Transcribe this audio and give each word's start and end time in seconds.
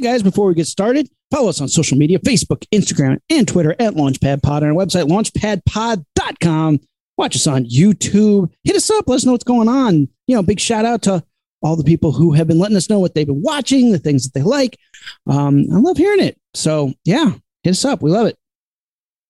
Hey 0.00 0.06
guys, 0.06 0.22
before 0.22 0.46
we 0.46 0.54
get 0.54 0.66
started, 0.66 1.10
follow 1.30 1.50
us 1.50 1.60
on 1.60 1.68
social 1.68 1.98
media 1.98 2.18
Facebook, 2.20 2.64
Instagram, 2.72 3.18
and 3.28 3.46
Twitter 3.46 3.72
at 3.78 3.92
Launchpad 3.92 4.42
Pod 4.42 4.62
our 4.62 4.70
website, 4.70 5.06
launchpadpod.com. 5.10 6.80
Watch 7.18 7.36
us 7.36 7.46
on 7.46 7.66
YouTube. 7.66 8.50
Hit 8.64 8.76
us 8.76 8.88
up. 8.88 9.06
Let 9.06 9.16
us 9.16 9.26
know 9.26 9.32
what's 9.32 9.44
going 9.44 9.68
on. 9.68 10.08
You 10.26 10.36
know, 10.36 10.42
big 10.42 10.58
shout 10.58 10.86
out 10.86 11.02
to 11.02 11.22
all 11.60 11.76
the 11.76 11.84
people 11.84 12.12
who 12.12 12.32
have 12.32 12.46
been 12.46 12.58
letting 12.58 12.78
us 12.78 12.88
know 12.88 12.98
what 12.98 13.14
they've 13.14 13.26
been 13.26 13.42
watching, 13.42 13.92
the 13.92 13.98
things 13.98 14.24
that 14.24 14.32
they 14.32 14.42
like. 14.42 14.78
Um, 15.26 15.66
I 15.70 15.76
love 15.76 15.98
hearing 15.98 16.24
it. 16.24 16.40
So, 16.54 16.94
yeah, 17.04 17.32
hit 17.62 17.72
us 17.72 17.84
up. 17.84 18.00
We 18.00 18.10
love 18.10 18.26
it. 18.26 18.38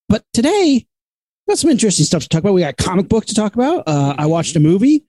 But 0.09 0.23
today, 0.33 0.87
got 1.49 1.59
some 1.59 1.71
interesting 1.71 2.07
stuff 2.07 2.23
to 2.23 2.29
talk 2.29 2.43
about. 2.43 2.55
We 2.55 2.61
got 2.61 2.75
a 2.79 2.85
comic 2.85 3.09
book 3.09 3.27
to 3.27 3.35
talk 3.35 3.57
about. 3.57 3.89
Uh, 3.89 4.15
I 4.17 4.27
watched 4.27 4.55
a 4.55 4.61
movie 4.61 5.03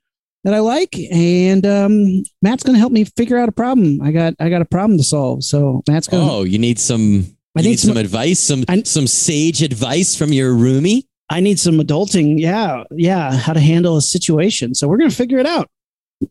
that 0.44 0.54
I 0.54 0.60
like, 0.60 0.96
and 1.12 1.66
um, 1.66 2.24
Matt's 2.42 2.64
going 2.64 2.74
to 2.76 2.80
help 2.80 2.92
me 2.92 3.04
figure 3.04 3.38
out 3.38 3.50
a 3.50 3.52
problem. 3.52 4.02
I 4.02 4.12
got 4.12 4.34
I 4.40 4.50
got 4.50 4.62
a 4.62 4.66
problem 4.66 4.98
to 4.98 5.04
solve. 5.04 5.44
So 5.44 5.84
Matt's 5.88 6.08
going. 6.08 6.28
Oh, 6.28 6.44
you 6.44 6.58
need 6.60 6.80
some. 6.80 7.26
I 7.56 7.60
You 7.60 7.64
need 7.64 7.70
need 7.72 7.80
some, 7.80 7.90
some- 7.90 7.98
advice, 7.98 8.40
some 8.40 8.64
I- 8.68 8.84
some 8.84 9.08
sage 9.08 9.62
advice 9.62 10.16
from 10.16 10.32
your 10.34 10.54
roomie. 10.54 11.04
I 11.30 11.40
need 11.40 11.60
some 11.60 11.76
adulting. 11.80 12.40
Yeah, 12.40 12.84
yeah, 12.92 13.32
how 13.34 13.54
to 13.54 13.60
handle 13.60 13.98
a 13.98 14.02
situation. 14.02 14.74
So 14.76 14.88
we're 14.88 14.98
going 14.98 15.10
to 15.10 15.16
figure 15.16 15.38
it 15.38 15.46
out. 15.46 15.70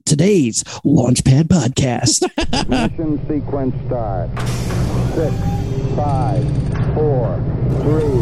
Today's 0.05 0.63
Launchpad 0.85 1.45
podcast. 1.45 2.23
Mission 2.69 3.19
sequence 3.29 3.75
start. 3.87 4.31
Six, 5.15 5.35
five, 5.97 6.45
four, 6.95 7.37
three, 7.83 8.21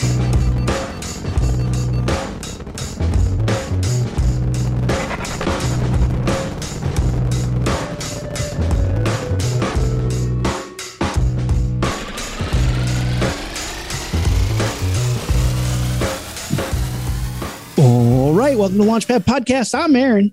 All 17.76 18.32
right, 18.32 18.56
welcome 18.56 18.78
to 18.78 18.84
Launchpad 18.84 19.24
podcast. 19.24 19.76
I'm 19.76 19.96
Aaron. 19.96 20.32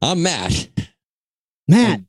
I'm 0.00 0.22
Matt. 0.22 0.68
Matt. 1.68 2.00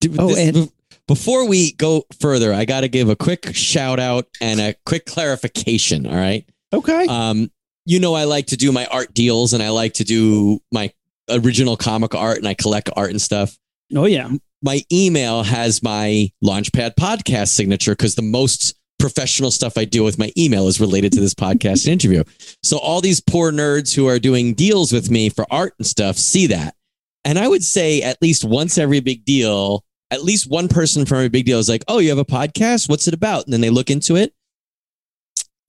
D- 0.00 0.10
Oh, 0.18 0.28
this- 0.28 0.38
and- 0.56 0.72
before 1.10 1.44
we 1.48 1.72
go 1.72 2.04
further, 2.20 2.54
I 2.54 2.64
got 2.64 2.82
to 2.82 2.88
give 2.88 3.08
a 3.08 3.16
quick 3.16 3.52
shout 3.52 3.98
out 3.98 4.28
and 4.40 4.60
a 4.60 4.76
quick 4.86 5.06
clarification. 5.06 6.06
All 6.06 6.14
right. 6.14 6.48
Okay. 6.72 7.04
Um, 7.08 7.50
you 7.84 7.98
know, 7.98 8.14
I 8.14 8.24
like 8.24 8.46
to 8.46 8.56
do 8.56 8.70
my 8.70 8.86
art 8.86 9.12
deals 9.12 9.52
and 9.52 9.60
I 9.60 9.70
like 9.70 9.94
to 9.94 10.04
do 10.04 10.60
my 10.70 10.92
original 11.28 11.76
comic 11.76 12.14
art 12.14 12.38
and 12.38 12.46
I 12.46 12.54
collect 12.54 12.90
art 12.94 13.10
and 13.10 13.20
stuff. 13.20 13.58
oh 13.96 14.04
yeah. 14.04 14.30
My 14.62 14.82
email 14.92 15.42
has 15.42 15.82
my 15.82 16.30
Launchpad 16.44 16.94
podcast 16.94 17.48
signature 17.48 17.96
because 17.96 18.14
the 18.14 18.22
most 18.22 18.78
professional 19.00 19.50
stuff 19.50 19.76
I 19.76 19.86
do 19.86 20.04
with 20.04 20.16
my 20.16 20.30
email 20.38 20.68
is 20.68 20.78
related 20.78 21.10
to 21.14 21.20
this 21.20 21.34
podcast 21.34 21.88
interview. 21.88 22.22
So 22.62 22.78
all 22.78 23.00
these 23.00 23.20
poor 23.20 23.50
nerds 23.50 23.96
who 23.96 24.06
are 24.06 24.20
doing 24.20 24.54
deals 24.54 24.92
with 24.92 25.10
me 25.10 25.28
for 25.28 25.44
art 25.50 25.74
and 25.76 25.86
stuff 25.88 26.18
see 26.18 26.46
that. 26.46 26.76
And 27.24 27.36
I 27.36 27.48
would 27.48 27.64
say 27.64 28.00
at 28.00 28.22
least 28.22 28.44
once 28.44 28.78
every 28.78 29.00
big 29.00 29.24
deal, 29.24 29.84
at 30.10 30.24
least 30.24 30.50
one 30.50 30.68
person 30.68 31.06
from 31.06 31.18
a 31.18 31.28
big 31.28 31.46
deal 31.46 31.58
is 31.58 31.68
like, 31.68 31.84
"Oh, 31.88 31.98
you 31.98 32.08
have 32.10 32.18
a 32.18 32.24
podcast? 32.24 32.88
What's 32.88 33.08
it 33.08 33.14
about?" 33.14 33.44
And 33.44 33.52
then 33.52 33.60
they 33.60 33.70
look 33.70 33.90
into 33.90 34.16
it. 34.16 34.34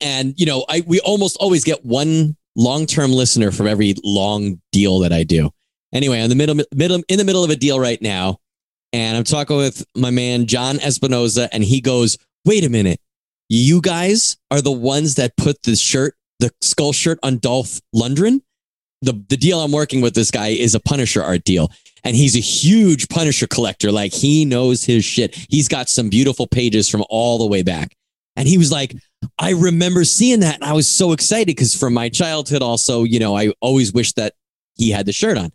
And 0.00 0.34
you 0.36 0.46
know, 0.46 0.64
I 0.68 0.82
we 0.86 1.00
almost 1.00 1.36
always 1.38 1.64
get 1.64 1.84
one 1.84 2.36
long-term 2.56 3.12
listener 3.12 3.50
from 3.50 3.66
every 3.66 3.94
long 4.04 4.60
deal 4.72 4.98
that 5.00 5.12
I 5.12 5.22
do. 5.22 5.50
Anyway, 5.92 6.20
I'm 6.20 6.28
the 6.28 6.34
middle, 6.34 6.56
middle 6.74 7.02
in 7.08 7.18
the 7.18 7.24
middle 7.24 7.44
of 7.44 7.50
a 7.50 7.56
deal 7.56 7.78
right 7.78 8.00
now, 8.00 8.38
and 8.92 9.16
I'm 9.16 9.24
talking 9.24 9.56
with 9.56 9.84
my 9.94 10.10
man 10.10 10.46
John 10.46 10.76
Espinoza, 10.76 11.48
and 11.52 11.62
he 11.62 11.80
goes, 11.80 12.18
"Wait 12.44 12.64
a 12.64 12.70
minute, 12.70 13.00
you 13.48 13.80
guys 13.80 14.36
are 14.50 14.60
the 14.60 14.72
ones 14.72 15.14
that 15.16 15.36
put 15.36 15.62
the 15.62 15.76
shirt, 15.76 16.16
the 16.40 16.50
skull 16.60 16.92
shirt 16.92 17.18
on 17.22 17.38
Dolph 17.38 17.80
Lundgren." 17.94 18.40
The, 19.02 19.12
the 19.28 19.36
deal 19.36 19.60
I'm 19.60 19.72
working 19.72 20.00
with 20.00 20.14
this 20.14 20.30
guy 20.30 20.48
is 20.48 20.74
a 20.74 20.80
Punisher 20.80 21.22
art 21.22 21.44
deal. 21.44 21.70
And 22.04 22.16
he's 22.16 22.36
a 22.36 22.40
huge 22.40 23.08
Punisher 23.08 23.46
collector. 23.46 23.92
Like 23.92 24.12
he 24.12 24.44
knows 24.44 24.84
his 24.84 25.04
shit. 25.04 25.36
He's 25.48 25.68
got 25.68 25.88
some 25.88 26.08
beautiful 26.08 26.46
pages 26.46 26.88
from 26.88 27.04
all 27.08 27.38
the 27.38 27.46
way 27.46 27.62
back. 27.62 27.94
And 28.34 28.48
he 28.48 28.58
was 28.58 28.72
like, 28.72 28.96
I 29.38 29.50
remember 29.50 30.04
seeing 30.04 30.40
that. 30.40 30.56
And 30.56 30.64
I 30.64 30.72
was 30.72 30.90
so 30.90 31.12
excited 31.12 31.46
because 31.46 31.76
from 31.76 31.94
my 31.94 32.08
childhood, 32.08 32.62
also, 32.62 33.04
you 33.04 33.20
know, 33.20 33.36
I 33.36 33.52
always 33.60 33.92
wished 33.92 34.16
that 34.16 34.34
he 34.74 34.90
had 34.90 35.06
the 35.06 35.12
shirt 35.12 35.38
on. 35.38 35.52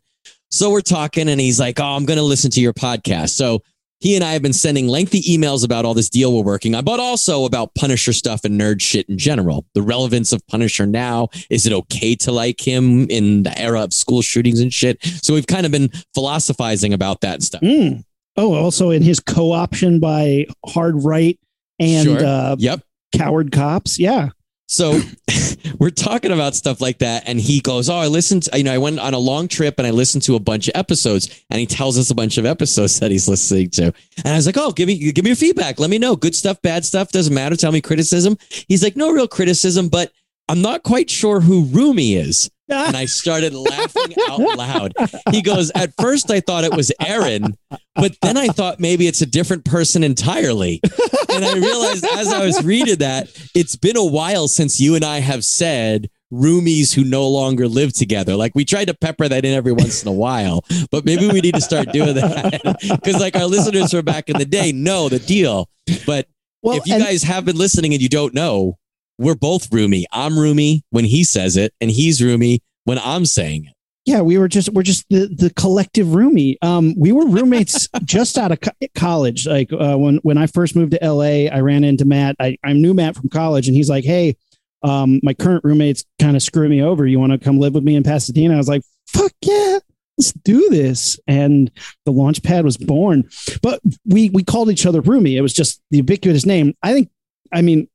So 0.50 0.69
we're 0.69 0.81
talking 0.81 1.28
and 1.28 1.41
he's 1.41 1.59
like, 1.59 1.79
Oh, 1.79 1.96
I'm 1.96 2.06
going 2.06 2.18
to 2.18 2.24
listen 2.24 2.52
to 2.52 2.62
your 2.62 2.74
podcast. 2.74 3.31
So 3.31 3.62
he 4.00 4.16
and 4.16 4.24
I 4.24 4.34
have 4.34 4.41
been 4.41 4.53
sending 4.53 4.88
lengthy 4.88 5.22
emails 5.24 5.66
about 5.66 5.84
all 5.85 5.94
this 5.94 6.09
deal 6.09 6.31
we're 6.35 6.44
working 6.44 6.75
on, 6.75 6.84
but 6.85 7.00
also 7.00 7.46
about 7.46 7.74
Punisher 7.75 8.13
stuff 8.13 8.44
and 8.46 8.59
nerd 8.59 8.80
shit 8.81 9.08
in 9.09 9.18
general. 9.18 9.66
The 9.74 9.81
relevance 9.81 10.31
of 10.31 10.46
Punisher 10.47 10.85
now. 10.85 11.30
Is 11.50 11.66
it 11.66 11.74
okay 11.74 12.16
to 12.18 12.31
like 12.31 12.59
him 12.66 13.08
in 13.09 13.44
the 13.44 13.59
era 13.59 13.81
of 13.84 13.94
school 13.94 14.22
shootings 14.22 14.59
and 14.59 14.72
shit? 14.72 15.03
So 15.03 15.34
we've 15.34 15.47
kind 15.47 15.66
of 15.66 15.72
been 15.72 15.90
philosophizing 16.13 16.94
about 16.94 17.22
that 17.22 17.41
stuff. 17.41 17.62
Mm. 17.62 18.03
Oh, 18.35 18.53
also 18.53 18.91
in 18.91 19.02
his 19.02 19.19
co-option 19.19 20.00
by 20.00 20.46
Hard 20.66 21.03
Right 21.03 21.40
and 21.79 22.06
Sure. 22.06 22.24
uh, 22.24 22.56
Yep. 22.59 22.81
Coward 23.14 23.52
Cops. 23.52 23.97
Yeah. 23.97 24.29
So 24.67 25.00
we're 25.79 25.89
talking 25.89 26.31
about 26.31 26.55
stuff 26.55 26.81
like 26.81 27.00
that. 27.00 27.23
And 27.28 27.39
he 27.39 27.59
goes, 27.61 27.89
Oh, 27.89 27.95
I 27.95 28.07
listened, 28.07 28.44
to, 28.44 28.57
you 28.57 28.63
know, 28.63 28.73
I 28.73 28.78
went 28.78 29.00
on 29.00 29.13
a 29.13 29.19
long 29.19 29.47
trip 29.47 29.75
and 29.78 29.88
I 29.88 29.91
listened 29.91 30.23
to 30.23 30.35
a 30.35 30.39
bunch 30.39 30.67
of 30.67 30.73
episodes 30.75 31.44
and 31.50 31.59
he 31.59 31.66
tells 31.66 31.97
us 31.97 32.09
a 32.11 32.16
bunch 32.16 32.38
of 32.38 32.45
episodes 32.45 33.00
that 33.00 33.11
he's 33.11 33.28
listening 33.28 33.69
to. 33.72 33.85
And 34.17 34.28
I 34.28 34.35
was 34.35 34.45
like, 34.45 34.57
Oh, 34.57 34.72
give 34.72 34.88
me, 34.88 35.11
give 35.11 35.23
me 35.23 35.29
your 35.29 35.35
feedback. 35.35 35.79
Let 35.79 35.89
me 35.89 35.97
know. 35.97 36.16
Good 36.16 36.35
stuff, 36.35 36.61
bad 36.61 36.85
stuff. 36.85 37.11
Doesn't 37.11 37.33
matter. 37.33 37.55
Tell 37.55 37.72
me 37.72 37.81
criticism. 37.81 38.38
He's 38.67 38.83
like, 38.83 38.95
No 38.95 39.11
real 39.11 39.28
criticism, 39.28 39.89
but 39.89 40.11
I'm 40.50 40.61
not 40.61 40.84
quite 40.84 41.09
sure 41.09 41.39
who 41.41 41.66
Roomy 41.66 42.16
is. 42.16 42.49
And 42.69 42.97
I 42.97 43.05
started 43.05 43.53
laughing 43.53 44.16
out 44.29 44.39
loud. 44.39 44.94
He 45.31 45.41
goes, 45.41 45.72
At 45.73 45.94
first, 46.00 46.29
I 46.29 46.39
thought 46.41 46.63
it 46.63 46.75
was 46.75 46.91
Aaron, 47.00 47.57
but 47.95 48.16
then 48.22 48.38
I 48.38 48.47
thought 48.47 48.79
maybe 48.79 49.07
it's 49.07 49.22
a 49.22 49.25
different 49.25 49.66
person 49.66 50.03
entirely. 50.03 50.81
And 51.29 51.45
I 51.45 51.53
realized 51.53 52.05
as 52.05 52.28
I 52.28 52.45
was 52.45 52.63
reading 52.63 52.97
that, 52.97 53.29
it's 53.55 53.75
been 53.75 53.97
a 53.97 54.05
while 54.05 54.47
since 54.47 54.79
you 54.79 54.95
and 54.95 55.05
I 55.05 55.19
have 55.19 55.45
said 55.45 56.09
roomies 56.31 56.94
who 56.94 57.03
no 57.03 57.28
longer 57.28 57.67
live 57.67 57.94
together. 57.94 58.35
Like 58.35 58.53
we 58.55 58.66
tried 58.66 58.85
to 58.85 58.94
pepper 58.94 59.28
that 59.28 59.45
in 59.45 59.53
every 59.53 59.72
once 59.72 60.01
in 60.01 60.09
a 60.09 60.13
while, 60.13 60.66
but 60.91 61.05
maybe 61.05 61.28
we 61.28 61.41
need 61.41 61.55
to 61.55 61.61
start 61.61 61.91
doing 61.91 62.16
that 62.16 62.78
because, 63.03 63.19
like, 63.22 63.35
our 63.35 63.45
listeners 63.45 63.91
from 63.91 64.05
back 64.05 64.29
in 64.29 64.38
the 64.38 64.45
day 64.45 64.72
know 64.72 65.09
the 65.09 65.19
deal. 65.19 65.69
But 66.05 66.28
well, 66.61 66.78
if 66.78 66.85
you 66.85 66.99
guys 66.99 67.23
have 67.23 67.45
been 67.45 67.57
listening 67.57 67.94
and 67.94 68.01
you 68.01 68.09
don't 68.09 68.34
know, 68.34 68.78
we're 69.17 69.35
both 69.35 69.72
roomy. 69.73 70.05
I'm 70.11 70.38
roomy 70.38 70.83
when 70.91 71.05
he 71.05 71.23
says 71.23 71.57
it, 71.57 71.73
and 71.81 71.89
he's 71.91 72.22
roomy 72.22 72.61
when 72.85 73.00
I'm 73.00 73.25
saying 73.25 73.66
it. 73.66 73.73
yeah, 74.05 74.22
we 74.22 74.38
were 74.38 74.47
just 74.47 74.69
we're 74.69 74.83
just 74.83 75.05
the 75.09 75.28
the 75.28 75.50
collective 75.51 76.07
roomie. 76.07 76.55
Um, 76.61 76.94
we 76.97 77.11
were 77.11 77.25
roommates 77.25 77.88
just 78.05 78.38
out 78.38 78.51
of 78.51 78.61
co- 78.61 78.88
college. 78.95 79.45
Like 79.47 79.72
uh, 79.73 79.97
when 79.97 80.17
when 80.23 80.38
I 80.38 80.47
first 80.47 80.75
moved 80.75 80.91
to 80.91 81.00
LA, 81.01 81.50
I 81.51 81.59
ran 81.61 81.83
into 81.83 82.05
Matt. 82.05 82.35
I, 82.39 82.57
I 82.63 82.73
knew 82.73 82.94
Matt 82.94 83.16
from 83.16 83.29
college, 83.29 83.67
and 83.67 83.75
he's 83.75 83.89
like, 83.89 84.05
"Hey, 84.05 84.35
um, 84.83 85.19
my 85.23 85.34
current 85.34 85.63
roommates 85.66 86.05
kind 86.19 86.35
of 86.35 86.44
screw 86.44 86.69
me 86.69 86.81
over. 86.81 87.05
You 87.05 87.19
want 87.19 87.34
to 87.34 87.38
come 87.39 87.59
live 87.59 87.73
with 87.73 87.84
me 87.84 87.95
in 87.95 88.03
Pasadena?" 88.03 88.53
I 88.53 88.57
was 88.57 88.69
like, 88.69 88.84
"Fuck 89.07 89.34
yeah." 89.44 89.79
Let's 90.19 90.31
do 90.34 90.67
this, 90.69 91.19
and 91.28 91.69
the 92.05 92.11
launch 92.11 92.41
pad 92.41 92.66
was 92.66 92.75
born. 92.75 93.29
But 93.61 93.81
we 94.05 94.31
we 94.31 94.44
called 94.44 94.72
each 94.72 94.85
other 94.88 95.01
roomie. 95.01 95.35
It 95.38 95.41
was 95.41 95.53
just 95.53 95.79
the 95.91 95.97
ubiquitous 95.97 96.45
name. 96.45 96.73
I 96.81 96.94
think. 96.94 97.09
I 97.53 97.61
mean, 97.61 97.88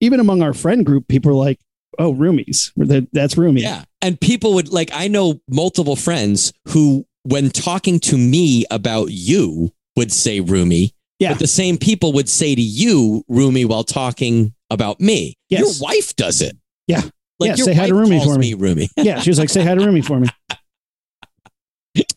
even 0.00 0.20
among 0.20 0.42
our 0.42 0.52
friend 0.54 0.84
group, 0.84 1.08
people 1.08 1.30
were 1.30 1.36
like, 1.38 1.58
"Oh, 1.98 2.14
roomies. 2.14 2.72
That- 2.76 3.08
That's 3.12 3.34
roomie." 3.34 3.60
Yeah. 3.62 3.84
And 4.02 4.20
people 4.20 4.54
would 4.54 4.72
like, 4.72 4.90
I 4.94 5.08
know 5.08 5.40
multiple 5.48 5.96
friends 5.96 6.52
who, 6.68 7.06
when 7.24 7.50
talking 7.50 8.00
to 8.00 8.16
me 8.16 8.64
about 8.70 9.10
you, 9.10 9.70
would 9.96 10.10
say 10.12 10.40
roomie. 10.40 10.92
Yeah. 11.18 11.30
But 11.30 11.40
the 11.40 11.46
same 11.46 11.76
people 11.76 12.12
would 12.14 12.28
say 12.28 12.54
to 12.54 12.62
you 12.62 13.24
roomie 13.30 13.66
while 13.66 13.84
talking 13.84 14.54
about 14.70 15.00
me. 15.00 15.34
Yes. 15.50 15.60
Your 15.60 15.86
wife 15.88 16.16
does 16.16 16.40
it. 16.40 16.56
Yeah. 16.86 17.02
Like 17.38 17.48
Yeah, 17.50 17.54
your 17.56 17.64
say 17.66 17.74
hi 17.74 17.86
to 17.88 17.94
wife 17.94 18.06
roomie 18.08 18.24
for 18.24 18.38
me. 18.38 18.54
me 18.54 18.60
roomie. 18.86 18.88
yeah, 18.96 19.20
she 19.20 19.28
was 19.30 19.38
like, 19.38 19.48
"Say 19.50 19.62
hi 19.64 19.74
to 19.74 19.84
Remy 19.84 20.00
for 20.02 20.20
me." 20.20 20.28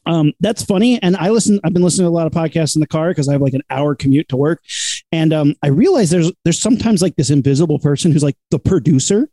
Um, 0.05 0.33
that's 0.39 0.63
funny. 0.63 1.01
And 1.01 1.15
I 1.15 1.29
listen. 1.29 1.59
I've 1.63 1.73
been 1.73 1.81
listening 1.83 2.05
to 2.05 2.09
a 2.09 2.11
lot 2.11 2.27
of 2.27 2.33
podcasts 2.33 2.75
in 2.75 2.81
the 2.81 2.88
car 2.88 3.09
because 3.09 3.29
I 3.29 3.33
have 3.33 3.41
like 3.41 3.53
an 3.53 3.63
hour 3.69 3.95
commute 3.95 4.27
to 4.29 4.38
work, 4.38 4.61
and 5.11 5.31
um, 5.33 5.55
I 5.63 5.67
realize 5.67 6.09
there's 6.09 6.31
there's 6.44 6.59
sometimes 6.59 7.01
like 7.01 7.15
this 7.15 7.29
invisible 7.29 7.79
person 7.79 8.11
who's 8.11 8.23
like 8.23 8.35
the 8.51 8.59
producer, 8.59 9.29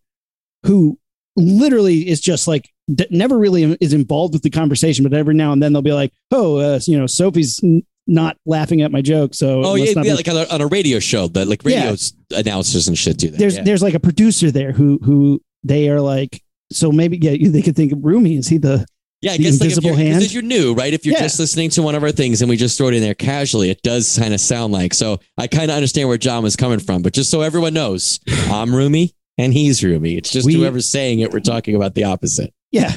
who 0.65 0.99
literally 1.37 2.09
is 2.09 2.21
just 2.21 2.47
like 2.49 2.69
never 3.11 3.39
really 3.39 3.77
is 3.81 3.93
involved 3.93 4.35
with 4.35 4.43
the 4.43 4.51
conversation, 4.51 5.03
but 5.03 5.13
every 5.13 5.35
now 5.35 5.53
and 5.53 5.63
then 5.63 5.73
they'll 5.73 5.83
be 5.83 5.93
like, 5.93 6.13
"Oh, 6.31 6.57
uh, 6.57 6.81
you 6.87 6.99
know, 6.99 7.07
Sophie's 7.07 7.61
not 8.07 8.37
laughing 8.47 8.83
at 8.83 8.93
my 8.93 9.01
joke." 9.03 9.35
So 9.35 9.63
Oh 9.65 9.75
yeah, 9.75 9.93
not 9.93 10.05
yeah 10.05 10.13
be- 10.13 10.17
like 10.17 10.29
on 10.29 10.37
a, 10.37 10.45
on 10.55 10.61
a 10.61 10.67
radio 10.67 10.99
show 10.99 11.29
that 11.29 11.49
like 11.49 11.63
Yeah. 11.65 11.77
radio 11.79 11.93
s- 11.93 12.13
announcers 12.37 12.89
and 12.89 12.97
shit 12.99 13.19
do 13.19 13.31
that. 13.31 13.39
there's 13.39 13.57
yeah. 13.57 13.63
there's 13.65 13.83
like 13.83 13.95
a 13.95 14.01
producer 14.01 14.51
there 14.51 14.73
who 14.73 14.99
who 15.03 15.41
they 15.65 15.89
are 15.89 16.01
like 16.01 16.43
So 16.73 16.91
maybe 16.93 17.19
yeah, 17.19 17.51
they 17.51 17.63
could 17.63 17.77
think 17.77 17.93
of 17.93 18.05
Rumi. 18.05 18.37
Is 18.37 18.49
he 18.49 18.59
the 18.59 18.87
Yeah, 19.23 19.33
I 19.33 19.37
The 19.37 19.43
guess 19.43 19.53
like 19.61 19.71
if 19.71 19.77
invisible 19.77 19.89
you're, 19.91 19.97
'cause 19.99 20.07
hand? 20.07 20.23
if 20.23 20.33
you're 20.33 20.43
new, 20.43 20.73
right? 20.73 20.95
If 20.95 21.05
you're 21.05 21.15
Yeah. 21.15 21.23
just 21.23 21.39
listening 21.39 21.69
to 21.71 21.83
one 21.83 21.95
of 21.95 22.03
our 22.03 22.11
things 22.13 22.41
and 22.41 22.49
we 22.49 22.57
just 22.57 22.79
throw 22.79 22.89
it 22.89 22.95
in 22.95 23.03
there 23.03 23.15
casually, 23.15 23.69
it 23.69 23.83
does 23.83 24.17
kind 24.19 24.33
of 24.33 24.41
sound 24.41 24.73
like. 24.73 24.95
So 24.95 25.21
I 25.37 25.47
kind 25.47 25.71
of 25.71 25.77
understand 25.77 26.09
where 26.09 26.17
John 26.17 26.43
was 26.43 26.57
coming 26.57 26.79
from, 26.79 27.03
but 27.03 27.13
just 27.13 27.31
so 27.31 27.43
everyone 27.43 27.75
knows, 27.75 28.19
I'm 28.49 28.75
Rumi 28.75 29.13
and 29.37 29.53
he's 29.53 29.85
Rumi. 29.85 30.15
It's 30.17 30.31
just 30.31 30.47
We- 30.47 30.55
whoever's 30.55 30.89
saying 30.89 31.21
it, 31.21 31.33
we're 31.33 31.41
talking 31.41 31.77
about 31.77 31.95
the 31.95 32.05
opposite. 32.05 32.55
yeah? 32.73 32.93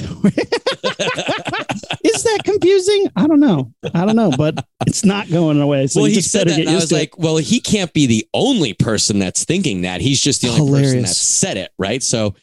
Is 2.04 2.22
that 2.22 2.40
confusing? 2.44 3.08
I 3.16 3.26
don't 3.26 3.40
know. 3.40 3.72
I 3.92 4.04
don't 4.06 4.16
know, 4.16 4.30
but 4.36 4.64
it's 4.86 5.04
not 5.04 5.28
going 5.30 5.60
away. 5.60 5.86
So 5.88 6.00
well, 6.02 6.10
he 6.10 6.20
said 6.20 6.48
that, 6.48 6.58
and 6.60 6.68
I 6.68 6.74
was 6.76 6.88
to 6.90 6.94
it. 6.94 6.98
like, 6.98 7.18
well, 7.18 7.36
he 7.38 7.60
can't 7.60 7.92
be 7.92 8.06
the 8.06 8.26
only 8.34 8.72
person 8.72 9.18
that's 9.18 9.44
thinking 9.44 9.82
that. 9.82 10.00
He's 10.00 10.20
just 10.20 10.42
the 10.42 10.48
only 10.48 10.80
person 10.82 11.02
that 11.02 11.08
said 11.08 11.56
it, 11.56 11.70
right? 11.78 12.02
So 12.02 12.34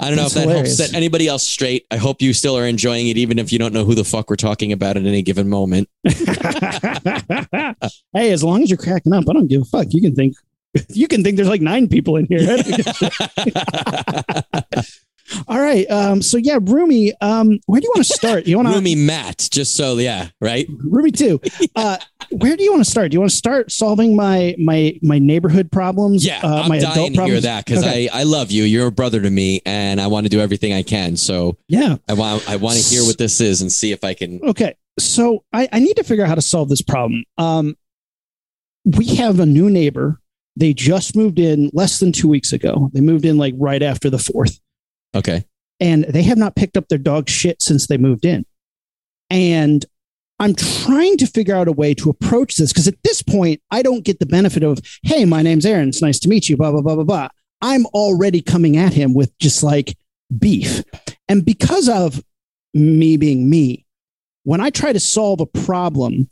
I 0.00 0.06
don't 0.08 0.16
know 0.16 0.22
That's 0.22 0.34
if 0.36 0.42
that 0.42 0.48
hilarious. 0.48 0.78
helps 0.78 0.90
set 0.90 0.96
anybody 0.96 1.28
else 1.28 1.42
straight. 1.46 1.86
I 1.90 1.98
hope 1.98 2.22
you 2.22 2.32
still 2.32 2.56
are 2.56 2.66
enjoying 2.66 3.08
it, 3.08 3.18
even 3.18 3.38
if 3.38 3.52
you 3.52 3.58
don't 3.58 3.74
know 3.74 3.84
who 3.84 3.94
the 3.94 4.04
fuck 4.04 4.30
we're 4.30 4.36
talking 4.36 4.72
about 4.72 4.96
at 4.96 5.04
any 5.04 5.20
given 5.20 5.48
moment. 5.48 5.88
hey, 6.04 6.14
as 8.32 8.42
long 8.42 8.62
as 8.62 8.70
you're 8.70 8.78
cracking 8.78 9.12
up, 9.12 9.24
I 9.28 9.34
don't 9.34 9.48
give 9.48 9.60
a 9.62 9.66
fuck. 9.66 9.88
You 9.90 10.00
can 10.00 10.14
think 10.14 10.34
you 10.88 11.06
can 11.08 11.22
think 11.22 11.36
there's 11.36 11.48
like 11.48 11.60
nine 11.60 11.88
people 11.88 12.16
in 12.16 12.26
here. 12.26 12.40
All 15.48 15.60
right. 15.60 15.88
Um, 15.90 16.22
so 16.22 16.36
yeah, 16.38 16.58
Rumi, 16.60 17.12
um, 17.20 17.58
where 17.66 17.80
do 17.80 17.84
you 17.84 17.92
want 17.94 18.06
to 18.06 18.12
start? 18.12 18.46
You 18.46 18.56
want 18.56 18.68
to 18.68 18.74
Rumi 18.76 18.94
Matt, 18.94 19.48
just 19.50 19.76
so 19.76 19.98
yeah, 19.98 20.28
right? 20.40 20.66
Rumi 20.78 21.10
too. 21.12 21.40
Uh, 21.76 21.98
where 22.30 22.56
do 22.56 22.62
you 22.64 22.72
want 22.72 22.84
to 22.84 22.90
start? 22.90 23.10
Do 23.10 23.16
you 23.16 23.20
want 23.20 23.30
to 23.30 23.36
start 23.36 23.72
solving 23.72 24.14
my 24.16 24.54
my 24.58 24.98
my 25.02 25.18
neighborhood 25.18 25.70
problems? 25.72 26.24
Yeah, 26.24 26.40
uh, 26.42 26.62
I'm 26.62 26.68
my 26.68 26.78
dying 26.78 26.92
adult 26.92 27.08
to 27.10 27.14
problems. 27.16 27.32
hear 27.32 27.40
that 27.42 27.64
because 27.64 27.84
Okay. 27.84 28.08
I, 28.08 28.20
I 28.20 28.22
love 28.22 28.50
you. 28.50 28.64
You're 28.64 28.86
a 28.86 28.92
brother 28.92 29.20
to 29.20 29.30
me, 29.30 29.62
and 29.66 30.00
I 30.00 30.06
want 30.06 30.26
to 30.26 30.28
do 30.30 30.40
everything 30.40 30.72
I 30.72 30.82
can. 30.82 31.16
So 31.16 31.56
yeah. 31.68 31.96
I 32.08 32.14
want 32.14 32.48
I 32.48 32.56
want 32.56 32.78
to 32.78 32.82
hear 32.82 33.02
what 33.04 33.18
this 33.18 33.40
is 33.40 33.60
and 33.62 33.70
see 33.72 33.92
if 33.92 34.04
I 34.04 34.14
can. 34.14 34.40
Okay. 34.42 34.74
So 34.98 35.44
I, 35.52 35.68
I 35.72 35.78
need 35.80 35.94
to 35.96 36.04
figure 36.04 36.24
out 36.24 36.28
how 36.28 36.34
to 36.34 36.42
solve 36.42 36.68
this 36.68 36.82
problem. 36.82 37.24
Um, 37.38 37.76
we 38.84 39.16
have 39.16 39.40
a 39.40 39.46
new 39.46 39.70
neighbor. 39.70 40.20
They 40.56 40.74
just 40.74 41.16
moved 41.16 41.38
in 41.38 41.70
less 41.72 42.00
than 42.00 42.12
two 42.12 42.28
weeks 42.28 42.52
ago. 42.52 42.90
They 42.92 43.00
moved 43.00 43.24
in 43.24 43.38
like 43.38 43.54
right 43.56 43.82
after 43.82 44.10
the 44.10 44.18
fourth. 44.18 44.60
Okay, 45.14 45.44
and 45.80 46.04
they 46.04 46.22
have 46.24 46.38
not 46.38 46.54
picked 46.56 46.76
up 46.76 46.88
their 46.88 46.98
dog 46.98 47.28
shit 47.28 47.62
since 47.62 47.86
they 47.86 47.96
moved 47.98 48.24
in. 48.24 48.44
And 49.30 49.84
I'm 50.40 50.54
trying 50.54 51.18
to 51.18 51.26
figure 51.26 51.54
out 51.54 51.68
a 51.68 51.72
way 51.72 51.92
to 51.94 52.08
approach 52.08 52.56
this 52.56 52.72
because 52.72 52.88
at 52.88 53.00
this 53.04 53.20
point, 53.22 53.60
I 53.70 53.82
don't 53.82 54.04
get 54.04 54.18
the 54.20 54.26
benefit 54.26 54.62
of, 54.62 54.78
hey, 55.02 55.26
my 55.26 55.42
name's 55.42 55.66
Aaron. 55.66 55.90
It's 55.90 56.00
nice 56.02 56.18
to 56.20 56.28
meet 56.28 56.48
you, 56.48 56.56
blah, 56.56 56.72
blah, 56.72 56.80
blah, 56.80 56.94
blah, 56.94 57.04
blah. 57.04 57.28
I'm 57.60 57.84
already 57.86 58.40
coming 58.40 58.78
at 58.78 58.94
him 58.94 59.12
with 59.12 59.36
just 59.38 59.62
like 59.62 59.96
beef. 60.38 60.82
And 61.28 61.44
because 61.44 61.90
of 61.90 62.24
me 62.72 63.18
being 63.18 63.50
me, 63.50 63.84
when 64.44 64.62
I 64.62 64.70
try 64.70 64.94
to 64.94 65.00
solve 65.00 65.40
a 65.40 65.46
problem, 65.46 66.30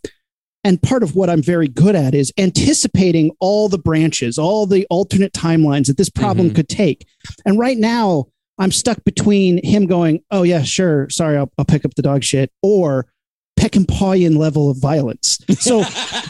and 0.65 0.83
part 0.83 1.03
of 1.03 1.15
what 1.15 1.29
I'm 1.29 1.43
very 1.43 1.69
good 1.69 1.95
at 1.95 2.15
is 2.15 2.33
anticipating 2.39 3.31
all 3.41 3.69
the 3.69 3.79
branches, 3.79 4.39
all 4.39 4.67
the 4.67 4.87
alternate 4.89 5.35
timelines 5.35 5.87
that 5.87 5.99
this 5.99 6.09
problem 6.09 6.51
Mhm. 6.51 6.55
could 6.55 6.69
take. 6.69 7.07
And 7.45 7.59
right 7.59 7.77
now, 7.79 8.29
I'm 8.59 8.73
stuck 8.73 9.05
between 9.05 9.65
him 9.65 9.87
going, 9.87 10.21
"Oh 10.31 10.43
yeah, 10.43 10.63
sure, 10.63 11.09
sorry, 11.11 11.37
I'll, 11.37 11.53
I'll 11.59 11.65
pick 11.65 11.85
up 11.85 11.95
the 11.95 12.03
dog 12.03 12.25
shit," 12.25 12.51
or 12.63 13.07
Peckinpahyan 13.59 14.37
level 14.37 14.71
of 14.71 14.79
violence. 14.79 15.39
So, 15.59 15.83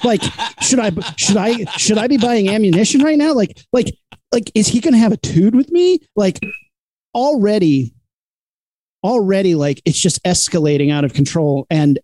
like, 0.02 0.22
should 0.62 0.78
I 0.78 0.90
should 1.16 1.36
I 1.36 1.64
should 1.76 1.98
I 1.98 2.06
be 2.06 2.16
buying 2.16 2.48
ammunition 2.48 3.02
right 3.02 3.18
now? 3.18 3.34
Like, 3.34 3.62
like, 3.72 3.94
like, 4.32 4.50
is 4.54 4.66
he 4.68 4.80
going 4.80 4.94
to 4.94 4.98
have 4.98 5.12
a 5.12 5.18
tood 5.18 5.54
with 5.54 5.70
me? 5.70 6.00
Like, 6.16 6.40
already, 7.14 7.94
already, 9.04 9.54
like, 9.54 9.82
it's 9.84 10.00
just 10.00 10.22
escalating 10.24 10.92
out 10.92 11.04
of 11.04 11.12
control. 11.12 11.66
And 11.70 11.98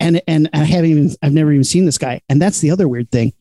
and 0.00 0.20
and 0.26 0.50
I 0.52 0.64
haven't 0.64 0.90
even 0.90 1.10
I've 1.22 1.32
never 1.32 1.52
even 1.52 1.64
seen 1.64 1.84
this 1.84 1.98
guy. 1.98 2.20
And 2.28 2.42
that's 2.42 2.60
the 2.60 2.70
other 2.70 2.88
weird 2.88 3.10
thing. 3.10 3.32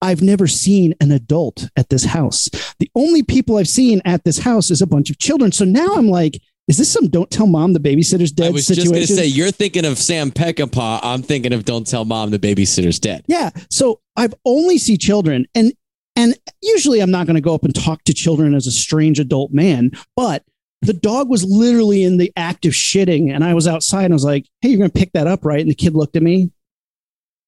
I've 0.00 0.22
never 0.22 0.48
seen 0.48 0.94
an 1.00 1.12
adult 1.12 1.68
at 1.76 1.88
this 1.88 2.04
house. 2.04 2.48
The 2.80 2.90
only 2.96 3.22
people 3.22 3.56
I've 3.56 3.68
seen 3.68 4.02
at 4.04 4.24
this 4.24 4.38
house 4.38 4.70
is 4.70 4.82
a 4.82 4.86
bunch 4.86 5.10
of 5.10 5.18
children. 5.18 5.52
So 5.52 5.64
now 5.64 5.94
I'm 5.94 6.08
like, 6.08 6.40
is 6.68 6.78
this 6.78 6.90
some 6.90 7.08
don't 7.08 7.30
tell 7.30 7.46
mom 7.46 7.72
the 7.72 7.80
babysitter's 7.80 8.30
dead 8.32 8.46
I 8.46 8.50
was 8.50 8.66
situation? 8.66 8.92
just 8.92 9.10
gonna 9.10 9.20
say 9.20 9.26
you're 9.26 9.50
thinking 9.50 9.84
of 9.84 9.98
Sam 9.98 10.30
Peckinpah. 10.30 11.00
I'm 11.02 11.22
thinking 11.22 11.52
of 11.52 11.64
Don't 11.64 11.86
Tell 11.86 12.04
Mom 12.04 12.30
the 12.30 12.38
Babysitter's 12.38 12.98
Dead. 12.98 13.24
Yeah. 13.26 13.50
So 13.70 14.00
I've 14.16 14.34
only 14.44 14.78
see 14.78 14.96
children 14.96 15.46
and 15.54 15.72
and 16.14 16.36
usually 16.60 17.00
I'm 17.00 17.10
not 17.10 17.26
going 17.26 17.36
to 17.36 17.40
go 17.40 17.54
up 17.54 17.64
and 17.64 17.74
talk 17.74 18.04
to 18.04 18.12
children 18.14 18.54
as 18.54 18.66
a 18.66 18.70
strange 18.70 19.18
adult 19.18 19.50
man, 19.50 19.92
but 20.14 20.44
the 20.82 20.92
dog 20.92 21.30
was 21.30 21.42
literally 21.44 22.04
in 22.04 22.18
the 22.18 22.30
act 22.36 22.66
of 22.66 22.72
shitting 22.72 23.32
and 23.32 23.42
I 23.42 23.54
was 23.54 23.66
outside 23.66 24.04
and 24.04 24.12
I 24.12 24.16
was 24.16 24.24
like, 24.24 24.46
"Hey, 24.60 24.68
you're 24.68 24.78
going 24.78 24.90
to 24.90 24.98
pick 24.98 25.12
that 25.12 25.26
up, 25.26 25.44
right?" 25.44 25.60
And 25.60 25.70
the 25.70 25.74
kid 25.74 25.94
looked 25.94 26.16
at 26.16 26.22
me. 26.22 26.50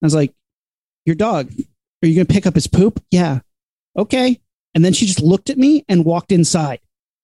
I 0.03 0.07
was 0.07 0.15
like, 0.15 0.33
"Your 1.05 1.17
dog. 1.17 1.51
Are 2.03 2.07
you 2.07 2.15
going 2.15 2.27
to 2.27 2.33
pick 2.33 2.47
up 2.47 2.55
his 2.55 2.67
poop?" 2.67 3.03
"Yeah." 3.11 3.41
"Okay." 3.97 4.41
And 4.75 4.85
then 4.85 4.93
she 4.93 5.07
just 5.07 5.21
looked 5.23 5.51
at 5.51 5.59
me 5.59 5.85
and 5.89 6.05
walked 6.05 6.33
inside 6.33 6.81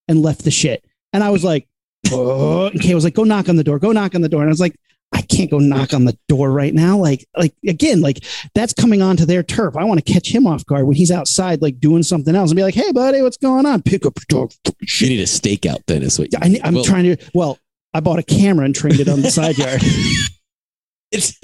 and 0.09 0.23
left 0.23 0.45
the 0.45 0.51
shit. 0.51 0.85
And 1.13 1.25
I 1.25 1.31
was 1.31 1.43
like, 1.43 1.67
"Oh." 2.11 2.67
And 2.67 2.81
Kay 2.81 2.94
was 2.94 3.05
like, 3.05 3.14
"Go 3.14 3.25
knock 3.25 3.49
on 3.49 3.56
the 3.56 3.64
door. 3.64 3.79
Go 3.79 3.93
knock 3.93 4.14
on 4.14 4.20
the 4.20 4.29
door." 4.29 4.43
And 4.43 4.49
I 4.49 4.52
was 4.52 4.61
like, 4.61 4.76
I 5.12 5.23
can't 5.23 5.50
go 5.50 5.58
knock 5.58 5.93
on 5.93 6.05
the 6.05 6.17
door 6.29 6.52
right 6.52 6.73
now. 6.73 6.97
Like, 6.97 7.26
like 7.37 7.52
again, 7.67 8.00
like 8.00 8.25
that's 8.55 8.73
coming 8.73 9.02
onto 9.02 9.25
their 9.26 9.43
turf. 9.43 9.76
I 9.76 9.85
want 9.85 10.05
to 10.05 10.12
catch 10.12 10.32
him 10.32 10.47
off 10.47 10.64
guard 10.67 10.87
when 10.87 10.97
he's 10.97 11.11
outside, 11.11 11.61
like 11.62 11.81
doing 11.81 12.02
something 12.02 12.35
else, 12.35 12.50
and 12.50 12.56
be 12.56 12.62
like, 12.62 12.75
"Hey, 12.75 12.93
buddy, 12.93 13.20
what's 13.23 13.37
going 13.37 13.67
on? 13.67 13.82
Pick 13.82 14.06
up 14.06 14.14
your 14.31 14.47
dog." 14.47 14.52
You 15.00 15.08
need 15.08 15.20
a 15.20 15.25
stakeout. 15.25 15.81
Then 15.87 16.02
is 16.02 16.19
what 16.19 16.29
I, 16.41 16.61
I'm 16.62 16.75
Well, 16.75 16.85
trying 16.85 17.05
to. 17.05 17.17
Well, 17.35 17.58
I 17.93 18.00
bought 18.00 18.20
a 18.20 18.23
camera 18.23 18.64
and 18.64 18.75
trained 18.75 19.00
it 19.00 19.08
on 19.08 19.20
the 19.23 19.31
side 19.31 19.58
yard. 19.58 19.82
It's 21.12 21.37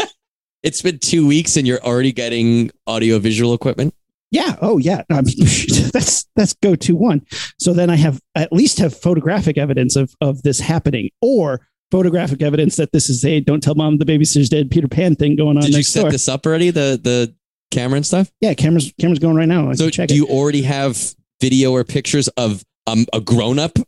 it's 0.62 0.80
been 0.80 1.00
two 1.00 1.26
weeks 1.26 1.56
and 1.56 1.66
you're 1.66 1.82
already 1.82 2.12
getting 2.12 2.70
audio 2.86 3.18
visual 3.18 3.52
equipment. 3.52 3.94
Yeah. 4.30 4.56
Oh, 4.60 4.78
yeah. 4.78 5.02
I 5.10 5.22
mean, 5.22 5.36
that's 5.92 6.26
that's 6.36 6.54
go 6.54 6.74
to 6.74 6.96
one. 6.96 7.24
So 7.58 7.72
then 7.72 7.90
I 7.90 7.96
have 7.96 8.20
at 8.34 8.52
least 8.52 8.78
have 8.78 8.96
photographic 8.96 9.56
evidence 9.58 9.96
of 9.96 10.14
of 10.20 10.42
this 10.42 10.60
happening, 10.60 11.10
or 11.20 11.66
photographic 11.90 12.42
evidence 12.42 12.76
that 12.76 12.92
this 12.92 13.08
is 13.08 13.24
a 13.24 13.40
"Don't 13.40 13.62
tell 13.62 13.74
mom 13.74 13.98
the 13.98 14.04
babysitter's 14.04 14.48
dead" 14.48 14.70
Peter 14.70 14.88
Pan 14.88 15.14
thing 15.14 15.36
going 15.36 15.56
on 15.56 15.62
Did 15.62 15.74
you 15.76 15.82
set 15.82 16.02
door. 16.02 16.10
this 16.10 16.28
up 16.28 16.44
already? 16.46 16.70
The 16.70 16.98
the 17.02 17.34
camera 17.70 17.96
and 17.96 18.06
stuff. 18.06 18.30
Yeah, 18.40 18.54
cameras 18.54 18.92
cameras 19.00 19.18
going 19.20 19.36
right 19.36 19.48
now. 19.48 19.70
I 19.70 19.74
So 19.74 19.90
check 19.90 20.08
do 20.08 20.14
it. 20.14 20.16
you 20.18 20.26
already 20.26 20.62
have 20.62 21.14
video 21.40 21.72
or 21.72 21.84
pictures 21.84 22.28
of 22.28 22.64
um, 22.86 23.06
a 23.12 23.20
grown 23.20 23.58
up? 23.58 23.78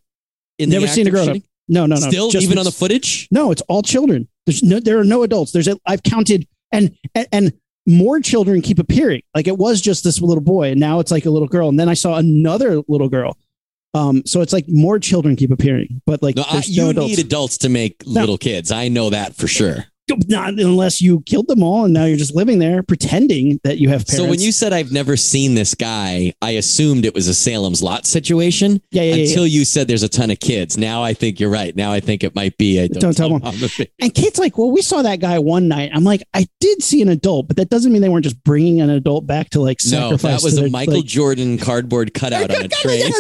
In 0.59 0.71
Never 0.71 0.87
seen 0.89 1.07
a 1.07 1.11
grown-up. 1.11 1.37
No, 1.69 1.87
no, 1.87 1.95
no. 1.97 2.09
Still, 2.09 2.31
Just- 2.31 2.45
even 2.45 2.59
on 2.59 2.65
the 2.65 2.73
footage. 2.73 3.29
No, 3.31 3.53
it's 3.53 3.63
all 3.69 3.83
children. 3.83 4.27
There's 4.47 4.63
no, 4.63 4.81
there 4.81 4.99
are 4.99 5.05
no 5.05 5.23
adults. 5.23 5.53
There's, 5.53 5.69
a, 5.69 5.79
I've 5.87 6.03
counted, 6.03 6.49
and, 6.73 6.97
and 7.15 7.27
and 7.31 7.53
more 7.89 8.21
children 8.21 8.61
keep 8.63 8.79
appearing. 8.79 9.23
Like 9.35 9.49
it 9.49 9.57
was 9.59 9.81
just 9.81 10.05
this 10.05 10.21
little 10.21 10.43
boy, 10.45 10.71
and 10.71 10.79
now 10.81 11.01
it's 11.01 11.11
like 11.11 11.27
a 11.27 11.31
little 11.31 11.49
girl, 11.49 11.69
and 11.69 11.81
then 11.81 11.89
I 11.89 11.95
saw 11.95 12.17
another 12.17 12.83
little 12.87 13.09
girl. 13.09 13.37
Um, 13.95 14.23
so 14.27 14.43
it's 14.43 14.53
like 14.53 14.67
more 14.69 14.99
children 14.99 15.35
keep 15.35 15.51
appearing, 15.51 16.03
but 16.07 16.23
like 16.23 16.37
No, 16.37 16.45
I, 16.49 16.63
you 16.67 16.91
adults. 16.91 17.09
need 17.17 17.19
adults 17.25 17.59
to 17.59 17.69
make 17.71 18.07
No. 18.07 18.21
little 18.21 18.39
kids. 18.39 18.71
I 18.71 18.89
know 18.89 19.11
that 19.11 19.35
for 19.35 19.49
sure. 19.49 19.87
Not 20.29 20.55
unless 20.55 21.01
you 21.01 21.21
killed 21.23 21.49
them 21.49 21.63
all, 21.63 21.85
and 21.85 21.95
now 21.95 22.05
you're 22.05 22.17
just 22.17 22.35
living 22.35 22.59
there 22.59 22.83
pretending 22.83 23.61
that 23.65 23.79
you 23.79 23.89
have 23.89 24.07
parents. 24.07 24.17
So 24.17 24.27
when 24.29 24.41
you 24.41 24.53
said 24.53 24.73
I've 24.73 24.93
never 24.93 25.17
seen 25.17 25.55
this 25.55 25.75
guy, 25.75 26.33
I 26.43 26.53
assumed 26.53 27.05
it 27.05 27.15
was 27.15 27.29
a 27.29 27.35
Salem's 27.35 27.83
Lot 27.83 28.07
situation 28.07 28.81
yeah, 28.91 29.03
yeah, 29.03 29.09
yeah, 29.11 29.15
yeah. 29.17 29.29
until 29.29 29.47
you 29.47 29.65
said 29.65 29.89
there's 29.89 30.03
a 30.03 30.09
ton 30.09 30.31
of 30.31 30.41
kids. 30.41 30.77
Now 30.79 31.03
I 31.03 31.15
think 31.15 31.41
you're 31.41 31.51
right. 31.51 31.75
Now 31.77 31.93
I 31.93 32.01
think 32.01 32.25
it 32.25 32.35
might 32.35 32.57
be. 32.59 32.81
I 32.81 32.87
don't, 32.89 33.01
Don't 33.01 33.17
tell 33.17 33.29
tell 33.29 33.39
Mom. 33.39 33.43
Mom 33.43 33.55
the 33.61 33.89
And 34.01 34.15
Kate's 34.15 34.39
like, 34.39 34.57
well, 34.59 34.71
we 34.71 34.83
saw 34.83 35.03
that 35.03 35.21
guy 35.21 35.39
one 35.39 35.69
night. 35.69 35.91
I'm 35.95 36.05
like, 36.05 36.23
I 36.35 36.47
did 36.61 36.83
see 36.83 37.03
an 37.03 37.09
adult, 37.09 37.49
but 37.49 37.57
that 37.57 37.69
doesn't 37.71 37.93
mean 37.93 38.03
they 38.03 38.09
weren't 38.09 38.25
just 38.25 38.43
bringing 38.45 38.81
an 38.81 38.91
adult 38.91 39.27
back 39.27 39.51
to 39.51 39.61
like 39.61 39.79
No, 39.85 39.91
sacrifice. 40.17 40.23
that 40.23 40.45
was 40.45 40.59
a 40.59 40.63
their, 40.63 40.71
Michael 40.71 40.97
like- 40.97 41.05
Jordan 41.05 41.59
cardboard 41.59 42.15
cutout 42.15 42.51
on 42.51 42.65
a 42.65 42.69
train. 42.69 43.13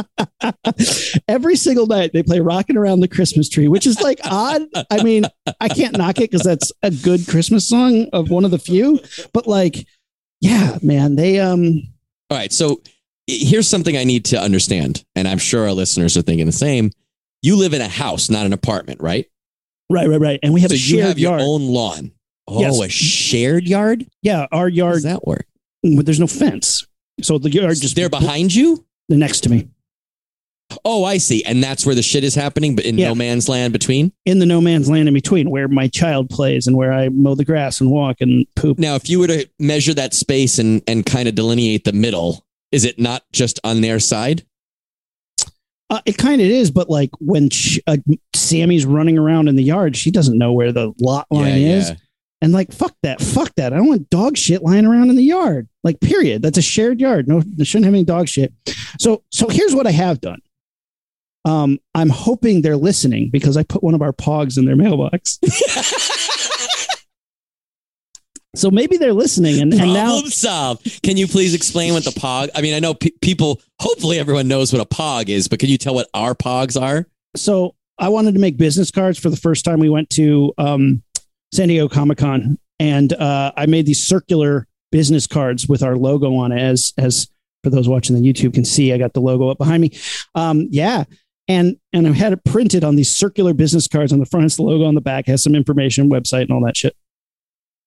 Every 1.28 1.56
single 1.56 1.86
night 1.86 2.12
they 2.12 2.22
play 2.22 2.40
"Rocking 2.40 2.76
Around 2.76 3.00
the 3.00 3.08
Christmas 3.08 3.48
Tree," 3.48 3.68
which 3.68 3.86
is 3.86 4.00
like 4.00 4.20
odd. 4.24 4.62
I 4.90 5.02
mean, 5.02 5.24
I 5.60 5.68
can't 5.68 5.96
knock 5.96 6.18
it 6.18 6.30
because 6.30 6.42
that's 6.42 6.72
a 6.82 6.90
good 6.90 7.26
Christmas 7.28 7.68
song 7.68 8.08
of 8.12 8.30
one 8.30 8.44
of 8.44 8.50
the 8.50 8.58
few. 8.58 9.00
But 9.32 9.46
like, 9.46 9.86
yeah, 10.40 10.78
man, 10.82 11.16
they 11.16 11.38
um, 11.40 11.82
All 12.30 12.36
right. 12.38 12.52
So 12.52 12.80
here's 13.26 13.68
something 13.68 13.96
I 13.96 14.04
need 14.04 14.24
to 14.26 14.40
understand, 14.40 15.04
and 15.14 15.26
I'm 15.28 15.38
sure 15.38 15.64
our 15.64 15.72
listeners 15.72 16.16
are 16.16 16.22
thinking 16.22 16.46
the 16.46 16.52
same. 16.52 16.90
You 17.42 17.56
live 17.56 17.72
in 17.74 17.80
a 17.80 17.88
house, 17.88 18.28
not 18.30 18.46
an 18.46 18.52
apartment, 18.52 19.00
right? 19.00 19.26
right, 19.90 20.08
right, 20.08 20.20
right, 20.20 20.40
and 20.42 20.52
we 20.54 20.60
have 20.60 20.70
so 20.70 20.74
a 20.74 20.76
you 20.76 20.82
shared 20.98 21.04
have 21.06 21.18
your 21.18 21.32
yard. 21.32 21.42
own 21.42 21.62
lawn. 21.66 22.12
Oh, 22.46 22.60
Yes. 22.60 22.80
a 22.80 22.88
shared 22.88 23.64
yard? 23.66 24.04
yeah, 24.22 24.46
our 24.52 24.64
How 24.64 24.68
does 24.68 24.76
yard. 24.76 25.02
that 25.04 25.26
work? 25.26 25.46
but 25.82 26.04
There's 26.04 26.20
no 26.20 26.26
fence, 26.26 26.84
so 27.22 27.38
the 27.38 27.50
yard 27.50 27.80
just 27.80 27.96
They're 27.96 28.08
behind 28.10 28.54
you? 28.54 28.84
They're 29.08 29.18
next 29.18 29.40
to 29.42 29.48
me 29.50 29.68
Oh, 30.84 31.04
I 31.04 31.18
see. 31.18 31.42
And 31.44 31.62
that's 31.62 31.84
where 31.84 31.94
the 31.94 32.02
shit 32.02 32.22
is 32.24 32.34
happening, 32.34 32.76
but 32.76 32.84
in 32.84 32.96
Yeah. 32.98 33.08
no 33.08 33.14
man's 33.14 33.48
land 33.48 33.72
between? 33.72 34.12
in 34.26 34.38
the 34.38 34.46
no 34.46 34.60
man's 34.60 34.88
land 34.88 35.08
in 35.08 35.14
between, 35.14 35.50
where 35.50 35.66
my 35.68 35.88
child 35.88 36.30
plays 36.30 36.66
and 36.66 36.76
where 36.76 36.92
I 36.92 37.08
mow 37.08 37.34
the 37.34 37.44
grass 37.44 37.80
and 37.80 37.90
walk 37.90 38.20
and 38.20 38.46
poop. 38.56 38.78
Now, 38.78 38.94
if 38.94 39.08
you 39.10 39.18
were 39.18 39.26
to 39.26 39.48
measure 39.58 39.94
that 39.94 40.14
space 40.14 40.58
and, 40.58 40.82
and 40.86 41.04
kind 41.04 41.28
of 41.28 41.34
delineate 41.34 41.84
the 41.84 41.92
middle, 41.92 42.44
is 42.72 42.84
it 42.84 42.98
not 42.98 43.22
just 43.32 43.58
on 43.64 43.80
their 43.80 43.98
side? 43.98 44.44
Uh, 45.88 46.00
it 46.06 46.16
kind 46.16 46.40
of 46.40 46.46
is, 46.46 46.70
but 46.70 46.88
like 46.88 47.10
when 47.18 47.50
sh 47.50 47.78
uh, 47.88 47.96
Sammy's 48.34 48.86
running 48.86 49.18
around 49.18 49.48
in 49.48 49.56
the 49.56 49.64
yard, 49.64 49.96
she 49.96 50.12
doesn't 50.12 50.38
know 50.38 50.52
where 50.52 50.70
the 50.70 50.92
lot 51.00 51.26
line 51.30 51.60
Yeah, 51.60 51.74
is. 51.76 51.88
yeah. 51.90 51.96
And 52.42 52.52
like, 52.52 52.72
fuck 52.72 52.94
that, 53.02 53.20
fuck 53.20 53.52
that. 53.56 53.72
I 53.72 53.76
don't 53.76 53.88
want 53.88 54.08
dog 54.08 54.36
shit 54.38 54.62
lying 54.62 54.86
around 54.86 55.10
in 55.10 55.16
the 55.16 55.22
yard. 55.24 55.68
Like, 55.82 56.00
period. 56.00 56.42
That's 56.42 56.56
a 56.58 56.62
shared 56.62 57.00
yard. 57.00 57.26
No, 57.28 57.40
they 57.44 57.64
shouldn't 57.64 57.84
have 57.86 57.92
any 57.94 58.04
dog 58.04 58.28
shit. 58.28 58.52
So, 58.98 59.24
so 59.30 59.48
here's 59.48 59.74
what 59.74 59.86
I 59.86 59.90
have 59.90 60.20
done. 60.20 60.40
Um, 61.44 61.78
I'm 61.94 62.10
hoping 62.10 62.62
they're 62.62 62.76
listening 62.76 63.30
because 63.30 63.56
I 63.56 63.62
put 63.62 63.82
one 63.82 63.94
of 63.94 64.02
our 64.02 64.12
pogs 64.12 64.58
in 64.58 64.66
their 64.66 64.76
mailbox. 64.76 65.38
So 68.56 68.70
maybe 68.70 68.96
they're 68.96 69.12
listening, 69.12 69.60
and, 69.60 69.72
and 69.72 69.80
Problem 69.80 69.94
now 69.94 70.20
solved. 70.28 71.02
Can 71.02 71.16
you 71.16 71.28
please 71.28 71.54
explain 71.54 71.92
what 71.92 72.04
the 72.04 72.10
pog? 72.10 72.48
I 72.54 72.62
mean, 72.62 72.74
I 72.74 72.80
know 72.80 72.94
pe- 72.94 73.10
people. 73.22 73.60
Hopefully, 73.78 74.18
everyone 74.18 74.48
knows 74.48 74.72
what 74.72 74.82
a 74.82 74.84
pog 74.84 75.28
is, 75.28 75.46
but 75.46 75.60
can 75.60 75.68
you 75.68 75.78
tell 75.78 75.94
what 75.94 76.08
our 76.14 76.34
pogs 76.34 76.80
are? 76.80 77.06
so 77.36 77.76
I 77.96 78.08
wanted 78.08 78.34
to 78.34 78.40
make 78.40 78.56
business 78.56 78.90
cards 78.90 79.20
for 79.20 79.30
the 79.30 79.36
first 79.36 79.64
time 79.64 79.78
we 79.78 79.88
went 79.88 80.10
to 80.10 80.52
um, 80.58 81.02
San 81.54 81.68
Diego 81.68 81.88
Comic 81.88 82.18
Con, 82.18 82.58
and 82.80 83.12
uh, 83.12 83.52
I 83.56 83.66
made 83.66 83.86
these 83.86 84.04
circular 84.04 84.66
business 84.90 85.28
cards 85.28 85.68
with 85.68 85.84
our 85.84 85.96
logo 85.96 86.34
on 86.34 86.50
it. 86.50 86.60
As 86.60 86.92
as 86.98 87.28
for 87.62 87.70
those 87.70 87.88
watching 87.88 88.20
the 88.20 88.32
YouTube 88.32 88.54
can 88.54 88.64
see, 88.64 88.92
I 88.92 88.98
got 88.98 89.12
the 89.12 89.20
logo 89.20 89.48
up 89.48 89.58
behind 89.58 89.80
me. 89.80 89.92
Um, 90.34 90.66
yeah, 90.70 91.04
and 91.50 91.76
and 91.92 92.06
I 92.06 92.12
had 92.12 92.32
it 92.32 92.44
printed 92.44 92.84
on 92.84 92.94
these 92.96 93.14
circular 93.14 93.52
business 93.52 93.88
cards 93.88 94.12
on 94.12 94.20
the 94.20 94.26
front. 94.26 94.46
It's 94.46 94.56
the 94.56 94.62
logo 94.62 94.84
on 94.84 94.94
the 94.94 95.00
back, 95.00 95.26
has 95.26 95.42
some 95.42 95.54
information, 95.54 96.08
website, 96.08 96.42
and 96.42 96.52
all 96.52 96.64
that 96.64 96.76
shit. 96.76 96.94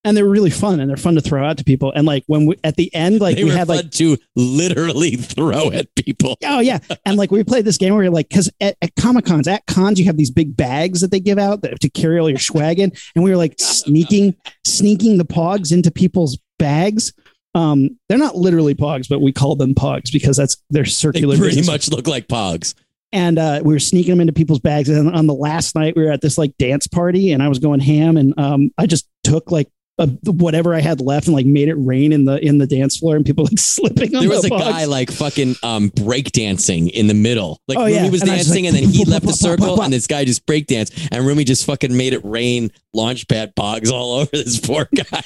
And 0.06 0.18
they're 0.18 0.28
really 0.28 0.50
fun, 0.50 0.82
and 0.82 0.90
they're 0.90 0.98
fun 0.98 1.16
to 1.16 1.22
throw 1.22 1.46
out 1.46 1.58
to 1.60 1.64
people. 1.64 1.94
And 1.96 2.06
like 2.06 2.26
when 2.28 2.46
we 2.46 2.58
at 2.66 2.76
the 2.76 2.94
end, 2.94 3.22
like 3.22 3.38
they 3.38 3.46
we 3.46 3.52
had 3.52 3.70
like 3.70 3.90
to 3.92 4.18
literally 4.36 5.12
throw 5.16 5.72
at 5.72 5.88
people. 5.96 6.38
Oh 6.44 6.60
yeah, 6.60 6.80
and 7.06 7.16
like 7.18 7.32
we 7.32 7.42
played 7.46 7.64
this 7.64 7.78
game 7.78 7.94
where 7.94 8.04
you're 8.04 8.12
like, 8.12 8.28
because 8.28 8.52
at, 8.60 8.76
at 8.82 8.94
comic 8.98 9.24
cons, 9.24 9.48
at 9.48 9.66
cons, 9.66 9.98
you 9.98 10.06
have 10.08 10.18
these 10.18 10.30
big 10.32 10.58
bags 10.58 11.00
that 11.00 11.12
they 11.12 11.22
give 11.22 11.40
out 11.40 11.62
that, 11.62 11.80
to 11.80 11.90
carry 11.90 12.20
all 12.20 12.30
your 12.30 12.38
swag 12.40 12.80
in, 12.80 12.92
and 13.16 13.24
we 13.24 13.30
were 13.32 13.38
like 13.38 13.56
sneaking, 13.60 14.36
sneaking 14.68 15.18
the 15.20 15.26
pogs 15.26 15.72
into 15.72 15.90
people's 15.90 16.38
bags. 16.60 17.14
Um, 17.56 17.98
they're 18.10 18.18
not 18.18 18.36
literally 18.36 18.76
pogs, 18.76 19.08
but 19.08 19.22
we 19.22 19.32
call 19.32 19.56
them 19.56 19.74
pogs 19.74 20.12
because 20.12 20.36
that's 20.36 20.58
they're 20.70 20.84
They 20.84 21.22
pretty 21.22 21.38
business- 21.38 21.68
much 21.68 21.90
look 21.90 22.08
like 22.08 22.28
pogs. 22.28 22.74
And 23.14 23.40
uh, 23.40 23.62
we 23.64 23.74
were 23.74 23.80
sneaking 23.80 24.12
them 24.12 24.20
into 24.22 24.34
people's 24.34 24.60
bags. 24.60 24.90
And 24.90 25.16
on 25.16 25.28
the 25.28 25.34
last 25.34 25.76
night, 25.76 25.96
we 25.96 26.04
were 26.04 26.12
at 26.12 26.20
this 26.22 26.38
like 26.38 26.58
dance 26.58 26.88
party, 26.88 27.32
and 27.32 27.42
I 27.42 27.48
was 27.48 27.60
going 27.60 27.80
ham, 27.80 28.18
and 28.18 28.38
um, 28.38 28.72
I 28.78 28.86
just 28.88 29.08
took 29.24 29.52
like. 29.52 29.70
Uh, 30.00 30.08
whatever 30.26 30.74
I 30.74 30.82
had 30.82 31.02
left 31.02 31.28
and 31.28 31.36
like 31.36 31.46
made 31.46 31.70
it 31.70 31.76
rain 31.76 32.14
in 32.14 32.26
the 32.26 32.44
in 32.44 32.58
the 32.58 32.66
dance 32.66 32.98
floor 32.98 33.16
and 33.16 33.24
people 33.24 33.44
like 33.44 33.54
slipping 33.60 34.16
on 34.16 34.24
the 34.24 34.28
There 34.28 34.30
was 34.38 34.42
the 34.42 34.48
a 34.48 34.58
pogs. 34.58 34.72
guy 34.72 34.86
like 34.86 35.12
fucking 35.12 35.56
um 35.62 35.90
break 35.90 36.32
dancing 36.32 36.90
in 36.90 37.06
the 37.06 37.14
middle. 37.14 37.62
Like 37.68 37.78
Oh, 37.78 37.84
Rumi 37.86 37.94
yeah. 37.94 38.10
was 38.10 38.24
And 38.24 38.32
I 38.32 38.38
was 38.38 38.48
dancing 38.48 38.64
like, 38.66 38.74
and 38.74 38.84
then 38.86 38.92
he 38.92 39.06
left 39.12 39.28
the 39.28 39.34
circle 39.34 39.80
and 39.84 39.94
this 39.94 40.08
guy 40.08 40.26
just 40.26 40.48
break 40.48 40.66
danced 40.66 40.98
and 41.12 41.24
Rumi 41.24 41.44
just 41.44 41.64
fucking 41.68 41.96
made 41.96 42.14
it 42.14 42.26
rain 42.26 42.72
launchpad 42.96 43.54
pogs 43.54 43.92
all 43.92 44.14
over 44.14 44.32
this 44.34 44.60
poor 44.60 44.90
guy. 44.96 45.22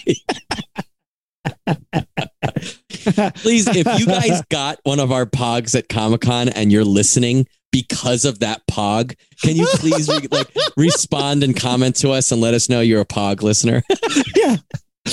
Please, 3.36 3.68
if 3.68 4.00
you 4.00 4.06
guys 4.06 4.42
got 4.50 4.80
one 4.84 5.00
of 5.00 5.14
our 5.14 5.26
pogs 5.26 5.76
at 5.78 5.88
Comic 5.88 6.20
Con 6.22 6.50
and 6.50 6.74
you're 6.74 6.84
listening 6.84 7.48
because 7.82 8.26
of 8.26 8.40
that 8.40 8.66
pog, 8.68 9.16
can 9.44 9.56
you 9.56 9.68
please 9.76 10.08
re- 10.10 10.28
like 10.32 10.48
respond 10.76 11.44
and 11.44 11.56
comment 11.56 11.96
to 11.98 12.10
us 12.12 12.32
and 12.32 12.42
let 12.42 12.54
us 12.54 12.70
know 12.70 12.80
you're 12.82 13.02
a 13.02 13.06
pog 13.06 13.42
listener? 13.44 13.84
yeah, 14.36 14.58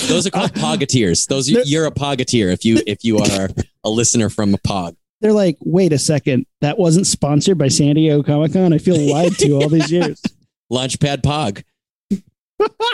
Those 0.08 0.26
are 0.26 0.30
called 0.30 0.56
uh, 0.56 0.60
pogateers. 0.60 1.26
Those 1.28 1.48
They're- 1.48 1.62
you're 1.66 1.86
a 1.86 1.90
pogateer 1.90 2.52
if 2.52 2.64
you 2.64 2.80
if 2.86 3.04
you 3.04 3.18
are 3.18 3.48
a 3.84 3.90
listener 3.90 4.30
from 4.30 4.54
a 4.54 4.58
pog. 4.58 4.96
they're 5.20 5.32
like, 5.34 5.56
wait 5.60 5.92
a 5.92 5.98
second, 5.98 6.46
that 6.62 6.78
wasn't 6.78 7.06
sponsored 7.06 7.58
by 7.58 7.68
San 7.68 7.94
Diego 7.96 8.22
Comic 8.22 8.52
Con. 8.54 8.72
I 8.72 8.78
feel 8.78 8.98
lied 8.98 9.32
to 9.38 9.52
all 9.52 9.68
these 9.68 9.90
years. 9.92 10.22
Launchpad 10.72 11.20
Pog. 11.22 11.62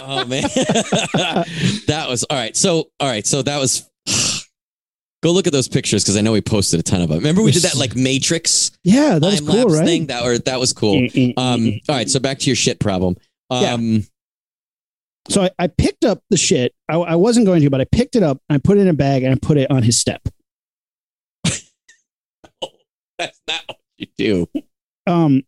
oh 0.03 0.25
man, 0.27 0.43
that 1.87 2.07
was 2.09 2.25
all 2.25 2.37
right. 2.37 2.57
So 2.57 2.91
all 2.99 3.09
right, 3.09 3.27
so 3.27 3.43
that 3.43 3.59
was. 3.59 3.89
Go 5.23 5.33
look 5.33 5.47
at 5.47 5.53
those 5.53 5.69
pictures 5.69 6.03
because 6.03 6.17
I 6.17 6.23
know 6.23 6.33
we 6.33 6.41
posted 6.41 6.81
a 6.81 6.83
ton 6.83 7.03
of 7.03 7.11
them. 7.11 7.19
Remember 7.19 7.43
we 7.43 7.53
did 7.53 7.63
that 7.65 7.77
like 7.77 7.95
Matrix 7.95 8.71
Yeah, 8.85 9.19
that 9.19 9.23
was 9.23 9.41
cool, 9.41 9.67
right? 9.67 9.85
thing 9.85 10.07
that 10.07 10.25
or 10.25 10.39
that 10.39 10.59
was 10.59 10.73
cool. 10.73 11.07
Um, 11.37 11.81
all 11.89 11.95
right, 11.97 12.09
so 12.09 12.21
back 12.21 12.39
to 12.39 12.47
your 12.47 12.57
shit 12.57 12.81
problem. 12.81 13.17
Yeah. 13.51 13.75
Um, 13.75 14.07
so 15.29 15.43
I, 15.43 15.51
I 15.59 15.67
picked 15.67 16.05
up 16.07 16.23
the 16.31 16.39
shit. 16.39 16.75
I, 16.89 16.97
I 16.97 17.15
wasn't 17.17 17.45
going 17.47 17.61
to, 17.63 17.71
but 17.71 17.81
I 17.83 17.85
picked 17.85 18.17
it 18.17 18.23
up. 18.23 18.41
I 18.49 18.57
put 18.59 18.79
it 18.79 18.81
in 18.81 18.89
a 18.89 18.95
bag 18.95 19.23
and 19.23 19.33
I 19.35 19.39
put 19.41 19.59
it 19.59 19.71
on 19.71 19.83
his 19.83 20.01
step. 20.01 20.23
that's 23.19 23.41
not 23.47 23.63
what 23.67 23.79
you 23.99 24.07
do. 24.17 24.49
Um, 25.07 25.43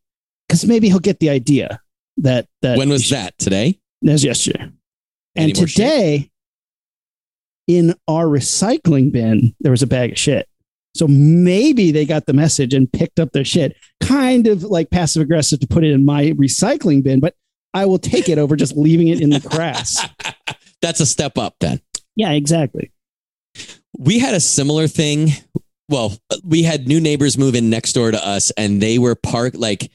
because 0.47 0.67
maybe 0.67 0.89
he'll 0.89 0.99
get 0.99 1.19
the 1.19 1.31
idea 1.31 1.81
that 2.19 2.47
that 2.61 2.77
When 2.77 2.91
was 2.91 3.09
that? 3.09 3.39
Today? 3.39 3.79
That 4.03 4.13
was 4.13 4.25
yesterday. 4.25 4.71
Any 5.35 5.53
And 5.53 5.57
today, 5.57 6.19
shit? 6.19 6.31
In 7.67 7.95
our 8.09 8.27
recycling 8.27 9.13
bin, 9.13 9.55
there 9.61 9.71
was 9.71 9.83
a 9.83 9.87
bag 9.87 10.13
of 10.13 10.19
shit. 10.19 10.49
So 10.95 11.07
maybe 11.09 11.91
they 11.91 12.05
got 12.05 12.27
the 12.27 12.33
message 12.33 12.75
and 12.75 12.93
picked 12.93 13.19
up 13.19 13.33
their 13.33 13.45
shit, 13.45 13.77
kind 14.03 14.47
of 14.47 14.63
like 14.63 14.91
passive 14.91 15.23
aggressive 15.23 15.61
to 15.61 15.67
put 15.67 15.85
it 15.85 15.93
in 15.93 16.05
my 16.05 16.33
recycling 16.33 17.03
bin, 17.03 17.21
but 17.21 17.35
I 17.73 17.87
will 17.87 17.99
take 17.99 18.29
it 18.29 18.39
over 18.39 18.57
just 18.57 18.77
leaving 18.77 19.09
it 19.09 19.21
in 19.21 19.31
the 19.31 19.41
grass. 19.41 20.07
That's 20.83 21.01
a 21.01 21.07
step 21.07 21.39
up 21.39 21.57
then. 21.61 21.81
Yeah, 22.17 22.33
exactly. 22.33 22.93
we 23.99 24.19
had 24.19 24.35
a 24.35 24.41
similar 24.41 24.87
thing. 24.87 25.31
Well, 25.89 26.19
we 26.45 26.63
had 26.63 26.87
new 26.87 27.01
neighbors 27.01 27.39
move 27.39 27.55
in 27.55 27.71
next 27.71 27.95
door 27.95 28.11
to 28.11 28.27
us, 28.27 28.51
and 28.53 28.83
they 28.83 28.99
were 28.99 29.15
parked 29.15 29.57
like 29.57 29.91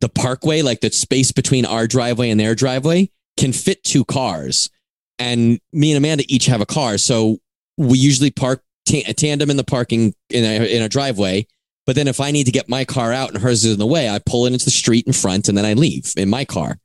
the 0.00 0.08
parkway, 0.08 0.62
like 0.62 0.80
the 0.80 0.90
space 0.90 1.32
between 1.32 1.64
our 1.64 1.86
driveway 1.86 2.30
and 2.30 2.40
their 2.40 2.54
driveway, 2.54 3.10
can 3.36 3.52
fit 3.52 3.84
two 3.84 4.04
cars. 4.04 4.70
And 5.18 5.60
me 5.72 5.92
and 5.92 5.98
Amanda 5.98 6.24
each 6.28 6.46
have 6.46 6.60
a 6.60 6.66
car, 6.66 6.98
so 6.98 7.38
we 7.76 7.98
usually 7.98 8.30
park 8.30 8.62
a 8.92 9.14
tandem 9.14 9.50
in 9.50 9.56
the 9.56 9.64
parking 9.64 10.14
in 10.28 10.44
a, 10.44 10.76
in 10.76 10.82
a 10.82 10.88
driveway. 10.88 11.46
But 11.86 11.96
then 11.96 12.08
if 12.08 12.20
I 12.20 12.30
need 12.30 12.44
to 12.44 12.52
get 12.52 12.68
my 12.68 12.84
car 12.84 13.12
out 13.12 13.30
and 13.30 13.42
hers 13.42 13.64
is 13.64 13.72
in 13.72 13.78
the 13.78 13.86
way, 13.86 14.08
I 14.08 14.20
pull 14.24 14.46
it 14.46 14.52
into 14.52 14.64
the 14.64 14.70
street 14.70 15.06
in 15.06 15.12
front, 15.12 15.48
and 15.48 15.56
then 15.56 15.64
I 15.64 15.74
leave 15.74 16.12
in 16.16 16.28
my 16.28 16.44
car. 16.44 16.78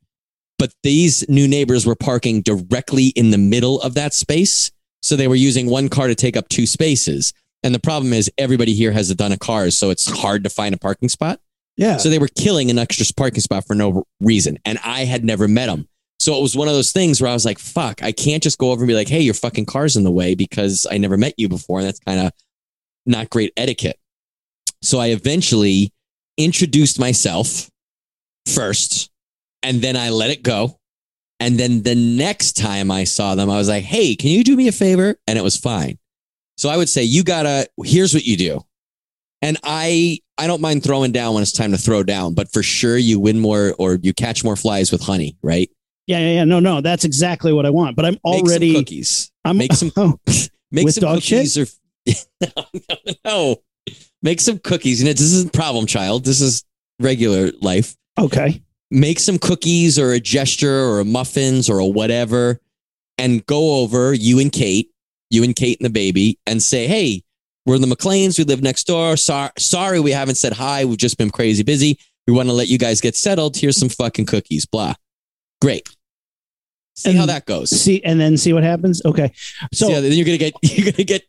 But 0.59 0.73
these 0.83 1.27
new 1.29 1.47
neighbors 1.47 1.85
were 1.85 1.95
parking 1.95 2.41
directly 2.41 3.07
in 3.07 3.31
the 3.31 3.37
middle 3.37 3.79
of 3.81 3.93
that 3.93 4.13
space. 4.13 4.71
So 5.01 5.15
they 5.15 5.27
were 5.27 5.35
using 5.35 5.69
one 5.69 5.89
car 5.89 6.07
to 6.07 6.15
take 6.15 6.35
up 6.35 6.49
two 6.49 6.65
spaces. 6.65 7.33
And 7.63 7.75
the 7.75 7.79
problem 7.79 8.13
is 8.13 8.31
everybody 8.37 8.73
here 8.73 8.91
has 8.91 9.09
a 9.09 9.15
ton 9.15 9.31
of 9.31 9.39
cars, 9.39 9.77
so 9.77 9.89
it's 9.89 10.09
hard 10.09 10.43
to 10.43 10.49
find 10.49 10.73
a 10.73 10.77
parking 10.77 11.09
spot. 11.09 11.39
Yeah. 11.75 11.97
So 11.97 12.09
they 12.09 12.19
were 12.19 12.27
killing 12.27 12.71
an 12.71 12.79
extra 12.79 13.05
parking 13.15 13.41
spot 13.41 13.65
for 13.67 13.75
no 13.75 14.03
reason. 14.19 14.57
And 14.65 14.79
I 14.83 15.05
had 15.05 15.23
never 15.23 15.47
met 15.47 15.67
them. 15.67 15.87
So 16.27 16.37
it 16.37 16.41
was 16.41 16.57
one 16.57 16.67
of 16.67 16.73
those 16.73 16.91
things 16.91 17.21
where 17.21 17.31
I 17.31 17.33
was 17.33 17.45
like, 17.45 17.57
fuck, 17.57 18.03
I 18.03 18.11
can't 18.11 18.43
just 18.43 18.57
go 18.57 18.71
over 18.71 18.81
and 18.81 18.87
be 18.89 18.93
like, 18.93 19.07
hey, 19.07 19.21
your 19.21 19.33
fucking 19.33 19.65
car's 19.65 19.95
in 19.95 20.03
the 20.03 20.11
way 20.11 20.35
because 20.35 20.85
I 20.91 20.97
never 20.97 21.15
met 21.15 21.33
you 21.37 21.47
before. 21.47 21.79
And 21.79 21.87
that's 21.87 22.01
kind 22.01 22.19
of 22.19 22.33
not 23.05 23.29
great 23.29 23.53
etiquette. 23.55 23.97
So 24.81 24.99
I 24.99 25.11
eventually 25.11 25.93
introduced 26.35 26.99
myself 26.99 27.69
first, 28.45 29.09
and 29.63 29.81
then 29.81 29.95
I 29.95 30.09
let 30.09 30.29
it 30.29 30.43
go. 30.43 30.77
And 31.39 31.57
then 31.57 31.83
the 31.83 31.95
next 31.95 32.57
time 32.57 32.91
I 32.91 33.05
saw 33.05 33.35
them, 33.35 33.49
I 33.49 33.55
was 33.55 33.69
like, 33.69 33.85
hey, 33.85 34.13
can 34.13 34.29
you 34.29 34.43
do 34.43 34.57
me 34.57 34.67
a 34.67 34.73
favor? 34.73 35.15
And 35.27 35.39
it 35.39 35.43
was 35.43 35.55
fine. 35.55 35.97
So 36.57 36.67
I 36.67 36.75
would 36.75 36.89
say, 36.89 37.03
you 37.03 37.23
gotta, 37.23 37.69
here's 37.85 38.13
what 38.13 38.25
you 38.25 38.35
do. 38.35 38.65
And 39.41 39.57
I, 39.63 40.19
I 40.37 40.47
don't 40.47 40.59
mind 40.59 40.83
throwing 40.83 41.13
down 41.13 41.35
when 41.35 41.43
it's 41.43 41.53
time 41.53 41.71
to 41.71 41.77
throw 41.77 42.03
down, 42.03 42.33
but 42.33 42.51
for 42.51 42.63
sure 42.63 42.97
you 42.97 43.17
win 43.17 43.39
more 43.39 43.73
or 43.79 43.95
you 44.01 44.13
catch 44.13 44.43
more 44.43 44.57
flies 44.57 44.91
with 44.91 45.01
honey, 45.01 45.37
right? 45.41 45.69
Yeah, 46.07 46.19
yeah, 46.19 46.29
yeah. 46.35 46.43
No, 46.45 46.59
no, 46.59 46.81
that's 46.81 47.03
exactly 47.05 47.51
what 47.53 47.65
I 47.65 47.69
want. 47.69 47.95
But 47.95 48.05
I'm 48.05 48.17
already 48.23 48.67
Make 48.67 48.75
some 48.75 48.81
cookies. 48.83 49.31
I'm 49.45 49.57
make 49.57 49.73
some- 49.73 49.91
oh, 49.97 50.19
Make 50.71 50.89
some 50.89 51.01
dog 51.01 51.15
cookies 51.21 51.57
or 51.57 51.65
no, 52.41 52.47
no, 52.89 53.13
no. 53.25 53.55
Make 54.21 54.41
some 54.41 54.59
cookies. 54.59 55.01
And 55.01 55.09
this 55.09 55.21
isn't 55.21 55.53
problem 55.53 55.85
child. 55.85 56.25
This 56.25 56.41
is 56.41 56.63
regular 56.99 57.51
life. 57.61 57.95
okay. 58.17 58.61
make 58.89 59.19
some 59.19 59.37
cookies 59.37 59.99
or 59.99 60.11
a 60.13 60.19
gesture 60.19 60.79
or 60.85 60.99
a 61.01 61.05
muffins 61.05 61.69
or 61.69 61.79
a 61.79 61.85
whatever 61.85 62.59
and 63.17 63.45
go 63.45 63.81
over 63.81 64.13
you 64.13 64.39
and 64.39 64.51
Kate, 64.51 64.89
you 65.29 65.43
and 65.43 65.55
Kate 65.55 65.77
and 65.79 65.85
the 65.85 65.89
baby 65.91 66.39
and 66.47 66.63
say, 66.63 66.87
Hey, 66.87 67.23
we're 67.65 67.77
the 67.79 67.87
McLeans. 67.87 68.37
We 68.37 68.45
live 68.45 68.61
next 68.61 68.85
door. 68.85 69.17
Sorry, 69.17 69.49
sorry, 69.57 69.99
we 69.99 70.11
haven't 70.11 70.35
said 70.35 70.53
hi. 70.53 70.85
We've 70.85 70.97
just 70.97 71.17
been 71.17 71.29
crazy 71.31 71.63
busy. 71.63 71.99
We 72.27 72.33
want 72.33 72.47
to 72.49 72.53
let 72.53 72.69
you 72.69 72.77
guys 72.77 73.01
get 73.01 73.15
settled. 73.15 73.57
Here's 73.57 73.77
some 73.77 73.89
fucking 73.89 74.25
cookies. 74.25 74.65
Blah. 74.65 74.93
Great. 75.61 75.89
See 76.97 77.13
how 77.13 77.27
that 77.27 77.45
goes. 77.45 77.69
See, 77.69 78.03
and 78.03 78.19
then 78.19 78.37
see 78.37 78.53
what 78.53 78.63
happens. 78.63 79.01
Okay. 79.05 79.31
So 79.73 79.85
So 79.85 79.89
yeah, 79.89 79.99
then 80.01 80.13
you're 80.13 80.25
gonna 80.25 80.37
get 80.37 80.53
you're 80.63 80.91
gonna 80.91 81.03
get 81.03 81.23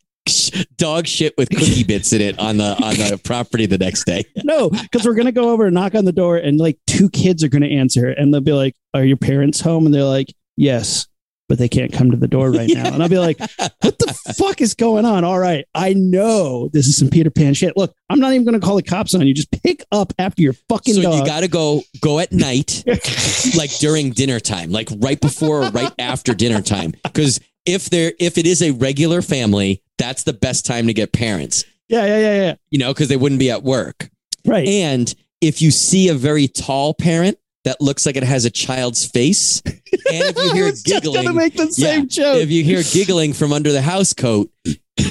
dog 0.77 1.07
shit 1.07 1.35
with 1.39 1.49
cookie 1.51 1.85
bits 1.87 2.13
in 2.13 2.21
it 2.21 2.39
on 2.39 2.57
the 2.57 2.75
on 2.83 2.95
the 2.95 3.19
property 3.25 3.67
the 3.67 3.79
next 3.79 4.05
day. 4.05 4.25
no, 4.45 4.71
because 4.71 5.07
we're 5.07 5.15
gonna 5.15 5.33
go 5.33 5.51
over 5.51 5.67
and 5.67 5.75
knock 5.75 5.95
on 5.95 6.05
the 6.05 6.13
door, 6.13 6.37
and 6.37 6.59
like 6.59 6.79
two 6.87 7.09
kids 7.11 7.45
are 7.45 7.49
gonna 7.49 7.67
answer, 7.67 8.09
and 8.09 8.33
they'll 8.33 8.41
be 8.41 8.53
like, 8.53 8.75
"Are 8.95 9.05
your 9.05 9.17
parents 9.19 9.61
home?" 9.61 9.85
And 9.87 9.95
they're 9.95 10.05
like, 10.05 10.33
"Yes." 10.57 11.07
But 11.49 11.59
they 11.59 11.69
can't 11.69 11.93
come 11.93 12.11
to 12.11 12.17
the 12.17 12.29
door 12.29 12.51
right 12.51 12.69
now. 12.73 12.93
And 12.93 13.03
I'll 13.03 13.09
be 13.09 13.19
like, 13.19 13.39
what 13.39 13.99
the 13.99 14.19
fuck 14.37 14.61
is 14.61 14.75
going 14.75 15.05
on? 15.05 15.25
All 15.25 15.39
right. 15.39 15.65
I 15.75 15.95
know 15.95 16.69
this 16.73 16.87
is 16.87 16.97
some 16.97 17.09
Peter 17.09 17.31
Pan 17.31 17.55
shit. 17.55 17.77
Look, 17.77 17.95
I'm 18.11 18.21
not 18.21 18.33
even 18.33 18.45
going 18.45 18.59
to 18.61 18.65
call 18.65 18.77
the 18.77 18.83
cops 18.83 19.15
on 19.15 19.27
you. 19.27 19.35
Just 19.35 19.51
pick 19.63 19.85
up 19.93 20.13
after 20.19 20.43
your 20.43 20.53
fucking 20.69 20.95
So 20.95 21.03
dog. 21.03 21.15
you 21.19 21.25
got 21.27 21.41
to 21.41 21.49
go 21.49 21.83
go 22.01 22.19
at 22.19 22.33
night, 22.33 22.85
like 23.57 23.71
during 23.79 24.11
dinner 24.11 24.41
time, 24.41 24.71
like 24.71 24.89
right 24.99 25.21
before 25.21 25.65
or 25.65 25.71
right 25.71 25.93
after 25.99 26.35
dinner 26.35 26.61
time, 26.63 26.93
because 27.03 27.41
if 27.67 27.91
there 27.91 28.13
if 28.19 28.39
it 28.39 28.47
is 28.47 28.63
a 28.63 28.71
regular 28.73 29.23
family, 29.23 29.83
that's 29.99 30.23
the 30.25 30.33
best 30.33 30.65
time 30.67 30.87
to 30.87 30.95
get 30.95 31.13
parents. 31.13 31.65
yeah, 31.89 32.05
yeah, 32.07 32.19
yeah, 32.19 32.35
yeah. 32.43 32.55
You 32.71 32.79
know, 32.79 32.93
because 32.93 33.09
they 33.09 33.17
wouldn't 33.17 33.39
be 33.39 33.51
at 33.51 33.63
work. 33.63 34.11
Right. 34.47 34.67
And 34.69 35.13
if 35.41 35.61
you 35.63 35.71
see 35.71 36.09
a 36.09 36.15
very 36.15 36.49
tall 36.49 36.95
parent 36.95 37.39
that 37.69 37.81
looks 37.81 38.07
like 38.07 38.17
it 38.17 38.23
has 38.25 38.45
a 38.47 38.51
child's 38.51 39.05
face, 39.05 39.63
and 39.67 39.77
if 40.11 40.37
you 40.37 40.53
hear 40.55 40.73
giggling, 40.85 41.25
gonna 41.25 41.35
make 41.37 41.55
the 41.55 41.71
same 41.71 42.01
Yeah. 42.01 42.07
joke. 42.07 42.43
if 42.43 42.51
you 42.51 42.65
hear 42.65 42.83
giggling 42.83 43.33
from 43.35 43.53
under 43.53 43.71
the 43.73 43.83
house 43.83 44.13
coat, 44.15 44.51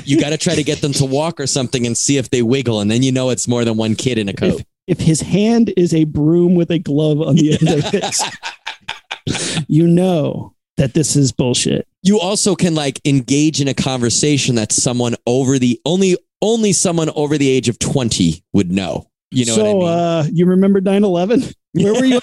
you 0.04 0.20
got 0.20 0.32
to 0.32 0.38
try 0.38 0.56
to 0.56 0.64
get 0.64 0.82
them 0.82 0.92
to 0.94 1.06
walk 1.06 1.40
or 1.40 1.48
something 1.48 1.86
and 1.86 1.96
see 1.96 2.18
if 2.18 2.30
they 2.30 2.42
wiggle, 2.42 2.82
and 2.82 2.90
then 2.92 3.04
you 3.04 3.12
know 3.12 3.30
it's 3.30 3.48
more 3.48 3.64
than 3.64 3.78
one 3.78 3.96
kid 3.96 4.18
in 4.18 4.28
a 4.28 4.34
coat. 4.34 4.62
if 4.88 5.00
his 5.00 5.22
hand 5.22 5.72
is 5.78 5.94
a 5.94 6.04
broom 6.06 6.56
with 6.56 6.72
a 6.72 6.80
glove 6.80 7.22
on 7.22 7.36
the 7.36 7.52
end 7.54 7.70
of 7.70 7.94
it, 7.94 9.66
you 9.68 9.88
know 9.88 10.54
that 10.78 10.94
this 10.94 11.16
is 11.16 11.32
bullshit. 11.32 11.88
You 12.04 12.20
also 12.20 12.56
can 12.56 12.76
like 12.76 13.00
engage 13.06 13.62
in 13.62 13.68
a 13.68 13.74
conversation 13.74 14.56
that 14.56 14.72
someone 14.72 15.16
over 15.26 15.60
the 15.60 15.80
only 15.86 16.18
only 16.42 16.72
someone 16.74 17.10
over 17.16 17.38
the 17.38 17.50
age 17.50 17.68
of 17.70 17.80
twenty 17.80 18.44
would 18.54 18.72
know. 18.72 19.08
You 19.31 19.46
know 19.46 19.55
so, 19.55 19.75
what 19.75 19.88
I 19.88 19.89
mean? 19.91 20.00
uh, 20.00 20.27
you 20.31 20.46
remember 20.46 20.81
9 20.81 21.03
11? 21.03 21.43
Where 21.74 21.93
were 21.93 22.05
you? 22.05 22.22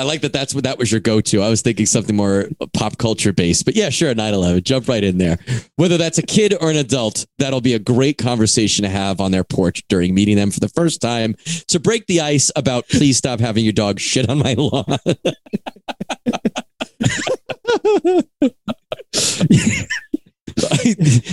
I 0.00 0.04
like 0.04 0.22
that. 0.22 0.32
That's 0.32 0.54
what 0.54 0.64
that 0.64 0.78
was 0.78 0.90
your 0.90 1.02
go-to. 1.02 1.42
I 1.42 1.50
was 1.50 1.60
thinking 1.60 1.84
something 1.84 2.16
more 2.16 2.48
pop 2.72 2.96
culture 2.96 3.34
based, 3.34 3.66
but 3.66 3.76
yeah, 3.76 3.90
sure. 3.90 4.14
9-11, 4.14 4.62
jump 4.62 4.88
right 4.88 5.04
in 5.04 5.18
there. 5.18 5.38
Whether 5.76 5.98
that's 5.98 6.16
a 6.16 6.22
kid 6.22 6.54
or 6.58 6.70
an 6.70 6.76
adult, 6.76 7.26
that'll 7.36 7.60
be 7.60 7.74
a 7.74 7.78
great 7.78 8.16
conversation 8.16 8.82
to 8.84 8.88
have 8.88 9.20
on 9.20 9.30
their 9.30 9.44
porch 9.44 9.82
during 9.88 10.14
meeting 10.14 10.36
them 10.36 10.50
for 10.50 10.60
the 10.60 10.70
first 10.70 11.02
time 11.02 11.36
to 11.68 11.78
break 11.78 12.06
the 12.06 12.22
ice 12.22 12.50
about 12.56 12.88
please 12.88 13.18
stop 13.18 13.40
having 13.40 13.62
your 13.62 13.74
dog 13.74 14.00
shit 14.00 14.26
on 14.30 14.38
my 14.38 14.54
lawn. 14.54 14.86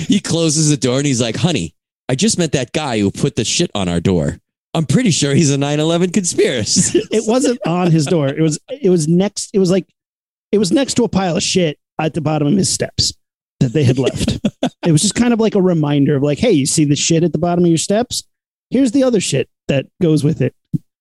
he 0.09 0.19
closes 0.19 0.69
the 0.69 0.77
door 0.77 0.97
and 0.97 1.05
he's 1.05 1.21
like, 1.21 1.37
honey, 1.37 1.73
I 2.09 2.15
just 2.15 2.37
met 2.37 2.53
that 2.53 2.71
guy 2.73 2.99
who 2.99 3.11
put 3.11 3.35
the 3.35 3.43
shit 3.43 3.69
on 3.75 3.89
our 3.89 3.99
door. 3.99 4.37
I'm 4.73 4.85
pretty 4.85 5.11
sure 5.11 5.33
he's 5.33 5.51
a 5.51 5.57
9/11 5.57 6.11
conspiracist. 6.11 6.95
it 7.11 7.23
wasn't 7.27 7.59
on 7.65 7.91
his 7.91 8.05
door. 8.05 8.27
It 8.27 8.41
was 8.41 8.59
it 8.69 8.89
was 8.89 9.07
next 9.07 9.49
it 9.53 9.59
was 9.59 9.71
like 9.71 9.87
it 10.51 10.57
was 10.59 10.71
next 10.71 10.95
to 10.95 11.03
a 11.03 11.09
pile 11.09 11.35
of 11.35 11.43
shit 11.43 11.79
at 11.99 12.13
the 12.13 12.21
bottom 12.21 12.47
of 12.47 12.53
his 12.55 12.69
steps 12.69 13.13
that 13.59 13.73
they 13.73 13.83
had 13.83 13.97
left. 13.97 14.39
it 14.85 14.91
was 14.91 15.01
just 15.01 15.15
kind 15.15 15.33
of 15.33 15.39
like 15.39 15.55
a 15.55 15.61
reminder 15.61 16.15
of 16.15 16.23
like, 16.23 16.37
hey, 16.37 16.51
you 16.51 16.65
see 16.65 16.85
the 16.85 16.95
shit 16.95 17.23
at 17.23 17.31
the 17.31 17.39
bottom 17.39 17.63
of 17.63 17.69
your 17.69 17.77
steps? 17.77 18.23
Here's 18.69 18.91
the 18.91 19.03
other 19.03 19.19
shit 19.19 19.49
that 19.67 19.87
goes 20.01 20.23
with 20.23 20.41
it. 20.41 20.53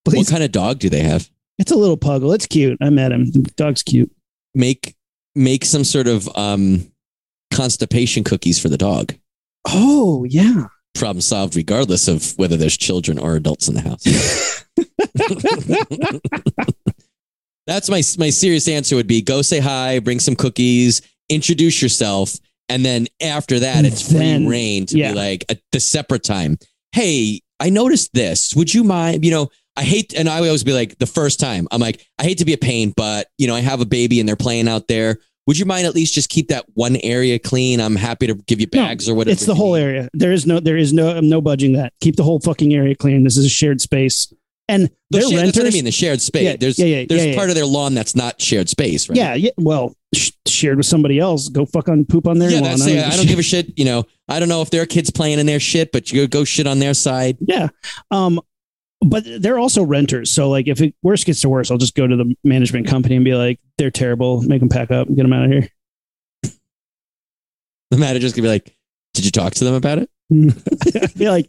what 0.05 0.27
kind 0.29 0.43
of 0.43 0.53
dog 0.53 0.79
do 0.79 0.89
they 0.89 1.03
have? 1.03 1.29
It's 1.59 1.73
a 1.73 1.77
little 1.77 1.97
puggle. 1.97 2.35
It's 2.35 2.47
cute. 2.47 2.79
I 2.81 2.91
met 2.91 3.13
him. 3.13 3.31
The 3.31 3.41
dog's 3.57 3.83
cute. 3.83 4.11
Make 4.55 4.95
make 5.35 5.65
some 5.65 5.85
sort 5.85 6.07
of 6.07 6.29
um 6.37 6.91
constipation 7.53 8.25
cookies 8.25 8.61
for 8.61 8.69
the 8.69 8.79
dog. 8.79 9.15
Oh, 9.69 10.25
yeah. 10.25 10.67
Problem 10.97 11.21
solved 11.21 11.57
regardless 11.57 12.09
of 12.09 12.37
whether 12.39 12.57
there's 12.57 12.77
children 12.77 13.19
or 13.19 13.37
adults 13.37 13.69
in 13.69 13.75
the 13.75 13.83
house. 13.83 14.65
That's 17.67 17.89
my 17.89 18.03
my 18.19 18.31
serious 18.31 18.69
answer 18.69 18.97
would 18.97 19.07
be 19.07 19.23
go 19.23 19.43
say 19.43 19.59
hi, 19.59 19.99
bring 19.99 20.21
some 20.21 20.37
cookies, 20.37 21.03
introduce 21.29 21.83
yourself, 21.83 22.37
and 22.69 22.85
then 22.85 23.07
after 23.21 23.61
that 23.61 23.79
And 23.79 23.87
it's 23.87 24.11
free 24.11 24.47
rein 24.47 24.87
to 24.87 24.99
yeah. 24.99 25.13
be 25.13 25.19
like 25.19 25.45
at 25.49 25.61
the 25.73 25.81
separate 25.81 26.25
time. 26.25 26.59
Hey, 26.93 27.41
I 27.61 27.71
noticed 27.71 28.13
this. 28.13 28.55
Would 28.55 28.73
you 28.73 28.85
mind? 28.85 29.25
You 29.25 29.31
know, 29.31 29.51
I 29.77 29.83
hate, 29.83 30.15
and 30.15 30.29
I 30.29 30.39
always 30.39 30.65
be 30.65 30.73
like 30.73 30.99
the 30.99 31.07
first 31.07 31.39
time. 31.39 31.69
I'm 31.71 31.81
like, 31.81 32.07
I 32.19 32.25
hate 32.25 32.39
to 32.39 32.45
be 32.45 32.55
a 32.55 32.59
pain, 32.59 32.93
but 32.97 33.29
you 33.39 33.47
know, 33.47 33.55
I 33.55 33.61
have 33.61 33.81
a 33.81 33.87
baby 33.87 34.21
and 34.21 34.29
they're 34.29 34.37
playing 34.37 34.69
out 34.69 34.89
there. 34.89 35.19
Would 35.47 35.59
you 35.59 35.65
mind 35.65 35.87
at 35.87 35.95
least 35.95 36.15
just 36.15 36.29
keep 36.29 36.49
that 36.49 36.65
one 36.75 36.97
area 36.97 37.39
clean? 37.39 37.81
I'm 37.81 37.95
happy 37.97 38.27
to 38.27 38.35
give 38.35 38.61
you 38.61 38.67
No, 38.73 38.83
bags 38.83 39.09
or 39.09 39.15
whatever. 39.15 39.33
It's 39.33 39.47
the 39.47 39.55
whole 39.55 39.77
area. 39.77 40.09
There 40.13 40.33
is 40.33 40.47
no 40.47 40.59
there 40.61 40.77
is 40.77 40.93
no 40.93 41.17
I'm 41.17 41.29
no 41.29 41.41
budging 41.41 41.73
that. 41.75 41.93
Keep 42.01 42.17
the 42.17 42.25
whole 42.25 42.41
fucking 42.41 42.75
area 42.75 42.95
clean. 42.95 43.23
This 43.25 43.37
is 43.37 43.45
a 43.47 43.49
shared 43.49 43.81
space. 43.81 44.33
And 44.69 44.87
The 44.89 44.91
they're 45.11 45.21
shared- 45.23 45.33
renters. 45.35 45.53
that's 45.55 45.59
what 45.65 45.73
I 45.73 45.77
mean. 45.77 45.85
The 45.85 45.93
shared 45.93 46.21
space. 46.21 46.43
Yeah, 46.43 46.57
there's 46.57 46.77
yeah, 46.81 46.87
yeah, 46.87 47.05
there's 47.09 47.27
yeah, 47.27 47.37
part 47.37 47.51
of 47.51 47.55
their 47.55 47.65
lawn 47.67 47.95
that's 47.95 48.17
not 48.17 48.41
shared 48.43 48.69
space, 48.69 49.09
right? 49.09 49.17
Yeah, 49.17 49.35
yeah. 49.35 49.51
Well, 49.57 49.95
sh- 50.13 50.33
shared 50.49 50.79
with 50.79 50.87
somebody 50.87 51.21
else. 51.21 51.49
Go 51.49 51.65
fuck 51.67 51.89
on 51.89 52.05
poop 52.05 52.27
on 52.27 52.41
their 52.41 52.51
yeah, 52.51 52.57
lawn. 52.61 52.71
that's 52.79 52.87
it. 52.87 52.99
I 53.07 53.11
don't 53.17 53.29
give 53.29 53.39
a 53.39 53.45
shit. 53.45 53.79
You 53.79 53.85
know, 53.85 54.03
I 54.29 54.41
don't 54.41 54.49
know 54.49 54.63
if 54.63 54.71
there 54.71 54.83
are 54.83 54.87
kids 54.87 55.09
playing 55.13 55.39
in 55.39 55.47
their 55.47 55.61
shit, 55.61 55.93
but 55.93 56.11
you 56.11 56.27
go 56.27 56.43
shit 56.43 56.67
on 56.67 56.81
their 56.81 56.95
side. 56.95 57.37
Yeah. 57.41 57.69
Um, 58.11 58.41
but 59.01 59.25
they're 59.41 59.59
also 59.59 59.83
renters. 59.83 60.33
So 60.33 60.49
like 60.49 60.69
if 60.69 60.81
it 60.81 60.95
worst 61.03 61.27
gets 61.27 61.41
to 61.43 61.49
worse, 61.49 61.71
I'll 61.71 61.79
just 61.79 61.95
go 61.95 62.07
to 62.07 62.17
the 62.17 62.35
management 62.45 62.87
company 62.87 63.17
and 63.17 63.25
be 63.25 63.35
like, 63.35 63.61
they're 63.79 63.91
terrible. 63.91 64.43
Make 64.43 64.61
them 64.61 64.69
pack 64.69 64.91
up 64.91 65.09
and 65.09 65.17
get 65.17 65.23
them 65.23 65.33
out 65.33 65.47
of 65.47 65.51
here. 65.51 65.69
The 67.93 67.99
manager's 67.99 68.33
gonna 68.33 68.43
be 68.43 68.49
like, 68.49 68.77
"Did 69.15 69.25
you 69.25 69.31
talk 69.31 69.55
to 69.55 69.65
them 69.65 69.75
about 69.75 69.99
it?" 69.99 70.11
be 71.17 71.29
like, 71.29 71.47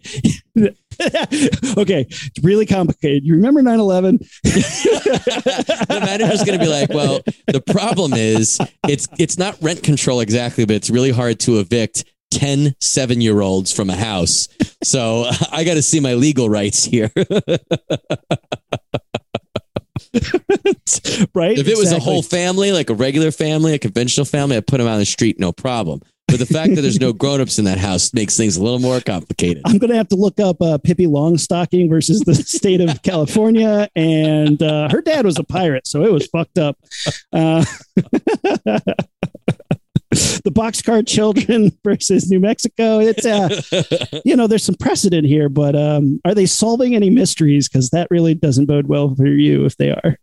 okay, 1.78 2.06
it's 2.08 2.44
really 2.44 2.68
complicated. 2.68 3.24
You 3.26 3.34
remember 3.34 3.64
9 3.64 3.80
11? 3.80 4.20
the 4.44 6.00
manager's 6.00 6.44
gonna 6.44 6.60
be 6.60 6.68
like, 6.68 6.90
"Well, 6.90 7.22
the 7.48 7.60
problem 7.60 8.14
is 8.14 8.60
it's 8.88 9.08
it's 9.18 9.40
not 9.40 9.58
rent 9.64 9.82
control 9.82 10.20
exactly, 10.20 10.64
but 10.66 10.76
it's 10.76 10.92
really 10.92 11.10
hard 11.10 11.40
to 11.42 11.58
evict 11.58 12.06
10 12.32 12.76
seven 12.80 13.22
year 13.22 13.42
olds 13.42 13.72
from 13.72 13.90
a 13.90 13.96
house. 13.96 14.48
So 14.84 15.30
I 15.52 15.63
got 15.63 15.76
to 15.76 15.82
see 15.82 16.00
my 16.00 16.13
legal 16.13 16.50
rights 16.50 16.84
here. 16.84 17.12
right? 21.34 21.58
If 21.58 21.68
it 21.68 21.78
was 21.78 21.92
a 21.92 22.00
whole 22.00 22.22
family, 22.22 22.72
like 22.72 22.90
a 22.90 22.94
regular 22.94 23.32
family, 23.32 23.74
a 23.74 23.80
conventional 23.80 24.26
family, 24.26 24.58
I'd 24.58 24.68
put 24.68 24.78
them 24.78 24.88
out 24.88 24.94
on 24.94 25.00
the 25.00 25.06
street, 25.06 25.40
no 25.40 25.52
problem. 25.52 26.02
But 26.28 26.40
the 26.40 26.46
fact 26.46 26.76
that 26.76 26.82
there's 26.82 27.00
no 27.00 27.13
grown-ups 27.13 27.58
in 27.58 27.63
that 27.66 27.78
house 27.78 28.13
makes 28.13 28.36
things 28.36 28.58
a 28.58 28.63
little 28.63 28.80
more 28.80 29.00
complicated. 29.00 29.63
I'm 29.66 29.78
going 29.78 29.92
to 29.92 29.96
have 29.96 30.10
to 30.10 30.18
look 30.18 30.42
up 30.42 30.62
uh, 30.62 30.78
Pippi 30.78 31.06
Longstocking 31.06 31.90
versus 31.90 32.20
the 32.20 32.36
state 32.36 32.82
of 32.82 33.02
California. 33.02 33.88
And 33.96 34.62
uh, 34.62 34.90
her 34.90 35.02
dad 35.02 35.24
was 35.24 35.40
a 35.40 35.44
pirate, 35.46 35.88
so 35.88 36.04
it 36.04 36.12
was 36.12 36.28
fucked 36.28 36.58
up. 36.58 36.78
Uh, 37.32 37.63
the 40.43 40.51
Boxcar 40.51 41.06
Children 41.08 41.71
versus 41.84 42.30
New 42.30 42.39
Mexico. 42.39 42.99
It's, 42.99 43.25
uh, 43.25 44.19
you 44.25 44.36
know, 44.36 44.47
there's 44.47 44.63
some 44.63 44.75
precedent 44.75 45.27
here, 45.27 45.49
but 45.49 45.75
um, 45.75 46.19
are 46.25 46.34
they 46.36 46.45
solving 46.45 46.95
any 46.95 47.10
mysteries? 47.10 47.67
Because 47.69 47.89
that 47.91 48.08
really 48.10 48.34
doesn't 48.34 48.65
bode 48.65 48.88
well 48.88 49.13
for 49.15 49.27
you 49.27 49.65
if 49.65 49.77
they 49.77 49.91
are. 49.91 50.17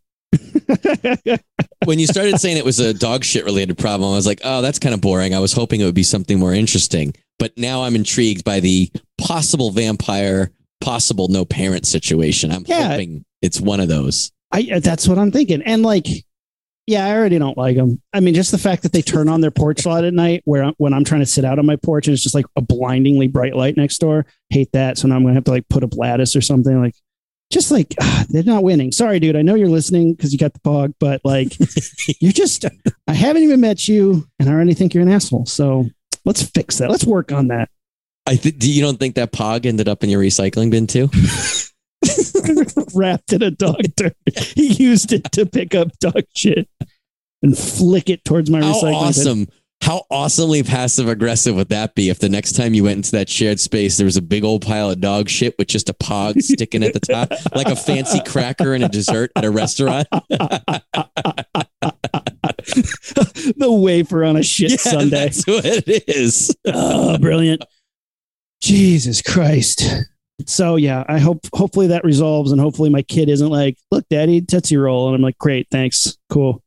when 1.85 1.99
you 1.99 2.07
started 2.07 2.41
saying 2.41 2.57
it 2.57 2.65
was 2.65 2.81
a 2.81 2.93
dog 2.95 3.25
shit 3.25 3.45
related 3.45 3.79
problem, 3.79 4.13
I 4.13 4.17
was 4.17 4.27
like, 4.27 4.41
oh, 4.45 4.63
that's 4.63 4.79
kind 4.79 4.95
of 4.95 5.01
boring. 5.01 5.35
I 5.35 5.39
was 5.39 5.53
hoping 5.53 5.81
it 5.81 5.85
would 5.85 5.95
be 5.95 6.03
something 6.03 6.39
more 6.39 6.53
interesting. 6.55 7.15
But 7.39 7.57
now 7.57 7.83
I'm 7.83 7.95
intrigued 7.97 8.45
by 8.45 8.61
the 8.61 8.91
possible 9.19 9.71
vampire, 9.71 10.51
possible 10.81 11.29
no 11.29 11.45
parent 11.45 11.87
situation. 11.87 12.51
I'm 12.51 12.65
Yeah. 12.67 12.89
hoping 12.91 13.25
it's 13.43 13.61
one 13.61 13.81
of 13.81 13.89
those. 13.89 14.33
I 14.53 14.79
that's 14.81 15.09
what 15.09 15.19
I'm 15.19 15.31
thinking. 15.33 15.63
And 15.63 15.83
like, 15.83 16.07
yeah, 16.87 17.07
I 17.07 17.17
already 17.17 17.39
don't 17.39 17.57
like 17.57 17.77
them. 17.77 18.01
I 18.13 18.21
mean, 18.21 18.35
just 18.35 18.51
the 18.51 18.59
fact 18.59 18.83
that 18.83 18.93
they 18.93 19.01
turn 19.01 19.29
on 19.29 19.41
their 19.41 19.51
porch 19.51 19.87
light 19.87 20.05
at 20.05 20.13
night, 20.13 20.43
where 20.45 20.71
when 20.77 20.93
I'm 20.93 21.05
trying 21.05 21.23
to 21.23 21.27
sit 21.27 21.45
out 21.45 21.59
on 21.59 21.65
my 21.65 21.77
porch 21.77 22.07
and 22.07 22.15
it's 22.15 22.23
just 22.23 22.35
like 22.35 22.45
a 22.57 22.61
blindingly 22.61 23.27
bright 23.27 23.57
light 23.57 23.77
next 23.77 23.99
door. 23.99 24.27
Hate 24.51 24.71
that. 24.73 24.99
So 24.99 25.09
now 25.09 25.17
I'm 25.17 25.23
gonna 25.23 25.35
have 25.35 25.45
to 25.45 25.51
like 25.51 25.69
put 25.69 25.83
up 25.83 25.97
lattice 25.97 26.37
or 26.37 26.43
something. 26.43 26.79
Like, 26.79 26.95
just 27.51 27.71
like 27.71 27.95
ah, 28.01 28.25
they're 28.29 28.43
not 28.43 28.65
winning. 28.65 28.93
Sorry, 28.93 29.19
dude. 29.19 29.37
I 29.37 29.43
know 29.43 29.55
you're 29.55 29.69
listening 29.69 30.13
because 30.13 30.33
you 30.33 30.39
got 30.39 30.53
the 30.53 30.61
pog, 30.61 30.93
but 31.01 31.23
like, 31.25 31.57
you're 32.21 32.33
just. 32.33 32.67
I 33.07 33.15
haven't 33.15 33.45
even 33.45 33.61
met 33.61 33.89
you, 33.89 34.27
and 34.39 34.51
I 34.51 34.53
already 34.53 34.75
think 34.75 34.93
you're 34.93 35.03
an 35.03 35.13
asshole. 35.13 35.47
So 35.47 35.87
let's 36.27 36.43
fix 36.43 36.79
that. 36.79 36.91
Let's 36.91 37.05
work 37.05 37.33
on 37.33 37.49
that. 37.49 37.71
I 38.27 38.37
th- 38.37 38.59
do 38.59 38.71
you 38.71 38.83
don't 38.83 38.99
think 38.99 39.15
that 39.15 39.33
pog 39.33 39.67
ended 39.67 39.89
up 39.89 40.03
in 40.03 40.11
your 40.11 40.23
recycling 40.23 40.71
bin 40.71 40.87
too? 40.87 41.09
Wrapped 42.95 43.33
in 43.33 43.43
a 43.43 43.51
dog 43.51 43.83
turd. 43.97 44.15
He 44.55 44.73
used 44.75 45.13
it 45.13 45.25
to 45.33 45.47
pick 45.47 45.75
up 45.75 45.99
dog 45.99 46.25
shit 46.35 46.69
and 47.43 47.57
flick 47.57 48.09
it 48.11 48.25
towards 48.25 48.51
my 48.51 48.61
How 48.61 48.73
recycling 48.73 48.83
bin. 48.83 48.95
awesome! 48.95 49.49
How 49.81 50.05
awesomely 50.11 50.63
passive 50.63 51.09
aggressive 51.09 51.55
would 51.57 51.69
that 51.69 51.95
be 51.95 52.09
if 52.09 52.19
the 52.19 52.29
next 52.31 52.53
time 52.53 52.73
you 52.73 52.85
went 52.85 52.97
into 52.97 53.11
that 53.13 53.29
shared 53.29 53.61
space 53.61 53.99
there 53.99 54.07
was 54.07 54.17
a 54.17 54.23
big 54.23 54.43
old 54.43 54.65
pile 54.65 54.91
of 54.91 54.99
dog 55.01 55.29
shit 55.29 55.55
with 55.59 55.69
just 55.69 55.91
a 55.91 55.95
pog 55.95 56.41
sticking 56.41 56.83
at 56.83 56.95
the 56.95 57.01
top, 57.01 57.31
like 57.55 57.67
a 57.67 57.77
fancy 57.77 58.21
cracker 58.27 58.73
and 58.73 58.83
a 58.83 58.89
dessert 58.89 59.31
at 59.37 59.45
a 59.45 59.51
restaurant? 59.51 60.09
the 63.59 63.69
wafer 63.69 64.25
on 64.25 64.37
a 64.37 64.43
shit 64.43 64.71
Yeah, 64.71 64.77
sundae. 64.79 65.11
That's 65.11 65.47
what 65.47 65.65
it 65.67 66.05
is. 66.09 66.57
Oh, 66.67 67.19
brilliant. 67.19 67.63
Jesus 68.63 69.21
Christ. 69.21 69.85
So 70.47 70.77
yeah, 70.77 71.05
I 71.09 71.19
hope 71.19 71.47
hopefully 71.55 71.89
that 71.89 72.05
resolves 72.05 72.53
and 72.53 72.61
hopefully 72.61 72.91
my 72.91 73.03
kid 73.03 73.29
isn't 73.29 73.49
like, 73.49 73.79
look, 73.91 74.05
daddy, 74.09 74.41
Tootsie 74.41 74.77
Roll. 74.77 75.07
And 75.07 75.17
I'm 75.17 75.23
like, 75.23 75.39
great, 75.39 75.69
thanks. 75.71 76.19
Cool. 76.29 76.63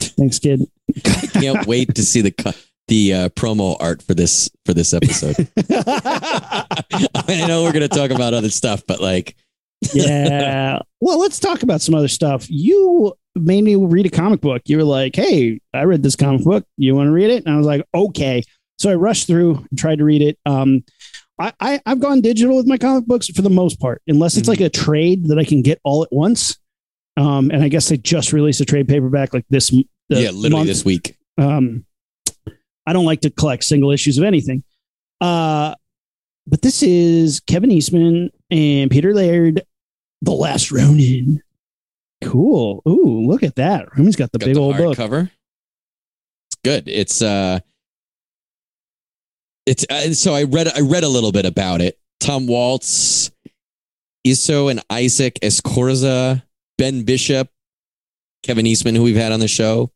Thanks, 0.00 0.38
kid. 0.38 0.62
I 1.04 1.26
Can't 1.26 1.66
wait 1.66 1.94
to 1.94 2.02
see 2.02 2.20
the 2.20 2.56
the 2.88 3.12
uh, 3.12 3.28
promo 3.30 3.76
art 3.80 4.02
for 4.02 4.14
this 4.14 4.48
for 4.64 4.72
this 4.72 4.94
episode. 4.94 5.36
I 5.70 7.44
know 7.46 7.64
we're 7.64 7.72
gonna 7.72 7.88
talk 7.88 8.10
about 8.10 8.34
other 8.34 8.50
stuff, 8.50 8.82
but 8.86 9.00
like, 9.00 9.36
yeah. 9.92 10.80
Well, 11.00 11.18
let's 11.20 11.38
talk 11.38 11.62
about 11.62 11.80
some 11.80 11.94
other 11.94 12.08
stuff. 12.08 12.46
You 12.48 13.14
made 13.34 13.64
me 13.64 13.76
read 13.76 14.06
a 14.06 14.10
comic 14.10 14.40
book. 14.40 14.62
You 14.66 14.78
were 14.78 14.84
like, 14.84 15.16
"Hey, 15.16 15.60
I 15.74 15.84
read 15.84 16.02
this 16.02 16.16
comic 16.16 16.44
book. 16.44 16.64
You 16.76 16.94
want 16.94 17.08
to 17.08 17.12
read 17.12 17.30
it?" 17.30 17.44
And 17.44 17.54
I 17.54 17.58
was 17.58 17.66
like, 17.66 17.84
"Okay." 17.94 18.42
So 18.78 18.90
I 18.90 18.94
rushed 18.94 19.26
through 19.26 19.64
and 19.70 19.78
tried 19.78 19.98
to 19.98 20.04
read 20.04 20.22
it. 20.22 20.38
Um, 20.46 20.84
I, 21.38 21.52
I 21.60 21.80
I've 21.86 22.00
gone 22.00 22.20
digital 22.22 22.56
with 22.56 22.66
my 22.66 22.78
comic 22.78 23.06
books 23.06 23.28
for 23.28 23.42
the 23.42 23.50
most 23.50 23.78
part, 23.78 24.00
unless 24.06 24.36
it's 24.36 24.46
Mhm. 24.46 24.52
like 24.52 24.60
a 24.60 24.70
trade 24.70 25.28
that 25.28 25.38
I 25.38 25.44
can 25.44 25.62
get 25.62 25.80
all 25.84 26.02
at 26.02 26.12
once. 26.12 26.56
Um, 27.18 27.50
and 27.50 27.62
I 27.62 27.68
guess 27.68 27.88
they 27.88 27.96
just 27.96 28.32
released 28.32 28.60
a 28.60 28.64
trade 28.64 28.88
paperback 28.88 29.32
like 29.34 29.44
this. 29.50 29.70
yeah, 29.70 30.30
literally 30.30 30.50
month. 30.50 30.66
this 30.68 30.84
week. 30.84 31.16
Um, 31.38 31.84
I 32.86 32.92
don't 32.92 33.04
like 33.06 33.20
to 33.22 33.30
collect 33.30 33.64
single 33.64 33.90
issues 33.90 34.16
of 34.18 34.24
anything. 34.24 34.62
Uh, 35.20 35.74
but 36.46 36.62
this 36.62 36.82
is 36.82 37.40
Kevin 37.40 37.70
Eastman 37.72 38.30
and 38.50 38.90
Peter 38.90 39.12
Laird, 39.14 39.62
The 40.22 40.30
Last 40.32 40.70
Ronin. 40.70 41.42
Cool. 42.22 42.82
Ooh, 42.88 43.26
look 43.26 43.42
at 43.42 43.56
that. 43.56 43.88
Roman's 43.96 44.16
got 44.16 44.30
the 44.32 44.38
Got 44.38 44.46
big 44.46 44.54
the 44.54 44.60
old 44.60 44.76
book. 44.76 44.96
cover. 44.96 45.30
It's 46.48 46.56
good. 46.64 46.88
It's 46.88 47.20
uh, 47.22 47.60
it's 49.66 49.84
uh, 49.90 50.14
so 50.14 50.34
I 50.34 50.44
read 50.44 50.68
I 50.68 50.80
read 50.80 51.04
a 51.04 51.08
little 51.08 51.32
bit 51.32 51.44
about 51.44 51.80
it. 51.80 51.98
Tom 52.20 52.46
Waltz, 52.46 53.30
Esau 54.24 54.68
and 54.68 54.82
Isaac 54.90 55.38
Escorza, 55.42 56.42
Ben 56.78 57.02
Bishop, 57.02 57.48
Kevin 58.42 58.66
Eastman, 58.66 58.94
who 58.94 59.02
we've 59.02 59.16
had 59.16 59.32
on 59.32 59.40
the 59.40 59.48
show, 59.48 59.90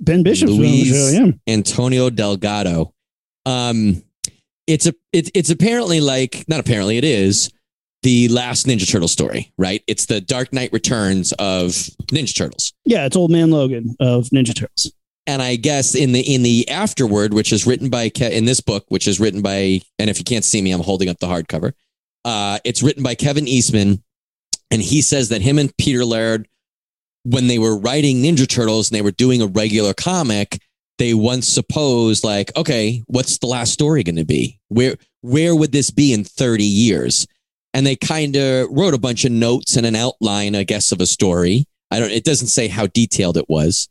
Ben 0.00 0.22
Bishop's 0.22 0.52
on 0.52 0.60
the 0.60 0.84
show, 0.84 1.08
yeah. 1.08 1.32
Antonio 1.52 2.10
Delgado. 2.10 2.92
Um, 3.46 4.02
it's 4.66 4.86
a 4.86 4.94
it, 5.12 5.30
it's 5.34 5.50
apparently 5.50 6.00
like 6.00 6.44
not 6.48 6.60
apparently 6.60 6.98
it 6.98 7.04
is 7.04 7.50
the 8.02 8.28
last 8.28 8.66
Ninja 8.66 8.90
Turtle 8.90 9.08
story, 9.08 9.52
right? 9.56 9.82
It's 9.86 10.06
the 10.06 10.20
Dark 10.20 10.52
Knight 10.52 10.70
Returns 10.72 11.32
of 11.32 11.70
Ninja 12.12 12.36
Turtles. 12.36 12.72
Yeah, 12.84 13.06
it's 13.06 13.16
Old 13.16 13.30
Man 13.30 13.50
Logan 13.50 13.96
of 14.00 14.26
Ninja 14.26 14.54
Turtles. 14.54 14.92
And 15.26 15.40
I 15.40 15.56
guess 15.56 15.94
in 15.94 16.12
the 16.12 16.20
in 16.20 16.42
the 16.42 16.68
afterword, 16.68 17.32
which 17.32 17.52
is 17.52 17.66
written 17.66 17.88
by 17.88 18.08
Ke- 18.08 18.32
in 18.32 18.44
this 18.44 18.60
book, 18.60 18.84
which 18.88 19.08
is 19.08 19.20
written 19.20 19.42
by, 19.42 19.80
and 19.98 20.10
if 20.10 20.18
you 20.18 20.24
can't 20.24 20.44
see 20.44 20.60
me, 20.60 20.72
I'm 20.72 20.80
holding 20.80 21.08
up 21.08 21.18
the 21.18 21.26
hardcover. 21.26 21.72
Uh, 22.24 22.58
it's 22.64 22.82
written 22.82 23.02
by 23.02 23.14
Kevin 23.14 23.48
Eastman, 23.48 24.02
and 24.70 24.82
he 24.82 25.02
says 25.02 25.28
that 25.30 25.42
him 25.42 25.58
and 25.58 25.76
Peter 25.76 26.04
Laird, 26.04 26.48
when 27.24 27.46
they 27.46 27.58
were 27.58 27.78
writing 27.78 28.22
Ninja 28.22 28.48
Turtles 28.48 28.90
and 28.90 28.96
they 28.96 29.02
were 29.02 29.10
doing 29.10 29.40
a 29.40 29.46
regular 29.46 29.94
comic, 29.94 30.60
they 30.98 31.14
once 31.14 31.46
supposed 31.48 32.24
like, 32.24 32.54
okay, 32.56 33.02
what's 33.06 33.38
the 33.38 33.46
last 33.46 33.72
story 33.72 34.02
going 34.02 34.16
to 34.16 34.24
be? 34.24 34.58
Where 34.68 34.96
where 35.22 35.56
would 35.56 35.72
this 35.72 35.90
be 35.90 36.12
in 36.12 36.24
30 36.24 36.64
years? 36.64 37.26
And 37.72 37.86
they 37.86 37.96
kind 37.96 38.36
of 38.36 38.68
wrote 38.70 38.94
a 38.94 38.98
bunch 38.98 39.24
of 39.24 39.32
notes 39.32 39.76
and 39.76 39.84
an 39.84 39.96
outline, 39.96 40.54
I 40.54 40.62
guess, 40.62 40.92
of 40.92 41.00
a 41.00 41.06
story. 41.06 41.66
I 41.90 41.98
don't. 41.98 42.10
It 42.10 42.24
doesn't 42.24 42.48
say 42.48 42.68
how 42.68 42.86
detailed 42.86 43.36
it 43.36 43.48
was. 43.48 43.88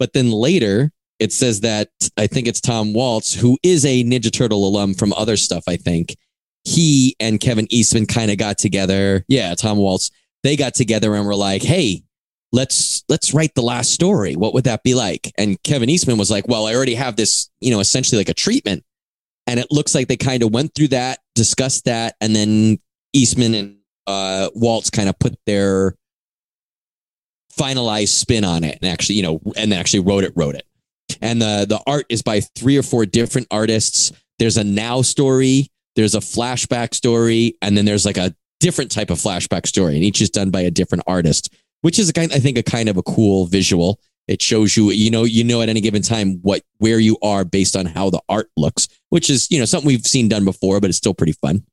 But 0.00 0.14
then 0.14 0.32
later, 0.32 0.90
it 1.20 1.32
says 1.32 1.60
that 1.60 1.90
I 2.16 2.26
think 2.26 2.48
it's 2.48 2.60
Tom 2.60 2.92
Waltz, 2.92 3.32
who 3.34 3.58
is 3.62 3.84
a 3.84 4.02
Ninja 4.02 4.32
Turtle 4.32 4.66
alum 4.66 4.94
from 4.94 5.12
other 5.12 5.36
stuff, 5.36 5.62
I 5.68 5.76
think. 5.76 6.16
He 6.64 7.14
and 7.20 7.40
Kevin 7.40 7.66
Eastman 7.70 8.06
kind 8.06 8.30
of 8.30 8.38
got 8.38 8.58
together. 8.58 9.24
Yeah, 9.28 9.54
Tom 9.54 9.78
Waltz. 9.78 10.10
They 10.42 10.56
got 10.56 10.74
together 10.74 11.14
and 11.14 11.26
were 11.26 11.36
like, 11.36 11.62
hey, 11.62 12.02
let's 12.52 13.04
let's 13.08 13.32
write 13.34 13.54
the 13.54 13.62
last 13.62 13.92
story. 13.92 14.34
What 14.36 14.54
would 14.54 14.64
that 14.64 14.82
be 14.82 14.94
like? 14.94 15.32
And 15.38 15.62
Kevin 15.62 15.90
Eastman 15.90 16.18
was 16.18 16.30
like, 16.30 16.48
Well, 16.48 16.66
I 16.66 16.74
already 16.74 16.94
have 16.94 17.16
this, 17.16 17.50
you 17.60 17.70
know, 17.70 17.80
essentially 17.80 18.18
like 18.18 18.28
a 18.28 18.34
treatment. 18.34 18.84
And 19.46 19.58
it 19.60 19.68
looks 19.70 19.94
like 19.94 20.08
they 20.08 20.16
kind 20.16 20.42
of 20.42 20.52
went 20.52 20.74
through 20.74 20.88
that, 20.88 21.18
discussed 21.34 21.84
that, 21.86 22.14
and 22.20 22.34
then 22.34 22.78
Eastman 23.12 23.54
and 23.54 23.76
uh, 24.06 24.48
Waltz 24.54 24.90
kind 24.90 25.08
of 25.08 25.18
put 25.18 25.34
their 25.46 25.94
finalized 27.56 28.08
spin 28.08 28.44
on 28.44 28.64
it 28.64 28.78
and 28.80 28.90
actually, 28.90 29.16
you 29.16 29.22
know, 29.22 29.40
and 29.56 29.72
actually 29.72 30.00
wrote 30.00 30.24
it, 30.24 30.32
wrote 30.36 30.54
it. 30.54 30.66
And 31.20 31.40
the 31.40 31.66
the 31.68 31.80
art 31.86 32.06
is 32.08 32.22
by 32.22 32.40
three 32.40 32.76
or 32.76 32.82
four 32.82 33.06
different 33.06 33.48
artists. 33.50 34.12
There's 34.38 34.56
a 34.56 34.64
now 34.64 35.02
story, 35.02 35.70
there's 35.96 36.14
a 36.14 36.20
flashback 36.20 36.94
story, 36.94 37.56
and 37.60 37.76
then 37.76 37.84
there's 37.84 38.06
like 38.06 38.16
a 38.16 38.34
different 38.60 38.90
type 38.90 39.10
of 39.10 39.18
flashback 39.18 39.66
story, 39.66 39.96
and 39.96 40.04
each 40.04 40.20
is 40.20 40.30
done 40.30 40.50
by 40.50 40.60
a 40.60 40.70
different 40.70 41.04
artist, 41.06 41.52
which 41.82 41.98
is 41.98 42.08
a 42.08 42.12
kind, 42.12 42.32
I 42.32 42.38
think, 42.38 42.56
a 42.58 42.62
kind 42.62 42.88
of 42.88 42.96
a 42.96 43.02
cool 43.02 43.46
visual. 43.46 44.00
It 44.28 44.40
shows 44.40 44.76
you, 44.76 44.90
you 44.90 45.10
know, 45.10 45.24
you 45.24 45.42
know 45.42 45.60
at 45.60 45.68
any 45.68 45.80
given 45.80 46.02
time 46.02 46.38
what 46.42 46.62
where 46.78 47.00
you 47.00 47.18
are 47.22 47.44
based 47.44 47.74
on 47.74 47.86
how 47.86 48.10
the 48.10 48.20
art 48.28 48.48
looks, 48.56 48.86
which 49.08 49.28
is 49.28 49.50
you 49.50 49.58
know 49.58 49.64
something 49.64 49.88
we've 49.88 50.06
seen 50.06 50.28
done 50.28 50.44
before, 50.44 50.80
but 50.80 50.88
it's 50.88 50.98
still 50.98 51.14
pretty 51.14 51.32
fun. 51.32 51.64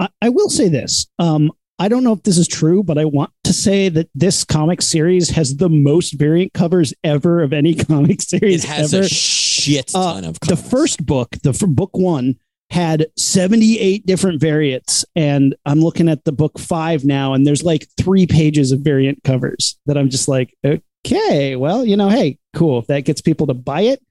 I, 0.00 0.08
I 0.22 0.28
will 0.30 0.48
say 0.48 0.68
this. 0.68 1.06
Um, 1.18 1.52
I 1.78 1.88
don't 1.88 2.04
know 2.04 2.12
if 2.14 2.22
this 2.22 2.38
is 2.38 2.48
true, 2.48 2.82
but 2.82 2.96
I 2.96 3.04
want 3.04 3.30
to 3.44 3.52
say 3.52 3.88
that 3.90 4.08
this 4.14 4.44
comic 4.44 4.80
series 4.80 5.28
has 5.30 5.56
the 5.56 5.68
most 5.68 6.14
variant 6.14 6.54
covers 6.54 6.94
ever 7.04 7.42
of 7.42 7.52
any 7.52 7.74
comic 7.90 8.22
series. 8.22 8.64
It 8.64 8.68
has 8.68 8.94
ever. 8.94 9.04
a 9.04 9.08
shit 9.08 9.94
Uh, 9.94 10.14
ton 10.14 10.24
of 10.24 10.40
covers. 10.40 10.62
the 10.62 10.68
first 10.70 11.04
book, 11.04 11.36
the 11.42 11.52
book 11.68 11.96
one, 11.96 12.36
had 12.70 13.06
78 13.16 14.06
different 14.06 14.40
variants. 14.40 15.04
And 15.14 15.54
I'm 15.66 15.80
looking 15.80 16.08
at 16.08 16.24
the 16.24 16.32
book 16.32 16.58
five 16.58 17.04
now, 17.04 17.34
and 17.34 17.46
there's 17.46 17.62
like 17.62 17.86
three 17.98 18.26
pages 18.26 18.72
of 18.72 18.80
variant 18.80 19.22
covers 19.22 19.78
that 19.86 19.96
I'm 19.98 20.08
just 20.10 20.28
like, 20.28 20.54
okay, 20.64 21.56
well, 21.56 21.84
you 21.84 21.96
know, 21.96 22.08
hey, 22.08 22.38
cool. 22.54 22.78
If 22.78 22.86
that 22.86 23.04
gets 23.04 23.20
people 23.20 23.46
to 23.48 23.54
buy 23.54 23.82
it, 23.82 24.02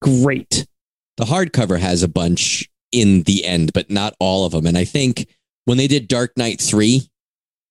great. 0.00 0.66
The 1.16 1.24
hardcover 1.24 1.78
has 1.80 2.02
a 2.04 2.08
bunch 2.08 2.68
in 2.92 3.24
the 3.24 3.44
end, 3.44 3.72
but 3.72 3.90
not 3.90 4.14
all 4.20 4.46
of 4.46 4.52
them. 4.52 4.66
And 4.66 4.78
I 4.78 4.84
think 4.84 5.26
when 5.68 5.76
they 5.78 5.86
did 5.86 6.08
Dark 6.08 6.32
Knight 6.36 6.60
3, 6.60 7.02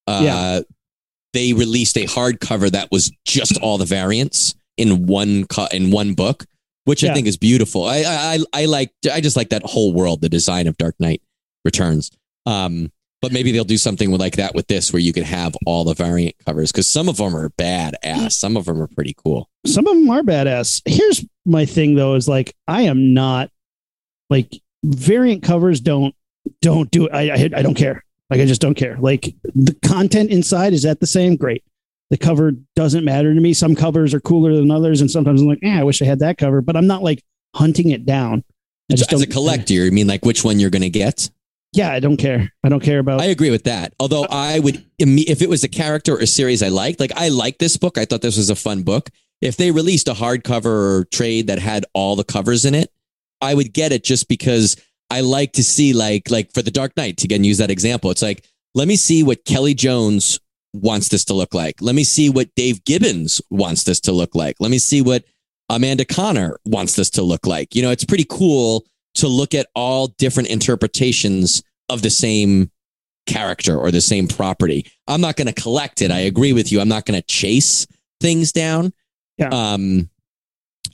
uh, 0.05 0.21
Yeah. 0.23 0.59
they 1.33 1.53
released 1.53 1.97
a 1.97 2.05
hardcover 2.05 2.69
that 2.71 2.89
was 2.91 3.11
just 3.25 3.57
all 3.57 3.77
the 3.79 3.85
variants 3.85 4.53
in 4.77 5.07
one 5.07 5.45
co- 5.45 5.67
in 5.71 5.89
one 5.89 6.13
book, 6.13 6.45
which 6.85 7.03
I 7.03 7.13
think 7.13 7.25
is 7.27 7.37
beautiful. 7.37 7.85
I, 7.85 7.97
I 7.97 8.03
I 8.53 8.61
I 8.61 8.65
like 8.65 8.91
I 9.11 9.19
just 9.19 9.35
like 9.35 9.49
that 9.49 9.63
whole 9.63 9.93
world, 9.93 10.21
the 10.21 10.29
design 10.29 10.67
of 10.67 10.77
Dark 10.77 10.95
Knight 10.99 11.21
Returns. 11.65 12.11
Um, 12.45 12.91
but 13.19 13.31
maybe 13.31 13.51
they'll 13.51 13.63
do 13.63 13.79
something 13.79 14.11
like 14.11 14.35
that 14.35 14.53
with 14.53 14.67
this, 14.67 14.93
where 14.93 15.01
you 15.01 15.11
can 15.11 15.23
have 15.23 15.55
all 15.65 15.83
the 15.83 15.95
variant 15.95 16.35
covers 16.45 16.71
because 16.71 16.87
some 16.87 17.09
of 17.09 17.17
them 17.17 17.35
are 17.35 17.49
badass. 17.49 18.33
Some 18.33 18.55
of 18.55 18.65
them 18.65 18.79
are 18.79 18.87
pretty 18.87 19.15
cool. 19.17 19.49
Some 19.65 19.87
of 19.87 19.95
them 19.95 20.07
are 20.11 20.21
badass. 20.21 20.83
Here's 20.85 21.25
my 21.45 21.65
thing 21.65 21.95
though, 21.95 22.13
is 22.13 22.27
like 22.27 22.53
I 22.67 22.83
am 22.83 23.15
not 23.15 23.49
like 24.29 24.53
variant 24.85 25.41
covers 25.41 25.81
don't 25.81 26.13
don't 26.61 26.89
do 26.91 27.09
I, 27.09 27.29
I 27.29 27.49
I 27.55 27.61
don't 27.61 27.75
care. 27.75 28.03
Like 28.29 28.41
I 28.41 28.45
just 28.45 28.61
don't 28.61 28.75
care. 28.75 28.97
Like 28.99 29.35
the 29.55 29.75
content 29.85 30.31
inside 30.31 30.73
is 30.73 30.83
that 30.83 30.99
the 30.99 31.07
same? 31.07 31.35
Great. 31.35 31.63
The 32.09 32.17
cover 32.17 32.51
doesn't 32.75 33.03
matter 33.03 33.33
to 33.33 33.39
me. 33.39 33.53
Some 33.53 33.75
covers 33.75 34.13
are 34.13 34.19
cooler 34.19 34.55
than 34.55 34.71
others, 34.71 35.01
and 35.01 35.11
sometimes 35.11 35.41
I'm 35.41 35.47
like, 35.47 35.59
yeah, 35.61 35.79
I 35.79 35.83
wish 35.83 36.01
I 36.01 36.05
had 36.05 36.19
that 36.19 36.37
cover, 36.37 36.61
but 36.61 36.77
I'm 36.77 36.87
not 36.87 37.03
like 37.03 37.23
hunting 37.55 37.89
it 37.89 38.05
down. 38.05 38.43
I 38.91 38.95
just 38.95 39.11
As 39.11 39.21
a 39.21 39.27
collector, 39.27 39.73
you 39.73 39.91
mean 39.91 40.07
like 40.07 40.23
which 40.23 40.43
one 40.43 40.59
you're 40.59 40.69
going 40.69 40.83
to 40.83 40.89
get? 40.89 41.29
Yeah, 41.73 41.91
I 41.91 41.99
don't 41.99 42.17
care. 42.17 42.53
I 42.63 42.69
don't 42.69 42.81
care 42.81 42.99
about. 42.99 43.19
I 43.21 43.25
agree 43.25 43.51
with 43.51 43.65
that. 43.65 43.93
Although 43.99 44.23
uh, 44.23 44.27
I 44.29 44.59
would, 44.59 44.85
if 44.97 45.41
it 45.41 45.49
was 45.49 45.63
a 45.65 45.67
character 45.67 46.15
or 46.15 46.19
a 46.19 46.27
series 46.27 46.63
I 46.63 46.69
liked, 46.69 46.99
like 46.99 47.11
I 47.15 47.27
like 47.27 47.57
this 47.57 47.75
book. 47.75 47.97
I 47.97 48.05
thought 48.05 48.21
this 48.21 48.37
was 48.37 48.49
a 48.49 48.55
fun 48.55 48.83
book. 48.83 49.09
If 49.41 49.57
they 49.57 49.71
released 49.71 50.07
a 50.07 50.13
hardcover 50.13 50.65
or 51.01 51.05
trade 51.11 51.47
that 51.47 51.59
had 51.59 51.85
all 51.93 52.15
the 52.15 52.23
covers 52.23 52.63
in 52.63 52.73
it, 52.73 52.91
I 53.41 53.53
would 53.53 53.73
get 53.73 53.91
it 53.91 54.03
just 54.03 54.27
because 54.27 54.77
I 55.09 55.21
like 55.21 55.53
to 55.53 55.63
see 55.63 55.93
like 55.93 56.29
like 56.29 56.53
for 56.53 56.61
the 56.61 56.71
Dark 56.71 56.95
Knight 56.97 57.17
to 57.17 57.25
again 57.25 57.43
use 57.43 57.57
that 57.59 57.71
example. 57.71 58.11
It's 58.11 58.21
like 58.21 58.45
let 58.75 58.87
me 58.87 58.95
see 58.95 59.23
what 59.23 59.45
Kelly 59.45 59.73
Jones 59.73 60.39
wants 60.73 61.09
this 61.09 61.25
to 61.25 61.33
look 61.33 61.53
like. 61.53 61.81
Let 61.81 61.95
me 61.95 62.03
see 62.03 62.29
what 62.29 62.53
Dave 62.55 62.83
Gibbons 62.83 63.41
wants 63.49 63.83
this 63.83 63.99
to 64.01 64.11
look 64.11 64.35
like. 64.35 64.55
Let 64.59 64.71
me 64.71 64.79
see 64.79 65.01
what 65.01 65.23
Amanda 65.69 66.05
Conner 66.05 66.59
wants 66.65 66.95
this 66.95 67.09
to 67.11 67.23
look 67.23 67.45
like. 67.45 67.75
You 67.75 67.81
know, 67.81 67.91
it's 67.91 68.05
pretty 68.05 68.25
cool 68.29 68.85
to 69.15 69.27
look 69.27 69.53
at 69.53 69.67
all 69.75 70.07
different 70.19 70.49
interpretations 70.49 71.63
of 71.89 72.01
the 72.01 72.09
same 72.09 72.71
character 73.25 73.77
or 73.77 73.91
the 73.91 74.01
same 74.01 74.27
property. 74.27 74.89
I'm 75.07 75.21
not 75.21 75.35
going 75.35 75.47
to 75.47 75.61
collect 75.61 76.01
it. 76.01 76.11
I 76.11 76.19
agree 76.19 76.53
with 76.53 76.71
you. 76.71 76.79
I'm 76.79 76.87
not 76.87 77.05
going 77.05 77.19
to 77.19 77.25
chase 77.25 77.87
things 78.21 78.51
down. 78.51 78.93
Yeah. 79.37 79.49
Um, 79.49 80.09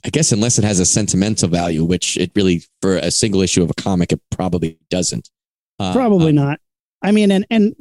I 0.04 0.10
guess 0.10 0.32
unless 0.32 0.58
it 0.58 0.64
has 0.64 0.80
a 0.80 0.86
sentimental 0.86 1.48
value, 1.48 1.84
which 1.84 2.16
it 2.18 2.30
really, 2.34 2.62
for 2.82 2.96
a 2.96 3.10
single 3.10 3.40
issue 3.40 3.62
of 3.62 3.70
a 3.70 3.74
comic, 3.74 4.12
it 4.12 4.20
probably 4.30 4.78
doesn't. 4.90 5.30
Uh, 5.78 5.92
Probably 5.92 6.28
uh, 6.28 6.42
not. 6.42 6.60
I 7.02 7.10
mean, 7.10 7.30
and 7.32 7.46
and 7.50 7.74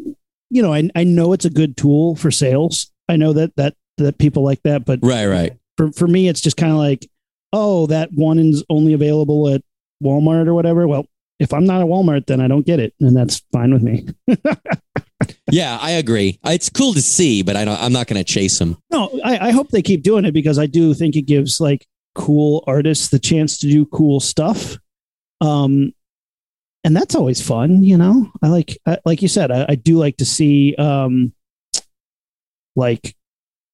you 0.50 0.62
know, 0.62 0.74
I 0.74 0.90
I 0.96 1.04
know 1.04 1.34
it's 1.34 1.46
a 1.46 1.50
good 1.50 1.78
tool 1.78 2.16
for 2.16 2.32
sales. 2.32 2.92
I 3.10 3.18
know 3.18 3.34
that 3.34 3.56
that 3.58 3.76
that 3.98 4.18
people 4.18 4.44
like 4.44 4.62
that, 4.64 4.86
but 4.86 5.00
Right, 5.04 5.28
right. 5.28 5.54
for 5.78 5.92
for 5.92 6.08
me, 6.08 6.28
it's 6.28 6.42
just 6.42 6.58
kind 6.58 6.72
of 6.72 6.78
like, 6.78 7.08
oh, 7.52 7.88
that 7.88 8.10
one 8.14 8.40
is 8.40 8.64
only 8.70 8.94
available 8.94 9.50
at 9.50 9.62
Walmart 10.02 10.48
or 10.48 10.54
whatever. 10.54 10.88
Well, 10.88 11.06
if 11.40 11.54
I'm 11.54 11.66
not 11.66 11.82
at 11.82 11.88
Walmart, 11.88 12.26
then 12.26 12.42
I 12.42 12.48
don't 12.48 12.66
get 12.66 12.80
it, 12.80 12.94
and 13.00 13.16
that's 13.16 13.44
fine 13.52 13.74
with 13.74 13.84
me. 13.84 14.08
yeah, 15.52 15.78
I 15.82 15.92
agree. 15.92 16.40
It's 16.46 16.70
cool 16.70 16.94
to 16.94 17.02
see, 17.02 17.44
but 17.44 17.56
I 17.56 17.66
don't. 17.66 17.80
I'm 17.82 17.94
not 17.94 18.08
going 18.08 18.24
to 18.24 18.24
chase 18.24 18.58
them. 18.60 18.78
No, 18.92 19.20
I, 19.24 19.50
I 19.50 19.52
hope 19.52 19.70
they 19.70 19.82
keep 19.82 20.04
doing 20.04 20.26
it 20.26 20.32
because 20.32 20.58
I 20.58 20.66
do 20.66 20.94
think 20.94 21.16
it 21.16 21.24
gives 21.24 21.60
like 21.60 21.86
cool 22.16 22.64
artists 22.68 23.10
the 23.10 23.20
chance 23.20 23.58
to 23.60 23.68
do 23.68 23.86
cool 23.86 24.20
stuff. 24.20 24.78
Um, 25.42 25.94
and 26.84 26.96
that's 26.96 27.16
always 27.16 27.42
fun, 27.42 27.84
you 27.84 27.98
know. 27.98 28.32
I 28.42 28.48
like, 28.48 28.78
I, 28.86 28.98
like 29.06 29.22
you 29.22 29.28
said, 29.28 29.52
I, 29.52 29.66
I 29.70 29.76
do 29.76 29.98
like 29.98 30.18
to 30.18 30.26
see, 30.26 30.76
um, 30.76 31.34
like 32.76 33.16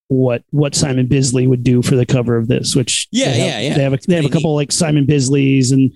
what 0.09 0.43
what 0.49 0.75
Simon 0.75 1.07
Bisley 1.07 1.47
would 1.47 1.63
do 1.63 1.81
for 1.81 1.95
the 1.95 2.05
cover 2.05 2.35
of 2.35 2.47
this. 2.47 2.75
Which 2.75 3.07
Yeah, 3.11 3.31
they 3.31 3.39
have, 3.39 3.47
yeah, 3.47 3.59
yeah. 3.59 3.75
They 3.75 3.83
have 3.83 3.93
a, 3.93 3.97
they 4.07 4.15
have 4.15 4.25
a 4.25 4.29
couple 4.29 4.55
like 4.55 4.71
Simon 4.71 5.05
Bisleys 5.05 5.71
and 5.71 5.91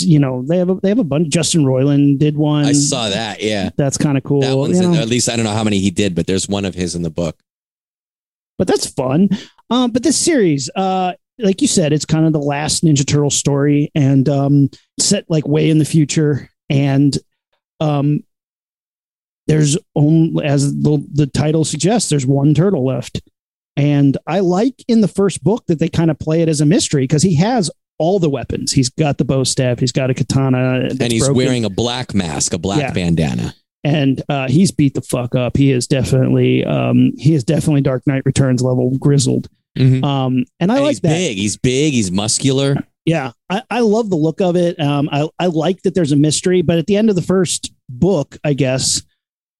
you 0.00 0.18
know 0.18 0.44
they 0.46 0.58
have 0.58 0.68
a, 0.68 0.74
they 0.74 0.88
have 0.88 0.98
a 0.98 1.04
bunch. 1.04 1.28
Justin 1.28 1.64
Roiland 1.64 2.18
did 2.18 2.36
one. 2.36 2.64
I 2.64 2.72
saw 2.72 3.08
that. 3.08 3.42
Yeah, 3.42 3.70
That's 3.76 3.96
kind 3.96 4.18
of 4.18 4.24
cool. 4.24 4.40
that 4.40 4.56
one's 4.56 4.80
you 4.80 4.92
in, 4.92 4.94
at 4.96 5.08
least 5.08 5.28
I 5.28 5.36
don't 5.36 5.44
know 5.44 5.52
how 5.52 5.64
many 5.64 5.78
he 5.78 5.90
did, 5.90 6.14
but 6.14 6.26
there's 6.26 6.48
one 6.48 6.64
of 6.64 6.74
his 6.74 6.94
in 6.94 7.02
the 7.02 7.10
book. 7.10 7.38
but 8.58 8.66
that's 8.66 8.86
fun. 8.86 9.28
Um, 9.70 9.90
but 9.90 10.02
this 10.02 10.18
series, 10.18 10.68
uh, 10.76 11.14
like 11.38 11.62
you 11.62 11.68
said, 11.68 11.92
it's 11.92 12.04
kind 12.04 12.26
of 12.26 12.32
the 12.32 12.38
last 12.40 12.84
Ninja 12.84 13.06
Turtle 13.06 13.30
story 13.30 13.90
and 13.94 14.28
um, 14.28 14.70
set 15.00 15.24
like 15.28 15.46
way 15.46 15.70
in 15.70 15.78
the 15.78 15.84
future. 15.84 16.48
And 16.70 17.16
um, 17.80 18.20
there's 19.46 19.76
only, 19.94 20.44
as 20.44 20.72
the, 20.82 21.04
the 21.12 21.26
title 21.26 21.64
suggests, 21.64 22.10
there's 22.10 22.26
one 22.26 22.54
turtle 22.54 22.84
left. 22.86 23.20
And 23.76 24.16
I 24.26 24.40
like 24.40 24.84
in 24.88 25.00
the 25.00 25.08
first 25.08 25.42
book 25.42 25.64
that 25.66 25.78
they 25.78 25.88
kind 25.88 26.10
of 26.10 26.18
play 26.18 26.42
it 26.42 26.48
as 26.48 26.60
a 26.60 26.66
mystery 26.66 27.02
because 27.04 27.22
he 27.22 27.34
has 27.36 27.70
all 27.98 28.18
the 28.18 28.30
weapons. 28.30 28.72
He's 28.72 28.90
got 28.90 29.18
the 29.18 29.24
bow 29.24 29.44
staff, 29.44 29.78
he's 29.78 29.92
got 29.92 30.10
a 30.10 30.14
katana, 30.14 30.88
and 30.90 31.00
he's 31.12 31.22
broken 31.26 31.36
wearing 31.36 31.64
a 31.64 31.70
black 31.70 32.14
mask, 32.14 32.52
a 32.52 32.58
black 32.58 32.80
Yeah. 32.80 32.92
bandana. 32.92 33.54
and 33.84 34.22
uh, 34.28 34.48
he's 34.48 34.70
beat 34.70 34.94
the 34.94 35.00
fuck 35.02 35.34
up. 35.34 35.56
He 35.56 35.72
is 35.72 35.86
definitely 35.86 36.64
um, 36.64 37.12
he 37.18 37.34
is 37.34 37.42
definitely 37.44 37.80
Dark 37.80 38.06
Knight 38.06 38.22
Returns 38.26 38.62
level 38.62 38.96
grizzled. 38.98 39.48
Mhm. 39.78 40.04
Um, 40.04 40.44
and 40.60 40.70
I 40.70 40.76
And 40.76 40.84
like 40.84 40.90
he's 40.92 41.00
that. 41.00 41.08
big. 41.08 41.36
He's 41.38 41.56
big. 41.56 41.92
He's 41.94 42.10
muscular. 42.12 42.76
Yeah, 43.04 43.32
I, 43.50 43.62
I 43.70 43.80
love 43.80 44.10
the 44.10 44.16
look 44.16 44.40
of 44.40 44.54
it. 44.54 44.78
Um, 44.80 45.08
I 45.10 45.28
I 45.38 45.46
like 45.46 45.82
that 45.82 45.94
there's 45.94 46.12
a 46.12 46.16
mystery, 46.16 46.62
but 46.62 46.78
at 46.78 46.86
the 46.86 46.96
end 46.96 47.10
of 47.10 47.16
the 47.16 47.22
first 47.22 47.72
book, 47.88 48.36
I 48.44 48.52
guess, 48.52 49.02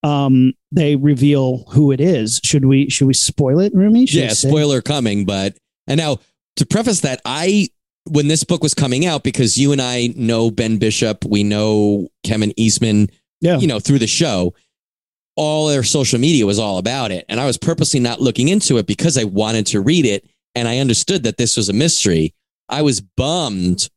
um, 0.05 0.53
they 0.71 0.97
reveal 0.97 1.65
who 1.71 1.93
it 1.93 2.01
is. 2.01 2.41
Should 2.45 2.65
we 2.65 2.89
should 2.91 3.07
we 3.07 3.15
spoil 3.15 3.59
it, 3.61 3.75
Rumi? 3.75 4.07
Should 4.07 4.21
yeah, 4.23 4.29
spoiler 4.33 4.81
coming. 4.81 5.25
But 5.25 5.57
and 5.87 5.99
now 5.99 6.19
to 6.57 6.67
preface 6.67 7.01
that, 7.01 7.21
I 7.25 7.69
when 8.05 8.29
this 8.29 8.45
book 8.45 8.63
was 8.63 8.75
coming 8.75 9.07
out, 9.07 9.23
because 9.25 9.57
you 9.57 9.73
and 9.73 9.81
I 9.81 10.13
know 10.17 10.51
Ben 10.51 10.77
Bishop, 10.79 11.25
we 11.25 11.43
know 11.45 12.09
Kevin 12.25 12.53
Eastman, 12.57 13.09
Yeah. 13.41 13.59
you 13.59 13.67
know, 13.69 13.79
through 13.81 14.01
the 14.01 14.07
show. 14.09 14.55
All 15.37 15.67
their 15.69 15.83
social 15.83 16.19
media 16.19 16.45
was 16.47 16.59
all 16.59 16.79
about 16.79 17.11
it. 17.11 17.25
And 17.29 17.41
I 17.41 17.47
was 17.47 17.57
purposely 17.59 18.01
not 18.01 18.21
looking 18.21 18.49
into 18.49 18.77
it 18.79 18.87
because 18.87 19.17
I 19.17 19.25
wanted 19.25 19.67
to 19.69 19.81
read 19.81 20.05
it. 20.05 20.29
And 20.55 20.69
I 20.69 20.79
understood 20.79 21.23
that 21.23 21.39
this 21.39 21.57
was 21.57 21.69
a 21.69 21.73
mystery. 21.73 22.35
I 22.69 22.83
was 22.83 23.01
bummed 23.01 23.89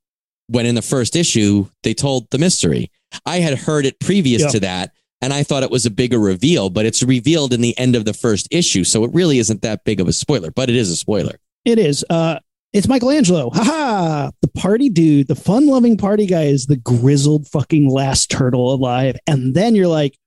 when 0.48 0.65
in 0.65 0.76
the 0.76 0.82
first 0.82 1.15
issue 1.15 1.67
they 1.84 1.93
told 1.93 2.30
the 2.30 2.38
mystery. 2.38 2.91
I 3.26 3.39
had 3.39 3.58
heard 3.58 3.86
it 3.86 4.00
previous 4.00 4.43
Yeah. 4.43 4.50
to 4.50 4.60
that 4.62 4.91
and 5.21 5.34
I 5.34 5.43
thought 5.43 5.63
it 5.63 5.71
was 5.71 5.86
a 5.86 5.89
bigger 5.91 6.19
reveal, 6.19 6.69
but 6.69 6.86
it's 6.86 7.02
revealed 7.02 7.52
in 7.54 7.62
the 7.62 7.78
end 7.80 7.95
of 7.95 8.06
the 8.06 8.13
first 8.13 8.48
issue. 8.52 8.84
So 8.84 9.04
it 9.04 9.12
really 9.13 9.39
isn't 9.39 9.62
that 9.63 9.84
big 9.84 10.00
of 10.00 10.08
a 10.08 10.13
spoiler, 10.13 10.52
but 10.52 10.69
it 10.69 10.76
is 10.76 10.89
a 10.91 10.95
spoiler. 10.95 11.39
It 11.63 11.80
is. 11.80 12.06
Uh, 12.10 12.39
it's 12.74 12.88
Michelangelo. 12.88 13.50
Ha 13.52 13.63
ha! 13.63 14.32
The 14.41 14.50
party 14.50 14.89
dude, 14.89 15.28
the 15.28 15.36
fun 15.36 15.67
loving 15.67 15.98
party 15.98 16.26
guy 16.28 16.43
is 16.43 16.65
the 16.67 16.76
grizzled 16.76 17.48
fucking 17.48 17.89
last 17.89 18.30
turtle 18.30 18.74
alive. 18.74 19.15
And 19.26 19.56
then 19.56 19.74
you're 19.76 19.88
like, 19.88 20.17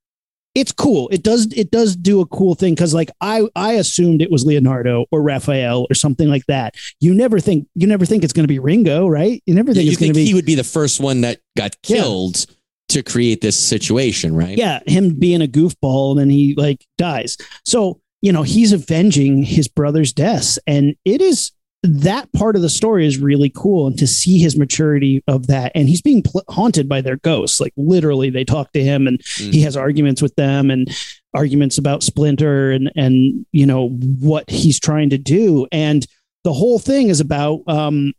it's 0.54 0.72
cool. 0.72 1.08
It 1.12 1.22
does 1.22 1.46
it 1.52 1.70
does 1.70 1.94
do 1.94 2.20
a 2.20 2.26
cool 2.26 2.54
thing 2.54 2.74
because 2.74 2.94
like 2.94 3.10
I 3.20 3.46
I 3.54 3.74
assumed 3.74 4.22
it 4.22 4.30
was 4.30 4.44
Leonardo 4.44 5.06
or 5.12 5.22
Raphael 5.22 5.86
or 5.90 5.94
something 5.94 6.28
like 6.28 6.46
that. 6.46 6.74
You 7.00 7.14
never 7.14 7.38
think 7.38 7.68
you 7.74 7.86
never 7.86 8.04
think 8.04 8.24
it's 8.24 8.32
going 8.32 8.44
to 8.44 8.48
be 8.48 8.58
Ringo, 8.58 9.06
right? 9.06 9.42
You 9.46 9.54
never 9.54 9.72
think 9.72 9.84
you 9.84 9.90
it's 9.92 10.00
going 10.00 10.12
think 10.12 10.14
to 10.14 10.20
be 10.20 10.26
he 10.26 10.34
would 10.34 10.46
be 10.46 10.54
the 10.56 10.64
first 10.64 11.00
one 11.00 11.20
that 11.20 11.40
got 11.56 11.76
Yeah. 11.86 11.98
killed 11.98 12.46
to 12.88 13.02
create 13.02 13.40
this 13.42 13.56
situation, 13.58 14.34
right? 14.34 14.56
yeah, 14.56 14.80
him 14.86 15.10
being 15.18 15.42
a 15.42 15.46
goofball 15.46 16.12
and 16.12 16.20
then 16.20 16.30
he 16.30 16.54
like 16.56 16.84
dies. 16.96 17.36
So, 17.66 18.00
you 18.22 18.32
know, 18.32 18.42
he's 18.42 18.72
avenging 18.72 19.42
his 19.42 19.68
brother's 19.68 20.12
deaths. 20.14 20.58
And 20.66 20.96
it 21.04 21.20
is 21.20 21.52
that 21.84 22.32
part 22.32 22.56
of 22.56 22.62
the 22.62 22.68
story 22.68 23.06
is 23.06 23.18
really 23.18 23.50
cool. 23.50 23.86
And 23.86 23.98
to 23.98 24.06
see 24.06 24.38
his 24.38 24.56
maturity 24.58 25.22
of 25.28 25.46
that. 25.46 25.72
And 25.74 25.88
he's 25.88 26.02
being 26.02 26.22
pl- 26.22 26.42
haunted 26.48 26.88
by 26.88 27.00
their 27.00 27.16
ghosts. 27.18 27.60
Like 27.60 27.72
literally, 27.76 28.30
they 28.30 28.44
talk 28.44 28.72
to 28.72 28.82
him 28.82 29.06
and 29.06 29.20
Mm. 29.20 29.52
he 29.52 29.60
has 29.62 29.76
arguments 29.76 30.20
with 30.20 30.34
them 30.34 30.70
and 30.70 30.90
arguments 31.34 31.78
about 31.78 32.02
Splinter 32.02 32.72
and, 32.72 32.90
and, 32.96 33.46
you 33.52 33.64
know, 33.66 33.90
what 33.90 34.50
he's 34.50 34.80
trying 34.80 35.10
to 35.10 35.18
do. 35.18 35.66
And 35.70 36.04
the 36.44 36.52
whole 36.52 36.78
thing 36.80 37.08
is 37.08 37.20
about, 37.20 37.60
um, 37.68 38.12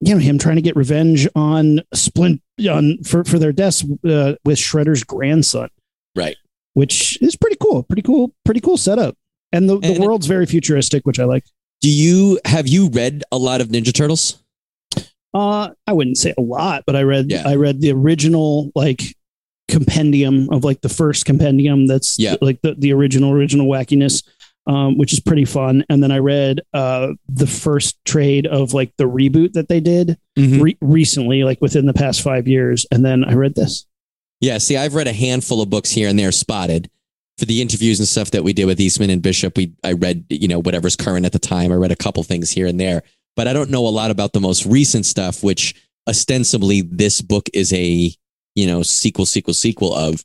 you 0.00 0.12
know 0.12 0.20
him 0.20 0.36
trying 0.38 0.56
to 0.56 0.62
get 0.62 0.76
revenge 0.76 1.26
on 1.34 1.80
Splint 1.94 2.42
on 2.68 2.98
for 3.02 3.24
for 3.24 3.38
their 3.38 3.52
deaths 3.52 3.82
uh, 4.04 4.34
with 4.44 4.58
Shredder's 4.58 5.02
grandson 5.02 5.70
Right. 6.14 6.36
which 6.74 7.16
is 7.22 7.34
pretty 7.34 7.56
cool. 7.58 7.82
Pretty 7.84 8.02
cool. 8.02 8.34
Pretty 8.44 8.60
cool 8.60 8.76
setup. 8.76 9.16
And 9.52 9.70
the, 9.70 9.78
the 9.78 9.94
And- 9.94 10.04
world's 10.04 10.26
very 10.26 10.44
futuristic, 10.44 11.06
which 11.06 11.18
I 11.18 11.24
like. 11.24 11.44
Do 11.80 11.90
you 11.90 12.40
have 12.44 12.66
you 12.66 12.88
read 12.88 13.22
a 13.30 13.38
lot 13.38 13.60
of 13.60 13.68
Ninja 13.68 13.92
Turtles? 13.94 14.42
Uh, 15.34 15.70
I 15.86 15.92
wouldn't 15.92 16.16
say 16.16 16.32
a 16.36 16.40
lot, 16.40 16.84
but 16.86 16.96
I 16.96 17.02
read 17.02 17.30
Yeah. 17.30 17.42
I 17.46 17.56
read 17.56 17.80
the 17.80 17.92
original 17.92 18.70
like 18.74 19.02
compendium 19.68 20.48
of 20.50 20.64
like 20.64 20.80
the 20.80 20.88
first 20.88 21.26
compendium 21.26 21.86
that's 21.86 22.18
Yeah. 22.18 22.36
like 22.40 22.60
the, 22.62 22.74
the 22.78 22.92
original 22.92 23.32
original 23.32 23.66
wackiness, 23.66 24.22
um, 24.66 24.96
which 24.96 25.12
is 25.12 25.20
pretty 25.20 25.44
fun. 25.44 25.84
And 25.90 26.02
then 26.02 26.10
I 26.10 26.18
read 26.18 26.60
uh 26.72 27.08
the 27.28 27.46
first 27.46 28.02
trade 28.04 28.46
of 28.46 28.72
like 28.72 28.92
the 28.96 29.04
reboot 29.08 29.52
that 29.52 29.68
they 29.68 29.80
did 29.80 30.16
Mhm. 30.38 30.62
re- 30.62 30.78
recently, 30.80 31.44
like 31.44 31.60
within 31.60 31.86
the 31.86 31.92
past 31.94 32.22
five 32.22 32.48
years. 32.48 32.86
And 32.90 33.04
then 33.04 33.24
I 33.24 33.34
read 33.34 33.54
this. 33.54 33.84
Yeah, 34.40 34.58
see, 34.58 34.76
I've 34.76 34.94
read 34.94 35.08
a 35.08 35.12
handful 35.12 35.60
of 35.62 35.70
books 35.70 35.90
here 35.90 36.08
and 36.08 36.18
there 36.18 36.32
spotted 36.32 36.88
for 37.38 37.44
the 37.44 37.60
interviews 37.60 37.98
and 37.98 38.08
stuff 38.08 38.30
that 38.30 38.42
we 38.44 38.52
did 38.52 38.64
with 38.64 38.80
Eastman 38.80 39.10
and 39.10 39.22
Bishop. 39.22 39.56
We 39.56 39.72
I 39.84 39.92
read, 39.92 40.24
you 40.30 40.48
know, 40.48 40.58
whatever's 40.60 40.96
current 40.96 41.26
at 41.26 41.32
the 41.32 41.38
time. 41.38 41.70
I 41.72 41.76
read 41.76 41.92
a 41.92 41.96
couple 41.96 42.22
things 42.22 42.50
here 42.50 42.66
and 42.66 42.80
there, 42.80 43.02
but 43.36 43.46
I 43.46 43.52
don't 43.52 43.70
know 43.70 43.86
a 43.86 43.90
lot 43.90 44.10
about 44.10 44.32
the 44.32 44.40
most 44.40 44.64
recent 44.66 45.04
stuff, 45.06 45.42
which 45.42 45.74
ostensibly 46.08 46.82
this 46.82 47.20
book 47.20 47.48
is 47.52 47.72
a, 47.72 48.10
you 48.54 48.66
know, 48.66 48.82
sequel, 48.82 49.26
sequel, 49.26 49.54
sequel 49.54 49.94
of. 49.94 50.24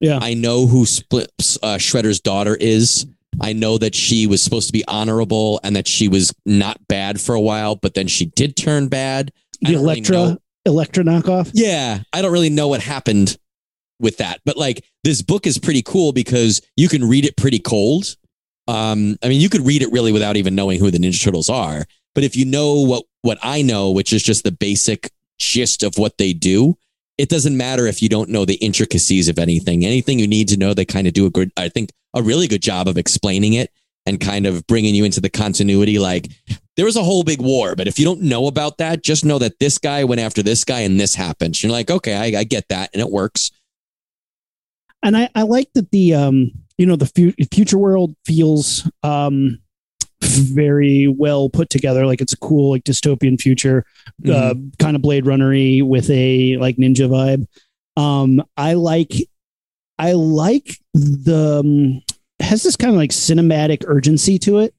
Yeah. 0.00 0.18
I 0.20 0.34
know 0.34 0.66
who 0.66 0.84
splits 0.86 1.56
uh, 1.62 1.76
Shredder's 1.76 2.20
daughter 2.20 2.54
is. 2.56 3.06
I 3.40 3.52
know 3.52 3.78
that 3.78 3.94
she 3.96 4.26
was 4.28 4.42
supposed 4.42 4.68
to 4.68 4.72
be 4.72 4.84
honorable 4.86 5.58
and 5.64 5.74
that 5.74 5.88
she 5.88 6.06
was 6.08 6.32
not 6.46 6.78
bad 6.86 7.20
for 7.20 7.34
a 7.34 7.40
while, 7.40 7.74
but 7.74 7.94
then 7.94 8.06
she 8.06 8.26
did 8.26 8.56
turn 8.56 8.86
bad. 8.88 9.32
The 9.62 9.70
really 9.70 9.82
Elektra 9.82 10.16
know- 10.16 10.38
Elektra 10.66 11.04
knockoff. 11.04 11.50
yeah, 11.52 12.00
I 12.12 12.22
don't 12.22 12.32
really 12.32 12.48
know 12.50 12.68
what 12.68 12.80
happened 12.80 13.36
with 14.00 14.16
that, 14.18 14.40
but 14.44 14.56
like 14.56 14.84
this 15.04 15.22
book 15.22 15.46
is 15.46 15.58
pretty 15.58 15.82
cool 15.82 16.12
because 16.12 16.60
you 16.76 16.88
can 16.88 17.08
read 17.08 17.24
it 17.24 17.36
pretty 17.36 17.58
cold. 17.58 18.16
Um, 18.66 19.16
I 19.22 19.28
mean, 19.28 19.40
you 19.40 19.48
could 19.48 19.66
read 19.66 19.82
it 19.82 19.92
really 19.92 20.12
without 20.12 20.36
even 20.36 20.54
knowing 20.54 20.80
who 20.80 20.90
the 20.90 20.98
Ninja 20.98 21.22
Turtles 21.22 21.50
are, 21.50 21.84
but 22.14 22.24
if 22.24 22.36
you 22.36 22.44
know 22.44 22.80
what 22.80 23.04
what 23.22 23.38
I 23.42 23.62
know, 23.62 23.90
which 23.90 24.12
is 24.12 24.22
just 24.22 24.44
the 24.44 24.52
basic 24.52 25.10
gist 25.38 25.82
of 25.82 25.98
what 25.98 26.18
they 26.18 26.32
do, 26.32 26.76
it 27.18 27.28
doesn't 27.28 27.56
matter 27.56 27.86
if 27.86 28.02
you 28.02 28.08
don't 28.08 28.30
know 28.30 28.44
the 28.44 28.54
intricacies 28.54 29.28
of 29.28 29.38
anything. 29.38 29.84
Anything 29.84 30.18
you 30.18 30.26
need 30.26 30.48
to 30.48 30.56
know, 30.56 30.74
they 30.74 30.84
kind 30.84 31.06
of 31.06 31.12
do 31.12 31.26
a 31.26 31.30
good, 31.30 31.50
I 31.56 31.68
think, 31.68 31.90
a 32.14 32.22
really 32.22 32.48
good 32.48 32.62
job 32.62 32.88
of 32.88 32.98
explaining 32.98 33.54
it 33.54 33.70
and 34.06 34.20
kind 34.20 34.46
of 34.46 34.66
bringing 34.66 34.94
you 34.94 35.04
into 35.04 35.20
the 35.20 35.30
continuity. 35.30 35.98
Like 35.98 36.28
there 36.76 36.84
was 36.84 36.96
a 36.96 37.02
whole 37.02 37.24
big 37.24 37.40
war, 37.40 37.74
but 37.76 37.88
if 37.88 37.98
you 37.98 38.04
don't 38.04 38.22
know 38.22 38.46
about 38.46 38.78
that, 38.78 39.02
just 39.02 39.24
know 39.24 39.38
that 39.38 39.58
this 39.58 39.78
guy 39.78 40.04
went 40.04 40.20
after 40.20 40.42
this 40.42 40.64
guy 40.64 40.80
and 40.80 40.98
this 40.98 41.14
happened. 41.14 41.62
You're 41.62 41.72
like, 41.72 41.90
okay, 41.90 42.14
I, 42.14 42.40
I 42.40 42.44
get 42.44 42.68
that, 42.68 42.90
and 42.92 43.00
it 43.00 43.10
works. 43.10 43.50
And 45.04 45.16
I, 45.16 45.28
I 45.34 45.42
like 45.42 45.72
that 45.74 45.90
the 45.92 46.14
um 46.14 46.50
you 46.78 46.86
know 46.86 46.96
the 46.96 47.06
fu- 47.06 47.46
future 47.52 47.78
world 47.78 48.16
feels 48.26 48.90
um 49.04 49.60
very 50.22 51.06
well 51.06 51.48
put 51.50 51.70
together. 51.70 52.06
Like 52.06 52.20
it's 52.20 52.32
a 52.32 52.38
cool 52.38 52.70
like 52.70 52.82
dystopian 52.84 53.40
future 53.40 53.84
uh, 54.28 54.54
kind 54.78 54.96
of 54.96 55.02
blade 55.02 55.24
runnery 55.24 55.86
with 55.86 56.08
a 56.10 56.56
like 56.56 56.76
ninja 56.76 57.08
vibe. 57.08 57.46
Um 58.00 58.42
i 58.56 58.72
like 58.72 59.12
i 59.98 60.12
like 60.12 60.78
the 60.94 61.60
um, 61.60 62.02
has 62.40 62.64
this 62.64 62.74
kind 62.74 62.90
of 62.90 62.96
like 62.96 63.10
cinematic 63.10 63.84
urgency 63.86 64.38
to 64.40 64.58
it 64.58 64.74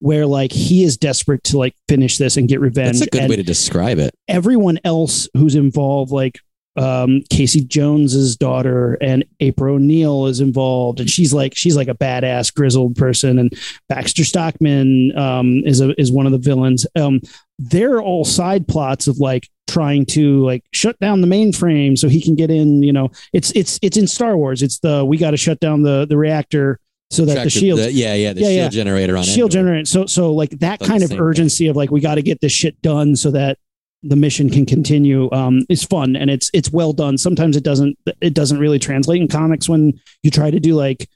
where 0.00 0.26
like 0.26 0.52
he 0.52 0.82
is 0.84 0.96
desperate 0.98 1.42
to 1.44 1.58
like 1.58 1.74
finish 1.88 2.18
this 2.18 2.36
and 2.36 2.48
get 2.48 2.60
revenge 2.60 2.98
That's 2.98 3.06
a 3.06 3.10
good 3.10 3.20
and 3.22 3.30
way 3.30 3.36
to 3.36 3.42
describe 3.42 3.98
it. 3.98 4.14
everyone 4.28 4.78
else 4.84 5.28
who's 5.34 5.54
involved, 5.54 6.12
like 6.12 6.40
um, 6.78 7.22
Casey 7.30 7.62
Jones's 7.62 8.36
daughter 8.36 8.94
and 9.00 9.24
April 9.40 9.74
O'Neil 9.74 10.26
is 10.26 10.40
involved, 10.40 11.00
and 11.00 11.10
she's 11.10 11.32
like 11.34 11.54
she's 11.56 11.76
like 11.76 11.88
a 11.88 11.94
badass 11.94 12.54
grizzled 12.54 12.96
person, 12.96 13.38
and 13.38 13.52
Baxter 13.88 14.24
Stockman 14.24 15.16
um, 15.18 15.62
is 15.64 15.80
a 15.80 15.98
is 16.00 16.12
one 16.12 16.26
of 16.26 16.32
the 16.32 16.38
villains. 16.38 16.86
Um, 16.96 17.20
they're 17.58 18.00
all 18.00 18.24
side 18.24 18.68
plots 18.68 19.08
of 19.08 19.18
like 19.18 19.48
trying 19.66 20.06
to 20.06 20.44
like 20.46 20.64
shut 20.72 20.98
down 21.00 21.20
the 21.20 21.26
mainframe 21.26 21.98
so 21.98 22.08
he 22.08 22.22
can 22.22 22.34
get 22.36 22.50
in. 22.50 22.82
You 22.82 22.92
know, 22.92 23.10
it's 23.32 23.50
it's 23.52 23.78
it's 23.82 23.96
in 23.96 24.06
Star 24.06 24.36
Wars. 24.36 24.62
It's 24.62 24.78
the 24.78 25.04
we 25.04 25.16
got 25.18 25.32
to 25.32 25.36
shut 25.36 25.60
down 25.60 25.82
the 25.82 26.06
the 26.08 26.16
reactor 26.16 26.78
so 27.10 27.24
that 27.24 27.42
the 27.44 27.50
shield 27.50 27.80
yeah, 27.80 28.14
yeah, 28.14 28.32
the 28.34 28.40
Yeah, 28.40 28.46
shield 28.46 28.56
yeah. 28.56 28.68
generator 28.68 29.16
on 29.16 29.24
shield 29.24 29.50
generator. 29.50 29.84
So 29.86 30.06
so 30.06 30.32
like 30.34 30.50
that 30.60 30.78
kind 30.78 31.02
of 31.02 31.08
same 31.08 31.18
thing. 31.18 31.26
urgency 31.26 31.66
of 31.66 31.74
like 31.76 31.90
we 31.90 32.00
got 32.00 32.16
to 32.16 32.22
get 32.22 32.40
this 32.40 32.52
shit 32.52 32.80
done 32.82 33.16
so 33.16 33.30
that 33.32 33.58
the 34.02 34.16
mission 34.16 34.48
can 34.48 34.64
continue 34.64 35.30
um 35.32 35.62
is 35.68 35.82
fun 35.82 36.14
and 36.14 36.30
it's 36.30 36.50
it's 36.54 36.70
well 36.70 36.92
done. 36.92 37.18
Sometimes 37.18 37.56
it 37.56 37.64
doesn't 37.64 37.98
it 38.20 38.34
doesn't 38.34 38.58
really 38.58 38.78
translate 38.78 39.20
in 39.20 39.28
comics 39.28 39.68
when 39.68 39.98
you 40.22 40.30
try 40.30 40.50
to 40.50 40.60
do 40.60 40.74
like 40.74 41.08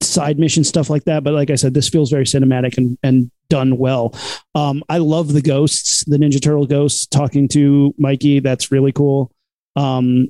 side 0.00 0.38
mission 0.38 0.62
stuff 0.62 0.90
like 0.90 1.04
that 1.04 1.24
but 1.24 1.32
like 1.32 1.48
i 1.48 1.54
said 1.54 1.72
this 1.72 1.88
feels 1.88 2.10
very 2.10 2.24
cinematic 2.24 2.76
and 2.76 2.98
and 3.02 3.30
done 3.48 3.78
well. 3.78 4.14
Um 4.54 4.82
i 4.88 4.98
love 4.98 5.32
the 5.32 5.42
ghosts 5.42 6.04
the 6.04 6.16
ninja 6.16 6.40
turtle 6.40 6.66
ghosts 6.66 7.06
talking 7.06 7.48
to 7.48 7.94
mikey 7.98 8.40
that's 8.40 8.70
really 8.70 8.92
cool. 8.92 9.32
Um 9.76 10.28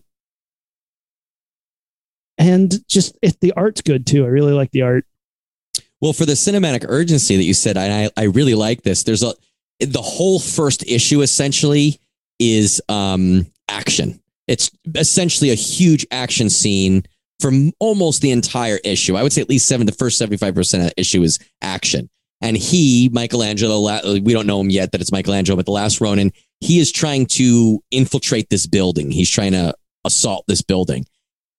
and 2.39 2.75
just 2.89 3.17
if 3.23 3.39
the 3.41 3.53
art's 3.53 3.83
good 3.83 4.07
too 4.07 4.25
i 4.25 4.29
really 4.29 4.53
like 4.53 4.71
the 4.71 4.83
art. 4.83 5.05
Well, 6.01 6.13
for 6.13 6.27
the 6.27 6.33
cinematic 6.35 6.85
urgency 6.87 7.37
that 7.37 7.45
you 7.45 7.55
said, 7.55 7.79
I 7.79 8.11
I 8.15 8.25
really 8.25 8.55
like 8.55 8.83
this. 8.83 9.05
There's 9.05 9.23
a 9.23 9.35
the 9.81 10.03
whole 10.03 10.39
first 10.39 10.85
issue 10.87 11.23
essentially 11.23 12.01
is 12.39 12.81
um 12.89 13.47
action. 13.69 14.21
It's 14.47 14.71
essentially 14.95 15.51
a 15.51 15.55
huge 15.55 16.07
action 16.11 16.51
scene 16.51 17.05
for 17.41 17.51
almost 17.79 18.23
the 18.23 18.31
entire 18.31 18.79
issue. 18.85 19.17
I 19.17 19.23
would 19.23 19.33
say 19.33 19.41
at 19.41 19.49
least 19.49 19.67
seven. 19.67 19.87
The 19.87 19.93
first 19.93 20.19
seventy 20.19 20.37
five 20.37 20.55
percent 20.55 20.83
of 20.83 20.91
the 20.91 21.01
issue 21.01 21.23
is 21.23 21.39
action. 21.63 22.11
And 22.41 22.57
he, 22.57 23.09
Michelangelo, 23.11 24.21
we 24.21 24.35
don't 24.35 24.47
know 24.47 24.61
him 24.61 24.69
yet 24.69 24.93
that 24.93 25.01
it's 25.01 25.13
Michelangelo, 25.13 25.57
but 25.57 25.65
the 25.65 25.73
last 25.73 26.01
Ronin, 26.01 26.31
he 26.61 26.79
is 26.79 26.93
trying 26.93 27.25
to 27.27 27.83
infiltrate 27.91 28.51
this 28.51 28.67
building. 28.67 29.11
He's 29.11 29.31
trying 29.31 29.53
to 29.53 29.75
assault 30.05 30.45
this 30.47 30.61
building 30.61 31.07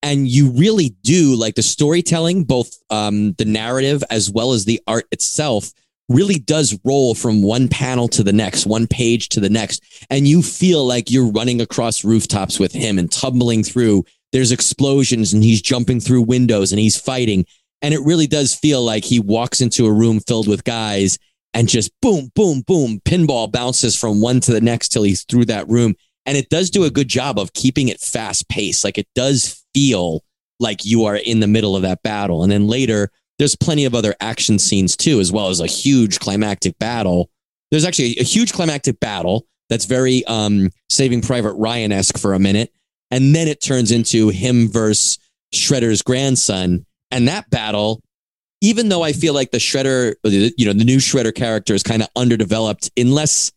and 0.06 0.28
you 0.28 0.52
really 0.52 0.96
do 1.02 1.36
like 1.36 1.56
the 1.56 1.64
storytelling 1.64 2.44
both 2.44 2.78
um, 2.92 3.34
the 3.34 3.46
narrative 3.46 4.04
as 4.12 4.30
well 4.30 4.54
as 4.54 4.64
the 4.64 4.80
art 4.86 5.06
itself 5.12 5.74
really 6.10 6.38
does 6.38 6.78
roll 6.84 7.16
from 7.16 7.42
one 7.42 7.68
panel 7.68 8.08
to 8.08 8.24
the 8.24 8.34
next 8.34 8.66
one 8.66 8.88
page 8.88 9.30
to 9.30 9.40
the 9.40 9.50
next 9.50 9.84
and 10.10 10.28
you 10.28 10.42
feel 10.42 10.86
like 10.86 11.10
you're 11.10 11.32
running 11.32 11.62
across 11.62 12.04
rooftops 12.04 12.60
with 12.60 12.72
him 12.72 13.00
and 13.00 13.12
tumbling 13.12 13.64
through 13.64 14.04
there's 14.32 14.52
explosions 14.52 15.34
and 15.34 15.44
he's 15.44 15.62
jumping 15.62 16.00
through 16.00 16.22
windows 16.22 16.72
and 16.72 16.80
he's 16.80 17.00
fighting 17.00 17.46
and 17.82 17.94
it 17.94 18.02
really 18.02 18.28
does 18.28 18.54
feel 18.54 18.84
like 18.84 19.04
he 19.04 19.20
walks 19.20 19.62
into 19.62 19.86
a 19.86 19.92
room 19.92 20.20
filled 20.20 20.48
with 20.48 20.64
guys 20.64 21.18
and 21.56 21.68
just 21.68 21.92
boom 22.02 22.32
boom 22.36 22.62
boom 22.62 23.00
pinball 23.06 23.52
bounces 23.52 23.98
from 23.98 24.22
one 24.22 24.40
to 24.40 24.52
the 24.52 24.62
next 24.62 24.90
till 24.90 25.04
he's 25.04 25.24
through 25.24 25.46
that 25.46 25.68
room 25.68 25.96
and 26.26 26.38
it 26.38 26.50
does 26.50 26.70
do 26.70 26.84
a 26.84 26.92
good 26.92 27.08
job 27.08 27.38
of 27.38 27.54
keeping 27.54 27.88
it 27.88 28.00
fast 28.00 28.50
paced. 28.50 28.84
Like 28.84 28.98
it 28.98 29.08
does 29.16 29.64
feel 29.74 30.24
like 30.60 30.86
you 30.86 31.06
are 31.06 31.16
in 31.16 31.40
the 31.40 31.48
middle 31.48 31.76
of 31.76 31.84
that 31.84 32.02
battle. 32.02 32.44
And 32.44 32.52
then 32.52 32.68
later, 32.68 33.10
there's 33.40 33.56
plenty 33.56 33.86
of 33.86 33.96
other 33.96 34.16
action 34.20 34.60
scenes 34.60 34.96
too, 34.96 35.20
as 35.20 35.32
well 35.32 35.50
as 35.50 35.60
a 35.60 35.68
huge 35.68 36.20
climactic 36.20 36.78
battle. 36.80 37.30
There's 37.72 37.86
actually 37.86 38.18
a 38.18 38.24
huge 38.24 38.54
climactic 38.54 39.00
battle 39.00 39.48
that's 39.70 39.86
very 39.86 40.24
um, 40.26 40.70
Saving 40.90 41.22
Private 41.22 41.54
Ryan 41.54 41.92
esque 41.92 42.18
for 42.18 42.34
a 42.34 42.40
minute, 42.40 42.72
and 43.12 43.36
then 43.36 43.48
it 43.48 43.62
turns 43.62 43.92
into 43.92 44.30
him 44.30 44.70
versus 44.70 45.18
Shredder's 45.54 46.02
grandson. 46.02 46.86
And 47.12 47.28
that 47.28 47.50
battle, 47.50 48.02
even 48.62 48.90
though 48.90 49.04
I 49.04 49.14
feel 49.14 49.34
like 49.34 49.52
the 49.52 49.58
Shredder, 49.58 50.16
you 50.24 50.66
know, 50.66 50.74
the 50.74 50.84
new 50.86 50.98
Shredder 50.98 51.34
character 51.34 51.74
is 51.74 51.84
kind 51.84 52.02
of 52.02 52.10
underdeveloped, 52.16 52.92
unless 52.98 53.52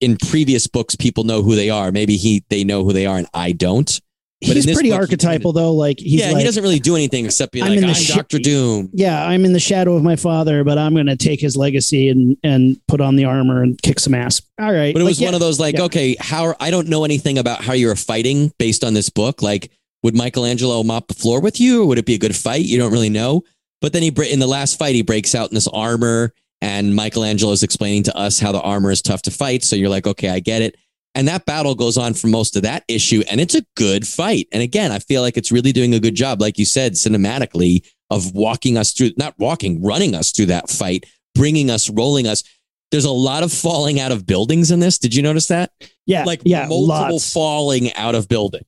in 0.00 0.16
previous 0.16 0.66
books 0.66 0.94
people 0.94 1.24
know 1.24 1.42
who 1.42 1.54
they 1.54 1.70
are. 1.70 1.90
Maybe 1.90 2.16
he 2.16 2.44
they 2.50 2.64
know 2.64 2.84
who 2.84 2.92
they 2.92 3.06
are 3.06 3.16
and 3.16 3.28
I 3.32 3.52
don't. 3.52 4.00
But 4.46 4.56
he's 4.56 4.66
pretty 4.66 4.90
book, 4.90 4.96
he 4.98 5.00
archetypal 5.02 5.52
though 5.52 5.72
like 5.72 5.98
he's 5.98 6.20
yeah, 6.20 6.28
like, 6.30 6.38
he 6.38 6.44
doesn't 6.44 6.62
really 6.62 6.78
do 6.78 6.94
anything 6.96 7.24
except 7.24 7.52
be 7.52 7.62
I'm 7.62 7.74
like, 7.74 7.84
I'm 7.84 7.94
shi- 7.94 8.12
Doctor 8.14 8.38
Doom. 8.38 8.90
yeah 8.92 9.26
i'm 9.26 9.44
in 9.44 9.52
the 9.52 9.60
shadow 9.60 9.94
of 9.94 10.02
my 10.02 10.16
father 10.16 10.64
but 10.64 10.78
i'm 10.78 10.94
going 10.94 11.06
to 11.06 11.16
take 11.16 11.40
his 11.40 11.56
legacy 11.56 12.08
and 12.08 12.36
and 12.44 12.80
put 12.88 13.00
on 13.00 13.16
the 13.16 13.24
armor 13.24 13.62
and 13.62 13.80
kick 13.82 13.98
some 14.00 14.14
ass 14.14 14.40
all 14.60 14.72
right 14.72 14.92
But 14.94 15.00
it 15.00 15.04
Like, 15.04 15.10
was 15.10 15.20
yeah, 15.20 15.28
one 15.28 15.34
of 15.34 15.40
those 15.40 15.58
like, 15.58 15.76
yeah. 15.76 15.84
okay, 15.84 16.16
how 16.20 16.54
I 16.60 16.70
don't 16.70 16.88
know 16.88 17.04
anything 17.04 17.38
about 17.38 17.62
how 17.64 17.72
you're 17.72 17.96
fighting 17.96 18.52
based 18.58 18.84
on 18.84 18.94
this 18.94 19.08
book. 19.10 19.42
Like, 19.42 19.70
would 20.04 20.14
Michelangelo 20.16 20.82
mop 20.84 21.08
the 21.08 21.14
floor 21.14 21.40
with 21.40 21.58
you, 21.60 21.82
or 21.82 21.86
would 21.86 21.98
it 21.98 22.06
be 22.06 22.14
a 22.14 22.18
good 22.18 22.36
fight? 22.36 22.64
You 22.64 22.78
don't 22.78 22.92
really 22.92 23.08
know. 23.10 23.42
But 23.80 23.92
then 23.92 24.02
he 24.02 24.12
in 24.30 24.38
the 24.38 24.46
last 24.46 24.78
fight, 24.78 24.94
he 24.94 25.02
breaks 25.02 25.34
out 25.34 25.50
in 25.50 25.54
this 25.54 25.66
armor, 25.68 26.32
and 26.62 26.94
Michelangelo 26.94 27.52
is 27.52 27.62
explaining 27.62 28.04
to 28.04 28.16
us 28.16 28.38
how 28.38 28.52
the 28.52 28.60
armor 28.60 28.90
is 28.90 29.02
tough 29.02 29.22
to 29.22 29.30
fight. 29.30 29.64
So 29.64 29.74
you're 29.76 29.88
like, 29.88 30.06
okay, 30.06 30.28
I 30.28 30.38
get 30.40 30.62
it. 30.62 30.76
And 31.14 31.28
that 31.28 31.46
battle 31.46 31.74
goes 31.74 31.96
on 31.96 32.14
for 32.14 32.26
most 32.26 32.56
of 32.56 32.62
that 32.62 32.84
issue, 32.88 33.22
and 33.30 33.40
it's 33.40 33.54
a 33.54 33.64
good 33.76 34.06
fight. 34.06 34.48
And 34.52 34.62
again, 34.62 34.90
I 34.90 34.98
feel 34.98 35.22
like 35.22 35.36
it's 35.36 35.52
really 35.52 35.70
doing 35.72 35.94
a 35.94 36.00
good 36.00 36.14
job, 36.16 36.40
like 36.40 36.58
you 36.58 36.64
said, 36.64 36.94
cinematically 36.94 37.86
of 38.10 38.34
walking 38.34 38.76
us 38.76 38.92
through, 38.92 39.10
not 39.16 39.34
walking, 39.38 39.82
running 39.82 40.14
us 40.14 40.32
through 40.32 40.46
that 40.46 40.68
fight, 40.68 41.04
bringing 41.34 41.70
us, 41.70 41.88
rolling 41.88 42.26
us. 42.26 42.42
There's 42.90 43.04
a 43.04 43.10
lot 43.12 43.42
of 43.42 43.52
falling 43.52 44.00
out 44.00 44.12
of 44.12 44.26
buildings 44.26 44.70
in 44.70 44.80
this. 44.80 44.98
Did 44.98 45.14
you 45.14 45.22
notice 45.22 45.46
that? 45.48 45.70
yeah 46.06 46.24
Like 46.24 46.42
yeah 46.44 46.66
multiple 46.66 46.86
lots. 47.14 47.32
falling 47.32 47.92
out 47.94 48.14
of 48.14 48.28
building. 48.28 48.62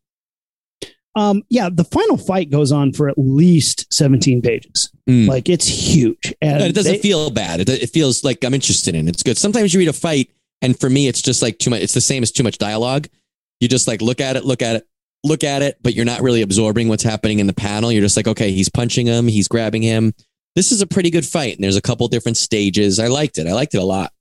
um 1.17 1.43
yeah 1.51 1.69
the 1.73 1.85
final 1.85 2.17
fight 2.17 2.51
goes 2.51 2.73
on 2.73 2.93
for 2.93 3.09
at 3.09 3.17
least 3.19 3.87
17 3.93 4.41
pages 4.43 4.91
Mm. 5.09 5.29
like 5.29 5.49
it's 5.49 5.69
huge 5.69 6.35
and 6.43 6.55
And 6.61 6.65
it 6.65 6.73
doesn't 6.75 6.95
they- 6.95 6.99
feel 6.99 7.31
bad. 7.31 7.61
It, 7.61 7.69
it 7.69 7.91
feels 7.91 8.25
like 8.25 8.43
I'm 8.43 8.55
interested 8.55 8.97
in 8.97 9.07
it. 9.07 9.11
It's 9.15 9.23
good. 9.23 9.39
Sometimes 9.39 9.73
you 9.73 9.79
read 9.79 9.87
a 9.89 9.93
fight, 9.93 10.31
and 10.63 10.79
for 10.79 10.89
me, 10.91 11.09
it's 11.09 11.23
just 11.23 11.43
like 11.43 11.59
too 11.59 11.71
much. 11.71 11.83
It's 11.83 11.95
the 11.95 12.01
same 12.01 12.23
as 12.23 12.33
too 12.33 12.43
much 12.43 12.59
dialogue. 12.59 13.09
You 13.61 13.69
just 13.69 13.89
like 13.89 14.01
look 14.03 14.21
at 14.21 14.37
it, 14.37 14.45
look 14.45 14.63
at 14.63 14.77
it, 14.77 14.87
look 15.25 15.45
at 15.45 15.63
it, 15.63 15.77
but 15.83 15.95
you're 15.95 16.05
not 16.05 16.21
really 16.23 16.43
absorbing 16.43 16.89
what's 16.89 17.03
happening 17.03 17.39
in 17.39 17.47
the 17.47 17.53
panel. 17.55 17.91
You're 17.93 18.03
just 18.03 18.17
like, 18.17 18.29
okay, 18.29 18.51
he's 18.53 18.69
punching 18.69 19.07
him, 19.07 19.29
he's 19.29 19.49
grabbing 19.49 19.83
him. 19.83 20.13
This 20.55 20.73
is 20.73 20.81
a 20.81 20.87
pretty 20.87 21.11
good 21.11 21.27
fight, 21.27 21.55
and 21.57 21.65
there's 21.65 21.77
a 21.77 21.83
couple 21.83 22.09
different 22.09 22.37
stages. 22.39 22.99
I 22.99 23.09
liked 23.09 23.39
it. 23.39 23.47
I 23.47 23.53
liked 23.53 23.75
it 23.75 23.79
a 23.79 23.85
lot. 23.85 24.13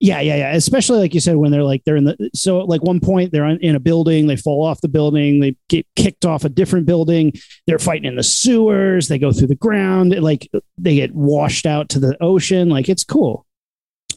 yeah 0.00 0.20
yeah 0.20 0.36
yeah 0.36 0.52
especially 0.54 0.98
like 0.98 1.14
you 1.14 1.20
said 1.20 1.36
when 1.36 1.52
they're 1.52 1.62
like 1.62 1.82
they're 1.84 1.96
in 1.96 2.04
the 2.04 2.30
so 2.34 2.58
like 2.58 2.82
one 2.82 2.98
point 2.98 3.30
they're 3.30 3.46
in 3.48 3.76
a 3.76 3.80
building 3.80 4.26
they 4.26 4.36
fall 4.36 4.64
off 4.66 4.80
the 4.80 4.88
building 4.88 5.40
they 5.40 5.54
get 5.68 5.86
kicked 5.96 6.24
off 6.24 6.44
a 6.44 6.48
different 6.48 6.84
building 6.84 7.32
they're 7.66 7.78
fighting 7.78 8.04
in 8.06 8.16
the 8.16 8.22
sewers 8.22 9.06
they 9.08 9.18
go 9.18 9.32
through 9.32 9.46
the 9.46 9.54
ground 9.54 10.14
like 10.20 10.50
they 10.76 10.96
get 10.96 11.14
washed 11.14 11.64
out 11.64 11.88
to 11.88 12.00
the 12.00 12.16
ocean 12.22 12.68
like 12.68 12.88
it's 12.88 13.04
cool 13.04 13.46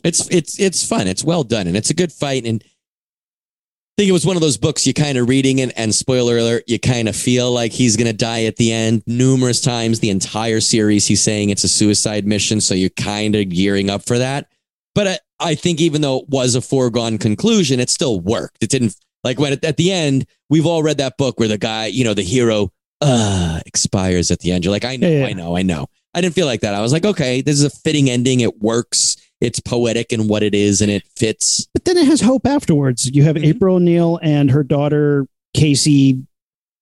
It's 0.03 0.27
it's 0.29 0.59
it's 0.59 0.87
fun. 0.87 1.07
It's 1.07 1.23
well 1.23 1.43
done, 1.43 1.67
and 1.67 1.77
it's 1.77 1.89
a 1.89 1.93
good 1.93 2.11
fight. 2.11 2.45
And 2.45 2.63
I 2.63 4.01
think 4.01 4.09
it 4.09 4.13
was 4.13 4.25
one 4.25 4.35
of 4.35 4.41
those 4.41 4.57
books 4.57 4.85
you 4.85 4.93
kind 4.93 5.17
of 5.17 5.27
reading 5.27 5.59
it, 5.59 5.73
and 5.75 5.93
spoiler 5.93 6.37
alert, 6.37 6.63
you 6.67 6.79
kind 6.79 7.07
of 7.07 7.15
feel 7.15 7.51
like 7.51 7.71
he's 7.71 7.95
gonna 7.97 8.13
die 8.13 8.43
at 8.45 8.57
the 8.57 8.71
end. 8.71 9.03
Numerous 9.07 9.61
times, 9.61 9.99
the 9.99 10.09
entire 10.09 10.61
series, 10.61 11.07
he's 11.07 11.21
saying 11.21 11.49
it's 11.49 11.63
a 11.63 11.69
suicide 11.69 12.25
mission, 12.25 12.61
so 12.61 12.73
you're 12.73 12.89
kind 12.91 13.35
of 13.35 13.49
gearing 13.49 13.89
up 13.89 14.05
for 14.05 14.17
that. 14.17 14.47
But 14.93 15.07
I, 15.07 15.19
I 15.39 15.55
think 15.55 15.79
even 15.79 16.01
though 16.01 16.19
it 16.19 16.29
was 16.29 16.55
a 16.55 16.61
foregone 16.61 17.17
conclusion, 17.17 17.79
it 17.79 17.89
still 17.89 18.19
worked. 18.19 18.63
It 18.63 18.69
didn't 18.69 18.95
like 19.23 19.39
when 19.39 19.53
it, 19.53 19.65
at 19.65 19.77
the 19.77 19.91
end 19.91 20.25
we've 20.49 20.65
all 20.65 20.83
read 20.83 20.97
that 20.97 21.17
book 21.17 21.39
where 21.39 21.47
the 21.47 21.57
guy, 21.57 21.87
you 21.87 22.03
know, 22.03 22.13
the 22.13 22.23
hero, 22.23 22.71
uh, 23.01 23.59
expires 23.65 24.31
at 24.31 24.39
the 24.39 24.51
end. 24.51 24.63
You're 24.63 24.71
like, 24.71 24.85
I 24.85 24.95
know, 24.95 25.09
Yeah, 25.09 25.19
yeah. 25.19 25.27
I 25.27 25.33
know, 25.33 25.57
I 25.57 25.61
know. 25.61 25.87
I 26.13 26.21
didn't 26.21 26.35
feel 26.35 26.47
like 26.47 26.61
that. 26.61 26.73
I 26.73 26.81
was 26.81 26.93
like, 26.93 27.05
okay, 27.05 27.41
this 27.41 27.55
is 27.55 27.63
a 27.63 27.69
fitting 27.69 28.09
ending. 28.09 28.39
It 28.39 28.59
works. 28.59 29.17
It's 29.39 29.59
poetic 29.59 30.11
and 30.11 30.27
what 30.27 30.41
it 30.43 30.55
is, 30.55 30.81
and 30.81 30.89
it 30.91 31.03
fits. 31.15 31.67
but 31.73 31.85
then 31.85 31.97
it 31.97 32.05
has 32.07 32.21
hope 32.21 32.45
afterwards. 32.47 33.09
You 33.13 33.23
have 33.23 33.35
Mhm. 33.35 33.45
april 33.45 33.75
o'neil 33.75 34.19
and 34.23 34.49
her 34.51 34.63
daughter 34.63 35.27
casey 35.53 36.19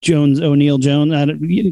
jones 0.01 0.39
o'neil 0.41 0.77
jones 0.77 1.11
uh, 1.13 1.25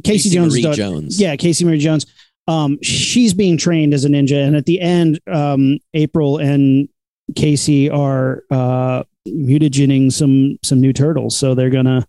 casey, 0.04 0.30
jones 0.30 0.54
Marie 0.54 0.62
daughter, 0.63 0.76
Jones. 0.78 1.19
yeah 1.22 1.36
casey 1.36 1.63
marie 1.65 1.78
jones. 1.80 2.06
Um 2.48 2.78
she's 2.82 3.34
being 3.34 3.58
trained 3.58 3.93
as 3.93 4.04
a 4.06 4.10
ninja 4.10 4.46
and 4.46 4.56
at 4.56 4.65
the 4.65 4.80
end 4.82 5.19
um 5.32 5.80
april 5.93 6.38
and 6.39 6.89
casey 7.36 7.89
are 7.89 8.43
uh 8.52 9.04
mutagening 9.28 10.12
some 10.12 10.58
some 10.63 10.82
new 10.82 10.91
turtles. 10.93 11.38
So 11.38 11.56
they're 11.56 11.69
gonna 11.69 12.06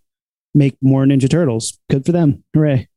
make 0.53 0.75
more 0.81 1.05
ninja 1.05 1.29
turtles. 1.29 1.77
Good 1.89 2.05
for 2.05 2.11
them. 2.11 2.43
Hooray. 2.53 2.87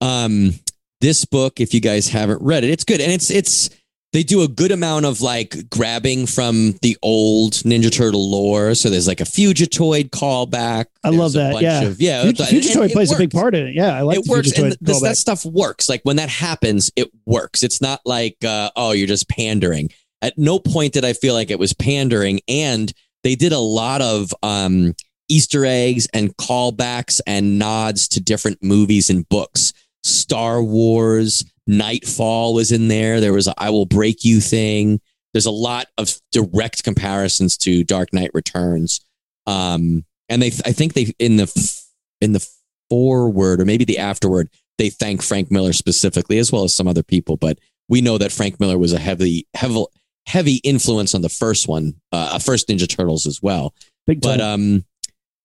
Um 0.00 0.54
this 1.00 1.24
book 1.24 1.60
if 1.60 1.72
you 1.74 1.80
guys 1.80 2.08
haven't 2.08 2.42
read 2.42 2.64
it 2.64 2.70
it's 2.70 2.84
good. 2.84 3.00
And 3.00 3.12
it's 3.12 3.30
it's 3.30 3.70
they 4.12 4.22
do 4.24 4.42
a 4.42 4.48
good 4.48 4.72
amount 4.72 5.06
of 5.06 5.20
like 5.20 5.70
grabbing 5.70 6.26
from 6.26 6.72
the 6.82 6.96
old 7.02 7.52
ninja 7.52 7.92
turtle 7.92 8.28
lore. 8.30 8.74
So 8.74 8.90
there's 8.90 9.06
like 9.06 9.20
a 9.20 9.24
fugitoid 9.24 10.10
callback. 10.10 10.86
I 11.04 11.10
love 11.10 11.34
a 11.34 11.38
that, 11.38 11.52
bunch 11.52 11.62
yeah. 11.62 11.82
of- 11.82 12.00
yeah 12.00 12.22
Fug- 12.22 12.28
and- 12.40 12.48
Fugitoid 12.48 12.82
and 12.82 12.92
plays 12.92 13.12
a 13.12 13.18
big 13.18 13.30
part 13.30 13.54
in 13.54 13.68
it. 13.68 13.74
Yeah 13.74 13.96
i 13.96 14.02
like 14.02 14.18
it 14.18 14.26
works 14.26 14.58
and 14.58 14.76
this, 14.80 15.00
that 15.00 15.16
stuff 15.16 15.44
works. 15.44 15.88
Like 15.88 16.00
when 16.02 16.16
that 16.16 16.28
happens 16.28 16.90
it 16.96 17.10
works. 17.24 17.62
It's 17.62 17.80
not 17.80 18.00
like 18.04 18.36
uh, 18.44 18.70
oh 18.76 18.92
you're 18.92 19.06
just 19.06 19.28
pandering. 19.28 19.90
At 20.22 20.36
no 20.36 20.58
point 20.58 20.92
did 20.92 21.04
i 21.04 21.12
feel 21.12 21.34
like 21.34 21.50
it 21.50 21.58
was 21.58 21.72
pandering 21.72 22.40
and 22.48 22.92
they 23.22 23.34
did 23.36 23.52
a 23.52 23.58
lot 23.58 24.00
of 24.02 24.32
um, 24.42 24.94
easter 25.28 25.64
eggs 25.64 26.08
and 26.12 26.36
callbacks 26.36 27.20
and 27.26 27.58
nods 27.58 28.08
to 28.08 28.20
different 28.20 28.62
movies 28.62 29.10
and 29.10 29.28
books. 29.28 29.72
Star 30.02 30.62
wars 30.62 31.44
Knightfall 31.70 32.54
was 32.54 32.72
in 32.72 32.88
there 32.88 33.20
there 33.20 33.32
was 33.32 33.46
a 33.46 33.54
i 33.58 33.70
will 33.70 33.86
break 33.86 34.24
you 34.24 34.40
thing 34.40 35.00
there's 35.32 35.46
a 35.46 35.50
lot 35.50 35.86
of 35.98 36.12
direct 36.32 36.82
comparisons 36.84 37.56
to 37.58 37.84
Dark 37.84 38.12
Knight 38.12 38.30
Returns. 38.34 39.00
Um, 39.46 40.04
and 40.28 40.42
they, 40.42 40.48
I 40.48 40.72
think 40.72 40.94
they 40.94 41.12
in 41.18 41.36
the 41.36 41.82
in 42.20 42.32
the 42.32 42.46
forward 42.88 43.60
or 43.60 43.64
maybe 43.64 43.84
the 43.84 43.98
afterward, 43.98 44.48
they 44.78 44.90
thank 44.90 45.22
Frank 45.22 45.50
Miller 45.50 45.72
specifically 45.72 46.38
as 46.38 46.52
well 46.52 46.64
as 46.64 46.74
some 46.74 46.88
other 46.88 47.02
people. 47.02 47.36
But 47.36 47.58
we 47.88 48.00
know 48.00 48.18
that 48.18 48.32
Frank 48.32 48.60
Miller 48.60 48.78
was 48.78 48.92
a 48.92 48.98
heavy, 48.98 49.46
heavy, 49.54 49.84
heavy 50.26 50.56
influence 50.56 51.14
on 51.14 51.22
the 51.22 51.28
first 51.28 51.68
one, 51.68 51.94
uh, 52.12 52.38
first 52.38 52.68
Ninja 52.68 52.88
Turtles 52.88 53.26
as 53.26 53.40
well. 53.42 53.74
Big 54.06 54.22
time. 54.22 54.38
But 54.38 54.40
um, 54.40 54.84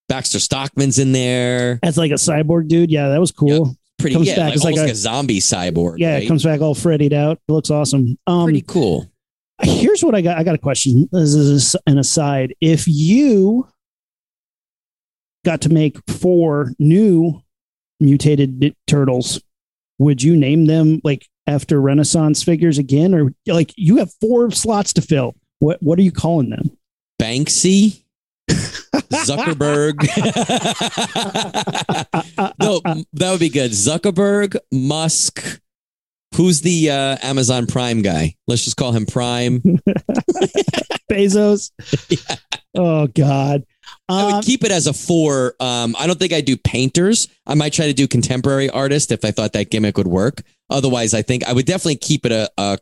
Baxter 0.08 0.38
Stockman's 0.38 0.98
in 0.98 1.12
there. 1.12 1.78
As 1.82 1.98
like 1.98 2.12
a 2.12 2.14
cyborg 2.14 2.68
dude. 2.68 2.90
Yeah, 2.90 3.08
that 3.08 3.20
was 3.20 3.32
cool. 3.32 3.76
Pretty, 3.98 4.14
Comes 4.14 4.28
yeah, 4.28 4.36
back 4.36 4.50
like, 4.50 4.56
like 4.56 4.64
almost 4.64 4.80
like 4.82 4.88
a- 4.88 4.92
a, 4.92 4.94
zombie 4.94 5.40
cyborg. 5.40 5.94
Yeah, 5.98 6.14
right? 6.14 6.22
it 6.22 6.26
comes 6.26 6.44
back 6.44 6.60
all 6.60 6.74
freddied 6.74 7.12
out. 7.14 7.38
It 7.48 7.52
looks 7.52 7.70
awesome. 7.70 8.18
Um, 8.26 8.44
pretty 8.44 8.62
cool. 8.62 9.10
here's 9.62 10.04
what 10.04 10.14
I 10.14 10.20
got. 10.20 10.36
I 10.36 10.44
got 10.44 10.54
a 10.54 10.58
question. 10.58 11.08
This 11.12 11.34
is 11.34 11.76
an 11.86 11.98
aside. 11.98 12.54
If 12.60 12.86
you 12.86 13.66
got 15.46 15.62
to 15.62 15.68
make 15.70 15.96
four 16.10 16.72
new 16.78 17.40
mutated 18.00 18.74
turtles, 18.86 19.40
would 19.98 20.22
you 20.22 20.36
name 20.36 20.66
them 20.66 21.00
like 21.02 21.26
after 21.46 21.80
Renaissance 21.80 22.42
figures 22.42 22.76
again, 22.76 23.14
or 23.14 23.32
like 23.46 23.72
you 23.76 23.96
have 23.96 24.12
four 24.20 24.50
slots 24.50 24.92
to 24.94 25.00
fill? 25.00 25.34
What 25.60 25.82
what 25.82 25.98
are 25.98 26.02
you 26.02 26.12
calling 26.12 26.50
them? 26.50 26.76
Banksy, 27.20 28.02
Zuckerberg. 28.48 29.96
no, 32.60 32.80
that 33.12 33.30
would 33.30 33.40
be 33.40 33.48
good. 33.48 33.70
Zuckerberg, 33.72 34.56
Musk. 34.72 35.60
Who's 36.34 36.60
the 36.60 36.90
uh, 36.90 37.16
Amazon 37.22 37.66
Prime 37.66 38.02
guy? 38.02 38.34
Let's 38.46 38.64
just 38.64 38.76
call 38.76 38.92
him 38.92 39.06
Prime. 39.06 39.60
Bezos. 41.10 41.70
Oh 42.76 43.06
God. 43.06 43.64
I 44.08 44.22
Um, 44.22 44.32
would 44.36 44.44
keep 44.44 44.64
it 44.64 44.70
as 44.70 44.86
a 44.86 44.92
four. 44.92 45.54
Um, 45.60 45.94
I 45.98 46.06
don't 46.06 46.18
think 46.18 46.32
I'd 46.32 46.44
do 46.44 46.56
painters. 46.56 47.28
I 47.46 47.54
might 47.54 47.72
try 47.72 47.86
to 47.86 47.94
do 47.94 48.06
contemporary 48.08 48.68
artist 48.68 49.12
if 49.12 49.24
I 49.24 49.30
thought 49.30 49.52
that 49.54 49.70
gimmick 49.70 49.96
would 49.96 50.08
work. 50.08 50.42
Otherwise, 50.68 51.14
I 51.14 51.22
think 51.22 51.44
I 51.44 51.52
would 51.52 51.66
definitely 51.66 51.96
keep 51.96 52.26
it 52.26 52.32
a, 52.32 52.50
a 52.58 52.78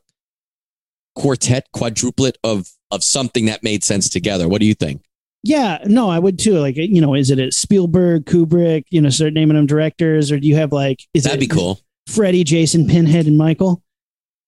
quartet, 1.15 1.69
quadruplet 1.75 2.35
of 2.43 2.69
of 2.91 3.05
something 3.05 3.45
that 3.47 3.62
made 3.62 3.85
sense 3.85 4.09
together. 4.09 4.49
What 4.49 4.61
do 4.61 4.67
you 4.67 4.75
think? 4.75 5.03
Yeah, 5.47 5.78
no, 5.84 6.09
I 6.09 6.18
would 6.18 6.38
too. 6.38 6.59
Like, 6.59 6.76
you 6.76 7.03
know, 7.03 7.14
is 7.14 7.30
it 7.30 7.38
a 7.38 7.53
Spielberg, 7.53 8.24
Kubrick? 8.24 8.84
You 8.88 9.03
know, 9.03 9.11
start 9.11 9.34
naming 9.34 9.57
them 9.57 9.66
directors, 9.66 10.32
or 10.32 10.40
do 10.40 10.49
you 10.49 10.57
have 10.57 10.72
like 10.72 11.01
is 11.12 11.24
That'd 11.24 11.36
it 11.36 11.40
be 11.40 11.47
cool. 11.55 11.80
Freddie, 12.09 12.45
Jason, 12.45 12.86
Pinhead, 12.86 13.26
and 13.26 13.36
Michael? 13.36 13.82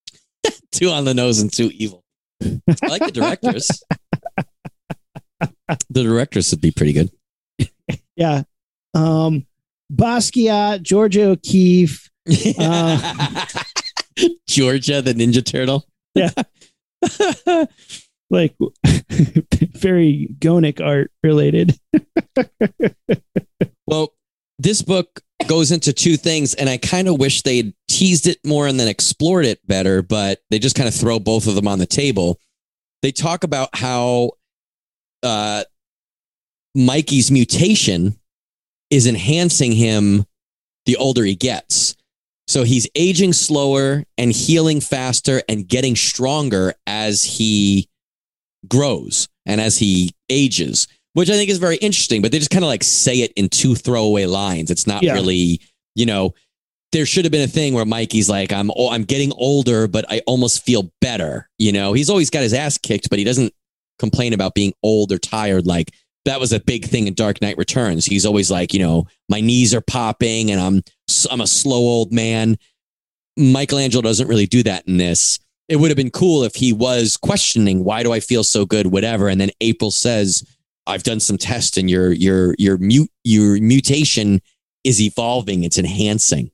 Two 0.72 0.88
on 0.88 1.04
the 1.04 1.12
nose 1.12 1.38
and 1.38 1.52
two 1.52 1.70
evil. 1.74 2.02
I 2.42 2.86
like 2.88 3.04
the 3.04 3.12
directors. 3.12 3.68
the 5.90 6.02
directors 6.02 6.50
would 6.50 6.62
be 6.62 6.70
pretty 6.70 6.94
good. 6.94 7.10
Yeah. 8.16 8.44
Um, 8.94 9.46
Basquiat, 9.92 10.82
Georgia 10.82 11.24
O'Keeffe. 11.24 12.10
Uh, 12.58 13.44
Georgia, 14.48 15.02
the 15.02 15.12
Ninja 15.12 15.44
Turtle. 15.44 15.86
Like 18.30 18.56
very 19.10 20.28
Gonic 20.40 20.80
art 20.80 21.10
related. 21.22 21.78
Well, 23.86 24.12
this 24.58 24.82
book 24.82 25.20
goes 25.46 25.70
into 25.70 25.92
two 25.92 26.16
things, 26.16 26.54
and 26.54 26.68
I 26.68 26.76
kind 26.76 27.08
of 27.08 27.18
wish 27.18 27.42
they'd 27.42 27.72
teased 27.88 28.26
it 28.26 28.38
more 28.44 28.66
and 28.66 28.80
then 28.80 28.88
explored 28.88 29.44
it 29.44 29.64
better, 29.66 30.02
but 30.02 30.40
they 30.50 30.58
just 30.58 30.76
kind 30.76 30.88
of 30.88 30.94
throw 30.94 31.18
both 31.18 31.46
of 31.46 31.54
them 31.54 31.68
on 31.68 31.78
the 31.78 31.86
table. 31.86 32.40
They 33.02 33.12
talk 33.12 33.44
about 33.44 33.68
how 33.74 34.32
uh, 35.22 35.64
Mikey's 36.74 37.30
mutation 37.30 38.18
is 38.90 39.06
enhancing 39.06 39.72
him 39.72 40.24
the 40.86 40.96
older 40.96 41.24
he 41.24 41.34
gets. 41.34 41.96
So 42.48 42.62
he's 42.62 42.88
aging 42.94 43.32
slower 43.32 44.04
and 44.16 44.32
healing 44.32 44.80
faster 44.80 45.42
and 45.48 45.66
getting 45.66 45.96
stronger 45.96 46.74
as 46.86 47.22
he 47.24 47.88
grows 48.68 49.28
and 49.44 49.60
as 49.60 49.78
he 49.78 50.12
ages, 50.30 50.88
which 51.14 51.30
I 51.30 51.34
think 51.34 51.50
is 51.50 51.58
very 51.58 51.76
interesting. 51.76 52.22
But 52.22 52.32
they 52.32 52.38
just 52.38 52.50
kind 52.50 52.64
of 52.64 52.68
like 52.68 52.84
say 52.84 53.20
it 53.20 53.32
in 53.36 53.48
two 53.48 53.74
throwaway 53.74 54.26
lines. 54.26 54.70
It's 54.70 54.86
not 54.86 55.02
Yeah. 55.02 55.14
really, 55.14 55.60
you 55.94 56.06
know, 56.06 56.34
there 56.92 57.06
should 57.06 57.24
have 57.24 57.32
been 57.32 57.42
a 57.42 57.48
thing 57.48 57.74
where 57.74 57.84
Mikey's 57.84 58.28
like, 58.28 58.52
I'm 58.52 58.70
oh, 58.76 58.90
I'm 58.90 59.04
getting 59.04 59.32
older, 59.36 59.88
but 59.88 60.04
I 60.08 60.20
almost 60.26 60.64
feel 60.64 60.90
better. 61.00 61.48
You 61.58 61.72
know, 61.72 61.92
he's 61.92 62.08
always 62.10 62.30
got 62.30 62.42
his 62.42 62.54
ass 62.54 62.78
kicked, 62.78 63.10
but 63.10 63.18
he 63.18 63.24
doesn't 63.24 63.52
complain 63.98 64.32
about 64.32 64.54
being 64.54 64.72
old 64.82 65.10
or 65.12 65.18
tired. 65.18 65.66
Like 65.66 65.90
that 66.26 66.40
was 66.40 66.52
a 66.52 66.60
big 66.60 66.84
thing 66.86 67.06
in 67.06 67.14
Dark 67.14 67.40
Knight 67.40 67.56
Returns. 67.58 68.04
He's 68.04 68.26
always 68.26 68.50
like, 68.50 68.72
you 68.74 68.80
know, 68.80 69.06
my 69.28 69.40
knees 69.40 69.74
are 69.74 69.80
popping 69.80 70.50
and 70.50 70.60
I'm 70.60 70.82
I'm 71.30 71.40
a 71.40 71.46
slow 71.46 71.78
old 71.78 72.12
man. 72.12 72.56
Michelangelo 73.36 74.02
doesn't 74.02 74.28
really 74.28 74.46
do 74.46 74.62
that 74.62 74.86
in 74.86 74.96
this. 74.96 75.38
It 75.68 75.76
would 75.76 75.90
have 75.90 75.96
been 75.96 76.10
cool 76.10 76.44
if 76.44 76.54
he 76.54 76.72
was 76.72 77.16
questioning 77.16 77.82
why 77.84 78.02
do 78.02 78.12
I 78.12 78.20
feel 78.20 78.44
so 78.44 78.64
good, 78.64 78.86
whatever, 78.88 79.28
and 79.28 79.40
then 79.40 79.50
April 79.60 79.90
says, 79.90 80.44
"I've 80.86 81.02
done 81.02 81.20
some 81.20 81.38
tests 81.38 81.76
and 81.76 81.90
your 81.90 82.12
your 82.12 82.54
your 82.58 82.78
mute 82.78 83.10
your 83.24 83.60
mutation 83.60 84.40
is 84.84 85.00
evolving. 85.00 85.64
It's 85.64 85.78
enhancing." 85.78 86.50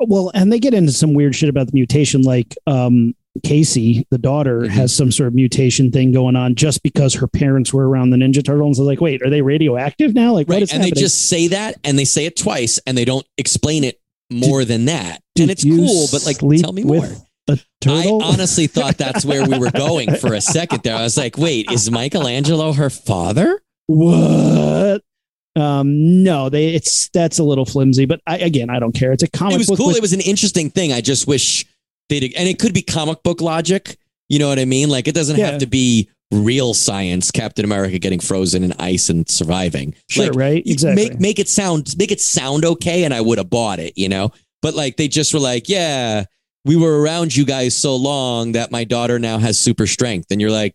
Well, 0.00 0.30
and 0.34 0.52
they 0.52 0.60
get 0.60 0.74
into 0.74 0.92
some 0.92 1.14
weird 1.14 1.34
shit 1.34 1.48
about 1.48 1.66
the 1.66 1.72
mutation, 1.74 2.22
like 2.22 2.54
um, 2.66 3.14
Casey, 3.42 4.06
the 4.10 4.18
daughter, 4.18 4.60
Mhm. 4.60 4.68
has 4.68 4.94
some 4.94 5.10
sort 5.10 5.26
of 5.28 5.34
mutation 5.34 5.90
thing 5.90 6.12
going 6.12 6.36
on 6.36 6.54
just 6.54 6.82
because 6.82 7.14
her 7.14 7.26
parents 7.26 7.72
were 7.72 7.88
around 7.88 8.10
the 8.10 8.16
Ninja 8.16 8.44
Turtles. 8.44 8.78
Like, 8.78 9.00
wait, 9.00 9.22
are 9.22 9.30
they 9.30 9.42
radioactive 9.42 10.14
now? 10.14 10.34
Like, 10.34 10.48
Right, 10.48 10.62
is 10.62 10.72
and 10.72 10.84
they 10.84 10.90
just 10.92 11.26
say 11.28 11.48
that, 11.48 11.76
and 11.82 11.98
they 11.98 12.04
say 12.04 12.26
it 12.26 12.36
twice, 12.36 12.78
and 12.86 12.96
they 12.96 13.04
don't 13.04 13.26
explain 13.38 13.82
it 13.84 14.00
more 14.30 14.64
than 14.64 14.84
that. 14.84 15.20
And 15.38 15.50
it's 15.50 15.64
cool, 15.64 16.06
but 16.12 16.24
like, 16.26 16.38
tell 16.60 16.72
me 16.72 16.84
more. 16.84 17.08
A 17.48 17.58
turtle. 17.80 18.22
I 18.22 18.26
honestly 18.26 18.66
thought 18.66 18.96
that's 18.98 19.24
where 19.24 19.46
we 19.48 19.58
were 19.58 19.70
going 19.70 20.14
for 20.16 20.34
a 20.34 20.40
second 20.40 20.82
there. 20.82 20.96
I 20.96 21.02
was 21.02 21.16
like, 21.16 21.36
wait, 21.38 21.70
is 21.70 21.90
Michelangelo 21.90 22.72
her 22.72 22.90
father? 22.90 23.60
what? 23.86 25.02
Um, 25.56 26.22
no, 26.22 26.48
they 26.48 26.68
it's 26.68 27.08
that's 27.08 27.38
a 27.40 27.42
little 27.44 27.64
flimsy, 27.64 28.06
but 28.06 28.20
I 28.26 28.38
again 28.38 28.70
I 28.70 28.78
don't 28.78 28.92
care. 28.92 29.10
It's 29.12 29.24
a 29.24 29.28
comic 29.30 29.54
book. 29.54 29.62
it 29.62 29.70
was 29.70 29.78
cool. 29.78 29.86
with- 29.88 29.96
it 29.96 30.02
was 30.02 30.12
an 30.12 30.20
interesting 30.20 30.70
thing. 30.70 30.92
I 30.92 31.00
just 31.00 31.26
wish 31.26 31.64
they'd, 32.08 32.22
and 32.36 32.48
it 32.48 32.58
could 32.60 32.72
be 32.74 32.82
comic 32.82 33.22
book 33.24 33.40
logic. 33.40 33.96
You 34.28 34.38
know 34.38 34.48
what 34.48 34.58
I 34.60 34.66
mean? 34.66 34.88
Like 34.88 35.08
it 35.08 35.14
doesn't 35.14 35.36
Yeah. 35.36 35.46
have 35.50 35.60
to 35.60 35.66
be 35.66 36.08
real 36.30 36.74
science. 36.74 37.30
Captain 37.32 37.64
America 37.64 37.98
getting 37.98 38.20
frozen 38.20 38.62
in 38.62 38.72
ice 38.78 39.08
and 39.08 39.28
surviving. 39.28 39.94
sure, 40.08 40.26
Like, 40.26 40.34
right? 40.36 40.62
Exactly. 40.66 41.08
Make 41.08 41.18
make 41.20 41.38
it 41.40 41.48
sound 41.48 41.92
make 41.98 42.12
it 42.12 42.20
sound 42.20 42.64
okay, 42.64 43.02
and 43.04 43.12
I 43.12 43.20
would 43.20 43.38
have 43.38 43.50
bought 43.50 43.80
it. 43.80 43.94
You 43.96 44.08
know, 44.10 44.30
but 44.62 44.74
like 44.74 44.96
they 44.96 45.08
just 45.08 45.34
were 45.34 45.40
like, 45.40 45.68
yeah, 45.68 46.24
we 46.64 46.76
were 46.76 47.00
around 47.00 47.34
you 47.34 47.44
guys 47.44 47.76
so 47.76 47.96
long 47.96 48.52
that 48.52 48.70
my 48.70 48.84
daughter 48.84 49.18
now 49.18 49.38
has 49.38 49.58
super 49.58 49.86
strength, 49.86 50.26
and 50.30 50.40
you're 50.40 50.50
like, 50.50 50.74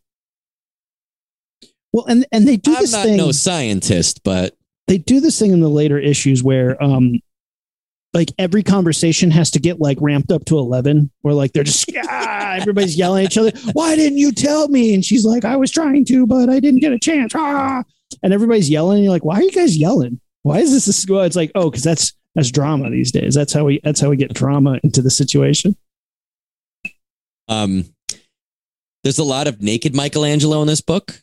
well, 1.92 2.06
and 2.06 2.26
and 2.32 2.48
they 2.48 2.58
do 2.58 2.74
I'm 2.76 2.82
this 2.82 2.92
not 2.92 3.06
thing. 3.06 3.18
no 3.18 3.32
scientist, 3.32 4.22
but 4.24 4.56
they 4.88 4.98
do 4.98 5.20
this 5.20 5.40
thing 5.40 5.52
in 5.52 5.60
the 5.60 5.70
later 5.70 5.98
issues 5.98 6.44
where 6.44 6.82
um 6.84 7.20
like 8.14 8.32
every 8.38 8.64
conversation 8.64 9.32
has 9.32 9.52
to 9.52 9.60
get 9.60 9.80
like 9.80 9.98
ramped 10.00 10.32
up 10.32 10.46
to 10.46 10.58
11 10.58 11.10
where 11.22 11.34
like 11.34 11.54
they're 11.54 11.64
just 11.64 11.90
ah, 12.08 12.54
everybody's 12.54 12.96
yelling 12.96 13.26
at 13.26 13.32
each 13.32 13.38
other 13.38 13.52
why 13.74 13.96
didn't 13.96 14.20
you 14.20 14.32
tell 14.32 14.68
me 14.68 14.94
and 14.94 15.04
she's 15.04 15.26
like 15.26 15.46
i 15.46 15.56
was 15.56 15.72
trying 15.72 16.06
to 16.06 16.28
but 16.28 16.50
i 16.50 16.60
didn't 16.60 16.80
get 16.80 16.92
a 16.92 17.00
chance 17.00 17.34
ah. 17.36 17.84
and 18.22 18.34
everybody's 18.34 18.70
yelling 18.70 18.98
and 18.98 19.04
you're 19.04 19.14
like 19.14 19.26
why 19.26 19.38
are 19.38 19.44
you 19.44 19.52
guys 19.52 19.76
yelling 19.78 20.20
why 20.44 20.60
is 20.60 20.72
this 20.72 20.86
this 20.86 21.06
well, 21.10 21.24
it's 21.24 21.36
like 21.36 21.52
oh 21.56 21.70
because 21.70 21.84
that's 21.84 22.14
that's 22.36 22.52
drama 22.52 22.90
these 22.90 23.12
days 23.12 23.34
that's 23.34 23.54
how 23.54 23.66
we 23.66 23.80
that's 23.84 24.00
how 24.00 24.10
we 24.10 24.18
get 24.18 24.34
drama 24.34 24.80
into 24.84 25.02
the 25.02 25.12
situation 25.12 25.76
um, 27.48 27.86
there's 29.04 29.20
a 29.20 29.24
lot 29.24 29.48
of 29.48 29.62
naked 29.62 29.96
Michelangelo 29.96 30.62
in 30.62 30.68
this 30.68 30.82
book. 30.82 31.22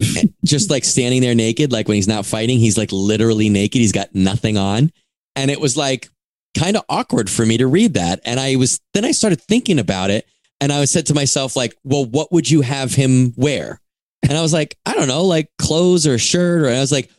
just 0.44 0.70
like 0.70 0.84
standing 0.84 1.20
there 1.20 1.34
naked, 1.34 1.72
like 1.72 1.86
when 1.86 1.96
he's 1.96 2.08
not 2.08 2.24
fighting, 2.24 2.58
he's 2.58 2.78
like 2.78 2.90
literally 2.90 3.48
naked. 3.48 3.80
He's 3.80 3.92
got 3.92 4.14
nothing 4.14 4.56
on. 4.56 4.90
And 5.36 5.50
it 5.50 5.60
was 5.60 5.76
like 5.76 6.08
kind 6.56 6.76
of 6.76 6.84
awkward 6.88 7.28
for 7.28 7.44
me 7.44 7.58
to 7.58 7.66
read 7.66 7.94
that. 7.94 8.20
And 8.24 8.40
I 8.40 8.56
was, 8.56 8.80
then 8.94 9.04
I 9.04 9.12
started 9.12 9.40
thinking 9.42 9.78
about 9.78 10.10
it 10.10 10.26
and 10.60 10.72
I 10.72 10.84
said 10.86 11.06
to 11.06 11.14
myself, 11.14 11.54
like, 11.54 11.76
well, 11.84 12.06
what 12.06 12.32
would 12.32 12.50
you 12.50 12.62
have 12.62 12.94
him 12.94 13.34
wear? 13.36 13.80
And 14.22 14.36
I 14.36 14.42
was 14.42 14.52
like, 14.52 14.76
I 14.86 14.94
don't 14.94 15.08
know, 15.08 15.24
like 15.24 15.50
clothes 15.58 16.06
or 16.06 16.18
shirt. 16.18 16.62
Or 16.62 16.68
I 16.68 16.80
was 16.80 16.92
like, 16.92 17.10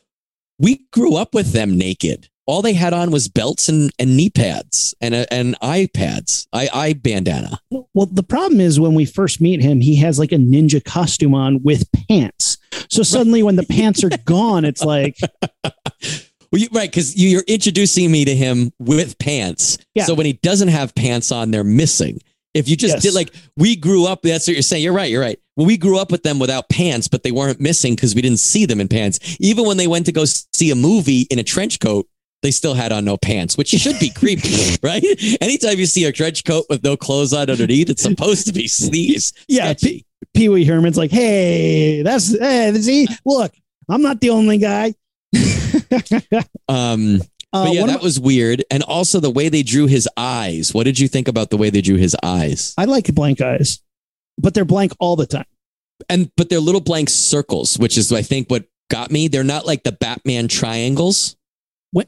we 0.60 0.86
grew 0.92 1.16
up 1.16 1.34
with 1.34 1.52
them 1.52 1.78
naked. 1.78 2.30
All 2.48 2.62
they 2.62 2.74
had 2.74 2.92
on 2.94 3.12
was 3.12 3.28
belts 3.28 3.70
and, 3.70 3.92
and 4.00 4.18
knee 4.18 4.30
pads 4.30 4.94
and, 5.00 5.14
uh, 5.14 5.26
and 5.32 5.56
eye 5.62 5.88
pads, 5.94 6.48
eye, 6.52 6.70
eye 6.74 6.94
bandana. 6.94 7.60
well 7.94 8.08
the 8.12 8.24
problem 8.24 8.60
is 8.60 8.80
when 8.80 8.94
we 8.94 9.06
first 9.06 9.40
meet 9.42 9.62
him 9.62 9.80
he 9.80 9.96
has 9.98 10.18
like 10.20 10.32
a 10.32 10.36
ninja 10.38 10.84
costume 10.84 11.34
on 11.36 11.62
with 11.64 11.88
pants 12.10 12.58
so 12.90 13.04
suddenly 13.04 13.44
when 13.44 13.56
the 13.56 13.66
pants 13.66 14.04
are 14.04 14.10
gone 14.26 14.66
it's 14.66 14.84
like 14.84 15.18
Well, 16.52 16.60
you, 16.62 16.68
right, 16.74 16.90
because 16.90 17.16
you're 17.16 17.44
introducing 17.48 18.12
me 18.12 18.26
to 18.26 18.36
him 18.36 18.74
with 18.78 19.18
pants. 19.20 19.78
Yeah. 19.96 20.04
So 20.04 20.14
when 20.14 20.26
he 20.26 20.34
doesn't 20.34 20.68
have 20.68 20.94
pants 20.96 21.32
on, 21.32 21.50
they're 21.52 21.64
missing. 21.64 22.20
If 22.54 22.68
you 22.68 22.76
just 22.76 22.96
Yes. 22.96 23.04
did 23.04 23.14
like 23.14 23.34
we 23.56 23.78
grew 23.78 24.06
up, 24.06 24.22
that's 24.22 24.48
what 24.48 24.56
you're 24.56 24.62
saying. 24.62 24.84
You're 24.84 24.92
right. 24.92 25.10
You're 25.10 25.22
right. 25.22 25.40
Well, 25.56 25.66
we 25.66 25.78
grew 25.78 25.98
up 25.98 26.12
with 26.12 26.24
them 26.24 26.40
without 26.40 26.68
pants, 26.68 27.08
but 27.08 27.24
they 27.24 27.32
weren't 27.32 27.62
missing 27.62 27.96
because 27.96 28.16
we 28.16 28.22
didn't 28.22 28.40
see 28.42 28.66
them 28.66 28.82
in 28.82 28.90
pants. 28.90 29.38
Even 29.40 29.66
when 29.66 29.78
they 29.78 29.88
went 29.88 30.06
to 30.08 30.12
go 30.12 30.26
see 30.26 30.72
a 30.72 30.76
movie 30.76 31.22
in 31.30 31.40
a 31.40 31.44
trench 31.44 31.80
coat, 31.80 32.10
they 32.42 32.52
still 32.52 32.74
had 32.74 32.92
on 32.92 33.06
no 33.06 33.18
pants, 33.18 33.58
which 33.58 33.70
should 33.70 34.00
be 34.00 34.10
creepy, 34.10 34.78
right? 34.84 35.04
Anytime 35.42 35.78
you 35.80 35.86
see 35.86 36.06
a 36.06 36.12
trench 36.12 36.44
coat 36.44 36.66
with 36.70 36.84
no 36.84 36.98
clothes 36.98 37.34
on 37.34 37.50
underneath, 37.50 37.90
it's 37.90 38.02
supposed 38.02 38.48
to 38.48 38.54
be 38.54 38.68
sneeze. 38.68 39.34
Yeah, 39.48 39.66
sketchy. 39.74 40.06
Pee 40.34 40.50
Wee 40.50 40.66
Herman's 40.66 40.98
like, 40.98 41.12
hey, 41.12 42.02
that's 42.04 42.38
hey, 42.38 42.74
see, 42.80 43.08
look, 43.26 43.54
I'm 43.90 44.02
not 44.02 44.22
the 44.22 44.30
only 44.32 44.58
guy. 44.58 44.94
Um, 46.68 47.22
Uh, 47.54 47.66
but 47.66 47.74
yeah, 47.74 47.86
that 47.86 48.02
was 48.02 48.18
weird. 48.18 48.64
And 48.72 48.82
also 48.84 49.20
the 49.20 49.30
way 49.30 49.50
they 49.50 49.62
drew 49.62 49.86
his 49.86 50.08
eyes. 50.16 50.74
What 50.74 50.86
did 50.86 50.98
you 50.98 51.10
think 51.10 51.28
about 51.28 51.50
the 51.50 51.58
way 51.58 51.70
they 51.70 51.82
drew 51.82 51.98
his 51.98 52.16
eyes? 52.24 52.74
I 52.78 52.86
like 52.86 53.14
blank 53.14 53.42
eyes, 53.42 53.80
but 54.38 54.54
they're 54.54 54.64
blank 54.64 54.94
all 55.00 55.18
the 55.18 55.26
time. 55.26 55.44
And 56.08 56.32
but 56.38 56.50
they're 56.50 56.62
little 56.62 56.80
blank 56.80 57.10
circles, 57.10 57.78
which 57.78 57.98
is 57.98 58.12
I 58.14 58.22
think 58.22 58.50
what 58.50 58.66
got 58.90 59.12
me. 59.12 59.28
They're 59.28 59.44
not 59.44 59.66
like 59.66 59.84
the 59.84 59.92
Batman 59.92 60.48
triangles. 60.48 61.36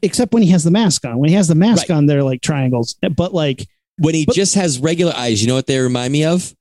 Except 0.02 0.32
when 0.32 0.42
he 0.42 0.48
has 0.50 0.64
the 0.64 0.70
mask 0.70 1.04
on. 1.04 1.18
When 1.18 1.28
he 1.28 1.34
has 1.36 1.48
the 1.48 1.54
mask 1.54 1.88
Right. 1.88 1.96
on, 1.96 2.06
they're 2.06 2.22
like 2.22 2.40
triangles. 2.40 2.96
But 3.16 3.34
like, 3.34 3.66
When 3.98 4.14
he 4.14 4.24
But- 4.24 4.34
just 4.34 4.54
has 4.56 4.78
regular 4.80 5.12
eyes, 5.16 5.40
you 5.40 5.46
know 5.48 5.54
what 5.54 5.66
they 5.68 5.78
remind 5.78 6.12
me 6.12 6.24
of? 6.24 6.54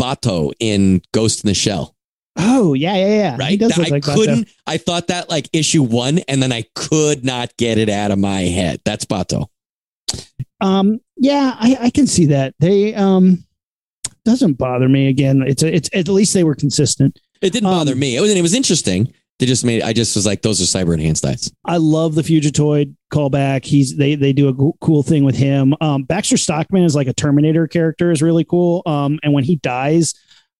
Batou 0.00 0.52
in 0.60 1.02
Ghost 1.12 1.44
in 1.44 1.48
the 1.48 1.54
Shell. 1.54 1.94
oh 2.36 2.72
yeah, 2.74 2.94
yeah, 2.94 3.06
yeah. 3.08 3.32
He 3.32 3.38
Right? 3.38 3.58
does 3.58 3.70
That 3.72 3.78
look 3.78 3.86
I 3.88 3.90
like 3.90 4.02
couldn't. 4.04 4.48
I 4.66 4.76
thought 4.78 5.08
that 5.08 5.28
like 5.28 5.48
issue 5.52 5.82
one, 5.82 6.18
and 6.28 6.40
then 6.42 6.52
I 6.52 6.64
could 6.76 7.24
not 7.24 7.54
get 7.56 7.78
it 7.78 7.88
out 7.88 8.10
of 8.12 8.18
my 8.18 8.42
head. 8.42 8.80
That's 8.84 9.04
Batou. 9.04 9.46
Um, 10.60 11.00
yeah, 11.16 11.56
I, 11.58 11.76
I 11.82 11.90
can 11.90 12.06
see 12.06 12.26
that. 12.26 12.54
They 12.60 12.94
um 12.94 13.44
doesn't 14.24 14.54
bother 14.54 14.88
me. 14.88 15.08
Again, 15.08 15.42
it's 15.46 15.62
a, 15.62 15.74
it's 15.74 15.90
at 15.92 16.08
least 16.08 16.32
they 16.34 16.44
were 16.44 16.54
consistent. 16.54 17.18
It 17.40 17.52
didn't 17.52 17.68
Um, 17.68 17.74
bother 17.78 17.94
me. 17.96 18.16
It 18.16 18.20
was. 18.20 18.30
It 18.30 18.42
was 18.42 18.54
interesting. 18.54 19.12
They 19.38 19.46
just 19.46 19.64
made. 19.64 19.82
I 19.82 19.92
just 19.92 20.16
was 20.16 20.26
like, 20.26 20.42
those 20.42 20.60
are 20.60 20.64
cyber 20.64 20.94
enhanced 20.94 21.24
eyes. 21.24 21.52
I 21.64 21.76
love 21.76 22.16
the 22.16 22.22
Fugitoid 22.22 22.94
callback. 23.12 23.64
He's 23.64 23.96
they 23.96 24.16
they 24.16 24.32
do 24.32 24.48
a 24.48 24.72
cool 24.80 25.04
thing 25.04 25.22
with 25.24 25.36
him. 25.36 25.74
Um, 25.80 26.02
Baxter 26.02 26.36
Stockman 26.36 26.82
is 26.82 26.96
like 26.96 27.06
a 27.06 27.12
Terminator 27.12 27.68
character 27.68 28.10
is 28.10 28.20
really 28.20 28.44
cool. 28.44 28.82
Um, 28.84 29.20
and 29.22 29.32
when 29.32 29.44
he 29.44 29.56
dies, 29.56 30.14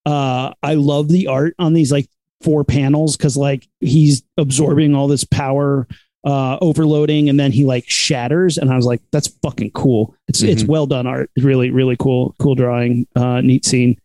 uh, 0.07 0.53
I 0.63 0.75
love 0.75 1.09
the 1.09 1.27
art 1.27 1.55
on 1.59 1.73
these 1.73 1.91
like 1.91 2.09
four 2.41 2.63
panels 2.63 3.17
because 3.17 3.37
like 3.37 3.67
he's 3.81 4.23
absorbing 4.37 4.95
all 4.95 5.09
this 5.09 5.25
power, 5.25 5.89
uh, 6.25 6.59
overloading, 6.61 7.29
and 7.29 7.39
then 7.39 7.51
he 7.51 7.65
like 7.65 7.89
shatters. 7.89 8.59
And 8.59 8.71
I 8.71 8.77
was 8.77 8.87
like, 8.87 9.03
that's 9.11 9.29
fucking 9.43 9.73
cool. 9.73 10.15
It's 10.29 10.41
it's 10.43 10.63
well 10.63 10.87
done 10.87 11.09
art. 11.09 11.31
It's 11.35 11.45
really 11.45 11.71
really 11.71 11.97
cool 11.97 12.37
cool 12.39 12.55
drawing. 12.55 13.09
Uh, 13.17 13.41
neat 13.41 13.65
scene. 13.65 14.01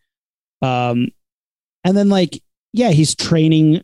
Um, 0.62 1.08
and 1.84 1.96
then 1.96 2.08
like 2.08 2.42
yeah, 2.72 2.90
he's 2.90 3.14
training 3.14 3.82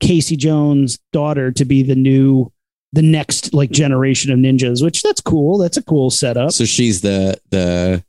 Casey 0.00 0.36
Jones' 0.36 0.98
daughter 1.12 1.50
to 1.52 1.64
be 1.64 1.82
the 1.82 1.94
new, 1.94 2.52
the 2.92 3.02
next 3.02 3.54
like 3.54 3.70
generation 3.70 4.30
of 4.32 4.38
ninjas, 4.38 4.82
which 4.82 5.02
that's 5.02 5.20
cool. 5.20 5.58
That's 5.58 5.76
a 5.76 5.82
cool 5.82 6.10
setup. 6.10 6.52
So 6.52 6.64
she's 6.64 7.00
the 7.00 7.40
the 7.50 8.04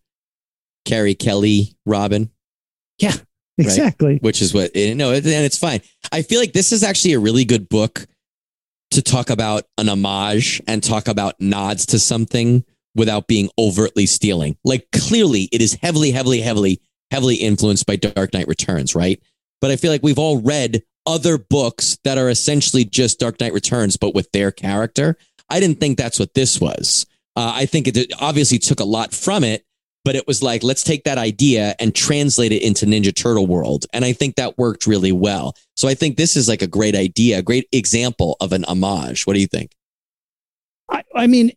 Carrie 0.85 1.15
Kelly 1.15 1.75
Robin. 1.85 2.31
Yeah, 2.99 3.13
exactly. 3.57 4.17
which 4.21 4.41
is 4.41 4.53
what 4.53 4.75
no, 4.75 5.11
and 5.11 5.25
it's 5.25 5.57
fine. 5.57 5.81
I 6.11 6.21
feel 6.21 6.39
like 6.39 6.53
this 6.53 6.71
is 6.71 6.83
actually 6.83 7.13
a 7.13 7.19
really 7.19 7.45
good 7.45 7.69
book 7.69 8.07
to 8.91 9.01
talk 9.01 9.29
about 9.29 9.63
an 9.77 9.89
homage 9.89 10.61
and 10.67 10.83
talk 10.83 11.07
about 11.07 11.39
nods 11.39 11.85
to 11.88 11.99
something 11.99 12.63
without 12.95 13.27
being 13.27 13.49
overtly 13.59 14.05
stealing. 14.05 14.57
Like 14.63 14.88
clearly, 14.91 15.49
it 15.51 15.61
is 15.61 15.77
heavily, 15.81 16.11
heavily, 16.11 16.41
heavily, 16.41 16.81
heavily 17.11 17.35
influenced 17.35 17.85
by 17.85 17.97
Dark 17.97 18.33
Knight 18.33 18.47
Returns, 18.47 18.95
right? 18.95 19.21
But 19.61 19.71
I 19.71 19.75
feel 19.75 19.91
like 19.91 20.03
we've 20.03 20.19
all 20.19 20.41
read 20.41 20.81
other 21.07 21.37
books 21.39 21.97
that 22.03 22.17
are 22.19 22.29
essentially 22.29 22.85
just 22.85 23.19
Dark 23.19 23.39
Knight 23.39 23.53
Returns, 23.53 23.97
but 23.97 24.13
with 24.13 24.31
their 24.31 24.51
character. 24.51 25.17
I 25.49 25.59
didn't 25.59 25.79
think 25.79 25.97
that's 25.97 26.19
what 26.19 26.33
this 26.33 26.59
was. 26.61 27.05
Uh, 27.35 27.53
I 27.55 27.65
think 27.65 27.87
it 27.87 28.11
obviously 28.19 28.59
took 28.59 28.79
a 28.81 28.83
lot 28.83 29.13
from 29.13 29.43
it, 29.43 29.63
but 30.03 30.15
it 30.15 30.27
was 30.27 30.43
like 30.43 30.63
let's 30.63 30.83
take 30.83 31.03
that 31.05 31.17
idea 31.17 31.75
and 31.79 31.95
translate 31.95 32.51
it 32.51 32.61
into 32.61 32.85
ninja 32.85 33.13
turtle 33.13 33.45
world 33.45 33.85
and 33.91 34.05
i 34.05 34.13
think 34.13 34.35
that 34.35 34.57
worked 34.57 34.87
really 34.87 35.11
well 35.11 35.53
so 35.75 35.85
i 35.85 35.93
think 35.93 36.15
this 36.15 36.37
is 36.37 36.47
like 36.47 36.61
a 36.61 36.67
great 36.67 36.95
idea 36.95 37.39
a 37.39 37.41
great 37.41 37.67
example 37.73 38.37
of 38.39 38.53
an 38.53 38.63
homage 38.69 39.27
what 39.27 39.33
do 39.33 39.41
you 39.41 39.47
think 39.47 39.71
I, 40.89 41.03
I 41.13 41.27
mean, 41.27 41.51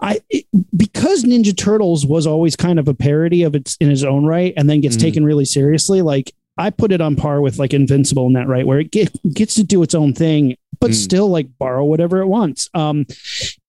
I 0.00 0.20
it, 0.28 0.44
because 0.76 1.24
Ninja 1.24 1.56
Turtles 1.56 2.04
was 2.04 2.26
always 2.26 2.56
kind 2.56 2.78
of 2.78 2.88
a 2.88 2.94
parody 2.94 3.42
of 3.44 3.54
its 3.54 3.76
in 3.80 3.90
its 3.90 4.02
own 4.02 4.26
right, 4.26 4.52
and 4.58 4.68
then 4.68 4.82
gets 4.82 4.96
Mhm. 4.96 5.00
taken 5.00 5.24
really 5.24 5.46
seriously. 5.46 6.02
Like 6.02 6.34
I 6.56 6.70
put 6.70 6.92
it 6.92 7.00
on 7.00 7.16
par 7.16 7.40
with 7.40 7.58
like 7.58 7.74
Invincible 7.74 8.26
in 8.26 8.34
that 8.34 8.46
right, 8.46 8.66
where 8.66 8.78
it 8.80 8.90
get, 8.92 9.10
gets 9.34 9.54
to 9.56 9.64
do 9.64 9.82
its 9.82 9.94
own 9.94 10.12
thing, 10.14 10.56
but 10.80 10.90
Mm. 10.92 10.94
still 10.94 11.28
like 11.28 11.48
borrow 11.58 11.84
whatever 11.84 12.20
it 12.20 12.26
wants, 12.26 12.70
um, 12.74 13.06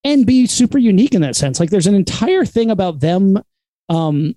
and 0.04 0.26
be 0.26 0.46
super 0.46 0.78
unique 0.78 1.16
in 1.16 1.22
that 1.22 1.36
sense. 1.36 1.60
Like 1.60 1.70
there's 1.72 1.88
an 1.88 1.96
entire 1.96 2.46
thing 2.46 2.70
about 2.70 3.00
them, 3.00 3.42
um, 3.90 4.36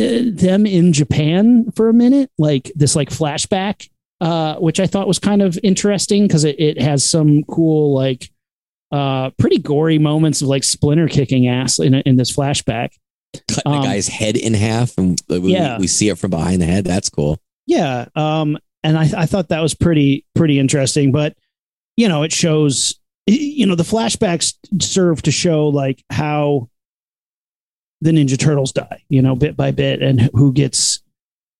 uh, 0.00 0.22
them 0.32 0.66
in 0.66 0.92
Japan 0.92 1.70
for 1.74 1.88
a 1.88 1.94
minute, 1.94 2.30
like 2.38 2.72
this 2.74 2.94
like 2.96 3.10
flashback, 3.10 3.88
uh, 4.20 4.56
which 4.56 4.80
I 4.80 4.86
thought 4.86 5.08
was 5.08 5.18
kind 5.18 5.42
of 5.42 5.58
interesting 5.62 6.26
because 6.26 6.44
it, 6.44 6.58
it 6.58 6.80
has 6.80 7.08
some 7.08 7.44
cool 7.44 7.94
like 7.94 8.30
uh 8.90 9.28
pretty 9.38 9.58
gory 9.58 9.98
moments 9.98 10.40
of 10.40 10.48
like 10.48 10.64
splinter 10.64 11.08
kicking 11.08 11.46
ass 11.46 11.78
in, 11.78 11.94
in 11.94 12.16
this 12.16 12.34
flashback 12.34 12.88
cutting 13.48 13.72
Um, 13.72 13.80
a 13.80 13.84
guy's 13.84 14.08
head 14.08 14.36
in 14.36 14.54
half 14.54 14.96
and 14.98 15.20
we, 15.28 15.52
Yeah. 15.52 15.78
we 15.78 15.86
see 15.86 16.08
it 16.08 16.18
from 16.18 16.30
behind 16.30 16.60
the 16.62 16.66
head. 16.66 16.84
That's 16.84 17.08
cool. 17.10 17.38
Yeah 17.66 18.06
um 18.14 18.56
and 18.82 18.96
i 18.96 19.02
i 19.16 19.26
thought 19.26 19.48
that 19.48 19.60
was 19.60 19.74
pretty 19.74 20.24
pretty 20.34 20.58
interesting 20.58 21.12
but 21.12 21.36
you 21.96 22.08
know 22.08 22.22
it 22.22 22.32
shows 22.32 22.98
you 23.26 23.66
know 23.66 23.74
the 23.74 23.82
flashbacks 23.82 24.54
serve 24.80 25.20
to 25.22 25.30
show 25.30 25.68
like 25.68 26.02
how 26.08 26.70
the 28.00 28.10
ninja 28.10 28.38
turtles 28.38 28.72
die 28.72 29.02
you 29.10 29.20
know 29.20 29.34
bit 29.34 29.56
by 29.56 29.70
bit 29.70 30.00
and 30.00 30.30
who 30.32 30.52
gets 30.52 31.02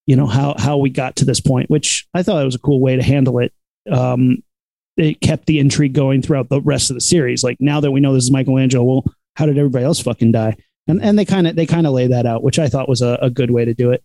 you 0.07 0.17
know 0.17 0.27
how 0.27 0.55
how 0.57 0.79
we 0.79 0.89
got 0.89 1.17
to 1.17 1.25
this 1.27 1.41
point 1.41 1.69
which 1.69 2.07
i 2.15 2.23
thought 2.23 2.41
it 2.41 2.47
was 2.47 2.55
a 2.55 2.59
cool 2.61 2.81
way 2.81 2.97
to 2.97 3.03
handle 3.03 3.39
it. 3.39 3.53
Um 3.91 4.43
it 4.97 5.21
kept 5.21 5.47
the 5.47 5.59
intrigue 5.61 5.93
going 5.93 6.23
throughout 6.23 6.49
the 6.49 6.61
rest 6.61 6.91
of 6.91 6.95
the 6.95 7.01
series. 7.01 7.45
Like 7.45 7.57
now 7.61 7.79
that 7.81 7.91
we 7.93 8.01
know 8.01 8.15
this 8.15 8.25
is 8.25 8.31
michelangelo 8.33 8.85
well 8.85 9.05
how 9.37 9.45
did 9.47 9.59
everybody 9.59 9.85
else 9.85 10.01
fucking 10.01 10.33
die 10.33 10.57
and 10.89 11.03
and 11.03 11.19
they 11.19 11.25
kind 11.25 11.47
of 11.47 11.55
they 11.55 11.67
kind 11.67 11.87
of 11.87 11.93
lay 11.93 12.09
that 12.09 12.27
out 12.27 12.43
which 12.43 12.59
i 12.59 12.69
thought 12.69 12.89
was 12.89 13.03
a, 13.03 13.19
a 13.23 13.31
good 13.31 13.51
way 13.51 13.65
to 13.65 13.75
do 13.75 13.91
it. 13.91 14.03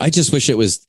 I 0.00 0.10
just 0.10 0.32
wish 0.32 0.50
it 0.50 0.58
was 0.58 0.88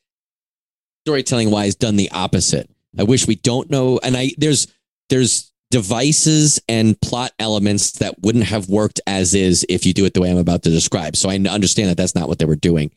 storytelling 1.05 1.51
wise 1.51 1.75
done 1.75 1.95
the 1.95 2.09
opposite. 2.09 2.67
I 2.97 3.03
wish 3.03 3.27
we 3.27 3.35
don't 3.35 3.69
know 3.69 3.99
and 4.01 4.17
i 4.17 4.31
there's 4.37 4.67
there's 5.09 5.51
devices 5.69 6.59
and 6.67 6.99
plot 7.01 7.33
elements 7.37 7.91
that 7.93 8.21
wouldn't 8.21 8.45
have 8.45 8.69
worked 8.69 9.01
as 9.05 9.35
is 9.35 9.65
if 9.67 9.85
you 9.85 9.93
do 9.93 10.05
it 10.05 10.13
the 10.13 10.21
way 10.21 10.31
i'm 10.31 10.37
about 10.37 10.63
to 10.63 10.69
describe. 10.69 11.15
So 11.15 11.29
I 11.29 11.35
understand 11.35 11.89
that 11.89 11.97
that's 11.97 12.15
not 12.15 12.27
what 12.27 12.39
they 12.39 12.45
were 12.45 12.55
doing. 12.55 12.91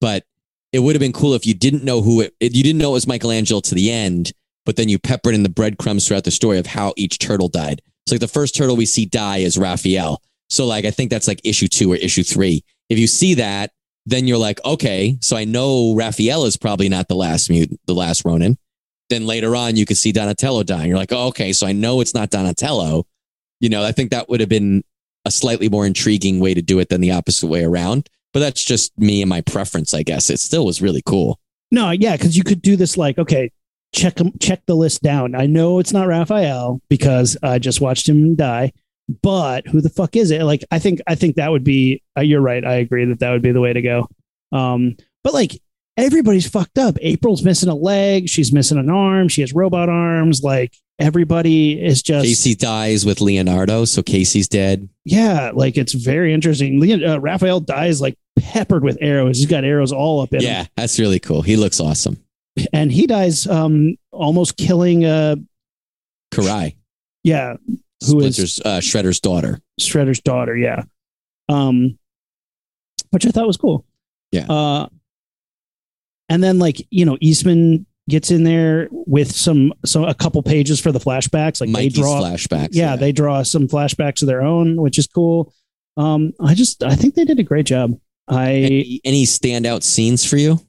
But 0.00 0.24
it 0.72 0.80
would 0.80 0.94
have 0.94 1.00
been 1.00 1.12
cool 1.12 1.34
if 1.34 1.46
you 1.46 1.54
didn't 1.54 1.84
know 1.84 2.02
who 2.02 2.20
it, 2.20 2.34
you 2.40 2.62
didn't 2.62 2.78
know 2.78 2.90
it 2.90 2.94
was 2.94 3.06
michelangelo 3.06 3.60
to 3.60 3.74
the 3.74 3.90
end 3.90 4.32
but 4.64 4.76
then 4.76 4.88
you 4.88 4.98
peppered 4.98 5.34
in 5.34 5.42
the 5.42 5.48
breadcrumbs 5.48 6.06
throughout 6.06 6.24
the 6.24 6.30
story 6.30 6.58
of 6.58 6.66
how 6.66 6.92
each 6.96 7.18
turtle 7.18 7.48
died 7.48 7.80
so 8.08 8.14
like 8.14 8.20
the 8.20 8.28
first 8.28 8.54
turtle 8.54 8.76
we 8.76 8.86
see 8.86 9.04
die 9.04 9.38
is 9.38 9.58
raphael 9.58 10.22
so 10.48 10.66
like 10.66 10.84
i 10.84 10.90
think 10.90 11.10
that's 11.10 11.28
like 11.28 11.40
issue 11.44 11.68
two 11.68 11.92
or 11.92 11.96
issue 11.96 12.22
three 12.22 12.64
if 12.88 12.98
you 12.98 13.06
see 13.06 13.34
that 13.34 13.70
then 14.08 14.26
you're 14.26 14.38
like, 14.38 14.64
okay, 14.64 15.18
so 15.20 15.36
I 15.36 15.44
know 15.44 15.94
Raphael 15.94 16.46
is 16.46 16.56
probably 16.56 16.88
not 16.88 17.08
the 17.08 17.14
last 17.14 17.50
mutant, 17.50 17.78
the 17.86 17.94
last 17.94 18.24
Ronin. 18.24 18.56
Then 19.10 19.26
later 19.26 19.54
on, 19.54 19.76
you 19.76 19.84
could 19.84 19.98
see 19.98 20.12
Donatello 20.12 20.62
dying. 20.62 20.88
You're 20.88 20.98
like, 20.98 21.12
oh, 21.12 21.28
okay, 21.28 21.52
so 21.52 21.66
I 21.66 21.72
know 21.72 22.00
it's 22.00 22.14
not 22.14 22.30
Donatello. 22.30 23.06
You 23.60 23.68
know, 23.68 23.84
I 23.84 23.92
think 23.92 24.10
that 24.10 24.30
would 24.30 24.40
have 24.40 24.48
been 24.48 24.82
a 25.26 25.30
slightly 25.30 25.68
more 25.68 25.84
intriguing 25.84 26.40
way 26.40 26.54
to 26.54 26.62
do 26.62 26.78
it 26.78 26.88
than 26.88 27.02
the 27.02 27.10
opposite 27.10 27.48
way 27.48 27.64
around. 27.64 28.08
But 28.32 28.40
that's 28.40 28.64
just 28.64 28.98
me 28.98 29.20
and 29.20 29.28
my 29.28 29.42
preference, 29.42 29.92
I 29.92 30.02
guess. 30.02 30.30
It 30.30 30.40
still 30.40 30.64
was 30.64 30.80
really 30.80 31.02
cool. 31.04 31.38
No, 31.70 31.90
yeah, 31.90 32.16
because 32.16 32.34
you 32.34 32.44
could 32.44 32.62
do 32.62 32.76
this 32.76 32.96
like, 32.96 33.18
okay, 33.18 33.50
check 33.94 34.18
check 34.40 34.62
the 34.66 34.74
list 34.74 35.02
down. 35.02 35.34
I 35.34 35.46
know 35.46 35.78
it's 35.78 35.92
not 35.92 36.06
Raphael 36.08 36.80
because 36.88 37.36
I 37.42 37.58
just 37.58 37.80
watched 37.80 38.08
him 38.08 38.34
die, 38.36 38.72
but 39.22 39.66
who 39.66 39.80
the 39.80 39.88
fuck 39.90 40.16
is 40.16 40.30
it? 40.30 40.42
Like, 40.42 40.64
I 40.70 40.78
think 40.78 41.00
I 41.06 41.14
think 41.14 41.36
that 41.36 41.50
would 41.50 41.64
be. 41.64 42.02
Uh, 42.16 42.22
you're 42.22 42.40
right. 42.40 42.64
I 42.64 42.74
agree 42.74 43.04
that 43.06 43.20
that 43.20 43.30
would 43.30 43.42
be 43.42 43.52
the 43.52 43.60
way 43.60 43.72
to 43.72 43.82
go. 43.82 44.08
Um, 44.52 44.96
but 45.24 45.34
like 45.34 45.60
everybody's 45.96 46.48
fucked 46.48 46.78
up. 46.78 46.96
April's 47.00 47.42
missing 47.42 47.68
a 47.68 47.74
leg. 47.74 48.28
She's 48.28 48.52
missing 48.52 48.78
an 48.78 48.88
arm. 48.90 49.28
She 49.28 49.40
has 49.40 49.52
robot 49.52 49.88
arms. 49.88 50.42
Like 50.42 50.74
everybody 50.98 51.72
is 51.84 52.02
just 52.02 52.24
Casey 52.26 52.54
dies 52.54 53.04
with 53.04 53.20
Leonardo, 53.20 53.84
so 53.84 54.02
Casey's 54.02 54.48
dead. 54.48 54.88
yeah. 55.04 55.50
Like 55.54 55.76
it's 55.76 55.94
very 55.94 56.32
interesting. 56.32 56.78
Leon, 56.80 57.04
uh, 57.04 57.18
Raphael 57.18 57.60
dies 57.60 58.00
like 58.00 58.16
peppered 58.38 58.84
with 58.84 58.96
arrows. 59.00 59.38
He's 59.38 59.46
got 59.46 59.64
arrows 59.64 59.92
all 59.92 60.20
up 60.20 60.32
in 60.32 60.40
him. 60.40 60.46
Yeah, 60.46 60.66
that's 60.76 60.98
really 60.98 61.18
cool. 61.18 61.42
He 61.42 61.56
looks 61.56 61.80
awesome. 61.80 62.22
And 62.72 62.92
he 62.92 63.06
dies 63.06 63.46
um 63.46 63.96
almost 64.12 64.56
killing 64.56 65.04
uh 65.04 65.36
Karai, 66.32 66.76
yeah 67.24 67.54
who 68.06 68.20
is 68.20 68.36
Splinter's 68.36 68.60
uh, 68.64 68.78
Shredder's 68.80 69.20
daughter. 69.20 69.60
shredder's 69.80 70.20
daughter 70.20 70.56
yeah 70.56 70.82
um 71.48 71.98
which 73.10 73.26
I 73.26 73.30
thought 73.30 73.46
was 73.46 73.56
cool. 73.56 73.84
Yeah. 74.32 74.46
Uh, 74.48 74.88
and 76.28 76.42
then 76.42 76.58
like 76.58 76.86
you 76.90 77.04
know 77.04 77.16
Eastman 77.20 77.86
gets 78.08 78.30
in 78.30 78.44
there 78.44 78.88
with 78.90 79.34
some 79.34 79.72
some 79.84 80.04
a 80.04 80.14
couple 80.14 80.42
pages 80.42 80.80
for 80.80 80.92
the 80.92 80.98
flashbacks. 80.98 81.60
Like 81.60 81.70
Mikey's 81.70 81.94
they 81.94 82.00
draw 82.02 82.20
flashbacks. 82.20 82.70
yeah, 82.72 82.96
they 82.96 83.12
draw 83.12 83.42
some 83.42 83.66
flashbacks 83.68 84.22
of 84.22 84.28
their 84.28 84.42
own, 84.42 84.80
which 84.80 84.98
is 84.98 85.06
cool. 85.06 85.54
Um, 85.96 86.32
I 86.40 86.54
just 86.54 86.82
I 86.82 86.94
think 86.94 87.14
they 87.14 87.24
did 87.24 87.38
a 87.38 87.42
great 87.42 87.66
job. 87.66 87.98
I 88.28 88.52
any, 88.52 89.00
any 89.04 89.24
standout 89.24 89.82
scenes 89.82 90.24
for 90.24 90.36
you? 90.36 90.60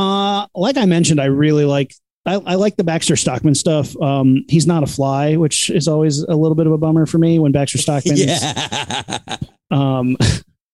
Uh 0.00 0.46
like 0.54 0.76
I 0.76 0.86
mentioned, 0.86 1.20
I 1.20 1.26
really 1.26 1.64
like 1.64 1.94
I, 2.26 2.34
I 2.34 2.54
like 2.54 2.76
the 2.76 2.84
Baxter 2.84 3.16
Stockman 3.16 3.54
stuff. 3.54 3.96
Um, 4.00 4.44
he's 4.48 4.66
not 4.66 4.82
a 4.82 4.86
fly, 4.86 5.36
which 5.36 5.70
is 5.70 5.88
always 5.88 6.20
a 6.20 6.36
little 6.36 6.54
bit 6.54 6.66
of 6.66 6.72
a 6.72 6.78
bummer 6.78 7.06
for 7.06 7.18
me 7.18 7.38
when 7.38 7.52
Baxter 7.52 7.78
Stockman 7.86 8.16
is 8.18 8.44
um 9.70 10.16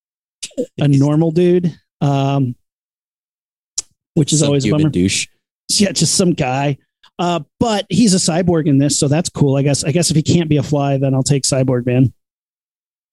a 0.79 0.89
normal 0.89 1.31
dude. 1.31 1.75
Um 2.01 2.55
which 4.15 4.33
is 4.33 4.41
Some 4.41 4.47
always 4.49 4.65
a 4.67 4.71
bummer. 4.71 4.89
douche. 4.89 5.29
yeah, 5.71 5.93
just 5.93 6.15
some 6.15 6.33
guy. 6.33 6.79
Uh, 7.19 7.41
but 7.61 7.85
he's 7.91 8.13
a 8.15 8.19
cyborg 8.19 8.67
in 8.67 8.79
this, 8.79 8.99
so 8.99 9.09
that's 9.09 9.29
cool. 9.29 9.57
I 9.57 9.63
guess. 9.63 9.85
I 9.85 9.93
guess 9.93 10.11
if 10.11 10.17
he 10.17 10.23
can't 10.23 10.49
be 10.49 10.57
a 10.59 10.63
fly, 10.63 10.97
then 10.99 11.15
I'll 11.15 11.23
take 11.23 11.43
Cyborg 11.45 11.85
Man. 11.87 12.13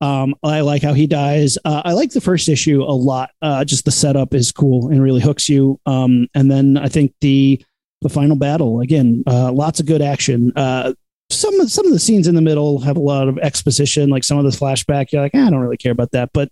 Um, 0.04 0.36
I 0.44 0.60
like 0.62 0.82
how 0.84 0.94
he 0.94 1.08
dies. 1.08 1.58
Uh, 1.64 1.82
I 1.86 1.94
like 1.94 2.12
the 2.12 2.20
first 2.22 2.50
issue 2.50 2.84
a 2.84 2.92
lot. 2.92 3.30
Uh, 3.42 3.64
just 3.64 3.86
the 3.86 3.92
setup 3.92 4.34
is 4.34 4.52
cool 4.52 4.90
and 4.90 5.02
really 5.02 5.22
hooks 5.22 5.48
you. 5.48 5.80
Um, 5.86 6.28
and 6.36 6.52
then 6.52 6.78
I 6.78 6.90
think 6.90 7.14
the 7.22 7.64
the 8.02 8.10
final 8.10 8.36
battle 8.36 8.82
again, 8.82 9.24
uh, 9.28 9.52
lots 9.54 9.80
of 9.80 9.86
good 9.86 10.02
action. 10.02 10.52
Uh, 10.58 10.94
some 11.30 11.58
of 11.62 11.72
some 11.72 11.86
of 11.86 11.94
the 11.94 12.00
scenes 12.00 12.28
in 12.28 12.36
the 12.36 12.42
middle 12.42 12.80
have 12.80 12.98
a 12.98 13.00
lot 13.00 13.30
of 13.30 13.38
exposition, 13.38 14.10
like 14.10 14.26
some 14.26 14.38
of 14.38 14.44
the 14.44 14.52
flashback. 14.52 15.12
You're 15.12 15.22
like, 15.22 15.32
"Ah, 15.34 15.48
I 15.48 15.50
don't 15.50 15.62
really 15.62 15.78
care 15.78 15.94
about 15.94 16.12
that, 16.12 16.32
but 16.34 16.50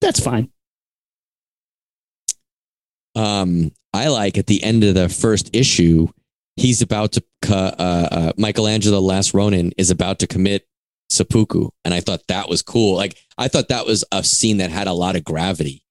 that's 0.00 0.20
fine. 0.20 0.48
um, 3.14 3.72
I 3.92 4.08
like 4.08 4.36
at 4.38 4.46
the 4.46 4.62
end 4.62 4.84
of 4.84 4.94
the 4.94 5.08
first 5.08 5.50
issue, 5.54 6.08
he's 6.56 6.82
about 6.82 7.12
to, 7.12 7.24
cu- 7.42 7.54
uh, 7.54 8.08
uh, 8.10 8.32
Michelangelo 8.36 9.00
Last 9.00 9.32
Ronin 9.32 9.72
is 9.78 9.90
about 9.90 10.18
to 10.18 10.26
commit 10.26 10.66
seppuku. 11.10 11.68
And 11.84 11.94
I 11.94 12.00
thought 12.00 12.26
that 12.28 12.48
was 12.48 12.62
cool. 12.62 12.96
Like, 12.96 13.16
I 13.38 13.48
thought 13.48 13.68
that 13.68 13.86
was 13.86 14.04
a 14.12 14.24
scene 14.24 14.58
that 14.58 14.70
had 14.70 14.86
a 14.86 14.92
lot 14.92 15.16
of 15.16 15.24
gravity. 15.24 15.82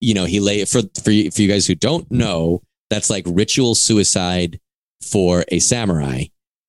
You 0.00 0.14
know, 0.14 0.24
he 0.24 0.40
lay 0.40 0.64
for, 0.64 0.82
for, 1.02 1.10
you, 1.10 1.30
for 1.30 1.42
you 1.42 1.48
guys 1.48 1.66
who 1.66 1.74
don't 1.74 2.10
know, 2.10 2.62
that's 2.90 3.10
like 3.10 3.24
ritual 3.26 3.74
suicide 3.74 4.60
for 5.02 5.44
a 5.48 5.58
samurai. 5.58 6.24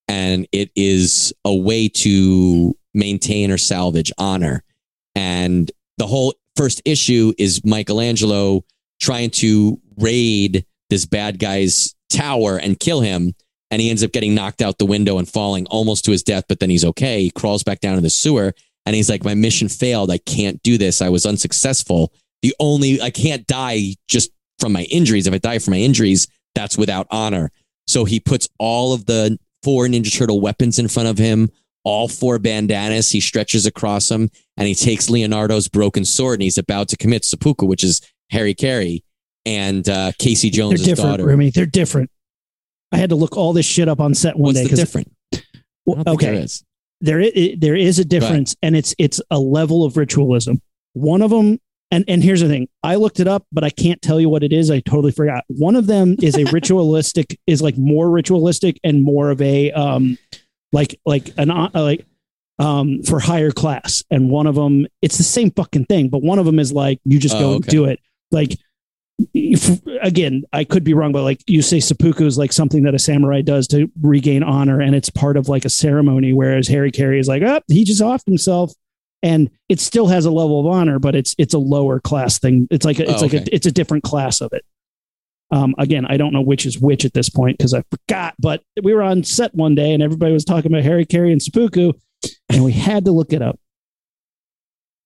And 0.07 0.47
it 0.51 0.71
is 0.75 1.33
a 1.43 1.53
way 1.53 1.89
to 1.89 2.77
maintain 2.93 3.51
or 3.51 3.57
salvage 3.57 4.11
honor. 4.17 4.63
And 5.15 5.71
the 5.97 6.07
whole 6.07 6.33
first 6.55 6.81
issue 6.85 7.33
is 7.37 7.63
Michelangelo 7.65 8.63
trying 9.01 9.29
to 9.29 9.79
raid 9.97 10.65
this 10.89 11.05
bad 11.05 11.39
guy's 11.39 11.95
tower 12.09 12.57
and 12.57 12.79
kill 12.79 13.01
him. 13.01 13.33
And 13.71 13.81
he 13.81 13.89
ends 13.89 14.03
up 14.03 14.11
getting 14.11 14.35
knocked 14.35 14.61
out 14.61 14.77
the 14.77 14.85
window 14.85 15.17
and 15.17 15.27
falling 15.27 15.65
almost 15.67 16.05
to 16.05 16.11
his 16.11 16.23
death, 16.23 16.45
but 16.47 16.59
then 16.59 16.69
he's 16.69 16.85
okay. 16.85 17.23
He 17.23 17.29
crawls 17.31 17.63
back 17.63 17.79
down 17.79 17.97
in 17.97 18.03
the 18.03 18.09
sewer 18.09 18.53
and 18.85 18.95
he's 18.95 19.09
like, 19.09 19.23
My 19.23 19.33
mission 19.33 19.69
failed. 19.69 20.11
I 20.11 20.19
can't 20.19 20.61
do 20.63 20.77
this. 20.77 21.01
I 21.01 21.09
was 21.09 21.25
unsuccessful. 21.25 22.13
The 22.41 22.53
only, 22.59 23.01
I 23.01 23.09
can't 23.09 23.47
die 23.47 23.95
just 24.07 24.29
from 24.59 24.71
my 24.71 24.83
injuries. 24.83 25.25
If 25.27 25.33
I 25.33 25.39
die 25.39 25.59
from 25.59 25.71
my 25.71 25.79
injuries, 25.79 26.27
that's 26.53 26.77
without 26.77 27.07
honor. 27.09 27.51
So 27.87 28.05
he 28.05 28.19
puts 28.19 28.47
all 28.59 28.93
of 28.93 29.05
the 29.05 29.37
four 29.63 29.87
Ninja 29.87 30.15
Turtle 30.15 30.41
weapons 30.41 30.77
in 30.77 30.87
front 30.87 31.09
of 31.09 31.17
him, 31.17 31.49
all 31.83 32.07
four 32.07 32.37
bandanas. 32.39 33.09
He 33.09 33.19
stretches 33.19 33.65
across 33.65 34.07
them 34.09 34.29
and 34.57 34.67
he 34.67 34.75
takes 34.75 35.09
Leonardo's 35.09 35.67
broken 35.67 36.05
sword 36.05 36.35
and 36.35 36.43
he's 36.43 36.57
about 36.57 36.87
to 36.89 36.97
commit 36.97 37.25
seppuku, 37.25 37.65
which 37.65 37.83
is 37.83 38.01
hara-kiri 38.29 39.03
and 39.45 39.87
uh, 39.89 40.11
Casey 40.17 40.49
They're 40.49 40.57
Jones' 40.57 40.83
different, 40.83 41.11
daughter. 41.11 41.25
Remy. 41.25 41.51
They're 41.51 41.65
different. 41.65 42.09
I 42.95 42.97
had 42.97 43.09
to 43.09 43.15
look 43.17 43.35
all 43.35 43.51
this 43.51 43.65
shit 43.65 43.89
up 43.89 43.99
on 43.99 44.13
set 44.13 44.37
one 44.37 44.53
What's 44.53 44.59
day 44.59 44.67
the? 44.67 45.05
Well, 45.85 46.01
okay, 46.07 46.27
there 46.27 46.33
is. 46.35 46.63
there 47.01 47.19
is, 47.19 47.59
there 47.59 47.75
is 47.75 47.99
a 47.99 48.05
difference, 48.05 48.55
and 48.61 48.73
it's 48.73 48.95
it's 48.97 49.19
a 49.29 49.37
level 49.37 49.83
of 49.83 49.97
ritualism. 49.97 50.61
One 50.93 51.21
of 51.21 51.29
them, 51.29 51.59
and 51.91 52.05
and 52.07 52.23
here's 52.23 52.39
the 52.39 52.47
thing: 52.47 52.69
I 52.83 52.95
looked 52.95 53.19
it 53.19 53.27
up, 53.27 53.45
but 53.51 53.65
I 53.65 53.69
can't 53.69 54.01
tell 54.01 54.17
you 54.21 54.29
what 54.29 54.43
it 54.43 54.53
is. 54.53 54.71
I 54.71 54.79
totally 54.79 55.11
forgot. 55.11 55.43
One 55.49 55.75
of 55.75 55.87
them 55.87 56.15
is 56.21 56.37
a 56.37 56.45
ritualistic, 56.53 57.37
is 57.45 57.61
like 57.61 57.77
more 57.77 58.09
ritualistic 58.09 58.79
and 58.81 59.03
more 59.03 59.29
of 59.29 59.41
a 59.41 59.73
um, 59.73 60.17
like 60.71 60.97
like 61.05 61.31
an 61.37 61.51
uh, 61.51 61.69
like 61.73 62.05
um 62.59 63.03
for 63.03 63.19
higher 63.19 63.51
class, 63.51 64.03
and 64.09 64.29
one 64.29 64.47
of 64.47 64.55
them 64.55 64.87
it's 65.01 65.17
the 65.17 65.23
same 65.23 65.51
fucking 65.51 65.83
thing, 65.85 66.07
but 66.07 66.23
one 66.23 66.39
of 66.39 66.45
them 66.45 66.59
is 66.59 66.71
like 66.71 67.01
you 67.03 67.19
just 67.19 67.35
Oh, 67.35 67.39
go 67.39 67.51
okay. 67.55 67.69
do 67.69 67.83
it, 67.85 67.99
like. 68.31 68.57
If, 69.33 69.81
again, 70.01 70.43
I 70.51 70.65
could 70.65 70.83
be 70.83 70.93
wrong, 70.93 71.13
but 71.13 71.23
like 71.23 71.41
you 71.47 71.61
say, 71.61 71.79
seppuku 71.79 72.25
is 72.25 72.37
like 72.37 72.51
something 72.51 72.83
that 72.83 72.93
a 72.93 72.99
samurai 72.99 73.41
does 73.41 73.67
to 73.69 73.89
regain 74.01 74.43
honor, 74.43 74.81
and 74.81 74.93
it's 74.93 75.09
part 75.09 75.37
of 75.37 75.47
like 75.47 75.63
a 75.63 75.69
ceremony. 75.69 76.33
Whereas 76.33 76.67
hara-kiri 76.67 77.19
is 77.19 77.27
like, 77.27 77.41
oh, 77.41 77.61
he 77.67 77.85
just 77.85 78.01
offed 78.01 78.25
himself, 78.25 78.73
and 79.23 79.49
it 79.69 79.79
still 79.79 80.07
has 80.07 80.25
a 80.25 80.31
level 80.31 80.59
of 80.59 80.67
honor, 80.67 80.99
but 80.99 81.15
it's 81.15 81.33
it's 81.37 81.53
a 81.53 81.59
lower 81.59 82.01
class 82.01 82.39
thing. 82.39 82.67
It's 82.71 82.85
like 82.85 82.99
a, 82.99 83.09
it's 83.09 83.21
Oh, 83.21 83.25
like 83.25 83.33
a, 83.33 83.55
it's 83.55 83.65
a 83.65 83.71
different 83.71 84.03
class 84.03 84.41
of 84.41 84.51
it. 84.51 84.65
Um, 85.49 85.75
again, 85.77 86.05
I 86.05 86.17
don't 86.17 86.33
know 86.33 86.41
which 86.41 86.65
is 86.65 86.79
which 86.79 87.05
at 87.05 87.13
this 87.13 87.29
point 87.29 87.57
because 87.57 87.73
I 87.73 87.83
forgot. 87.89 88.35
But 88.37 88.63
we 88.83 88.93
were 88.93 89.03
on 89.03 89.23
set 89.23 89.55
one 89.55 89.75
day, 89.75 89.93
and 89.93 90.03
everybody 90.03 90.33
was 90.33 90.43
talking 90.43 90.71
about 90.71 90.83
hara-kiri 90.83 91.31
and 91.31 91.41
seppuku, 91.41 91.93
and 92.49 92.65
we 92.65 92.73
had 92.73 93.05
to 93.05 93.11
look 93.11 93.31
it 93.31 93.41
up. 93.41 93.59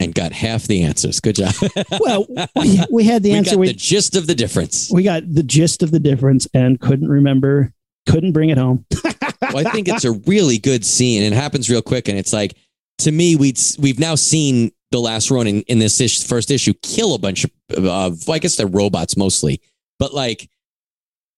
And 0.01 0.15
got 0.15 0.31
half 0.31 0.63
the 0.63 0.83
answers. 0.83 1.19
Good 1.19 1.35
job. 1.35 1.53
Well, 1.99 2.25
we, 2.55 2.79
we 2.89 3.03
had 3.03 3.21
the 3.21 3.33
answer. 3.33 3.51
we 3.51 3.55
got 3.55 3.59
We, 3.59 3.67
the 3.67 3.73
gist 3.73 4.15
of 4.15 4.27
the 4.27 4.35
difference. 4.35 4.89
we 4.91 5.03
got 5.03 5.23
the 5.31 5.43
gist 5.43 5.83
of 5.83 5.91
the 5.91 5.99
difference 5.99 6.47
and 6.53 6.79
couldn't 6.79 7.09
remember, 7.09 7.73
couldn't 8.07 8.31
bring 8.31 8.49
it 8.49 8.57
home. 8.57 8.85
well, 9.03 9.57
I 9.57 9.69
think 9.71 9.89
it's 9.89 10.05
a 10.05 10.13
really 10.13 10.57
good 10.57 10.85
scene. 10.85 11.21
It 11.21 11.33
happens 11.33 11.69
real 11.69 11.81
quick, 11.81 12.07
and 12.07 12.17
it's 12.17 12.31
like 12.31 12.55
to 12.99 13.11
me, 13.11 13.35
we 13.35 13.53
we've 13.79 13.99
now 13.99 14.15
seen 14.15 14.71
the 14.91 14.99
last 14.99 15.29
Ronin, 15.31 15.61
in 15.63 15.79
this 15.79 15.99
ish, 15.99 16.25
first 16.25 16.49
issue 16.51 16.73
kill 16.81 17.13
a 17.13 17.19
bunch 17.19 17.43
of, 17.43 17.51
well, 17.77 18.17
I 18.29 18.39
guess 18.39 18.55
they're 18.55 18.67
robots 18.67 19.15
mostly, 19.17 19.61
but 19.99 20.13
like 20.13 20.49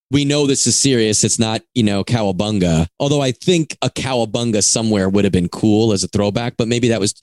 we 0.09 0.25
know 0.25 0.45
this 0.45 0.67
is 0.67 0.77
serious. 0.77 1.23
It's 1.23 1.39
not 1.39 1.61
you 1.73 1.83
know 1.83 2.03
cowabunga. 2.03 2.87
Although 2.99 3.21
I 3.21 3.31
think 3.31 3.77
a 3.81 3.89
cowabunga 3.89 4.63
somewhere 4.63 5.09
would 5.09 5.23
have 5.23 5.33
been 5.33 5.49
cool 5.49 5.93
as 5.93 6.03
a 6.03 6.07
throwback, 6.07 6.57
but 6.57 6.67
maybe 6.67 6.89
that 6.89 6.99
was 6.99 7.21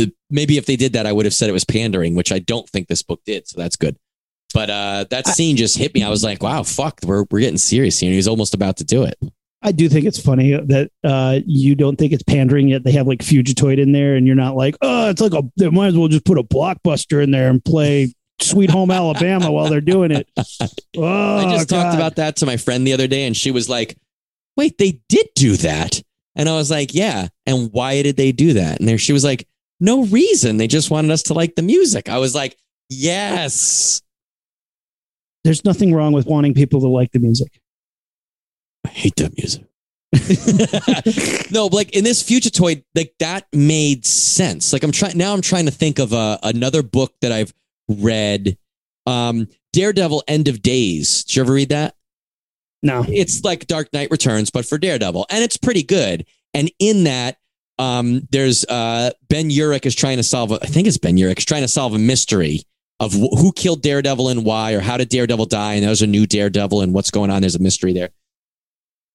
the 0.00 0.12
maybe 0.30 0.56
if 0.56 0.66
they 0.66 0.76
did 0.76 0.94
that, 0.94 1.06
I 1.06 1.12
would 1.12 1.26
have 1.26 1.34
said 1.34 1.48
it 1.48 1.52
was 1.52 1.64
pandering, 1.64 2.14
which 2.14 2.32
I 2.32 2.38
don't 2.38 2.68
think 2.68 2.88
this 2.88 3.02
book 3.02 3.20
did. 3.24 3.46
So 3.46 3.60
that's 3.60 3.76
good. 3.76 3.96
But 4.52 4.70
uh, 4.70 5.04
that 5.10 5.28
scene 5.28 5.56
just 5.56 5.78
hit 5.78 5.94
me. 5.94 6.02
I 6.02 6.08
was 6.08 6.24
like, 6.24 6.42
"Wow, 6.42 6.62
fuck, 6.62 6.98
we're 7.04 7.24
we're 7.30 7.40
getting 7.40 7.58
serious 7.58 8.00
here." 8.00 8.12
He's 8.12 8.26
almost 8.26 8.54
about 8.54 8.78
to 8.78 8.84
do 8.84 9.04
it. 9.04 9.16
I 9.62 9.72
do 9.72 9.88
think 9.88 10.06
it's 10.06 10.20
funny 10.20 10.52
that 10.52 10.90
uh, 11.04 11.40
you 11.46 11.74
don't 11.74 11.96
think 11.96 12.12
it's 12.12 12.22
pandering 12.22 12.68
yet. 12.68 12.82
They 12.82 12.92
have 12.92 13.06
like 13.06 13.20
Fugitoid 13.20 13.78
in 13.78 13.92
there, 13.92 14.16
and 14.16 14.26
you're 14.26 14.36
not 14.36 14.56
like, 14.56 14.76
oh, 14.80 15.10
it's 15.10 15.20
like 15.20 15.34
a. 15.34 15.42
They 15.56 15.68
might 15.68 15.88
as 15.88 15.96
well 15.96 16.08
just 16.08 16.24
put 16.24 16.38
a 16.38 16.42
blockbuster 16.42 17.22
in 17.22 17.30
there 17.30 17.48
and 17.48 17.64
play 17.64 18.14
Sweet 18.40 18.70
Home 18.70 18.90
Alabama 18.90 19.52
while 19.52 19.68
they're 19.68 19.80
doing 19.80 20.10
it. 20.10 20.28
Oh, 20.96 21.38
I 21.46 21.56
just 21.56 21.68
talked 21.68 21.94
about 21.94 22.16
that 22.16 22.36
to 22.36 22.46
my 22.46 22.56
friend 22.56 22.86
the 22.86 22.92
other 22.92 23.06
day, 23.06 23.26
and 23.26 23.36
she 23.36 23.50
was 23.52 23.68
like, 23.68 23.96
"Wait, 24.56 24.78
they 24.78 25.00
did 25.08 25.28
do 25.36 25.56
that?" 25.58 26.02
And 26.34 26.48
I 26.48 26.54
was 26.54 26.70
like, 26.70 26.92
"Yeah." 26.92 27.28
And 27.46 27.70
why 27.72 28.02
did 28.02 28.16
they 28.16 28.32
do 28.32 28.54
that? 28.54 28.80
And 28.80 28.88
there, 28.88 28.98
she 28.98 29.12
was 29.12 29.24
like, 29.24 29.46
"No 29.80 30.04
reason. 30.04 30.56
They 30.58 30.66
just 30.66 30.90
wanted 30.90 31.10
us 31.10 31.22
to 31.24 31.34
like 31.34 31.54
the 31.54 31.62
music." 31.62 32.08
I 32.08 32.18
was 32.18 32.34
like, 32.34 32.56
"Yes." 32.88 34.02
There's 35.42 35.64
nothing 35.64 35.94
wrong 35.94 36.12
with 36.12 36.26
wanting 36.26 36.54
people 36.54 36.80
to 36.80 36.88
like 36.88 37.12
the 37.12 37.18
music. 37.18 37.60
I 38.84 38.90
hate 38.90 39.16
that 39.16 39.36
music. 39.38 39.64
no, 41.52 41.68
but 41.68 41.76
like 41.76 41.96
in 41.96 42.02
this 42.02 42.22
future 42.22 42.50
toy, 42.50 42.82
like 42.94 43.14
that 43.20 43.46
made 43.52 44.04
sense. 44.04 44.72
Like 44.72 44.82
I'm 44.82 44.92
trying 44.92 45.16
now. 45.16 45.32
I'm 45.32 45.40
trying 45.40 45.66
to 45.66 45.70
think 45.70 45.98
of 45.98 46.12
uh, 46.12 46.38
another 46.42 46.82
book 46.82 47.14
that 47.20 47.30
I've 47.30 47.54
read. 47.88 48.58
Um, 49.06 49.46
Daredevil: 49.72 50.24
End 50.26 50.48
of 50.48 50.62
Days. 50.62 51.24
Did 51.24 51.36
you 51.36 51.42
ever 51.42 51.52
read 51.52 51.68
that? 51.68 51.94
No, 52.82 53.04
it's 53.06 53.44
like 53.44 53.66
Dark 53.66 53.92
Knight 53.92 54.10
Returns, 54.10 54.50
but 54.50 54.66
for 54.66 54.78
Daredevil, 54.78 55.26
and 55.30 55.44
it's 55.44 55.56
pretty 55.56 55.82
good. 55.82 56.26
And 56.54 56.72
in 56.80 57.04
that, 57.04 57.36
um, 57.80 58.28
there's 58.30 58.64
uh, 58.66 59.10
Ben 59.30 59.48
Urich 59.48 59.86
is 59.86 59.94
trying 59.94 60.18
to 60.18 60.22
solve. 60.22 60.52
A, 60.52 60.58
I 60.62 60.66
think 60.66 60.86
it's 60.86 60.98
Ben 60.98 61.16
Urich 61.16 61.38
is 61.38 61.44
trying 61.46 61.62
to 61.62 61.68
solve 61.68 61.94
a 61.94 61.98
mystery 61.98 62.62
of 63.00 63.12
wh- 63.12 63.38
who 63.38 63.52
killed 63.52 63.82
Daredevil 63.82 64.28
and 64.28 64.44
why, 64.44 64.72
or 64.74 64.80
how 64.80 64.98
did 64.98 65.08
Daredevil 65.08 65.46
die, 65.46 65.74
and 65.74 65.84
there's 65.84 66.02
a 66.02 66.06
new 66.06 66.26
Daredevil 66.26 66.82
and 66.82 66.92
what's 66.92 67.10
going 67.10 67.30
on. 67.30 67.40
There's 67.40 67.54
a 67.54 67.62
mystery 67.62 67.94
there, 67.94 68.10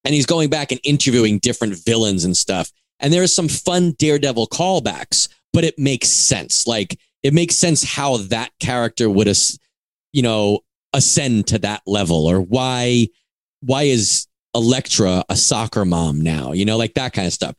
and 0.04 0.16
he's 0.16 0.26
going 0.26 0.50
back 0.50 0.72
and 0.72 0.82
interviewing 0.84 1.38
different 1.40 1.76
villains 1.86 2.26
and 2.26 2.36
stuff. 2.36 2.72
And 3.00 3.14
there 3.14 3.22
are 3.22 3.28
some 3.28 3.48
fun 3.48 3.92
Daredevil 4.00 4.48
callbacks, 4.48 5.30
but 5.54 5.64
it 5.64 5.78
makes 5.78 6.08
sense. 6.10 6.66
Like 6.66 7.00
it 7.22 7.34
makes 7.34 7.56
sense 7.56 7.84
how 7.84 8.18
that 8.18 8.50
character 8.60 9.10
would, 9.10 9.28
as- 9.28 9.60
you 10.12 10.24
know, 10.24 10.62
ascend 10.92 11.46
to 11.48 11.60
that 11.60 11.84
level, 11.86 12.26
or 12.26 12.42
why 12.42 13.10
why 13.62 13.84
is 13.84 14.26
Elektra 14.56 15.24
a 15.30 15.36
soccer 15.36 15.86
mom 15.86 16.22
now? 16.22 16.54
You 16.54 16.66
know, 16.66 16.78
like 16.78 16.96
that 16.96 17.14
kind 17.14 17.28
of 17.28 17.34
stuff. 17.34 17.56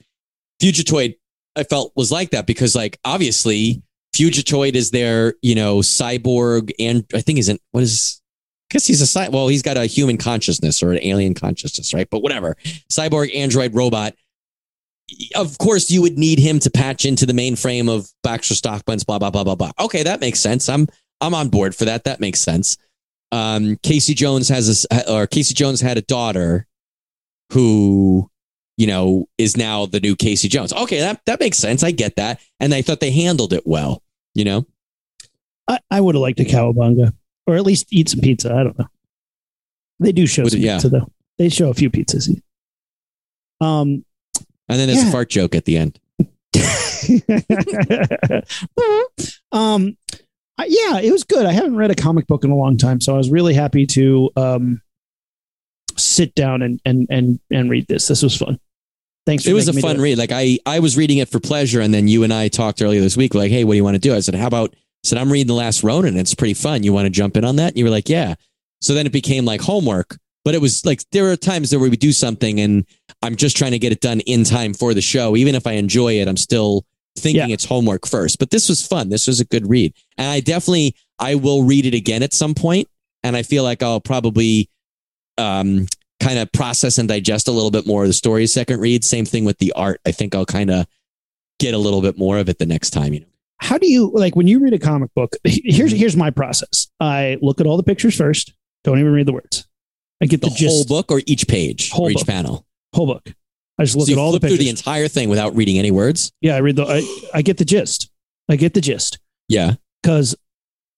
Fugitoid, 0.61 1.17
I 1.57 1.65
felt 1.65 1.93
was 1.97 2.13
like 2.13 2.31
that 2.31 2.47
because, 2.47 2.75
like, 2.75 2.99
obviously, 3.05 3.83
Fugitoid 4.15 4.75
is 4.75 4.91
their, 4.91 5.35
you 5.43 5.55
know, 5.55 5.79
cyborg, 5.79 6.71
and 6.79 7.05
I 7.15 7.21
think 7.21 7.39
in 7.39 7.59
what 7.73 7.83
is. 7.83 8.21
I 8.71 8.75
guess 8.75 8.87
he's 8.87 9.01
a 9.01 9.07
cy- 9.07 9.29
well, 9.29 9.47
he's 9.47 9.63
got 9.63 9.77
a 9.77 9.87
human 9.87 10.17
consciousness 10.17 10.83
or 10.83 10.91
an 10.91 10.99
alien 11.01 11.35
consciousness, 11.35 11.95
right? 11.95 12.09
But 12.11 12.21
whatever, 12.21 12.57
cyborg 12.91 13.33
android 13.33 13.77
robot. 13.77 14.15
Of 15.37 15.57
course, 15.59 15.89
you 15.89 16.03
would 16.03 16.19
need 16.19 16.41
him 16.41 16.59
to 16.59 16.71
patch 16.71 17.05
into 17.05 17.27
the 17.27 17.33
mainframe 17.33 17.89
of 17.89 18.11
Baxter 18.25 18.57
Stockman's 18.57 19.05
blah 19.05 19.21
blah 19.21 19.31
blah 19.31 19.45
blah 19.45 19.55
blah. 19.55 19.71
Okay, 19.79 20.03
that 20.03 20.21
makes 20.21 20.41
sense. 20.41 20.69
I'm 20.69 20.89
I'm 21.21 21.33
on 21.33 21.49
board 21.49 21.77
for 21.77 21.85
that. 21.85 22.05
That 22.05 22.19
makes 22.19 22.41
sense. 22.41 22.77
Um, 23.31 23.77
Casey 23.83 24.15
Jones 24.15 24.49
has 24.49 24.85
a 24.91 25.13
or 25.13 25.27
Casey 25.29 25.55
Jones 25.55 25.81
had 25.81 25.97
a 25.97 26.03
daughter 26.03 26.67
who 27.53 28.29
you 28.77 28.87
know, 28.87 29.29
is 29.39 29.57
now 29.57 29.87
the 29.87 30.01
new 30.01 30.16
Casey 30.16 30.49
Jones. 30.49 30.72
Okay, 30.72 31.01
that, 31.01 31.20
that 31.27 31.41
makes 31.41 31.59
sense. 31.59 31.83
I 31.83 31.91
get 31.93 32.16
that. 32.16 32.41
And 32.61 32.74
I 32.74 32.83
thought 32.83 33.01
they 33.01 33.11
handled 33.11 33.53
it 33.53 33.66
well, 33.66 34.03
you 34.35 34.45
know? 34.45 34.66
I, 35.68 35.79
I 35.91 36.01
would 36.01 36.14
have 36.14 36.22
liked 36.22 36.41
a 36.41 36.45
cowabunga 36.45 37.12
or 37.47 37.57
at 37.57 37.64
least 37.64 37.87
eat 37.91 38.09
some 38.09 38.20
pizza. 38.20 38.53
I 38.55 38.62
don't 38.64 38.79
know. 38.79 38.87
They 39.99 40.12
do 40.12 40.27
show 40.27 40.43
Would 40.43 40.53
it- 40.53 40.57
some 40.57 40.61
yeah. 40.61 40.74
pizza 40.77 40.89
though. 40.91 41.11
They 41.39 41.49
show 41.49 41.70
a 41.70 41.74
few 41.74 41.91
pizzas. 41.91 42.29
Um, 43.61 44.05
And 44.68 44.79
then 44.81 44.89
there's 44.89 45.03
Yeah. 45.03 45.09
a 45.09 45.12
fart 45.12 45.31
joke 45.31 45.55
at 45.55 45.64
the 45.64 45.77
end. 45.79 45.99
um, 49.53 49.97
I- 50.59 50.66
yeah, 50.68 51.01
it 51.01 51.12
was 51.12 51.24
good. 51.24 51.47
I 51.47 51.53
haven't 51.53 51.77
read 51.77 51.91
a 51.91 51.95
comic 51.95 52.27
book 52.27 52.45
in 52.45 52.51
a 52.51 52.57
long 52.57 52.77
time, 52.77 53.01
so 53.01 53.14
I 53.14 53.18
was 53.18 53.31
really 53.31 53.55
happy 53.55 53.87
to 53.89 54.31
um, 54.37 54.81
sit 55.97 56.35
down 56.35 56.62
and 56.62 56.81
and 56.85 57.07
and 57.11 57.41
and 57.51 57.70
read 57.70 57.87
this. 57.89 58.09
This 58.09 58.22
was 58.22 58.37
fun. 58.37 58.59
Thanks. 59.27 59.45
For 59.45 59.51
It 59.51 59.55
was 59.55 59.68
a 59.68 59.72
fun 59.72 60.01
read. 60.01 60.18
Like 60.18 60.31
I, 60.33 60.59
I 60.64 60.79
was 60.79 60.97
reading 60.97 61.18
it 61.18 61.29
for 61.29 61.41
pleasure. 61.41 61.81
And 61.81 61.93
then 61.93 62.07
you 62.09 62.22
and 62.22 62.33
I 62.33 62.49
talked 62.49 62.81
earlier 62.81 63.01
this 63.01 63.16
week, 63.16 63.35
like, 63.35 63.51
hey, 63.51 63.64
what 63.64 63.72
do 63.72 63.77
you 63.77 63.85
want 63.85 63.95
to 63.97 64.01
do? 64.01 64.14
I 64.14 64.20
said, 64.20 64.37
how 64.37 64.47
about, 64.47 64.70
I 64.72 64.79
said, 65.05 65.18
I'm 65.18 65.31
reading 65.31 65.49
The 65.49 65.55
Last 65.55 65.83
Ronin. 65.83 66.16
It's 66.16 66.35
pretty 66.35 66.55
fun. 66.55 66.85
You 66.85 66.93
want 66.93 67.07
to 67.07 67.11
jump 67.11 67.37
in 67.37 67.45
on 67.45 67.57
that? 67.57 67.68
And 67.68 67.77
you 67.77 67.85
were 67.85 67.91
like, 67.91 68.09
yeah. 68.09 68.35
So 68.81 68.95
then 68.95 69.05
it 69.05 69.12
became 69.12 69.45
like 69.45 69.61
homework. 69.61 70.16
But 70.45 70.55
it 70.55 70.61
was 70.61 70.87
like, 70.87 71.03
there 71.11 71.29
are 71.33 71.37
times 71.37 71.72
where 71.72 71.81
we 71.81 71.89
would 71.89 71.99
do 71.99 72.12
something 72.12 72.61
and 72.61 72.87
I'm 73.20 73.35
just 73.35 73.57
trying 73.57 73.72
to 73.72 73.81
get 73.81 73.91
it 73.91 74.01
done 74.01 74.20
in 74.20 74.45
time 74.45 74.74
for 74.74 74.95
the 74.95 75.01
show. 75.01 75.37
Even 75.37 75.57
if 75.57 75.66
I 75.66 75.72
enjoy 75.72 76.20
it, 76.20 76.29
I'm 76.29 76.37
still 76.37 76.85
thinking 77.18 77.49
Yeah. 77.49 77.55
it's 77.55 77.64
homework 77.64 78.07
first. 78.07 78.39
But 78.39 78.51
this 78.51 78.68
was 78.68 78.87
fun. 78.87 79.09
This 79.09 79.27
was 79.27 79.41
a 79.41 79.45
good 79.45 79.68
read. 79.68 79.93
And 80.16 80.29
I 80.29 80.39
definitely, 80.39 80.95
I 81.18 81.35
will 81.35 81.64
read 81.64 81.85
it 81.85 81.95
again 81.95 82.22
at 82.22 82.33
some 82.33 82.55
point, 82.55 82.89
And 83.24 83.37
I 83.37 83.43
feel 83.43 83.64
like 83.64 83.83
I'll 83.83 84.01
probably, 84.01 84.70
um, 85.37 85.87
kind 86.21 86.39
of 86.39 86.51
process 86.53 86.99
and 86.99 87.09
digest 87.09 87.49
a 87.49 87.53
little 87.53 87.71
bit 87.71 87.87
more 87.87 88.03
of 88.03 88.09
the 88.09 88.14
story 88.14 88.47
second 88.47 88.81
read. 88.81 89.05
Same 89.05 89.25
thing 89.25 89.45
with 89.45 89.59
the 89.59 89.73
art. 89.73 90.01
I 90.07 90.12
think 90.12 90.35
I'll 90.35 90.47
kind 90.47 90.71
of 90.71 90.87
get 91.59 91.75
a 91.75 91.79
little 91.79 92.01
bit 92.03 92.19
more 92.19 92.39
of 92.39 92.49
it 92.49 92.59
the 92.59 92.67
next 92.67 92.91
time, 92.91 93.12
you 93.14 93.21
know. 93.21 93.27
How 93.59 93.79
do 93.79 93.87
you 93.91 94.11
like 94.12 94.37
when 94.37 94.47
you 94.47 94.59
read 94.61 94.75
a 94.75 94.79
comic 94.79 95.12
book? 95.14 95.35
Here's 95.45 95.91
mm-hmm. 95.91 95.99
here's 95.99 96.17
my 96.17 96.31
process. 96.31 96.89
I 97.01 97.39
look 97.41 97.61
at 97.61 97.67
all 97.67 97.77
the 97.79 97.83
pictures 97.83 98.14
first. 98.17 98.53
Don't 98.85 98.99
even 98.99 99.12
read 99.12 99.27
the 99.27 99.33
words. 99.33 99.67
I 100.23 100.27
get 100.27 100.41
The 100.43 100.49
the, 100.51 100.55
gist. 100.57 100.75
whole 100.75 100.85
book 100.85 101.11
or 101.11 101.21
each 101.27 101.49
page 101.49 101.91
Whole 101.91 102.07
or 102.07 102.11
each 102.11 102.19
book. 102.19 102.27
panel. 102.27 102.67
Whole 102.95 103.07
book. 103.07 103.33
I 103.79 103.85
just 103.85 103.97
look 103.97 104.07
so 104.09 104.12
at 104.12 104.19
all 104.19 104.33
the 104.33 104.41
flip 104.41 104.51
through 104.51 104.59
pictures. 104.59 104.64
the 104.83 104.91
entire 104.91 105.09
thing 105.09 105.29
without 105.29 105.55
reading 105.57 105.79
any 105.79 105.91
words. 105.91 106.33
yeah, 106.41 106.55
I 106.57 106.61
read 106.61 106.77
the. 106.77 106.85
I, 106.87 107.39
I 107.39 107.43
get 107.43 107.57
the 107.59 107.64
gist. 107.64 108.11
I 108.49 108.57
get 108.57 108.75
the 108.75 108.81
gist 108.81 109.19
Yeah. 109.49 109.75
because 110.03 110.35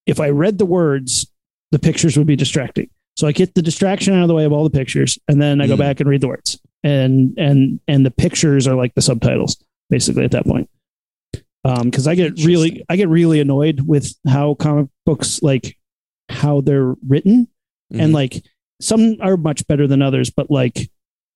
if 0.07 0.21
I 0.21 0.31
read 0.31 0.59
the 0.59 0.67
words, 0.67 1.27
the 1.71 1.79
pictures 1.79 2.17
would 2.19 2.27
be 2.27 2.37
distracting. 2.37 2.89
So 3.19 3.27
I 3.27 3.33
get 3.33 3.55
the 3.57 3.63
distraction 3.63 4.15
out 4.15 4.23
of 4.23 4.29
the 4.29 4.35
way 4.35 4.45
of 4.45 4.53
all 4.53 4.63
the 4.63 4.71
pictures, 4.71 5.19
and 5.27 5.43
then 5.43 5.61
I 5.61 5.67
go 5.67 5.75
Mm. 5.75 5.79
back 5.81 5.99
and 5.99 6.09
read 6.09 6.21
the 6.21 6.29
words, 6.29 6.57
and 6.85 7.35
and 7.37 7.81
and 7.89 8.07
the 8.07 8.13
pictures 8.13 8.69
are 8.69 8.77
like 8.77 8.95
the 8.95 9.03
subtitles 9.03 9.57
basically 9.91 10.23
at 10.23 10.31
that 10.31 10.45
point. 10.47 10.71
Um, 11.65 11.91
because 11.91 12.07
I 12.07 12.15
get 12.15 12.39
really, 12.45 12.85
I 12.89 12.95
get 12.95 13.09
really 13.09 13.41
annoyed 13.41 13.81
with 13.81 14.15
how 14.29 14.55
comic 14.55 14.87
books 15.05 15.43
like 15.43 15.77
how 16.29 16.61
they're 16.61 16.95
written, 17.09 17.49
and 17.91 18.13
Mhm. 18.13 18.15
like 18.15 18.45
some 18.81 19.17
are 19.21 19.37
much 19.37 19.67
better 19.67 19.89
than 19.89 20.01
others, 20.01 20.31
but 20.31 20.49
like 20.49 20.89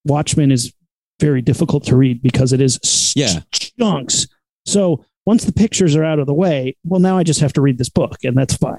Watchmen 0.04 0.52
is 0.52 0.72
very 1.20 1.42
difficult 1.42 1.82
to 1.86 1.96
read 1.96 2.22
because 2.22 2.52
it 2.52 2.60
is 2.60 2.78
Yeah. 3.16 3.40
chunks. 3.50 4.28
So 4.66 5.04
once 5.26 5.44
the 5.46 5.52
pictures 5.52 5.96
are 5.96 6.04
out 6.04 6.20
of 6.20 6.26
the 6.26 6.34
way, 6.34 6.76
well, 6.84 7.00
now 7.00 7.18
I 7.18 7.24
just 7.24 7.40
have 7.40 7.52
to 7.54 7.60
read 7.60 7.78
this 7.78 7.88
book, 7.88 8.18
and 8.22 8.36
that's 8.36 8.54
fine. 8.54 8.78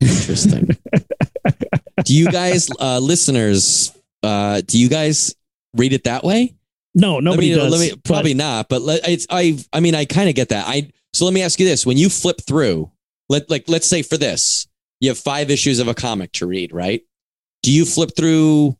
Interesting. 0.00 0.76
do 2.04 2.14
you 2.14 2.30
guys, 2.30 2.70
uh, 2.80 2.98
listeners, 2.98 3.96
uh, 4.22 4.62
do 4.66 4.78
you 4.78 4.88
guys 4.88 5.34
read 5.74 5.92
it 5.92 6.04
that 6.04 6.24
way? 6.24 6.54
No, 6.94 7.20
nobody 7.20 7.54
let 7.54 7.56
me, 7.56 7.62
does. 7.62 7.72
Let 7.72 7.80
me, 7.80 7.90
but- 7.90 8.04
probably 8.04 8.34
not, 8.34 8.68
but 8.68 8.82
let, 8.82 9.08
it's 9.08 9.26
I. 9.30 9.58
I 9.72 9.80
mean, 9.80 9.94
I 9.94 10.04
kind 10.04 10.28
of 10.28 10.34
get 10.34 10.50
that. 10.50 10.66
I 10.68 10.90
so 11.14 11.24
let 11.24 11.32
me 11.34 11.42
ask 11.42 11.58
you 11.58 11.66
this: 11.66 11.86
when 11.86 11.96
you 11.96 12.08
flip 12.08 12.40
through, 12.40 12.90
let 13.28 13.48
like 13.50 13.64
let's 13.68 13.86
say 13.86 14.02
for 14.02 14.18
this, 14.18 14.66
you 15.00 15.08
have 15.08 15.18
five 15.18 15.50
issues 15.50 15.78
of 15.78 15.88
a 15.88 15.94
comic 15.94 16.32
to 16.32 16.46
read, 16.46 16.72
right? 16.72 17.02
Do 17.62 17.72
you 17.72 17.84
flip 17.84 18.10
through 18.14 18.76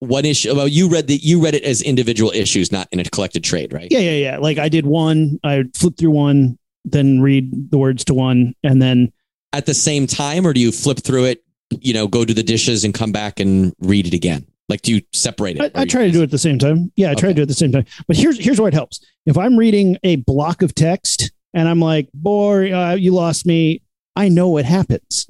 one 0.00 0.24
issue? 0.24 0.54
Well, 0.54 0.66
you 0.66 0.88
read 0.88 1.06
the 1.06 1.16
you 1.16 1.40
read 1.42 1.54
it 1.54 1.62
as 1.62 1.82
individual 1.82 2.32
issues, 2.32 2.72
not 2.72 2.88
in 2.90 2.98
a 2.98 3.04
collected 3.04 3.44
trade, 3.44 3.72
right? 3.72 3.88
yeah, 3.90 4.00
yeah, 4.00 4.30
yeah. 4.32 4.38
Like 4.38 4.58
I 4.58 4.68
did 4.68 4.86
one, 4.86 5.38
I 5.44 5.64
flip 5.74 5.96
through 5.96 6.10
one, 6.10 6.58
then 6.84 7.20
read 7.20 7.70
the 7.70 7.78
words 7.78 8.04
to 8.06 8.14
one, 8.14 8.54
and 8.64 8.82
then 8.82 9.12
At 9.52 9.66
the 9.66 9.74
same 9.74 10.06
time, 10.06 10.46
or 10.46 10.52
do 10.52 10.60
you 10.60 10.72
flip 10.72 10.98
through 10.98 11.26
it? 11.26 11.44
You 11.70 11.94
know, 11.94 12.08
go 12.08 12.24
do 12.24 12.34
the 12.34 12.42
dishes 12.42 12.84
and 12.84 12.92
come 12.92 13.12
back 13.12 13.40
and 13.40 13.72
read 13.80 14.06
it 14.06 14.14
again. 14.14 14.46
Like, 14.68 14.82
do 14.82 14.94
you 14.94 15.02
separate 15.12 15.56
it? 15.56 15.72
I, 15.76 15.82
I 15.82 15.84
try 15.84 16.06
to 16.06 16.12
do 16.12 16.20
it 16.20 16.24
at 16.24 16.30
the 16.30 16.38
same 16.38 16.58
time. 16.58 16.92
Yeah, 16.96 17.10
I 17.10 17.14
try 17.14 17.28
to 17.30 17.34
do 17.34 17.40
it 17.40 17.44
at 17.44 17.48
the 17.48 17.54
same 17.54 17.72
time. 17.72 17.84
But 18.06 18.16
here's 18.16 18.38
here's 18.38 18.60
where 18.60 18.68
it 18.68 18.74
helps. 18.74 19.00
If 19.26 19.36
I'm 19.36 19.56
reading 19.56 19.96
a 20.04 20.16
block 20.16 20.62
of 20.62 20.74
text 20.74 21.32
and 21.54 21.68
I'm 21.68 21.80
like, 21.80 22.08
boy, 22.14 22.72
uh, 22.72 22.94
you 22.94 23.12
lost 23.12 23.46
me, 23.46 23.82
I 24.14 24.28
know 24.28 24.48
what 24.48 24.64
happens. 24.64 25.28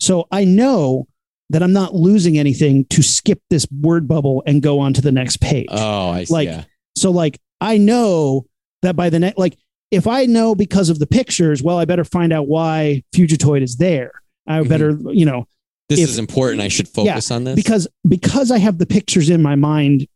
So 0.00 0.26
I 0.30 0.44
know 0.44 1.06
that 1.50 1.62
I'm 1.62 1.72
not 1.72 1.94
losing 1.94 2.38
anything 2.38 2.84
to 2.86 3.02
skip 3.02 3.40
this 3.50 3.66
word 3.70 4.08
bubble 4.08 4.42
and 4.46 4.62
go 4.62 4.78
on 4.80 4.92
to 4.94 5.00
the 5.00 5.12
next 5.12 5.38
page. 5.40 5.66
Oh, 5.70 6.10
I 6.10 6.24
see. 6.24 6.32
Like, 6.34 6.48
yeah. 6.48 6.64
So 6.96 7.10
like 7.10 7.38
I 7.60 7.78
know 7.78 8.46
that 8.82 8.96
by 8.96 9.08
the 9.10 9.18
next 9.18 9.38
like 9.38 9.56
if 9.90 10.06
I 10.06 10.24
know 10.26 10.54
because 10.54 10.88
of 10.90 10.98
the 10.98 11.06
pictures, 11.06 11.62
well, 11.62 11.78
I 11.78 11.84
better 11.84 12.04
find 12.04 12.32
out 12.32 12.46
why 12.48 13.04
Fugitoid 13.14 13.62
is 13.62 13.76
there. 13.76 14.12
I 14.46 14.60
Mhm. 14.60 14.68
better, 14.68 14.98
you 15.12 15.24
know, 15.26 15.46
This 15.88 16.00
if- 16.00 16.08
is 16.10 16.18
important. 16.18 16.62
I 16.62 16.68
should 16.68 16.88
focus 16.88 17.30
on 17.30 17.44
this 17.44 17.54
because 17.54 17.88
because 18.06 18.50
I 18.50 18.58
have 18.58 18.78
the 18.78 18.86
pictures 18.86 19.28
in 19.30 19.42
my 19.42 19.54
mind 19.54 20.06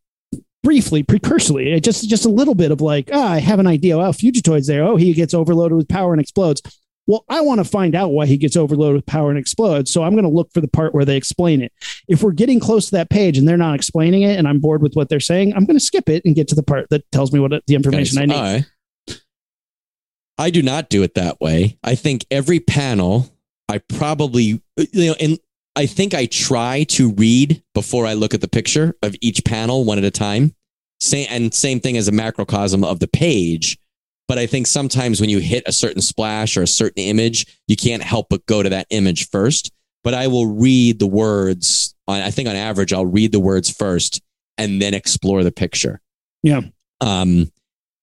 briefly, 0.62 1.04
precursorily, 1.04 1.80
just 1.82 2.08
just 2.08 2.24
a 2.24 2.30
little 2.30 2.54
bit 2.54 2.70
of 2.70 2.80
like, 2.80 3.10
ah, 3.12 3.32
I 3.32 3.38
have 3.38 3.58
an 3.58 3.66
idea. 3.66 3.98
Oh, 3.98 4.10
Fugitoid's 4.10 4.66
there. 4.66 4.82
Oh, 4.82 4.96
he 4.96 5.12
gets 5.12 5.34
overloaded 5.34 5.76
with 5.76 5.88
power 5.88 6.12
and 6.12 6.20
explodes. 6.20 6.62
Well, 7.06 7.24
I 7.28 7.40
want 7.40 7.58
to 7.58 7.64
find 7.64 7.94
out 7.94 8.08
why 8.08 8.26
he 8.26 8.36
gets 8.36 8.56
overloaded 8.56 8.96
with 8.96 9.06
power 9.06 9.30
and 9.30 9.38
explodes. 9.38 9.92
So 9.92 10.02
I'm 10.02 10.12
going 10.14 10.24
to 10.24 10.28
look 10.28 10.52
for 10.52 10.60
the 10.60 10.66
part 10.68 10.92
where 10.92 11.04
they 11.04 11.16
explain 11.16 11.62
it. 11.62 11.72
If 12.08 12.22
we're 12.22 12.32
getting 12.32 12.58
close 12.58 12.86
to 12.86 12.96
that 12.96 13.10
page 13.10 13.38
and 13.38 13.46
they're 13.46 13.56
not 13.56 13.76
explaining 13.76 14.22
it 14.22 14.36
and 14.36 14.48
I'm 14.48 14.58
bored 14.58 14.82
with 14.82 14.94
what 14.94 15.08
they're 15.08 15.20
saying, 15.20 15.54
I'm 15.54 15.66
going 15.66 15.78
to 15.78 15.84
skip 15.84 16.08
it 16.08 16.24
and 16.24 16.34
get 16.34 16.48
to 16.48 16.56
the 16.56 16.64
part 16.64 16.88
that 16.90 17.08
tells 17.12 17.32
me 17.32 17.38
what 17.38 17.52
the 17.66 17.76
information 17.76 18.18
I 18.18 18.24
need. 18.24 18.34
Right. 18.34 19.20
I 20.38 20.50
do 20.50 20.62
not 20.62 20.90
do 20.90 21.04
it 21.04 21.14
that 21.14 21.40
way. 21.40 21.78
I 21.84 21.94
think 21.94 22.26
every 22.30 22.58
panel, 22.60 23.32
I 23.68 23.78
probably, 23.78 24.60
you 24.76 25.06
know, 25.06 25.14
and 25.20 25.38
I 25.76 25.86
think 25.86 26.14
I 26.14 26.26
try 26.26 26.84
to 26.90 27.12
read 27.12 27.62
before 27.74 28.06
I 28.06 28.14
look 28.14 28.34
at 28.34 28.40
the 28.40 28.48
picture 28.48 28.96
of 29.02 29.14
each 29.20 29.44
panel 29.44 29.84
one 29.84 29.98
at 29.98 30.04
a 30.04 30.10
time. 30.10 30.54
Same 31.00 31.26
and 31.30 31.52
same 31.52 31.80
thing 31.80 31.96
as 31.96 32.08
a 32.08 32.12
macrocosm 32.12 32.82
of 32.82 32.98
the 32.98 33.08
page. 33.08 33.78
But 34.26 34.38
I 34.38 34.46
think 34.46 34.66
sometimes 34.66 35.20
when 35.20 35.30
you 35.30 35.38
hit 35.38 35.62
a 35.66 35.72
certain 35.72 36.02
splash 36.02 36.56
or 36.56 36.62
a 36.62 36.66
certain 36.66 37.02
image, 37.02 37.60
you 37.68 37.76
can't 37.76 38.02
help 38.02 38.28
but 38.30 38.46
go 38.46 38.62
to 38.62 38.70
that 38.70 38.86
image 38.90 39.28
first. 39.28 39.70
But 40.02 40.14
I 40.14 40.26
will 40.26 40.46
read 40.46 40.98
the 40.98 41.06
words. 41.06 41.94
On, 42.08 42.20
I 42.20 42.30
think 42.30 42.48
on 42.48 42.56
average, 42.56 42.92
I'll 42.92 43.06
read 43.06 43.30
the 43.30 43.40
words 43.40 43.70
first 43.70 44.22
and 44.58 44.80
then 44.80 44.94
explore 44.94 45.44
the 45.44 45.52
picture. 45.52 46.00
Yeah. 46.42 46.62
Um, 47.00 47.52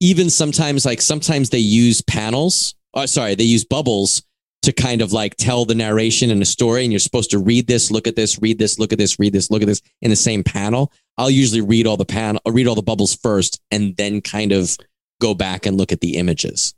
even 0.04 0.30
sometimes 0.30 0.86
like 0.86 1.02
sometimes 1.02 1.50
they 1.50 1.60
use 1.60 2.02
panels 2.02 2.76
oh, 2.94 3.06
sorry 3.06 3.36
they 3.36 3.44
use 3.46 3.64
bubbles 3.64 4.22
to 4.64 4.72
kind 4.74 5.02
of 5.02 5.14
like 5.14 5.36
tell 5.36 5.66
the 5.66 5.76
narration 5.76 6.32
in 6.32 6.42
a 6.42 6.46
story 6.46 6.84
and 6.84 6.92
you're 6.92 7.00
supposed 7.00 7.30
to 7.32 7.38
read 7.40 7.68
this 7.68 7.92
look 7.92 8.08
at 8.08 8.16
this 8.16 8.42
read 8.42 8.58
this 8.58 8.80
look 8.80 8.92
at 8.92 8.98
this 8.98 9.20
read 9.20 9.34
this 9.34 9.52
look 9.52 9.62
at 9.62 9.68
this 9.68 9.82
in 10.02 10.10
the 10.10 10.16
same 10.16 10.44
panel 10.44 10.92
i'll 11.18 11.30
usually 11.30 11.62
read 11.62 11.86
all 11.86 11.98
the 11.98 12.06
panel 12.06 12.42
read 12.48 12.68
all 12.68 12.76
the 12.76 12.82
bubbles 12.82 13.16
first 13.16 13.62
and 13.72 13.96
then 13.98 14.22
kind 14.22 14.52
of 14.52 14.76
go 15.22 15.34
back 15.34 15.66
and 15.66 15.78
look 15.78 15.92
at 15.92 16.02
the 16.02 16.18
images 16.18 16.74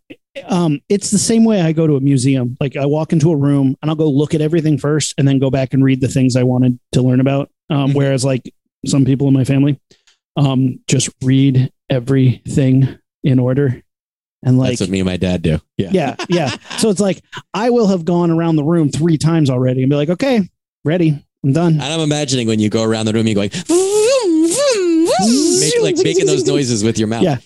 um, 0.47 0.81
it's 0.89 1.11
the 1.11 1.17
same 1.17 1.45
way 1.45 1.61
I 1.61 1.71
go 1.71 1.88
to 1.88 1.95
a 1.95 2.01
museum. 2.01 2.57
Like 2.59 2.75
I 2.75 2.86
walk 2.86 3.13
into 3.13 3.31
a 3.31 3.38
room 3.38 3.77
and 3.81 3.89
I'll 3.89 3.95
go 3.95 4.09
look 4.09 4.33
at 4.33 4.41
everything 4.41 4.77
first 4.77 5.13
and 5.17 5.25
then 5.25 5.39
go 5.39 5.49
back 5.49 5.73
and 5.73 5.81
read 5.81 6.01
the 6.01 6.09
things 6.09 6.36
I 6.36 6.43
wanted 6.43 6.77
to 6.91 7.01
learn 7.01 7.21
about. 7.21 7.49
Um, 7.69 7.91
Mhm. 7.91 7.95
Whereas 7.95 8.25
like 8.25 8.53
some 8.86 9.05
people 9.05 9.29
in 9.29 9.33
my 9.33 9.45
family, 9.45 9.79
um, 10.36 10.79
just 10.89 11.09
read 11.23 11.71
everything 11.89 12.97
in 13.23 13.39
order 13.39 13.81
and 14.45 14.57
like, 14.57 14.69
that's 14.69 14.81
what 14.81 14.89
me 14.89 14.99
and 15.01 15.07
my 15.07 15.17
dad 15.17 15.41
do 15.41 15.59
yeah 15.77 15.89
yeah, 15.91 16.15
yeah. 16.29 16.55
So 16.77 16.89
it's 16.89 17.01
like 17.01 17.21
I 17.53 17.69
will 17.71 17.87
have 17.87 18.05
gone 18.05 18.31
around 18.31 18.55
the 18.55 18.63
room 18.63 18.89
three 18.89 19.17
times 19.17 19.49
already 19.49 19.81
and 19.83 19.89
be 19.89 19.95
like, 19.97 20.09
okay, 20.09 20.47
ready, 20.85 21.21
I'm 21.43 21.51
done. 21.51 21.73
and 21.73 21.83
i'm 21.83 21.99
imagining 21.99 22.47
when 22.47 22.59
you 22.59 22.69
go 22.69 22.83
around 22.83 23.05
the 23.07 23.13
room 23.13 23.27
you're 23.27 23.35
going 23.35 23.49
make, 25.59 25.81
like 25.81 26.03
making 26.03 26.25
those 26.25 26.45
noises 26.45 26.83
with 26.83 26.97
your 26.97 27.07
mouth 27.07 27.23
Yeah. 27.23 27.37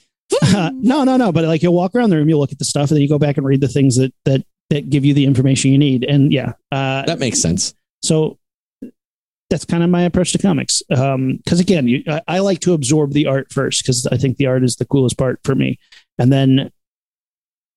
no, 0.74 1.04
no, 1.04 1.18
no. 1.18 1.32
But 1.32 1.46
like 1.46 1.64
you'll 1.64 1.74
walk 1.74 1.96
around 1.96 2.12
the 2.12 2.18
room, 2.18 2.30
you'll 2.30 2.40
look 2.40 2.52
at 2.52 2.60
the 2.60 2.66
stuff, 2.66 2.92
and 2.92 2.98
then 2.98 3.02
you 3.02 3.10
go 3.10 3.18
back 3.18 3.38
and 3.38 3.46
read 3.46 3.62
the 3.62 3.68
things 3.68 3.98
that 3.98 4.14
that 4.26 4.46
that 4.70 4.90
give 4.90 5.04
you 5.04 5.14
the 5.16 5.26
information 5.26 5.72
you 5.72 5.78
need. 5.80 6.04
And 6.04 6.32
yeah, 6.32 6.54
uh, 6.72 7.04
That 7.06 7.18
makes 7.20 7.40
sense. 7.42 7.74
so 8.04 8.38
that's 9.50 9.66
kind 9.66 9.82
of 9.84 9.90
my 9.90 10.04
approach 10.04 10.32
to 10.34 10.38
comics. 10.38 10.84
Because 10.88 11.60
again, 11.60 11.88
you, 11.88 12.04
I, 12.08 12.22
I 12.28 12.40
like 12.40 12.60
to 12.60 12.74
absorb 12.74 13.14
the 13.14 13.26
art 13.26 13.52
first 13.52 13.82
because 13.84 14.06
I 14.12 14.18
think 14.18 14.38
the 14.38 14.46
art 14.46 14.64
is 14.64 14.76
the 14.76 14.86
coolest 14.86 15.18
part 15.18 15.40
for 15.44 15.56
me, 15.56 15.80
and 16.20 16.32
then 16.32 16.72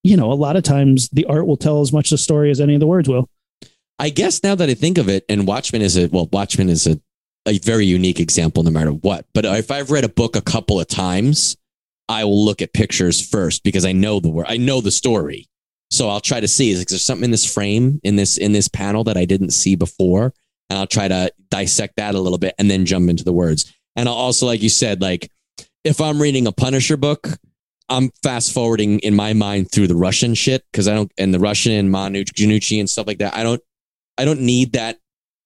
you 0.03 0.17
know 0.17 0.33
a 0.33 0.35
lot 0.35 0.57
of 0.57 0.63
times 0.63 1.09
the 1.11 1.25
art 1.27 1.47
will 1.47 1.57
tell 1.57 1.81
as 1.81 1.93
much 1.93 2.11
the 2.11 2.19
story 2.19 2.51
as 2.51 2.61
any 2.61 2.75
of 2.75 2.81
the 2.81 2.87
words 2.87 3.09
will. 3.09 3.29
I 3.99 4.11
guess 4.11 4.43
now 4.43 4.55
that 4.55 4.69
I 4.69 4.75
think 4.75 4.99
of 4.99 5.09
it, 5.09 5.25
and 5.29 5.47
Watchmen 5.47 5.83
is 5.83 5.97
a 5.97 6.09
well, 6.09 6.29
Watchmen 6.33 6.69
is 6.69 6.87
a, 6.87 7.01
a 7.47 7.59
very 7.59 7.87
unique 7.87 8.21
example 8.21 8.63
no 8.63 8.71
matter 8.71 8.91
what. 8.91 9.27
But 9.33 9.45
if 9.45 9.71
I've 9.71 9.91
read 9.91 10.05
a 10.05 10.09
book 10.09 10.37
a 10.37 10.41
couple 10.41 10.81
of 10.81 10.89
times, 10.89 11.57
I 12.09 12.25
will 12.25 12.45
look 12.45 12.63
at 12.63 12.73
pictures 12.73 13.25
first 13.27 13.63
because 13.63 13.85
I 13.85 13.93
know 13.93 14.21
the 14.21 14.29
word, 14.29 14.47
I 14.49 14.57
know 14.57 14.81
the 14.81 14.91
story. 14.91 15.49
So 15.91 16.09
I'll 16.09 16.21
try 16.21 16.41
to 16.41 16.49
see 16.49 16.71
is, 16.71 16.85
there 16.85 16.99
something 16.99 17.27
in 17.27 17.31
this 17.31 17.53
frame 17.53 18.01
in 18.03 18.17
this 18.17 18.39
in 18.39 18.53
this 18.53 18.69
panel 18.69 19.05
that 19.05 19.17
I 19.17 19.25
didn't 19.25 19.51
see 19.51 19.77
before, 19.77 20.33
and 20.69 20.79
I'll 20.79 20.87
try 20.87 21.07
to 21.07 21.31
dissect 21.51 21.97
that 21.97 22.15
a 22.15 22.21
little 22.21 22.39
bit 22.39 22.55
and 22.59 22.71
then 22.71 22.87
jump 22.87 23.11
into 23.11 23.25
the 23.25 23.33
words. 23.33 23.73
And 23.95 24.09
I'll 24.09 24.15
also, 24.15 24.47
like 24.47 24.63
you 24.63 24.71
said, 24.71 25.03
like 25.03 25.31
if 25.85 26.01
I'm 26.01 26.21
reading 26.21 26.47
a 26.47 26.53
Punisher 26.53 26.97
book, 26.97 27.29
I'm 27.93 28.11
fast 28.23 28.53
forwarding 28.53 29.01
in 29.01 29.15
my 29.15 29.35
mind 29.35 29.71
through 29.71 29.87
the 29.87 29.97
Russian 29.97 30.35
shit 30.35 30.65
because 30.73 30.89
I 30.89 30.95
don't 30.95 31.13
and 31.19 31.35
the 31.35 31.39
Russian 31.39 31.73
and 31.73 31.91
Ma 31.91 32.09
Gnucci 32.09 32.81
and 32.81 32.89
stuff 32.89 33.07
like 33.07 33.19
that. 33.19 33.37
I 33.37 33.43
don't 33.43 33.61
I 34.17 34.25
don't 34.25 34.41
need 34.41 34.73
that 34.73 34.99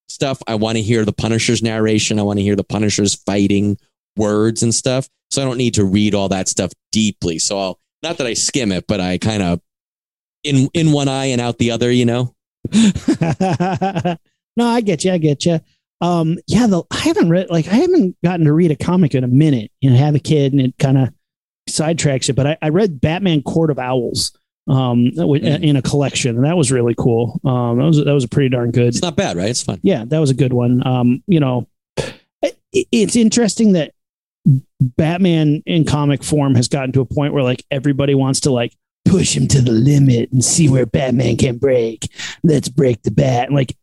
stuff. 0.09 0.41
I 0.47 0.55
want 0.55 0.77
to 0.77 0.83
hear 0.83 1.05
the 1.05 1.13
Punisher's 1.13 1.63
narration. 1.63 2.21
I 2.21 2.23
want 2.23 2.39
to 2.39 2.45
hear 2.45 2.55
the 2.55 2.65
Punisher's 2.65 3.15
fighting 3.15 3.77
words 4.17 4.63
and 4.63 4.75
stuff. 4.75 5.09
So 5.31 5.43
I 5.43 5.45
don't 5.45 5.59
need 5.59 5.75
to 5.75 5.85
read 5.85 6.15
all 6.15 6.29
that 6.29 6.49
stuff 6.49 6.73
deeply. 6.93 7.41
So 7.41 7.59
I'll 7.59 7.81
not 8.03 8.19
that 8.19 8.27
I 8.29 8.35
skim 8.35 8.71
it, 8.71 8.87
but 8.87 9.01
I 9.01 9.19
kind 9.19 9.43
of 9.43 9.61
in 10.45 10.69
in 10.73 10.93
one 10.93 11.09
eye 11.09 11.27
and 11.27 11.41
out 11.41 11.59
the 11.59 11.73
other, 11.73 11.91
you 11.91 12.05
know. 12.05 12.33
no, 14.57 14.67
I 14.67 14.81
get 14.83 15.05
you. 15.05 15.13
I 15.13 15.19
get 15.19 15.45
you. 15.45 15.61
Um, 16.01 16.39
yeah, 16.47 16.67
the, 16.67 16.85
I 16.91 16.99
haven't 16.99 17.31
read 17.31 17.51
like 17.51 17.67
I 17.67 17.75
haven't 17.75 18.17
gotten 18.25 18.47
to 18.47 18.53
read 18.53 18.71
a 18.71 18.77
comic 18.77 19.17
in 19.17 19.25
a 19.25 19.29
minute. 19.29 19.73
You 19.81 19.91
know, 19.91 19.97
have 19.97 20.15
a 20.15 20.21
kid 20.21 20.53
and 20.53 20.61
it 20.61 20.75
kind 20.79 20.99
of 20.99 21.09
sidetracks 21.69 22.29
it. 22.29 22.35
But 22.35 22.47
I, 22.47 22.59
I 22.63 22.69
read 22.71 23.01
Batman 23.01 23.43
Court 23.43 23.71
of 23.71 23.79
Owls 23.79 24.37
um 24.69 25.11
w- 25.13 25.41
Mm. 25.45 25.63
in 25.63 25.77
a 25.77 25.83
collection 25.83 26.35
and 26.35 26.45
that 26.45 26.57
was 26.57 26.73
really 26.73 26.95
cool 26.99 27.41
um 27.45 27.79
that 27.79 27.85
was 27.85 28.05
that 28.05 28.13
was 28.13 28.25
a 28.25 28.29
pretty 28.29 28.49
darn 28.49 28.73
good 28.73 28.89
It's 28.89 29.01
not 29.01 29.15
bad, 29.15 29.37
right? 29.37 29.49
It's 29.49 29.63
fun. 29.63 29.79
yeah 29.85 30.05
that 30.07 30.19
was 30.19 30.31
a 30.31 30.35
good 30.35 30.53
one 30.53 30.85
um 30.85 31.23
you 31.29 31.39
know 31.39 31.69
it, 32.43 32.59
it's 32.73 33.15
interesting 33.15 33.75
that 33.75 33.93
batman 34.97 35.63
in 35.67 35.85
comic 35.85 36.23
form 36.25 36.55
has 36.57 36.69
gotten 36.69 36.93
to 36.93 37.01
a 37.01 37.05
point 37.05 37.33
where 37.33 37.43
like 37.45 37.65
everybody 37.71 38.15
wants 38.15 38.41
to 38.41 38.51
like 38.51 38.73
push 39.05 39.37
him 39.37 39.47
to 39.49 39.61
the 39.61 39.71
limit 39.71 40.31
and 40.33 40.45
see 40.45 40.69
where 40.69 40.85
batman 40.87 41.37
can 41.37 41.57
break 41.59 42.09
let's 42.43 42.69
break 42.69 43.01
the 43.03 43.11
bat 43.13 43.47
and 43.47 43.55
like 43.55 43.77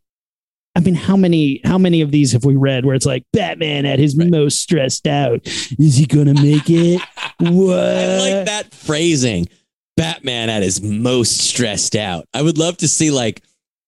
I 0.76 0.80
mean, 0.80 0.94
how 0.94 1.16
many 1.16 1.60
how 1.64 1.78
many 1.78 2.00
of 2.00 2.10
these 2.10 2.32
have 2.32 2.44
we 2.44 2.56
read 2.56 2.84
where 2.84 2.94
it's 2.96 3.06
like 3.06 3.24
Batman 3.32 3.86
at 3.86 3.98
his 3.98 4.16
Right. 4.16 4.28
most 4.30 4.60
stressed 4.60 5.06
out? 5.06 5.40
Is 5.78 5.96
he 5.96 6.06
gonna 6.06 6.34
make 6.34 6.68
it? 6.68 7.00
what? 7.38 7.78
I 7.78 8.18
like 8.18 8.46
that 8.46 8.74
phrasing. 8.74 9.48
Batman 9.96 10.50
at 10.50 10.62
his 10.64 10.82
most 10.82 11.38
stressed 11.38 11.94
out. 11.94 12.26
I 12.34 12.42
would 12.42 12.58
love 12.58 12.76
to 12.78 12.88
see 12.88 13.12
like 13.12 13.42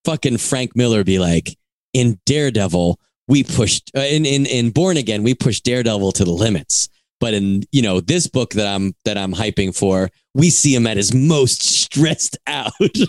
fucking 0.04 0.38
Frank 0.38 0.76
Miller 0.76 1.02
be 1.02 1.18
like 1.18 1.56
in 1.92 2.20
Daredevil. 2.26 3.00
We 3.26 3.42
pushed 3.42 3.90
uh, 3.96 4.00
in 4.02 4.24
in 4.24 4.46
in 4.46 4.70
Born 4.70 4.96
Again. 4.96 5.24
We 5.24 5.34
pushed 5.34 5.64
Daredevil 5.64 6.12
to 6.12 6.24
the 6.24 6.30
limits. 6.32 6.88
But 7.18 7.34
in 7.34 7.62
you 7.72 7.82
know 7.82 8.00
this 8.00 8.26
book 8.26 8.50
that 8.54 8.66
I'm 8.66 8.94
that 9.04 9.16
I'm 9.16 9.32
hyping 9.32 9.74
for, 9.74 10.10
we 10.34 10.50
see 10.50 10.74
him 10.74 10.86
at 10.86 10.96
his 10.96 11.14
most 11.14 11.62
stressed 11.62 12.36
out. 12.46 12.72
well, 12.80 13.08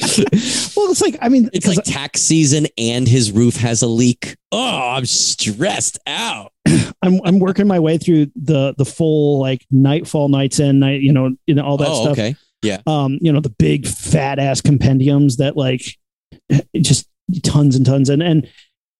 it's 0.00 1.02
like 1.02 1.16
I 1.20 1.28
mean, 1.28 1.50
it's 1.52 1.66
like 1.66 1.82
tax 1.84 2.20
season 2.20 2.66
and 2.78 3.08
his 3.08 3.32
roof 3.32 3.56
has 3.56 3.82
a 3.82 3.86
leak. 3.86 4.36
Oh, 4.52 4.90
I'm 4.96 5.06
stressed 5.06 5.98
out. 6.06 6.52
I'm 7.02 7.20
I'm 7.24 7.38
working 7.40 7.66
my 7.66 7.80
way 7.80 7.98
through 7.98 8.26
the 8.36 8.74
the 8.78 8.84
full 8.84 9.40
like 9.40 9.66
Knightfall, 9.70 10.28
Nights 10.28 10.60
End, 10.60 10.80
night, 10.80 11.00
you 11.00 11.12
know, 11.12 11.30
you 11.46 11.54
know 11.54 11.64
all 11.64 11.76
that 11.78 11.88
oh, 11.88 12.02
stuff. 12.02 12.12
okay. 12.12 12.36
Yeah. 12.62 12.80
Um, 12.86 13.18
you 13.20 13.32
know, 13.32 13.40
the 13.40 13.50
big 13.50 13.86
fat 13.86 14.38
ass 14.38 14.60
compendiums 14.60 15.36
that 15.36 15.56
like 15.56 15.82
just 16.76 17.08
tons 17.42 17.76
and 17.76 17.84
tons 17.84 18.08
and 18.08 18.22
and 18.22 18.48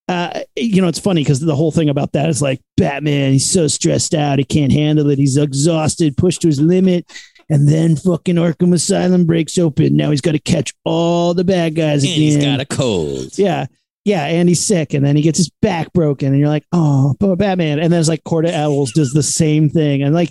uh, 0.09 0.41
you 0.57 0.83
know, 0.83 0.89
it's 0.89 0.99
funny 0.99 1.23
because 1.23 1.41
the 1.41 1.57
whole 1.57 1.71
thing 1.73 1.89
about 1.89 2.13
that 2.13 2.29
is 2.29 2.43
like 2.43 2.61
Batman, 2.77 3.33
he's 3.33 3.51
so 3.51 3.67
stressed 3.67 4.15
out, 4.15 4.39
he 4.39 4.45
can't 4.45 4.73
handle 4.73 5.09
it, 5.11 5.19
he's 5.19 5.37
exhausted, 5.37 6.17
pushed 6.17 6.43
to 6.43 6.49
his 6.49 6.61
limit, 6.61 7.11
and 7.49 7.69
then 7.69 7.97
fucking 7.97 8.37
Arkham 8.37 8.75
Asylum 8.75 9.27
breaks 9.27 9.59
open. 9.59 9.97
Now 9.97 10.11
he's 10.11 10.21
got 10.21 10.33
to 10.33 10.39
catch 10.39 10.73
all 10.85 11.35
the 11.35 11.45
bad 11.45 11.75
guys 11.75 12.03
And 12.03 12.13
again. 12.13 12.23
he's 12.23 12.37
got 12.45 12.61
a 12.61 12.67
cold. 12.67 13.39
Yeah. 13.39 13.67
Yeah. 14.05 14.27
And 14.27 14.49
he's 14.49 14.65
sick. 14.65 14.93
And 14.95 15.05
then 15.05 15.17
he 15.17 15.23
gets 15.23 15.39
his 15.39 15.51
back 15.63 15.93
broken. 15.93 16.29
And 16.29 16.39
you're 16.39 16.49
like, 16.49 16.65
oh, 16.73 17.15
Batman. 17.37 17.79
And 17.81 17.93
then 17.93 18.01
it's 18.01 18.09
like 18.09 18.25
Court 18.25 18.45
of 18.47 18.53
Owls 18.55 18.93
does 18.93 19.13
the 19.13 19.23
same 19.23 19.69
thing. 19.69 20.03
And 20.03 20.15
like, 20.15 20.31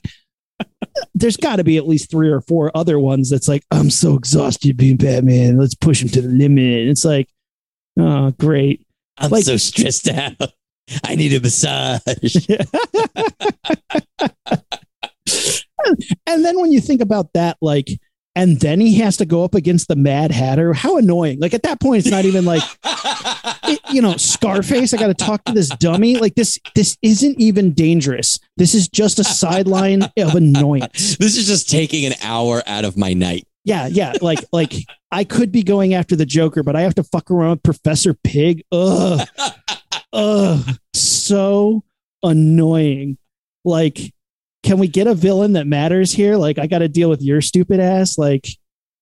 there's 1.15 1.37
got 1.37 1.57
to 1.57 1.63
be 1.63 1.77
at 1.77 1.87
least 1.87 2.09
three 2.11 2.29
or 2.29 2.41
four 2.41 2.71
other 2.75 2.99
ones 2.99 3.29
that's 3.29 3.47
like, 3.47 3.63
I'm 3.71 3.89
so 3.89 4.15
exhausted 4.15 4.77
being 4.77 4.97
Batman. 4.97 5.57
Let's 5.57 5.75
push 5.75 6.01
him 6.01 6.09
to 6.09 6.21
the 6.21 6.29
limit. 6.29 6.87
It's 6.87 7.05
like, 7.05 7.29
oh, 7.99 8.31
great. 8.31 8.82
I'm 9.17 9.31
Like- 9.31 9.43
so 9.45 9.57
stressed 9.57 10.09
out. 10.09 10.35
I 11.03 11.15
need 11.15 11.33
a 11.33 11.39
massage. 11.39 12.47
And 16.25 16.43
then 16.45 16.59
when 16.59 16.71
you 16.71 16.79
think 16.81 17.01
about 17.01 17.33
that, 17.33 17.57
like, 17.61 17.87
and 18.35 18.59
then 18.61 18.79
he 18.79 18.99
has 18.99 19.17
to 19.17 19.25
go 19.25 19.43
up 19.43 19.53
against 19.53 19.87
the 19.89 19.95
Mad 19.95 20.31
Hatter. 20.31 20.73
How 20.73 20.97
annoying. 20.97 21.39
Like, 21.39 21.53
at 21.53 21.63
that 21.63 21.79
point, 21.81 21.99
it's 21.99 22.09
not 22.09 22.25
even 22.25 22.45
like, 22.45 22.63
it- 23.65 23.79
you 23.91 24.01
know, 24.01 24.15
Scarface. 24.17 24.93
I 24.93 24.97
got 24.97 25.07
to 25.07 25.13
talk 25.13 25.43
to 25.45 25.51
this 25.51 25.69
dummy. 25.69 26.17
Like 26.17 26.35
this, 26.35 26.57
this 26.73 26.97
isn't 27.01 27.39
even 27.39 27.73
dangerous. 27.73 28.39
This 28.57 28.73
is 28.73 28.87
just 28.87 29.19
a 29.19 29.23
sideline 29.23 30.03
of 30.17 30.35
annoyance. 30.35 31.17
this 31.19 31.37
is 31.37 31.45
just 31.47 31.69
taking 31.69 32.05
an 32.05 32.13
hour 32.23 32.63
out 32.65 32.85
of 32.85 32.97
my 32.97 33.13
night. 33.13 33.45
Yeah, 33.65 33.87
yeah. 33.87 34.13
Like, 34.21 34.43
like 34.51 34.73
I 35.11 35.23
could 35.23 35.51
be 35.51 35.63
going 35.63 35.93
after 35.93 36.15
the 36.15 36.25
Joker, 36.25 36.63
but 36.63 36.75
I 36.75 36.81
have 36.81 36.95
to 36.95 37.03
fuck 37.03 37.31
around 37.31 37.51
with 37.51 37.63
Professor 37.63 38.13
Pig. 38.13 38.63
Ugh, 38.71 39.27
ugh, 40.11 40.65
so 40.93 41.83
annoying. 42.21 43.17
Like, 43.63 44.13
can 44.63 44.79
we 44.79 44.87
get 44.87 45.07
a 45.07 45.13
villain 45.13 45.53
that 45.53 45.67
matters 45.67 46.11
here? 46.11 46.35
Like, 46.35 46.57
I 46.57 46.67
got 46.67 46.79
to 46.79 46.89
deal 46.89 47.09
with 47.09 47.21
your 47.21 47.41
stupid 47.41 47.79
ass. 47.79 48.17
Like, 48.17 48.47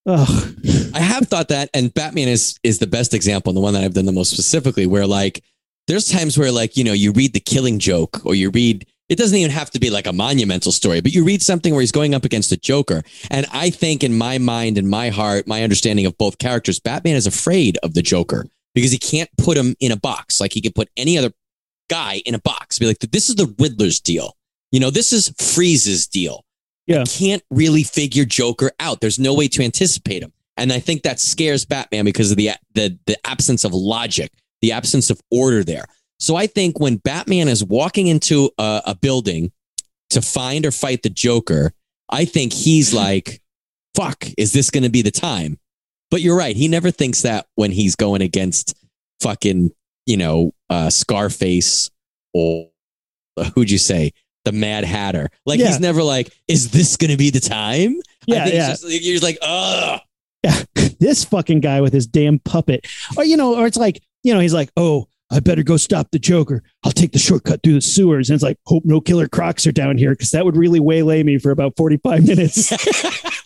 ugh. 0.05 0.55
I 0.93 0.99
have 0.99 1.27
thought 1.27 1.47
that, 1.47 1.69
and 1.73 1.93
Batman 1.93 2.27
is 2.27 2.59
is 2.63 2.79
the 2.79 2.87
best 2.87 3.13
example, 3.13 3.51
and 3.51 3.57
the 3.57 3.61
one 3.61 3.73
that 3.73 3.83
I've 3.83 3.93
done 3.93 4.05
the 4.05 4.11
most 4.11 4.31
specifically, 4.31 4.85
where 4.85 5.07
like 5.07 5.43
there's 5.87 6.09
times 6.09 6.37
where 6.37 6.51
like 6.51 6.77
you 6.77 6.83
know 6.83 6.93
you 6.93 7.11
read 7.11 7.33
the 7.33 7.39
Killing 7.39 7.79
Joke, 7.79 8.21
or 8.25 8.35
you 8.35 8.51
read 8.51 8.85
it 9.11 9.17
doesn't 9.17 9.37
even 9.37 9.51
have 9.51 9.69
to 9.71 9.79
be 9.79 9.89
like 9.89 10.07
a 10.07 10.13
monumental 10.13 10.71
story, 10.71 11.01
but 11.01 11.13
you 11.13 11.25
read 11.25 11.41
something 11.41 11.73
where 11.73 11.81
he's 11.81 11.91
going 11.91 12.15
up 12.15 12.23
against 12.23 12.49
the 12.49 12.55
Joker, 12.55 13.03
and 13.29 13.45
I 13.51 13.69
think 13.69 14.05
in 14.05 14.17
my 14.17 14.37
mind, 14.37 14.77
in 14.77 14.87
my 14.87 15.09
heart, 15.09 15.47
my 15.47 15.63
understanding 15.63 16.05
of 16.05 16.17
both 16.17 16.37
characters, 16.37 16.79
Batman 16.79 17.17
is 17.17 17.27
afraid 17.27 17.77
of 17.83 17.93
the 17.93 18.01
Joker 18.01 18.47
because 18.73 18.89
he 18.89 18.97
can't 18.97 19.29
put 19.37 19.57
him 19.57 19.75
in 19.81 19.91
a 19.91 19.97
box 19.97 20.39
like 20.39 20.53
he 20.53 20.61
can 20.61 20.71
put 20.71 20.87
any 20.95 21.17
other 21.17 21.33
guy 21.89 22.21
in 22.25 22.35
a 22.35 22.39
box. 22.39 22.79
Be 22.79 22.87
like, 22.87 22.99
this 22.99 23.27
is 23.27 23.35
the 23.35 23.53
Riddler's 23.59 23.99
deal. 23.99 24.37
You 24.71 24.79
know, 24.79 24.89
this 24.89 25.11
is 25.11 25.27
Freeze's 25.37 26.07
deal. 26.07 26.45
Yeah. 26.87 27.01
I 27.01 27.03
can't 27.03 27.43
really 27.49 27.83
figure 27.83 28.23
Joker 28.23 28.71
out. 28.79 29.01
There's 29.01 29.19
no 29.19 29.33
way 29.33 29.49
to 29.49 29.61
anticipate 29.61 30.23
him. 30.23 30.31
And 30.55 30.71
I 30.71 30.79
think 30.79 31.03
that 31.03 31.19
scares 31.19 31.65
Batman 31.65 32.05
because 32.05 32.31
of 32.31 32.37
the 32.37 32.51
the 32.75 32.97
the 33.07 33.17
absence 33.27 33.65
of 33.65 33.73
logic, 33.73 34.31
the 34.61 34.71
absence 34.71 35.09
of 35.09 35.19
order 35.31 35.65
there. 35.65 35.85
So 36.21 36.35
I 36.35 36.45
think 36.45 36.79
when 36.79 36.97
Batman 36.97 37.47
is 37.47 37.63
walking 37.63 38.05
into 38.07 38.51
a, 38.59 38.81
a 38.85 38.95
building 38.95 39.51
to 40.11 40.21
find 40.21 40.65
or 40.67 40.71
fight 40.71 41.01
the 41.01 41.09
Joker, 41.09 41.73
I 42.09 42.25
think 42.25 42.53
he's 42.53 42.93
like, 43.03 43.41
"Fuck, 43.95 44.25
is 44.37 44.53
this 44.53 44.69
going 44.69 44.83
to 44.83 44.89
be 44.89 45.01
the 45.01 45.11
time?" 45.11 45.57
But 46.11 46.21
you're 46.21 46.37
right. 46.37 46.55
He 46.55 46.67
never 46.67 46.91
thinks 46.91 47.23
that 47.23 47.47
when 47.55 47.71
he's 47.71 47.95
going 47.95 48.21
against 48.21 48.75
fucking, 49.21 49.71
you 50.05 50.17
know, 50.17 50.53
uh, 50.69 50.89
Scarface 50.89 51.89
or 52.33 52.69
uh, 53.37 53.49
who'd 53.55 53.71
you 53.71 53.77
say, 53.77 54.11
the 54.45 54.51
Mad 54.51 54.83
Hatter. 54.83 55.29
Like 55.45 55.59
Yeah. 55.59 55.67
he's 55.67 55.79
never 55.79 56.03
like, 56.03 56.31
"Is 56.47 56.69
this 56.69 56.97
going 56.97 57.11
to 57.11 57.17
be 57.17 57.31
the 57.31 57.39
time?" 57.39 57.95
I 57.97 58.03
Yeah, 58.27 58.43
think 58.43 58.55
yeah. 58.55 58.69
Just, 58.69 58.83
you're 58.89 59.19
just 59.19 59.23
like, 59.23 59.39
"Ugh." 59.41 59.99
this 60.99 61.23
fucking 61.23 61.61
guy 61.61 61.81
with 61.81 61.93
his 61.93 62.05
damn 62.05 62.37
puppet. 62.39 62.85
Or, 63.17 63.23
you 63.23 63.37
know, 63.37 63.55
or 63.55 63.65
it's 63.67 63.77
like, 63.77 64.01
you 64.23 64.33
know, 64.33 64.39
he's 64.39 64.53
like, 64.53 64.71
oh, 64.77 65.07
I 65.31 65.39
better 65.39 65.63
go 65.63 65.77
stop 65.77 66.11
the 66.11 66.19
Joker. 66.19 66.61
I'll 66.83 66.91
take 66.91 67.13
the 67.13 67.19
shortcut 67.19 67.61
through 67.63 67.73
the 67.73 67.81
sewers. 67.81 68.29
And 68.29 68.35
it's 68.35 68.43
like, 68.43 68.57
hope 68.65 68.83
no 68.85 68.99
killer 68.99 69.27
crocs 69.27 69.65
are 69.65 69.71
down 69.71 69.97
here 69.97 70.11
because 70.11 70.31
that 70.31 70.45
would 70.45 70.57
really 70.57 70.79
waylay 70.79 71.23
me 71.23 71.37
for 71.37 71.51
about 71.51 71.77
45 71.77 72.27
minutes. 72.27 72.71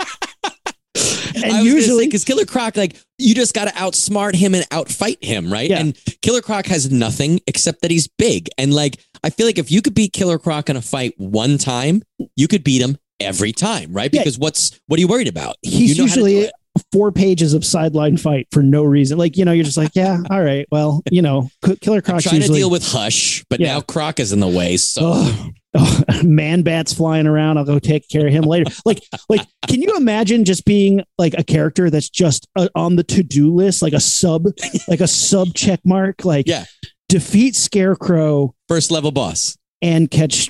and 1.43 1.65
usually, 1.65 2.05
because 2.05 2.23
Killer 2.23 2.45
Croc, 2.45 2.77
like 2.77 2.95
you 3.17 3.35
just 3.35 3.53
got 3.53 3.65
to 3.65 3.73
outsmart 3.73 4.35
him 4.35 4.55
and 4.55 4.67
outfight 4.69 5.23
him, 5.23 5.51
right? 5.51 5.69
Yeah. 5.69 5.79
And 5.79 5.97
Killer 6.21 6.41
Croc 6.41 6.65
has 6.67 6.91
nothing 6.91 7.39
except 7.47 7.81
that 7.81 7.91
he's 7.91 8.07
big, 8.07 8.49
and 8.57 8.73
like 8.73 8.97
I 9.23 9.29
feel 9.29 9.45
like 9.45 9.57
if 9.57 9.71
you 9.71 9.81
could 9.81 9.93
beat 9.93 10.13
Killer 10.13 10.39
Croc 10.39 10.69
in 10.69 10.75
a 10.75 10.81
fight 10.81 11.13
one 11.17 11.57
time, 11.57 12.03
you 12.35 12.47
could 12.47 12.63
beat 12.63 12.81
him 12.81 12.97
every 13.19 13.51
time, 13.51 13.93
right? 13.93 14.09
Yeah. 14.11 14.21
Because 14.21 14.39
what's 14.39 14.79
what 14.87 14.97
are 14.97 15.01
you 15.01 15.07
worried 15.07 15.27
about? 15.27 15.55
He's 15.61 15.97
You 15.97 16.03
know 16.03 16.09
how 16.09 16.15
to 16.15 16.21
do 16.21 16.27
usually. 16.27 16.51
Four 16.91 17.11
pages 17.11 17.53
of 17.53 17.63
sideline 17.65 18.17
fight 18.17 18.47
for 18.51 18.61
no 18.63 18.83
reason. 18.83 19.17
Like, 19.17 19.37
you 19.37 19.45
know, 19.45 19.51
you're 19.51 19.63
just 19.65 19.77
like, 19.77 19.91
yeah, 19.95 20.19
all 20.29 20.41
right. 20.43 20.67
Well, 20.71 21.01
you 21.11 21.21
know, 21.21 21.49
Killer 21.81 22.01
I'm 22.05 22.19
trying 22.19 22.35
usually 22.35 22.47
to 22.47 22.53
deal 22.63 22.69
with 22.69 22.85
Hush, 22.91 23.43
but 23.49 23.59
Yeah. 23.59 23.73
now 23.75 23.81
Croc 23.81 24.19
is 24.19 24.31
in 24.33 24.39
the 24.39 24.47
way. 24.47 24.77
So 24.77 25.01
oh, 25.13 25.49
oh, 25.75 26.01
man 26.23 26.63
bats 26.63 26.93
flying 26.93 27.27
around. 27.27 27.57
I'll 27.57 27.65
go 27.65 27.79
take 27.79 28.07
care 28.09 28.27
of 28.27 28.33
him 28.33 28.43
later. 28.43 28.71
Like, 28.85 29.01
like, 29.29 29.41
can 29.67 29.81
you 29.81 29.95
imagine 29.97 30.45
just 30.45 30.65
being 30.65 31.03
like 31.17 31.33
a 31.37 31.43
character 31.43 31.89
that's 31.89 32.09
just 32.09 32.47
uh, 32.55 32.67
on 32.75 32.95
the 32.97 33.03
to 33.03 33.23
do 33.23 33.53
list, 33.53 33.81
like 33.81 33.93
a 33.93 33.99
sub, 33.99 34.45
like 34.87 34.99
a 35.01 35.07
sub 35.07 35.53
check 35.53 35.79
mark, 35.85 36.25
like 36.25 36.47
Yeah. 36.47 36.65
defeat 37.09 37.55
Scarecrow 37.55 38.53
first 38.67 38.91
level 38.91 39.11
boss. 39.11 39.57
and 39.81 40.09
catch 40.11 40.49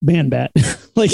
man 0.00 0.28
bat. 0.28 0.50
like, 0.96 1.10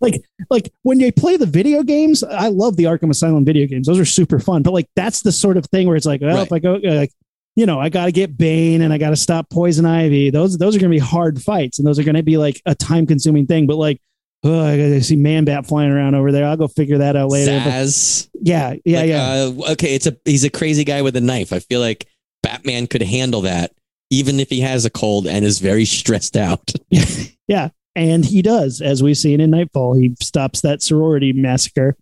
like, 0.00 0.22
like 0.48 0.72
when 0.82 1.00
you 1.00 1.12
play 1.12 1.36
the 1.36 1.46
video 1.46 1.82
games, 1.82 2.22
I 2.22 2.48
love 2.48 2.76
the 2.76 2.84
Arkham 2.84 3.10
Asylum 3.10 3.44
video 3.44 3.66
games. 3.66 3.86
Those 3.86 3.98
are 3.98 4.04
super 4.04 4.38
fun. 4.38 4.62
But 4.62 4.72
like, 4.72 4.88
that's 4.96 5.22
the 5.22 5.32
sort 5.32 5.56
of 5.56 5.66
thing 5.66 5.86
where 5.86 5.96
it's 5.96 6.06
like, 6.06 6.20
well, 6.20 6.42
if 6.42 6.52
I 6.52 6.58
go, 6.58 6.76
uh, 6.76 6.94
like, 6.94 7.12
you 7.56 7.66
know, 7.66 7.78
I 7.80 7.88
got 7.88 8.06
to 8.06 8.12
get 8.12 8.38
Bane 8.38 8.80
and 8.80 8.92
I 8.92 8.98
got 8.98 9.10
to 9.10 9.16
stop 9.16 9.50
Poison 9.50 9.84
Ivy. 9.84 10.30
Those 10.30 10.56
those 10.56 10.76
are 10.76 10.78
going 10.78 10.90
to 10.90 10.94
be 10.94 11.00
hard 11.00 11.42
fights, 11.42 11.78
and 11.78 11.86
those 11.86 11.98
are 11.98 12.04
going 12.04 12.14
to 12.14 12.22
be 12.22 12.36
like 12.36 12.62
a 12.64 12.74
time 12.74 13.06
consuming 13.06 13.46
thing. 13.46 13.66
But 13.66 13.76
like, 13.76 14.00
oh, 14.44 14.64
I 14.64 14.76
got 14.76 14.84
to 14.84 15.02
see 15.02 15.16
Man 15.16 15.44
Bat 15.44 15.66
flying 15.66 15.90
around 15.90 16.14
over 16.14 16.32
there. 16.32 16.46
I'll 16.46 16.56
go 16.56 16.68
figure 16.68 16.98
that 16.98 17.16
out 17.16 17.28
later. 17.28 17.50
But 18.32 18.42
yeah, 18.42 18.74
yeah, 18.84 19.00
Like, 19.00 19.08
yeah. 19.08 19.22
Uh, 19.22 19.72
okay, 19.72 19.94
it's 19.94 20.06
a 20.06 20.16
he's 20.24 20.44
a 20.44 20.50
crazy 20.50 20.84
guy 20.84 21.02
with 21.02 21.16
a 21.16 21.20
knife. 21.20 21.52
I 21.52 21.58
feel 21.58 21.80
like 21.80 22.06
Batman 22.42 22.86
could 22.86 23.02
handle 23.02 23.42
that, 23.42 23.72
even 24.10 24.40
if 24.40 24.48
he 24.48 24.60
has 24.60 24.84
a 24.84 24.90
cold 24.90 25.26
and 25.26 25.44
is 25.44 25.58
very 25.58 25.84
stressed 25.84 26.36
out. 26.36 26.72
yeah. 27.46 27.70
And 27.96 28.24
he 28.24 28.40
does, 28.42 28.80
as 28.80 29.02
we've 29.02 29.16
seen 29.16 29.40
in 29.40 29.50
Knightfall. 29.50 29.94
He 29.94 30.14
stops 30.20 30.60
that 30.60 30.82
sorority 30.82 31.32
massacre. 31.32 31.96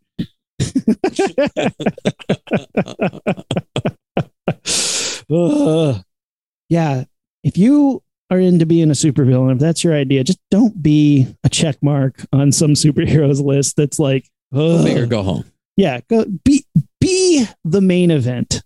Ugh. 5.30 6.02
yeah. 6.68 7.04
If 7.44 7.56
you 7.56 8.02
are 8.30 8.38
into 8.38 8.66
being 8.66 8.90
a 8.90 8.94
supervillain, 8.94 9.54
if 9.54 9.58
that's 9.58 9.82
your 9.82 9.94
idea, 9.94 10.24
just 10.24 10.40
don't 10.50 10.82
be 10.82 11.34
a 11.44 11.48
check 11.48 11.76
mark 11.82 12.24
on 12.32 12.52
some 12.52 12.72
superheroes 12.72 13.42
list 13.42 13.76
that's 13.76 13.98
like, 13.98 14.28
Go 14.52 14.82
big 14.82 14.98
or 14.98 15.06
go 15.06 15.22
home. 15.22 15.44
yeah, 15.76 16.00
go 16.08 16.24
be 16.44 16.64
be 17.00 17.46
the 17.64 17.80
main 17.80 18.10
event. 18.10 18.62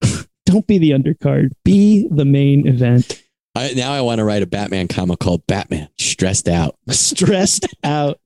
don't 0.46 0.66
be 0.66 0.78
the 0.78 0.90
undercard. 0.90 1.52
Be 1.64 2.08
the 2.10 2.24
main 2.24 2.66
event. 2.66 3.22
I, 3.58 3.72
now 3.74 3.92
I 3.92 4.00
want 4.00 4.18
to 4.18 4.24
write 4.24 4.42
a 4.42 4.46
Batman 4.46 4.88
comic 4.88 5.18
called 5.18 5.46
Batman 5.46 5.88
Stressed 5.98 6.48
Out, 6.48 6.76
Stressed 6.90 7.66
out. 7.84 8.18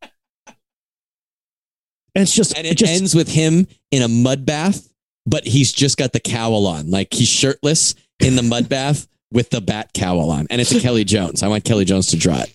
And 2.15 2.23
it's 2.23 2.35
just, 2.35 2.57
and 2.59 2.67
it 2.67 2.77
just 2.77 2.93
ends 2.93 3.15
with 3.15 3.29
him 3.29 3.67
in 3.91 4.03
a 4.03 4.09
mud 4.09 4.45
bath, 4.45 4.93
but 5.25 5.47
he's 5.47 5.73
just 5.73 5.97
got 5.97 6.13
the 6.13 6.21
cowl 6.21 6.67
on, 6.67 6.91
like 6.91 7.13
he's 7.15 7.29
shirtless 7.29 7.95
in 8.21 8.37
the 8.37 8.43
mud 8.43 8.69
bath 8.69 9.09
with 9.33 9.49
the 9.49 9.63
bat 9.63 9.93
cowl 9.95 10.31
on, 10.31 10.47
and 10.51 10.61
it's 10.61 10.73
a 10.73 10.81
Kelly 10.81 11.05
Jones. 11.05 11.43
I 11.43 11.49
want 11.49 11.65
Kelly 11.65 11.87
Jones 11.87 12.09
to 12.09 12.19
draw 12.19 12.39
it. 12.41 12.55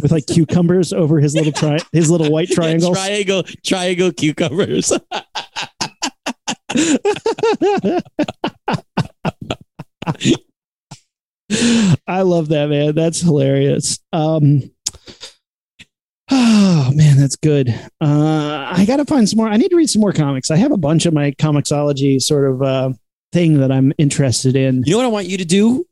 with 0.00 0.12
like 0.12 0.26
cucumbers 0.26 0.92
over 0.92 1.18
his 1.18 1.34
little 1.34 1.50
tri- 1.52 1.80
his 1.92 2.08
little 2.08 2.30
white 2.30 2.48
Yeah, 2.56 2.78
triangle, 2.94 3.42
triangle 3.64 4.12
cucumbers. 4.12 4.92
I 12.06 12.22
love 12.22 12.48
that 12.48 12.68
man. 12.68 12.94
That's 12.94 13.20
hilarious. 13.20 13.98
Um 14.12 14.70
Oh 16.30 16.90
man, 16.94 17.18
that's 17.18 17.36
good. 17.36 17.68
Uh 18.00 18.66
I 18.74 18.84
gotta 18.86 19.04
find 19.04 19.28
some 19.28 19.36
more. 19.38 19.48
I 19.48 19.56
need 19.56 19.68
to 19.70 19.76
read 19.76 19.90
some 19.90 20.00
more 20.00 20.12
comics. 20.12 20.50
I 20.50 20.56
have 20.56 20.72
a 20.72 20.76
bunch 20.78 21.04
of 21.06 21.12
my 21.12 21.32
comiXology 21.32 22.20
sort 22.22 22.50
of 22.50 22.62
uh 22.62 22.90
thing 23.32 23.58
that 23.60 23.72
I'm 23.72 23.92
interested 23.98 24.56
in. 24.56 24.82
You 24.86 24.92
know 24.92 24.98
what 24.98 25.06
I 25.06 25.10
want 25.10 25.26
you 25.26 25.38
to 25.38 25.44
do? 25.44 25.84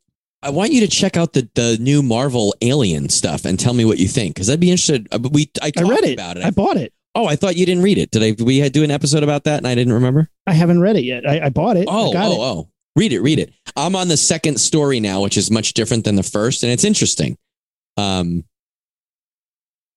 I 0.43 0.49
want 0.51 0.73
you 0.73 0.81
to 0.81 0.89
check 0.89 1.17
out 1.19 1.35
the 1.35 1.49
the 1.55 1.77
new 1.81 2.03
Marvel 2.03 2.55
Alien 2.63 3.09
stuff 3.11 3.45
and 3.45 3.59
tell 3.59 3.75
me 3.75 3.85
what 3.85 3.99
you 3.99 4.09
think 4.09 4.35
because 4.35 4.49
I'd 4.49 4.61
be 4.61 4.71
interested. 4.71 5.07
uh, 5.13 5.19
We 5.31 5.51
I, 5.61 5.73
I 5.77 5.83
read 5.83 6.05
it. 6.05 6.15
about 6.15 6.39
it. 6.39 6.45
I 6.45 6.51
bought 6.51 6.79
it. 6.79 6.95
oh, 7.15 7.27
I 7.27 7.37
thought 7.37 7.57
you 7.57 7.67
didn't 7.67 7.83
read 7.83 7.99
it. 7.99 8.11
Did 8.11 8.23
I? 8.23 8.43
We 8.43 8.67
do 8.71 8.83
an 8.83 8.91
episode 8.91 9.23
about 9.23 9.45
that 9.45 9.59
and 9.59 9.67
I 9.67 9.75
didn't 9.75 9.93
remember? 9.93 10.31
I 10.47 10.55
haven't 10.55 10.81
read 10.81 10.97
it 10.97 11.05
yet. 11.05 11.29
I, 11.29 11.47
I 11.47 11.49
bought 11.51 11.77
it. 11.77 11.87
Oh, 11.91 12.11
I 12.11 12.13
got 12.15 12.29
oh, 12.29 12.33
it. 12.33 12.39
oh. 12.39 12.70
Read 12.97 13.13
it, 13.13 13.21
read 13.21 13.39
it. 13.39 13.53
I'm 13.77 13.95
on 13.95 14.09
the 14.09 14.17
second 14.17 14.61
story 14.61 15.01
now, 15.01 15.23
which 15.23 15.37
is 15.37 15.51
much 15.51 15.75
different 15.75 16.05
than 16.05 16.17
the 16.17 16.23
first, 16.23 16.63
and 16.63 16.73
it's 16.73 16.85
interesting. 16.85 17.39
Um, 17.97 18.45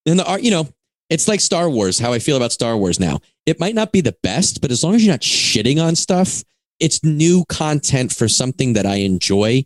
and 0.06 0.20
the 0.20 0.26
art, 0.26 0.42
you 0.42 0.52
know, 0.52 0.68
it's 1.10 1.28
like 1.28 1.40
Star 1.40 1.70
Wars. 1.70 2.00
How 2.00 2.14
I 2.14 2.20
feel 2.20 2.38
about 2.38 2.52
Star 2.52 2.78
Wars 2.78 3.00
now. 3.00 3.20
It 3.46 3.60
might 3.60 3.76
not 3.76 3.92
be 3.92 4.02
the 4.02 4.16
best, 4.24 4.62
but 4.62 4.72
as 4.72 4.84
long 4.84 4.96
as 4.96 5.04
you're 5.04 5.14
not 5.14 5.22
shitting 5.22 5.84
on 5.84 5.96
stuff, 5.96 6.44
it's 6.80 7.04
new 7.04 7.46
content 7.50 8.12
for 8.12 8.28
something 8.28 8.74
that 8.74 8.86
I 8.86 8.96
enjoy. 8.96 9.66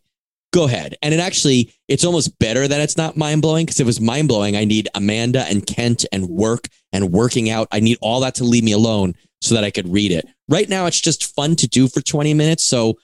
Go 0.53 0.63
ahead, 0.63 0.95
and 1.01 1.13
it 1.13 1.19
actually, 1.19 1.73
it's 1.89 2.05
almost 2.05 2.39
better 2.39 2.67
that 2.67 2.80
it's 2.80 2.95
not 2.95 3.17
mind 3.17 3.41
blowing 3.41 3.65
because 3.65 3.80
if 3.80 3.84
it 3.84 3.86
was 3.86 3.99
mind 3.99 4.30
blowing, 4.30 4.55
I 4.55 4.63
need 4.63 4.88
Amanda 4.95 5.41
and 5.41 5.65
Kent 5.65 6.05
and 6.11 6.28
work 6.28 6.69
and 6.93 7.11
working 7.11 7.49
out. 7.49 7.67
I 7.71 7.82
need 7.82 7.97
all 8.01 8.21
that 8.21 8.36
to 8.36 8.45
leave 8.45 8.63
me 8.63 8.71
alone 8.71 9.13
so 9.41 9.55
that 9.55 9.65
I 9.65 9.71
could 9.71 9.91
read 9.91 10.11
it. 10.11 10.25
Right 10.47 10.69
now, 10.69 10.86
it's 10.86 11.01
just 11.01 11.36
fun 11.36 11.55
to 11.57 11.67
do 11.67 11.88
for 11.88 12.01
20 12.01 12.34
minutes. 12.34 12.63
So 12.63 12.95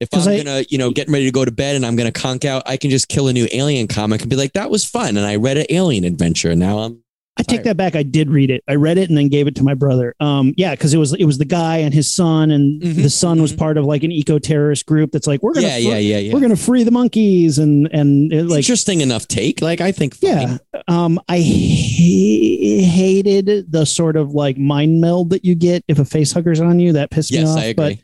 if 0.00 0.08
I'm 0.12 0.28
I- 0.28 0.36
gonna, 0.38 0.64
you 0.68 0.78
know, 0.78 0.90
getting 0.90 1.12
ready 1.12 1.24
to 1.26 1.32
go 1.32 1.44
to 1.44 1.50
bed 1.50 1.76
and 1.76 1.84
I'm 1.84 1.96
gonna 1.96 2.12
conk 2.12 2.44
out, 2.44 2.62
I 2.66 2.76
can 2.76 2.90
just 2.90 3.08
kill 3.08 3.28
a 3.28 3.32
new 3.32 3.48
alien 3.52 3.86
comic 3.88 4.20
and 4.20 4.30
be 4.30 4.36
like, 4.36 4.52
that 4.52 4.70
was 4.70 4.84
fun. 4.84 5.16
And 5.16 5.26
I 5.26 5.36
read 5.36 5.56
an 5.58 5.66
alien 5.70 6.04
adventure. 6.04 6.50
And 6.50 6.60
now 6.60 6.78
I'm 6.78 7.02
I 7.36 7.44
take 7.44 7.62
that 7.62 7.76
back. 7.76 7.94
I 7.94 8.02
did 8.02 8.30
read 8.30 8.50
it. 8.50 8.64
I 8.66 8.74
read 8.74 8.98
it 8.98 9.08
and 9.08 9.16
then 9.16 9.28
gave 9.28 9.46
it 9.46 9.54
to 9.56 9.62
my 9.62 9.74
brother. 9.74 10.12
Um, 10.18 10.54
yeah, 10.56 10.72
because 10.72 10.92
it 10.92 10.98
was 10.98 11.12
it 11.14 11.24
was 11.24 11.38
the 11.38 11.44
guy 11.44 11.76
and 11.76 11.94
his 11.94 12.12
son, 12.12 12.50
and 12.50 12.82
Mhm, 12.82 12.96
the 13.00 13.08
son 13.10 13.40
was 13.40 13.52
mhm. 13.52 13.58
part 13.58 13.76
of 13.78 13.84
like 13.84 14.02
an 14.02 14.10
eco 14.10 14.40
terrorist 14.40 14.86
group 14.86 15.12
that's 15.12 15.28
like 15.28 15.40
we're 15.40 15.52
gonna 15.54 15.68
yeah, 15.68 15.74
fr- 15.76 15.80
yeah, 15.82 15.98
yeah, 15.98 16.18
yeah. 16.18 16.32
we're 16.34 16.40
gonna 16.40 16.56
free 16.56 16.82
the 16.82 16.90
monkeys 16.90 17.58
and 17.58 17.88
and 17.92 18.32
it, 18.32 18.46
like 18.46 18.58
Interesting 18.58 19.02
enough 19.02 19.28
take. 19.28 19.62
Like 19.62 19.80
I 19.80 19.92
think 19.92 20.16
fine. 20.16 20.30
yeah. 20.30 20.58
Um, 20.88 21.20
I 21.28 21.38
ha- 21.38 22.82
hated 22.90 23.70
the 23.70 23.84
sort 23.86 24.16
of 24.16 24.32
like 24.32 24.58
mind 24.58 25.00
meld 25.00 25.30
that 25.30 25.44
you 25.44 25.54
get 25.54 25.84
if 25.88 25.98
a 26.00 26.04
face 26.04 26.32
hugger's 26.32 26.60
on 26.60 26.80
you. 26.80 26.92
That 26.92 27.10
pissed 27.10 27.30
me 27.32 27.38
Yes, 27.38 27.50
off. 27.50 27.58
I 27.58 27.64
agree. 27.66 27.74
But 27.94 27.98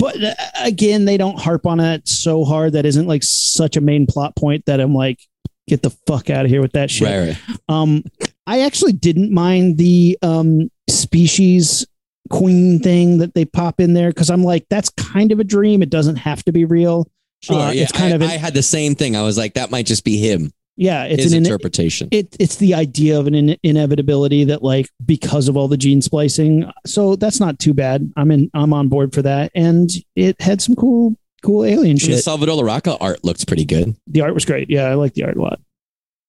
but 0.00 0.22
uh, 0.22 0.34
again, 0.60 1.04
they 1.04 1.16
don't 1.16 1.38
harp 1.38 1.66
on 1.66 1.78
it 1.78 2.08
so 2.08 2.44
hard 2.44 2.72
that 2.72 2.86
isn't 2.86 3.06
like 3.06 3.22
such 3.22 3.76
a 3.76 3.80
main 3.80 4.06
plot 4.06 4.34
point 4.34 4.64
that 4.64 4.80
I'm 4.80 4.94
like, 4.94 5.20
get 5.68 5.82
the 5.82 5.90
fuck 6.06 6.30
out 6.30 6.44
of 6.46 6.50
here 6.50 6.62
with 6.62 6.72
that 6.72 6.90
shit. 6.90 7.06
right, 7.06 7.36
right. 7.48 7.58
Um, 7.68 8.02
I 8.46 8.62
actually 8.62 8.92
didn't 8.92 9.32
mind 9.32 9.76
the 9.78 10.18
um 10.22 10.70
species 10.88 11.86
queen 12.30 12.78
thing 12.80 13.18
that 13.18 13.34
they 13.34 13.44
pop 13.44 13.80
in 13.80 13.92
there 13.92 14.08
because 14.10 14.30
I'm 14.30 14.42
like, 14.42 14.66
that's 14.70 14.88
kind 14.90 15.32
of 15.32 15.40
a 15.40 15.44
dream. 15.44 15.82
It 15.82 15.90
doesn't 15.90 16.16
have 16.16 16.42
to 16.44 16.52
be 16.52 16.64
real. 16.64 17.08
Sure. 17.42 17.56
Uh, 17.58 17.70
yeah, 17.70 17.82
it's 17.82 17.92
kind 17.92 18.12
I, 18.12 18.16
of 18.16 18.22
an- 18.22 18.30
I 18.30 18.36
had 18.36 18.54
the 18.54 18.62
same 18.62 18.94
thing. 18.94 19.16
I 19.16 19.22
was 19.22 19.36
like, 19.36 19.54
that 19.54 19.70
might 19.70 19.86
just 19.86 20.04
be 20.04 20.16
him. 20.16 20.52
Yeah, 20.80 21.04
it's 21.04 21.26
an 21.26 21.36
in, 21.36 21.44
interpretation. 21.44 22.08
it, 22.10 22.34
it's 22.40 22.56
the 22.56 22.72
idea 22.72 23.20
of 23.20 23.26
an 23.26 23.34
in, 23.34 23.56
inevitability 23.62 24.44
that 24.44 24.62
like 24.62 24.88
because 25.04 25.46
of 25.46 25.54
all 25.54 25.68
the 25.68 25.76
gene 25.76 26.00
splicing. 26.00 26.72
So 26.86 27.16
that's 27.16 27.38
not 27.38 27.58
too 27.58 27.74
bad. 27.74 28.10
I'm 28.16 28.30
in. 28.30 28.50
I'm 28.54 28.72
on 28.72 28.88
board 28.88 29.12
for 29.12 29.20
that, 29.20 29.52
and 29.54 29.90
it 30.16 30.40
had 30.40 30.62
some 30.62 30.74
cool 30.74 31.16
cool 31.42 31.66
alien 31.66 31.90
And 31.90 32.00
the 32.00 32.04
shit. 32.06 32.24
Salvador 32.24 32.56
Larroca 32.56 32.96
art 32.98 33.22
looked 33.24 33.46
pretty 33.46 33.66
good. 33.66 33.94
the 34.06 34.22
art 34.22 34.32
was 34.32 34.46
great. 34.46 34.70
Yeah, 34.70 34.84
I 34.84 34.94
like 34.94 35.12
the 35.12 35.24
art 35.24 35.36
a 35.36 35.42
lot. 35.42 35.60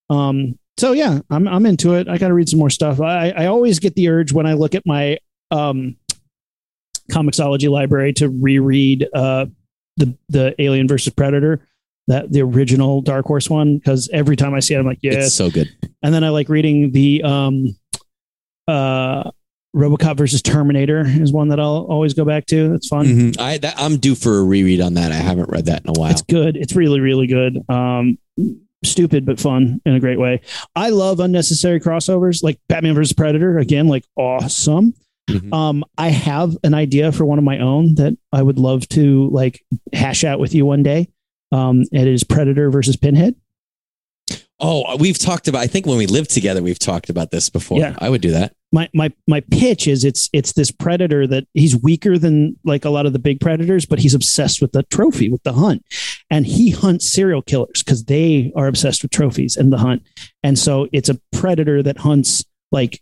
Um, 0.09 0.59
so 0.77 0.91
yeah, 0.91 1.19
I'm 1.29 1.47
I'm 1.47 1.65
into 1.65 1.93
it. 1.93 2.09
I 2.09 2.17
got 2.17 2.27
to 2.27 2.33
read 2.33 2.49
some 2.49 2.59
more 2.59 2.69
stuff. 2.69 2.99
I 2.99 3.29
I 3.29 3.45
always 3.45 3.79
get 3.79 3.95
the 3.95 4.09
urge 4.09 4.33
when 4.33 4.45
I 4.45 4.53
look 4.55 4.75
at 4.75 4.83
my 4.85 5.17
um 5.51 5.95
comiXology 7.09 7.69
library 7.69 8.11
to 8.13 8.27
reread 8.27 9.07
uh 9.13 9.45
the 9.95 10.17
the 10.27 10.61
Alien 10.61 10.89
versus 10.89 11.13
Predator, 11.13 11.65
that 12.07 12.31
the 12.31 12.41
original 12.41 13.01
Dark 13.01 13.25
Horse 13.25 13.49
one, 13.49 13.77
because 13.77 14.09
every 14.11 14.35
time 14.35 14.53
I 14.53 14.59
see 14.59 14.73
it, 14.73 14.79
I'm 14.79 14.85
like, 14.85 14.99
yeah, 15.01 15.13
It's 15.13 15.33
so 15.33 15.49
good. 15.49 15.69
And 16.03 16.13
then 16.13 16.23
I 16.23 16.29
like 16.29 16.49
reading 16.49 16.91
the 16.91 17.23
um 17.23 17.75
uh 18.67 19.29
RoboCop 19.75 20.17
versus 20.17 20.41
Terminator 20.41 21.05
is 21.07 21.31
one 21.31 21.47
that 21.47 21.59
I'll 21.59 21.85
always 21.89 22.13
go 22.13 22.25
back 22.25 22.45
to. 22.47 22.69
That's 22.69 22.87
fun. 22.89 23.05
Mhm. 23.05 23.39
I 23.39 23.57
that, 23.59 23.75
I'm 23.77 23.97
due 23.97 24.15
for 24.15 24.39
a 24.39 24.43
reread 24.43 24.81
on 24.81 24.95
that. 24.95 25.11
I 25.13 25.15
haven't 25.15 25.49
read 25.49 25.65
that 25.67 25.83
in 25.83 25.89
a 25.89 25.93
while. 25.93 26.11
It's 26.11 26.21
good. 26.23 26.57
It's 26.57 26.75
really, 26.75 26.99
really 26.99 27.25
good. 27.27 27.57
Um, 27.69 28.17
stupid 28.83 29.25
but 29.25 29.39
fun 29.39 29.79
in 29.85 29.93
a 29.93 29.99
great 30.01 30.19
way. 30.19 30.41
I 30.75 30.89
love 30.89 31.19
unnecessary 31.21 31.79
crossovers 31.79 32.43
like 32.43 32.59
Batman 32.67 32.95
versus 32.95 33.13
Predator. 33.13 33.59
Again, 33.59 33.87
like 33.87 34.03
awesome. 34.17 34.93
Mhm. 35.29 35.53
Um, 35.53 35.85
I 35.97 36.09
have 36.09 36.57
an 36.65 36.73
idea 36.73 37.13
for 37.13 37.23
one 37.25 37.37
of 37.37 37.45
my 37.45 37.59
own 37.59 37.95
that 37.95 38.17
I 38.33 38.41
would 38.41 38.59
love 38.59 38.89
to 38.89 39.29
like 39.29 39.63
hash 39.93 40.25
out 40.25 40.39
with 40.39 40.53
you 40.53 40.65
one 40.65 40.83
day. 40.83 41.07
Um, 41.51 41.83
it 41.91 42.07
is 42.07 42.23
Predator 42.23 42.69
versus 42.69 42.95
Pinhead. 42.95 43.35
Oh, 44.63 44.95
we've 44.97 45.17
talked 45.17 45.47
about. 45.47 45.61
I 45.61 45.67
think 45.67 45.87
when 45.87 45.97
we 45.97 46.05
lived 46.05 46.29
together, 46.29 46.61
we've 46.61 46.77
talked 46.77 47.09
about 47.09 47.31
this 47.31 47.49
before. 47.49 47.79
Yeah. 47.79 47.95
I 47.97 48.09
would 48.09 48.21
do 48.21 48.29
that. 48.31 48.53
my 48.71 48.87
my 48.93 49.11
my 49.27 49.41
pitch 49.51 49.87
is 49.87 50.03
it's 50.03 50.29
it's 50.33 50.53
this 50.53 50.69
predator 50.69 51.25
that 51.25 51.47
he's 51.55 51.75
weaker 51.75 52.17
than 52.19 52.57
like 52.63 52.85
a 52.85 52.91
lot 52.91 53.07
of 53.07 53.13
the 53.13 53.19
big 53.19 53.39
predators, 53.41 53.87
but 53.87 53.97
he's 53.99 54.13
obsessed 54.13 54.61
with 54.61 54.71
the 54.71 54.83
trophy, 54.83 55.29
with 55.29 55.41
the 55.41 55.53
hunt, 55.53 55.83
and 56.29 56.45
he 56.45 56.69
hunts 56.69 57.09
serial 57.09 57.41
killers 57.41 57.81
because 57.83 58.05
they 58.05 58.51
are 58.55 58.67
obsessed 58.67 59.01
with 59.01 59.11
trophies 59.11 59.57
and 59.57 59.73
the 59.73 59.79
hunt, 59.79 60.03
and 60.43 60.59
so 60.59 60.87
it's 60.91 61.09
a 61.09 61.19
predator 61.31 61.81
that 61.81 61.97
hunts 61.97 62.45
like 62.71 63.01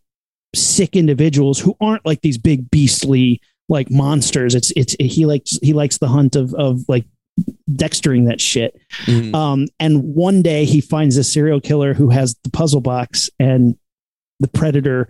sick 0.56 0.96
individuals 0.96 1.60
who 1.60 1.76
aren't 1.82 2.06
like 2.06 2.22
these 2.22 2.38
big 2.38 2.72
beastly 2.72 3.42
like 3.68 3.92
monsters. 3.92 4.56
It's 4.56 4.72
it's 4.78 4.96
he 4.98 5.26
likes 5.26 5.60
he 5.62 5.74
likes 5.74 5.98
the 5.98 6.08
hunt 6.08 6.38
of 6.38 6.54
of 6.54 6.86
like 6.88 7.06
dextering 7.72 8.28
that 8.28 8.42
shit. 8.42 8.80
Mhm. 9.06 9.34
Um, 9.34 9.68
and 9.80 10.16
one 10.16 10.42
day 10.42 10.66
he 10.66 10.82
finds 10.82 11.18
a 11.18 11.24
serial 11.24 11.62
killer 11.62 11.94
who 11.94 12.10
has 12.10 12.36
the 12.44 12.50
puzzle 12.50 12.82
box, 12.82 13.30
and 13.40 13.76
the 14.40 14.48
predator, 14.48 15.08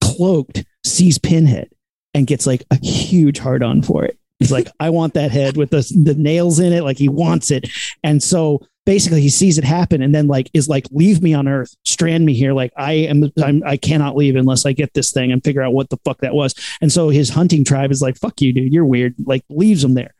cloaked, 0.00 0.64
sees 0.84 1.18
Pinhead 1.18 1.68
and 2.14 2.26
gets 2.26 2.46
like 2.46 2.64
a 2.70 2.76
huge 2.84 3.38
hard 3.38 3.62
on 3.62 3.82
for 3.82 4.04
it. 4.04 4.18
He's 4.38 4.52
like, 4.52 4.68
I 4.78 4.90
want 4.90 5.14
that 5.14 5.30
head 5.30 5.56
with 5.56 5.70
the, 5.70 5.80
the 6.04 6.14
nails 6.14 6.60
in 6.60 6.72
it. 6.72 6.82
Like 6.82 6.98
he 6.98 7.08
wants 7.08 7.50
it. 7.50 7.70
And 8.04 8.22
so 8.22 8.66
basically 8.84 9.22
he 9.22 9.30
sees 9.30 9.56
it 9.56 9.64
happen 9.64 10.02
and 10.02 10.14
then 10.14 10.26
like 10.26 10.50
is 10.52 10.68
like, 10.68 10.86
leave 10.90 11.22
me 11.22 11.32
on 11.32 11.48
earth, 11.48 11.74
strand 11.84 12.26
me 12.26 12.34
here. 12.34 12.52
Like 12.52 12.72
I 12.76 12.92
am, 12.92 13.32
I'm, 13.42 13.62
I 13.64 13.78
cannot 13.78 14.14
leave 14.14 14.36
unless 14.36 14.66
I 14.66 14.72
get 14.72 14.92
this 14.92 15.10
thing 15.10 15.32
and 15.32 15.42
figure 15.42 15.62
out 15.62 15.72
what 15.72 15.88
the 15.88 15.96
fuck 16.04 16.18
that 16.18 16.34
was. 16.34 16.54
And 16.82 16.92
so 16.92 17.08
his 17.08 17.30
hunting 17.30 17.64
tribe 17.64 17.90
is 17.90 18.02
like, 18.02 18.18
fuck 18.18 18.42
you, 18.42 18.52
dude. 18.52 18.72
You're 18.72 18.84
weird. 18.84 19.14
Like 19.24 19.42
leaves 19.48 19.82
him 19.82 19.94
there 19.94 20.14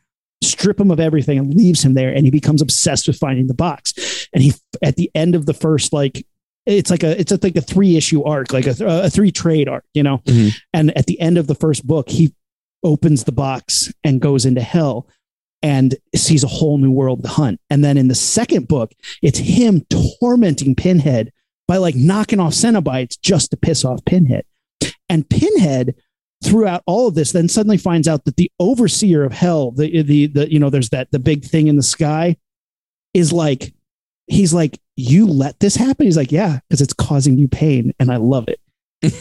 strip 0.59 0.81
him 0.81 0.91
of 0.91 1.01
everything 1.01 1.39
and 1.39 1.55
leaves 1.55 1.85
him 1.85 1.95
there 1.95 2.11
and 2.13 2.25
he 2.25 2.31
becomes 2.31 2.63
obsessed 2.63 3.07
with 3.07 3.19
finding 3.19 3.47
the 3.47 3.55
box. 3.55 4.29
And 4.33 4.43
he 4.43 4.53
at 4.83 4.97
the 4.97 5.11
end 5.15 5.35
of 5.35 5.47
the 5.47 5.55
first 5.55 5.93
like 5.93 6.27
it's 6.67 6.91
like 6.91 7.03
a 7.03 7.19
it's 7.21 7.33
a, 7.33 7.39
like 7.43 7.57
a 7.57 7.61
three 7.61 7.97
issue 7.97 8.23
arc 8.25 8.53
like 8.53 8.67
a, 8.67 8.75
a 8.81 9.11
three 9.11 9.31
trade 9.31 9.69
arc 9.69 9.85
you 9.95 10.03
know? 10.03 10.19
Mhm. 10.27 10.55
and 10.73 10.97
at 10.97 11.07
the 11.07 11.21
end 11.21 11.39
of 11.39 11.47
the 11.47 11.55
first 11.55 11.87
book 11.87 12.09
he 12.09 12.35
opens 12.83 13.25
the 13.25 13.33
box 13.33 13.93
and 14.05 14.21
goes 14.21 14.45
into 14.47 14.61
hell 14.61 15.09
and 15.63 15.97
sees 16.15 16.45
a 16.45 16.49
whole 16.49 16.79
new 16.79 16.91
world 16.91 17.23
to 17.23 17.29
hunt. 17.29 17.61
And 17.71 17.83
then 17.85 17.97
in 17.97 18.09
the 18.09 18.15
second 18.15 18.69
book 18.69 18.93
it's 19.23 19.39
him 19.39 19.85
tormenting 20.21 20.75
pinhead 20.75 21.33
by 21.69 21.79
like 21.79 21.95
knocking 21.97 22.41
off 22.41 22.53
cenobites 22.53 23.19
just 23.21 23.51
to 23.51 23.57
piss 23.57 23.85
off 23.85 24.05
pinhead. 24.05 24.45
And 25.09 25.29
pinhead 25.29 25.95
throughout 26.45 26.83
all 26.87 27.09
of 27.09 27.15
this 27.15 27.33
then 27.33 27.49
suddenly 27.49 27.79
finds 27.79 28.07
out 28.07 28.25
that 28.25 28.37
the 28.37 28.51
overseer 28.61 29.25
of 29.25 29.33
hell 29.33 29.71
the 29.71 30.03
the 30.03 30.27
the 30.27 30.53
you 30.53 30.59
know 30.59 30.71
there's 30.71 30.91
that 30.91 31.11
the 31.11 31.19
big 31.19 31.45
thing 31.45 31.67
in 31.67 31.77
the 31.77 31.83
sky 31.83 32.37
is 33.15 33.33
like 33.33 33.73
he's 34.27 34.53
like 34.53 34.79
you 34.97 35.27
let 35.27 35.61
this 35.61 35.77
happen? 35.77 36.07
He's 36.07 36.17
like 36.17 36.33
yeah 36.33 36.61
because 36.69 36.81
it's 36.81 36.93
causing 36.93 37.39
you 37.39 37.49
pain 37.49 37.93
and 37.99 38.11
i 38.11 38.17
love 38.17 38.49
it. 38.49 38.61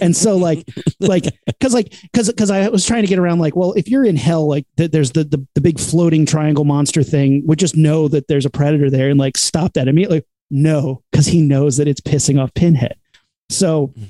And 0.02 0.16
so 0.16 0.38
like 0.38 0.68
like 1.00 1.26
because 1.46 1.74
like 1.74 1.94
because 2.04 2.28
because 2.28 2.50
i 2.50 2.68
was 2.70 2.86
trying 2.86 3.04
to 3.04 3.08
get 3.08 3.20
around 3.20 3.40
like 3.40 3.56
well 3.56 3.74
if 3.74 3.88
you're 3.88 4.06
in 4.06 4.16
hell 4.16 4.48
like 4.48 4.66
th- 4.78 4.92
there's 4.92 5.12
the, 5.12 5.24
the 5.24 5.46
the 5.56 5.62
big 5.62 5.80
floating 5.80 6.26
triangle 6.26 6.66
monster 6.66 7.04
thing 7.04 7.46
would 7.46 7.60
just 7.60 7.76
know 7.76 8.08
that 8.08 8.28
there's 8.28 8.46
a 8.46 8.50
predator 8.50 8.90
there 8.90 9.10
and 9.10 9.20
like 9.20 9.38
stop 9.38 9.74
that 9.74 9.88
immediately. 9.88 10.24
No 10.52 11.02
because 11.12 11.26
he 11.28 11.42
knows 11.42 11.78
that 11.78 11.88
it's 11.88 12.02
pissing 12.02 12.42
off 12.42 12.54
pinhead. 12.54 12.96
So 13.50 13.88
hmm. 13.88 14.04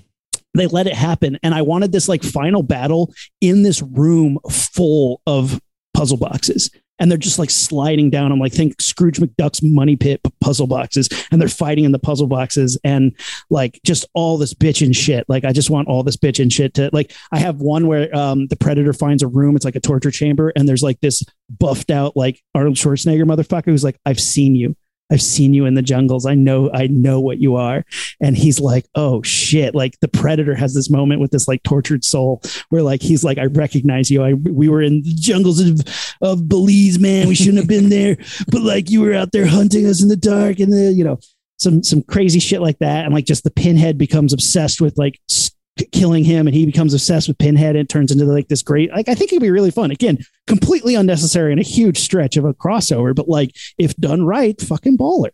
They 0.59 0.67
let 0.67 0.87
it 0.87 0.93
happen. 0.93 1.37
And 1.43 1.53
i 1.53 1.61
wanted 1.61 1.91
this 1.91 2.07
like 2.07 2.23
final 2.23 2.63
battle 2.63 3.13
in 3.41 3.63
this 3.63 3.81
room 3.81 4.39
full 4.49 5.21
of 5.27 5.59
puzzle 5.93 6.17
boxes. 6.17 6.69
And 6.97 7.11
they're 7.11 7.17
just 7.17 7.39
like 7.39 7.49
sliding 7.49 8.09
down. 8.09 8.31
I'm 8.31 8.39
like 8.39 8.53
think 8.53 8.81
scrooge 8.81 9.19
mcduck's 9.19 9.61
money 9.61 9.97
pit 9.97 10.21
puzzle 10.39 10.67
boxes. 10.67 11.09
And 11.29 11.41
they're 11.41 11.49
fighting 11.49 11.83
in 11.83 11.91
the 11.91 11.99
puzzle 11.99 12.27
boxes 12.27 12.79
and 12.85 13.11
like 13.49 13.81
just 13.85 14.05
all 14.13 14.37
this 14.37 14.53
bitch 14.53 14.83
and 14.83 14.95
shit. 14.95 15.25
Like 15.27 15.43
i 15.43 15.51
just 15.51 15.69
want 15.69 15.89
all 15.89 16.03
this 16.03 16.15
bitch 16.15 16.41
and 16.41 16.51
shit 16.51 16.73
to 16.75 16.89
like 16.93 17.13
i 17.33 17.39
have 17.39 17.59
one 17.59 17.87
where 17.87 18.15
um 18.15 18.47
the 18.47 18.55
predator 18.55 18.93
finds 18.93 19.23
a 19.23 19.27
room. 19.27 19.55
It's 19.55 19.65
like 19.65 19.75
a 19.75 19.81
torture 19.81 20.11
chamber. 20.11 20.53
And 20.55 20.69
there's 20.69 20.83
like 20.83 21.01
this 21.01 21.23
buffed 21.49 21.91
out 21.91 22.15
like 22.15 22.41
arnold 22.53 22.75
schwarzenegger 22.75 23.23
motherfucker 23.23 23.65
who's 23.65 23.83
like 23.83 23.99
i've 24.05 24.19
seen 24.19 24.55
you 24.55 24.75
I've 25.11 25.21
seen 25.21 25.53
you 25.53 25.65
in 25.65 25.75
the 25.75 25.81
jungles. 25.81 26.25
I 26.25 26.33
know, 26.33 26.71
I 26.73 26.87
know 26.87 27.19
what 27.19 27.39
you 27.39 27.55
are. 27.55 27.85
And 28.19 28.35
he's 28.35 28.59
like, 28.59 28.85
oh 28.95 29.21
shit. 29.21 29.75
Like 29.75 29.99
the 29.99 30.07
predator 30.07 30.55
has 30.55 30.73
this 30.73 30.89
moment 30.89 31.21
with 31.21 31.31
this 31.31 31.47
like 31.47 31.61
tortured 31.63 32.03
soul 32.03 32.41
where 32.69 32.81
like 32.81 33.01
he's 33.01 33.23
like, 33.23 33.37
I 33.37 33.45
recognize 33.45 34.09
you. 34.09 34.23
I 34.23 34.33
we 34.33 34.67
were 34.67 34.81
in 34.81 35.03
the 35.03 35.13
jungles 35.13 35.59
of, 35.59 35.81
of 36.21 36.49
Belize, 36.49 36.97
man. 36.97 37.27
We 37.27 37.35
shouldn't 37.35 37.57
have 37.57 37.67
been 37.67 37.89
there. 37.89 38.17
But 38.49 38.61
like 38.61 38.89
you 38.89 39.01
were 39.01 39.13
out 39.13 39.31
there 39.31 39.45
hunting 39.45 39.85
us 39.85 40.01
in 40.01 40.09
the 40.09 40.15
dark 40.15 40.59
and 40.59 40.73
the, 40.73 40.91
you 40.91 41.03
know, 41.03 41.19
some 41.57 41.83
some 41.83 42.01
crazy 42.01 42.39
shit 42.39 42.61
like 42.61 42.79
that. 42.79 43.05
And 43.05 43.13
like 43.13 43.25
just 43.25 43.43
the 43.43 43.51
pinhead 43.51 43.97
becomes 43.97 44.33
obsessed 44.33 44.81
with 44.81 44.97
like 44.97 45.19
s- 45.29 45.51
killing 45.91 46.23
him 46.23 46.47
and 46.47 46.55
he 46.55 46.65
becomes 46.65 46.93
obsessed 46.93 47.27
with 47.27 47.37
pinhead 47.37 47.75
and 47.75 47.79
it 47.79 47.89
turns 47.89 48.11
into 48.11 48.25
like 48.25 48.47
this 48.47 48.61
great 48.61 48.91
like 48.91 49.09
i 49.09 49.15
think 49.15 49.31
it'd 49.31 49.41
be 49.41 49.51
really 49.51 49.71
fun 49.71 49.91
again 49.91 50.17
completely 50.47 50.95
unnecessary 50.95 51.51
and 51.51 51.59
a 51.59 51.63
huge 51.63 51.99
stretch 51.99 52.37
of 52.37 52.45
a 52.45 52.53
crossover 52.53 53.13
but 53.13 53.27
like 53.27 53.53
if 53.77 53.95
done 53.97 54.25
right 54.25 54.61
fucking 54.61 54.97
baller 54.97 55.31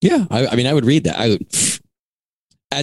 Yeah, 0.00 0.26
I, 0.30 0.46
I 0.48 0.56
mean, 0.56 0.66
I 0.66 0.74
would 0.74 0.84
read 0.84 1.04
that. 1.04 1.18
I 1.18 1.28
would. 1.30 1.73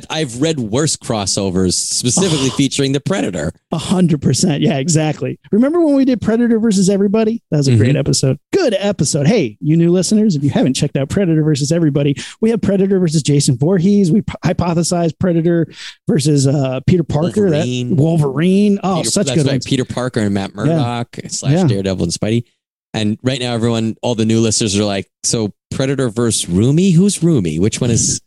I've 0.10 0.42
read 0.42 0.60
worse 0.60 0.96
crossovers, 0.96 1.74
specifically 1.74 2.50
featuring 2.58 2.92
the 2.92 3.00
Predator. 3.00 3.52
A 3.72 3.78
hundred 3.78 4.22
percent. 4.22 4.62
Yeah, 4.62 4.78
exactly. 4.78 5.40
Remember 5.52 5.82
when 5.82 5.96
we 5.96 6.06
did 6.06 6.22
Predator 6.22 6.60
versus 6.60 6.90
Everybody? 6.90 7.42
That 7.52 7.58
was 7.58 7.68
a 7.68 7.76
great 7.76 7.96
episode. 7.96 8.38
Good 8.54 8.76
episode. 8.78 9.28
Hey, 9.28 9.58
you 9.62 9.78
new 9.78 9.92
listeners, 9.92 10.36
if 10.36 10.44
you 10.44 10.50
haven't 10.50 10.74
checked 10.74 10.96
out 10.98 11.10
Predator 11.10 11.44
versus 11.44 11.72
Everybody, 11.72 12.16
we 12.42 12.50
have 12.50 12.62
Predator 12.62 13.00
versus 13.00 13.22
Jason 13.24 13.58
Voorhees. 13.58 14.12
We 14.12 14.22
p- 14.22 14.34
hypothesized 14.44 15.20
Predator 15.20 15.68
versus 16.08 16.48
uh, 16.48 16.80
Peter 16.88 17.04
Parker. 17.04 17.50
Wolverine. 17.50 17.90
That 17.90 18.02
Wolverine. 18.02 18.80
Oh, 18.84 18.98
Peter, 18.98 19.10
such 19.10 19.28
good 19.28 19.38
right, 19.46 19.54
ones. 19.54 19.66
Peter 19.66 19.86
Parker 19.86 20.20
and 20.22 20.34
Matt 20.34 20.54
Murdock 20.56 21.18
slash 21.28 21.54
Yeah. 21.54 21.68
Daredevil 21.68 22.04
and 22.04 22.12
Spidey. 22.14 22.46
And 22.94 23.18
right 23.24 23.40
now, 23.40 23.54
everyone, 23.54 23.96
all 24.02 24.16
the 24.16 24.26
new 24.26 24.42
listeners 24.42 24.78
are 24.78 24.84
like, 24.84 25.10
"So 25.24 25.54
Predator 25.72 26.10
versus 26.10 26.50
Roomy? 26.50 26.92
Who's 26.92 27.24
Roomy? 27.24 27.58
Which 27.58 27.80
one 27.80 27.90
is? 27.90 28.20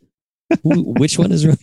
Who, 0.63 0.83
which 0.99 1.19
one 1.19 1.33
is 1.33 1.47
Roomy?" 1.47 1.59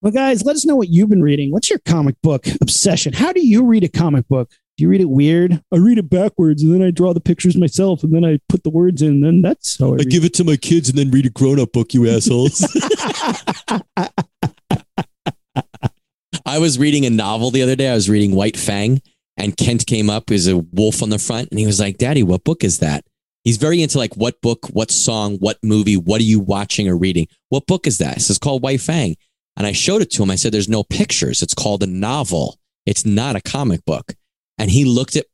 Well, 0.00 0.12
guys, 0.12 0.44
let 0.44 0.56
us 0.56 0.64
know 0.64 0.76
what 0.76 0.88
you've 0.88 1.08
been 1.08 1.22
reading. 1.22 1.50
What's 1.52 1.70
your 1.70 1.80
comic 1.80 2.20
book 2.22 2.46
obsession? 2.60 3.12
How 3.12 3.32
do 3.32 3.46
you 3.46 3.64
read 3.64 3.84
a 3.84 3.88
comic 3.88 4.28
book? 4.28 4.50
Do 4.76 4.82
you 4.82 4.90
read 4.90 5.00
it 5.00 5.10
weird? 5.10 5.60
I 5.72 5.76
read 5.76 5.98
it 5.98 6.08
backwards 6.08 6.62
and 6.62 6.72
then 6.72 6.82
I 6.82 6.92
draw 6.92 7.12
the 7.12 7.20
pictures 7.20 7.56
myself 7.56 8.04
and 8.04 8.14
then 8.14 8.24
I 8.24 8.38
put 8.48 8.62
the 8.62 8.70
words 8.70 9.02
in. 9.02 9.08
And 9.08 9.24
then 9.24 9.42
that's 9.42 9.76
how 9.76 9.94
I, 9.94 9.96
read 9.96 10.14
it 10.14 10.34
to 10.34 10.44
my 10.44 10.56
kids 10.56 10.88
and 10.88 10.96
then 10.96 11.10
read 11.10 11.26
a 11.26 11.30
grown-up 11.30 11.72
book, 11.72 11.94
you 11.94 12.08
assholes. 12.08 12.64
I 16.46 16.58
was 16.60 16.78
reading 16.78 17.04
a 17.04 17.10
novel 17.10 17.50
the 17.50 17.62
other 17.62 17.74
day. 17.74 17.90
I 17.90 17.94
was 17.94 18.08
reading 18.08 18.34
White 18.34 18.56
Fang, 18.56 19.02
and 19.36 19.56
Kent 19.56 19.84
came 19.86 20.08
up 20.08 20.30
as 20.30 20.46
a 20.46 20.58
wolf 20.58 21.02
on 21.02 21.10
the 21.10 21.18
front, 21.18 21.50
and 21.50 21.58
he 21.58 21.66
was 21.66 21.78
like, 21.78 21.98
"Daddy, 21.98 22.22
what 22.22 22.44
book 22.44 22.64
is 22.64 22.78
that?" 22.78 23.04
He's 23.48 23.56
very 23.56 23.80
into 23.80 23.96
like 23.96 24.14
what 24.14 24.42
book, 24.42 24.66
what 24.74 24.90
song, 24.90 25.38
what 25.38 25.56
movie, 25.62 25.96
what 25.96 26.20
are 26.20 26.24
you 26.24 26.38
watching 26.38 26.86
or 26.86 26.98
reading? 26.98 27.28
What 27.48 27.66
book 27.66 27.86
is 27.86 27.96
that? 27.96 28.20
Says 28.20 28.36
called 28.36 28.62
White 28.62 28.82
Fang, 28.82 29.16
and 29.56 29.66
I 29.66 29.72
showed 29.72 30.02
it 30.02 30.10
to 30.10 30.22
him. 30.22 30.30
I 30.30 30.34
said, 30.34 30.52
"There's 30.52 30.68
no 30.68 30.84
pictures. 30.84 31.40
It's 31.40 31.54
called 31.54 31.82
a 31.82 31.86
novel. 31.86 32.58
It's 32.84 33.06
not 33.06 33.36
a 33.36 33.40
comic 33.40 33.86
book." 33.86 34.12
And 34.58 34.70
he 34.70 34.84
looked 34.84 35.16
at 35.16 35.24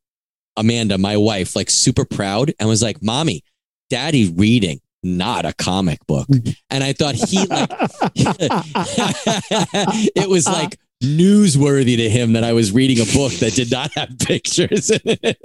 Amanda, 0.56 0.96
my 0.96 1.16
wife, 1.16 1.56
like 1.56 1.68
super 1.68 2.04
proud, 2.04 2.54
and 2.60 2.68
was 2.68 2.84
like, 2.84 3.02
"Mommy, 3.02 3.42
Daddy 3.90 4.30
reading." 4.30 4.80
Not 5.02 5.44
a 5.44 5.52
comic 5.52 5.98
book. 6.06 6.28
Mm. 6.28 6.56
And 6.70 6.84
I 6.84 6.92
thought 6.92 7.16
he 7.16 7.44
like 7.46 7.68
it 10.14 10.30
was 10.30 10.46
like 10.46 10.78
newsworthy 11.02 11.96
to 11.96 12.08
him 12.08 12.32
that 12.32 12.44
I 12.44 12.52
was 12.52 12.72
reading 12.72 13.00
a 13.00 13.12
book 13.12 13.32
that 13.34 13.54
did 13.54 13.70
not 13.70 13.92
have 13.94 14.18
pictures 14.18 14.90
in 14.90 15.00
it. 15.04 15.38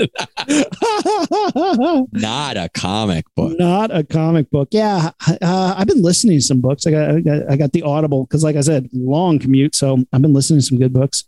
not 2.14 2.58
a 2.58 2.70
comic 2.70 3.26
book. 3.36 3.58
Not 3.60 3.96
a 3.96 4.04
comic 4.04 4.50
book. 4.50 4.70
Yeah, 4.72 5.12
uh, 5.42 5.76
I've 5.78 5.88
been 5.88 6.02
listening 6.02 6.38
to 6.38 6.42
some 6.42 6.62
books. 6.62 6.88
I 6.88 6.92
got 6.92 7.10
I 7.10 7.20
got, 7.22 7.52
I 7.52 7.58
got 7.58 7.72
the 7.74 7.84
Audible 7.84 8.26
because, 8.26 8.44
like 8.44 8.56
I 8.56 8.62
said, 8.62 8.90
long 8.94 9.40
commute. 9.40 9.76
So 9.76 9.98
I've 10.14 10.22
been 10.22 10.34
listening 10.34 10.60
to 10.60 10.66
some 10.66 10.78
good 10.78 10.94
books. 10.94 11.26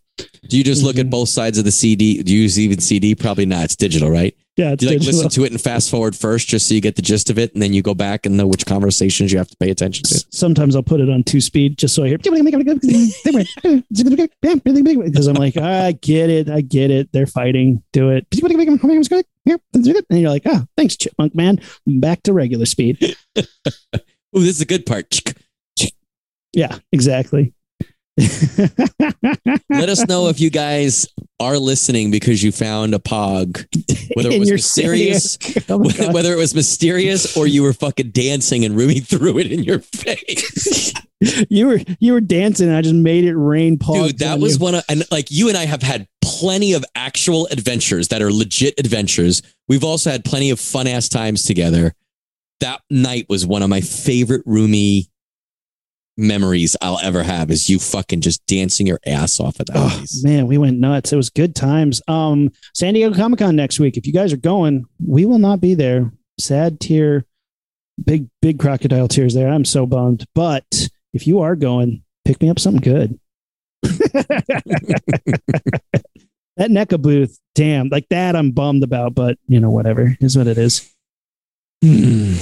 Do 0.47 0.57
you 0.57 0.63
just 0.63 0.83
look 0.83 0.97
at 0.97 1.09
both 1.09 1.29
sides 1.29 1.57
of 1.57 1.65
the 1.65 1.71
CD? 1.71 2.21
Do 2.21 2.33
you 2.33 2.41
use 2.41 2.59
even 2.59 2.79
CD? 2.79 3.15
Probably 3.15 3.45
not. 3.45 3.65
It's 3.65 3.75
digital, 3.75 4.09
right? 4.09 4.35
Yeah, 4.57 4.71
it's 4.71 4.83
you 4.83 4.89
like 4.89 4.99
digital. 4.99 5.15
listen 5.15 5.29
to 5.31 5.45
it 5.45 5.51
and 5.51 5.61
fast 5.61 5.89
forward 5.89 6.13
first 6.15 6.49
just 6.49 6.67
so 6.67 6.73
you 6.73 6.81
get 6.81 6.97
the 6.97 7.01
gist 7.01 7.29
of 7.29 7.39
it 7.39 7.53
and 7.53 7.61
then 7.61 7.73
you 7.73 7.81
go 7.81 7.93
back 7.93 8.25
and 8.25 8.35
know 8.35 8.45
which 8.45 8.65
conversations 8.65 9.31
you 9.31 9.37
have 9.37 9.47
to 9.47 9.55
pay 9.57 9.69
attention 9.69 10.03
to? 10.03 10.25
Sometimes 10.29 10.75
I'll 10.75 10.83
put 10.83 10.99
it 10.99 11.09
on 11.09 11.23
two 11.23 11.39
speed 11.39 11.77
just 11.77 11.95
so 11.95 12.03
I 12.03 12.09
hear 12.09 12.17
because 15.05 15.27
I'm 15.27 15.35
like, 15.35 15.55
I 15.57 15.93
get 15.93 16.29
it, 16.29 16.49
I 16.49 16.61
get 16.61 16.91
it. 16.91 17.09
They're 17.13 17.27
fighting. 17.27 17.81
Do 17.93 18.09
it. 18.09 18.27
And 20.09 20.19
you're 20.19 20.29
like, 20.29 20.43
oh, 20.45 20.65
thanks, 20.75 20.97
Chipmunk 20.97 21.33
Man. 21.33 21.61
Back 21.87 22.23
to 22.23 22.33
regular 22.33 22.65
speed. 22.65 23.15
Oh, 24.33 24.39
this 24.39 24.55
is 24.55 24.61
a 24.61 24.65
good 24.65 24.85
part. 24.85 25.19
Yeah, 26.53 26.77
exactly. 26.93 27.53
Let 29.69 29.89
us 29.89 30.05
know 30.07 30.27
if 30.27 30.39
you 30.39 30.49
guys 30.49 31.07
are 31.39 31.57
listening 31.57 32.11
because 32.11 32.43
you 32.43 32.51
found 32.51 32.93
a 32.93 32.99
pog, 32.99 33.65
whether 34.15 34.29
it 34.29 34.39
was 34.39 34.51
mysterious. 34.51 35.37
Oh 35.69 35.77
whether 36.11 36.33
it 36.33 36.37
was 36.37 36.53
mysterious 36.53 37.37
or 37.37 37.47
you 37.47 37.63
were 37.63 37.73
fucking 37.73 38.11
dancing 38.11 38.65
and 38.65 38.75
Roomy 38.75 38.99
threw 39.05 39.37
it 39.37 39.51
in 39.51 39.63
your 39.63 39.79
face. 39.79 40.93
you 41.49 41.67
were 41.67 41.79
you 41.99 42.13
were 42.13 42.21
dancing 42.21 42.67
and 42.67 42.75
I 42.75 42.81
just 42.81 42.95
made 42.95 43.23
it 43.23 43.35
rain 43.35 43.77
pogs. 43.77 44.07
Dude, 44.07 44.19
that 44.19 44.39
was 44.39 44.57
you. 44.57 44.63
one 44.63 44.75
of, 44.75 44.83
and 44.89 45.03
like 45.11 45.31
you 45.31 45.49
and 45.49 45.57
I 45.57 45.65
have 45.65 45.81
had 45.81 46.07
plenty 46.21 46.73
of 46.73 46.83
actual 46.95 47.47
adventures 47.51 48.09
that 48.09 48.21
are 48.21 48.31
legit 48.31 48.79
adventures. 48.79 49.41
We've 49.67 49.83
also 49.83 50.09
had 50.09 50.25
plenty 50.25 50.49
of 50.49 50.59
fun 50.59 50.87
ass 50.87 51.07
times 51.07 51.43
together. 51.43 51.93
That 52.59 52.81
night 52.89 53.27
was 53.29 53.45
one 53.45 53.63
of 53.63 53.69
my 53.69 53.81
favorite 53.81 54.43
Roomy 54.45 55.07
memories 56.21 56.77
I'll 56.81 56.99
ever 57.01 57.23
have 57.23 57.51
is 57.51 57.69
you 57.69 57.79
fucking 57.79 58.21
just 58.21 58.45
dancing 58.45 58.87
your 58.87 58.99
ass 59.05 59.39
off 59.39 59.59
at 59.59 59.67
that 59.67 59.75
Oh 59.77 59.89
place. 59.97 60.23
man, 60.23 60.47
we 60.47 60.57
went 60.57 60.79
nuts. 60.79 61.11
It 61.11 61.17
was 61.17 61.29
good 61.29 61.55
times. 61.55 62.01
Um, 62.07 62.51
San 62.73 62.93
Diego 62.93 63.13
Comic 63.15 63.39
Con 63.39 63.55
next 63.55 63.79
week. 63.79 63.97
If 63.97 64.05
you 64.07 64.13
guys 64.13 64.31
are 64.31 64.37
going, 64.37 64.85
we 65.05 65.25
will 65.25 65.39
not 65.39 65.59
be 65.59 65.73
there. 65.73 66.11
Sad 66.39 66.79
tear, 66.79 67.25
big 68.03 68.27
big 68.41 68.59
crocodile 68.59 69.07
tears 69.07 69.33
there. 69.33 69.49
I'm 69.49 69.65
so 69.65 69.85
bummed. 69.85 70.25
But 70.35 70.89
if 71.13 71.27
you 71.27 71.41
are 71.41 71.55
going, 71.55 72.03
pick 72.25 72.41
me 72.41 72.49
up 72.49 72.59
something 72.59 72.81
good. 72.81 73.19
that 73.83 75.41
NECA 76.59 77.01
booth, 77.01 77.39
damn, 77.55 77.89
like 77.89 78.07
that 78.09 78.35
I'm 78.35 78.51
bummed 78.51 78.83
about, 78.83 79.15
but 79.15 79.37
you 79.47 79.59
know, 79.59 79.69
whatever 79.71 80.15
is 80.21 80.37
what 80.37 80.47
it 80.47 80.57
is. 80.57 80.87
Hmm. 81.83 82.35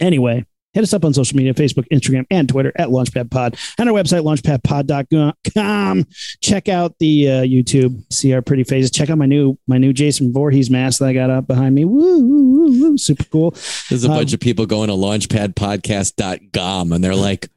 Anyway, 0.00 0.44
hit 0.72 0.82
us 0.82 0.92
up 0.94 1.04
on 1.04 1.12
social 1.14 1.36
media 1.36 1.54
Facebook, 1.54 1.86
Instagram, 1.92 2.24
and 2.30 2.48
Twitter 2.48 2.72
at 2.76 2.88
Launchpad 2.88 3.30
Pod, 3.30 3.56
and 3.78 3.88
our 3.88 3.94
website, 3.94 4.22
launchpadpod.com. 4.22 6.06
Check 6.42 6.68
out 6.68 6.98
the 6.98 7.28
uh, 7.28 7.42
YouTube, 7.42 8.02
see 8.12 8.32
our 8.34 8.42
pretty 8.42 8.64
faces. 8.64 8.90
Check 8.90 9.10
out 9.10 9.18
my 9.18 9.26
new 9.26 9.58
my 9.66 9.78
new 9.78 9.92
Jason 9.92 10.32
Voorhees 10.32 10.70
mask 10.70 10.98
that 11.00 11.06
I 11.08 11.12
got 11.12 11.30
up 11.30 11.46
behind 11.46 11.74
me. 11.74 11.84
Woo, 11.84 12.20
woo, 12.20 12.42
woo, 12.44 12.80
woo. 12.90 12.98
super 12.98 13.24
cool. 13.24 13.54
There's 13.88 14.04
a 14.04 14.08
Um, 14.10 14.16
bunch 14.16 14.32
of 14.32 14.40
people 14.40 14.66
going 14.66 14.88
to 14.88 14.94
launchpadpodcast.com 14.94 16.92
and 16.92 17.02
they're 17.04 17.14
like, 17.14 17.48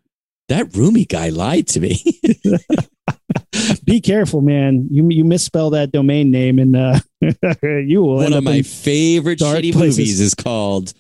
that 0.48 0.76
roomy 0.76 1.06
guy 1.06 1.30
lied 1.30 1.68
to 1.70 1.80
me. 1.80 2.00
Be 3.86 4.02
careful, 4.02 4.42
man. 4.42 4.88
You 4.92 5.08
you 5.10 5.24
misspell 5.24 5.70
that 5.72 5.92
domain 5.92 6.30
name, 6.30 6.60
and 6.60 6.76
uh, 6.76 7.00
you 7.64 8.04
will 8.04 8.18
One 8.18 8.34
of 8.34 8.44
my 8.44 8.62
favorite 8.62 9.40
shitty 9.40 9.72
places. 9.74 9.98
movies 9.98 10.20
is 10.20 10.34
called 10.36 10.94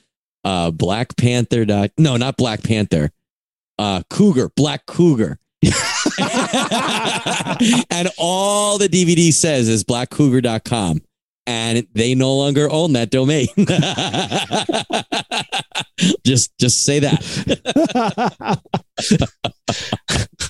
uh, 0.45 0.71
Black 0.71 1.17
Panther. 1.17 1.65
Doc- 1.65 1.91
no, 1.97 2.15
not 2.15 2.37
Black 2.37 2.63
Panther. 2.63 3.11
Uh, 3.77 4.03
Cougar, 4.09 4.51
Black 4.55 4.85
Cougar. 4.85 5.39
and 7.89 8.07
all 8.17 8.77
the 8.77 8.87
DVD 8.87 9.33
says 9.33 9.67
is 9.67 9.83
blackcougar.com. 9.83 11.01
And 11.47 11.85
they 11.93 12.15
no 12.15 12.35
longer 12.35 12.69
own 12.71 12.93
that 12.93 13.11
domain. 13.11 13.47
just 16.25 16.57
just 16.57 16.83
say 16.83 16.99
that. 16.99 17.21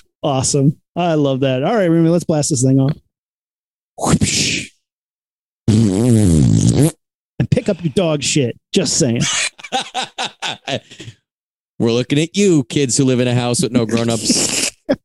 awesome. 0.22 0.80
I 0.94 1.14
love 1.14 1.40
that. 1.40 1.64
All 1.64 1.74
right, 1.74 1.88
Remy, 1.88 2.08
let's 2.08 2.24
blast 2.24 2.48
this 2.48 2.62
thing 2.62 2.80
off. 2.80 2.96
Whoopsh. 7.36 7.40
And 7.40 7.50
pick 7.50 7.68
up 7.68 7.82
your 7.82 7.92
dog 7.92 8.22
shit. 8.22 8.58
Just 8.72 8.98
saying. 8.98 9.22
We're 11.78 11.92
looking 11.92 12.18
at 12.18 12.34
you, 12.36 12.64
kids 12.64 12.96
who 12.96 13.04
live 13.04 13.20
in 13.20 13.28
a 13.28 13.34
house 13.34 13.62
with 13.62 13.70
no 13.72 13.84
grown-ups. 13.84 14.72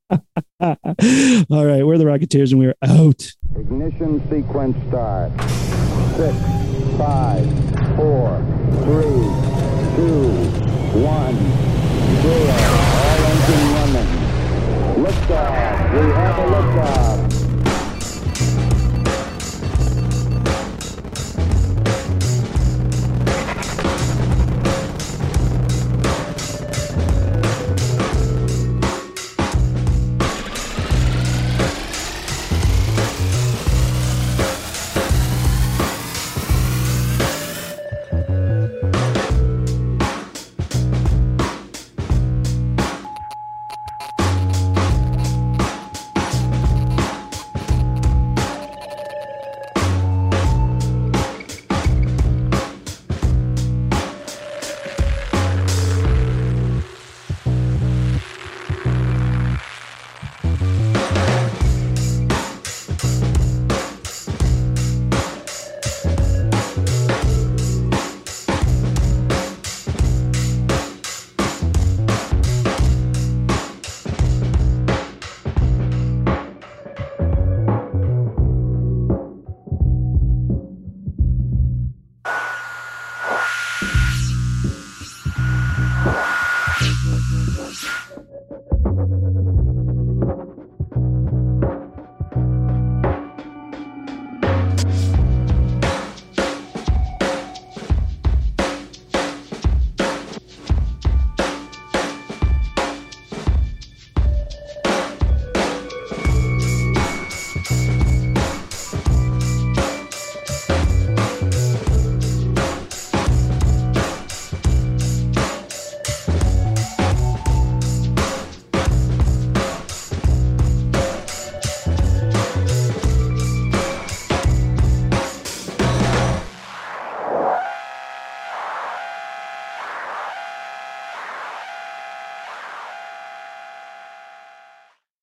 All 0.62 0.76
right, 1.66 1.84
we're 1.84 1.98
the 1.98 2.06
Rocketeers 2.06 2.52
and 2.52 2.60
we're 2.60 2.76
out. 2.84 3.30
Ignition 3.58 4.22
sequence 4.30 4.78
start. 4.88 5.32
Six, 6.16 6.38
five, 6.98 7.44
four, 7.98 8.38
three, 8.84 9.26
two, 9.98 10.30
one, 11.02 11.36
zero. 12.22 12.56
All 13.02 13.26
engine 13.26 13.66
running. 13.74 14.10
Liftoff. 15.04 15.94
We 15.94 16.00
have 16.14 16.38
a 16.38 16.42
liftoff. 16.52 17.41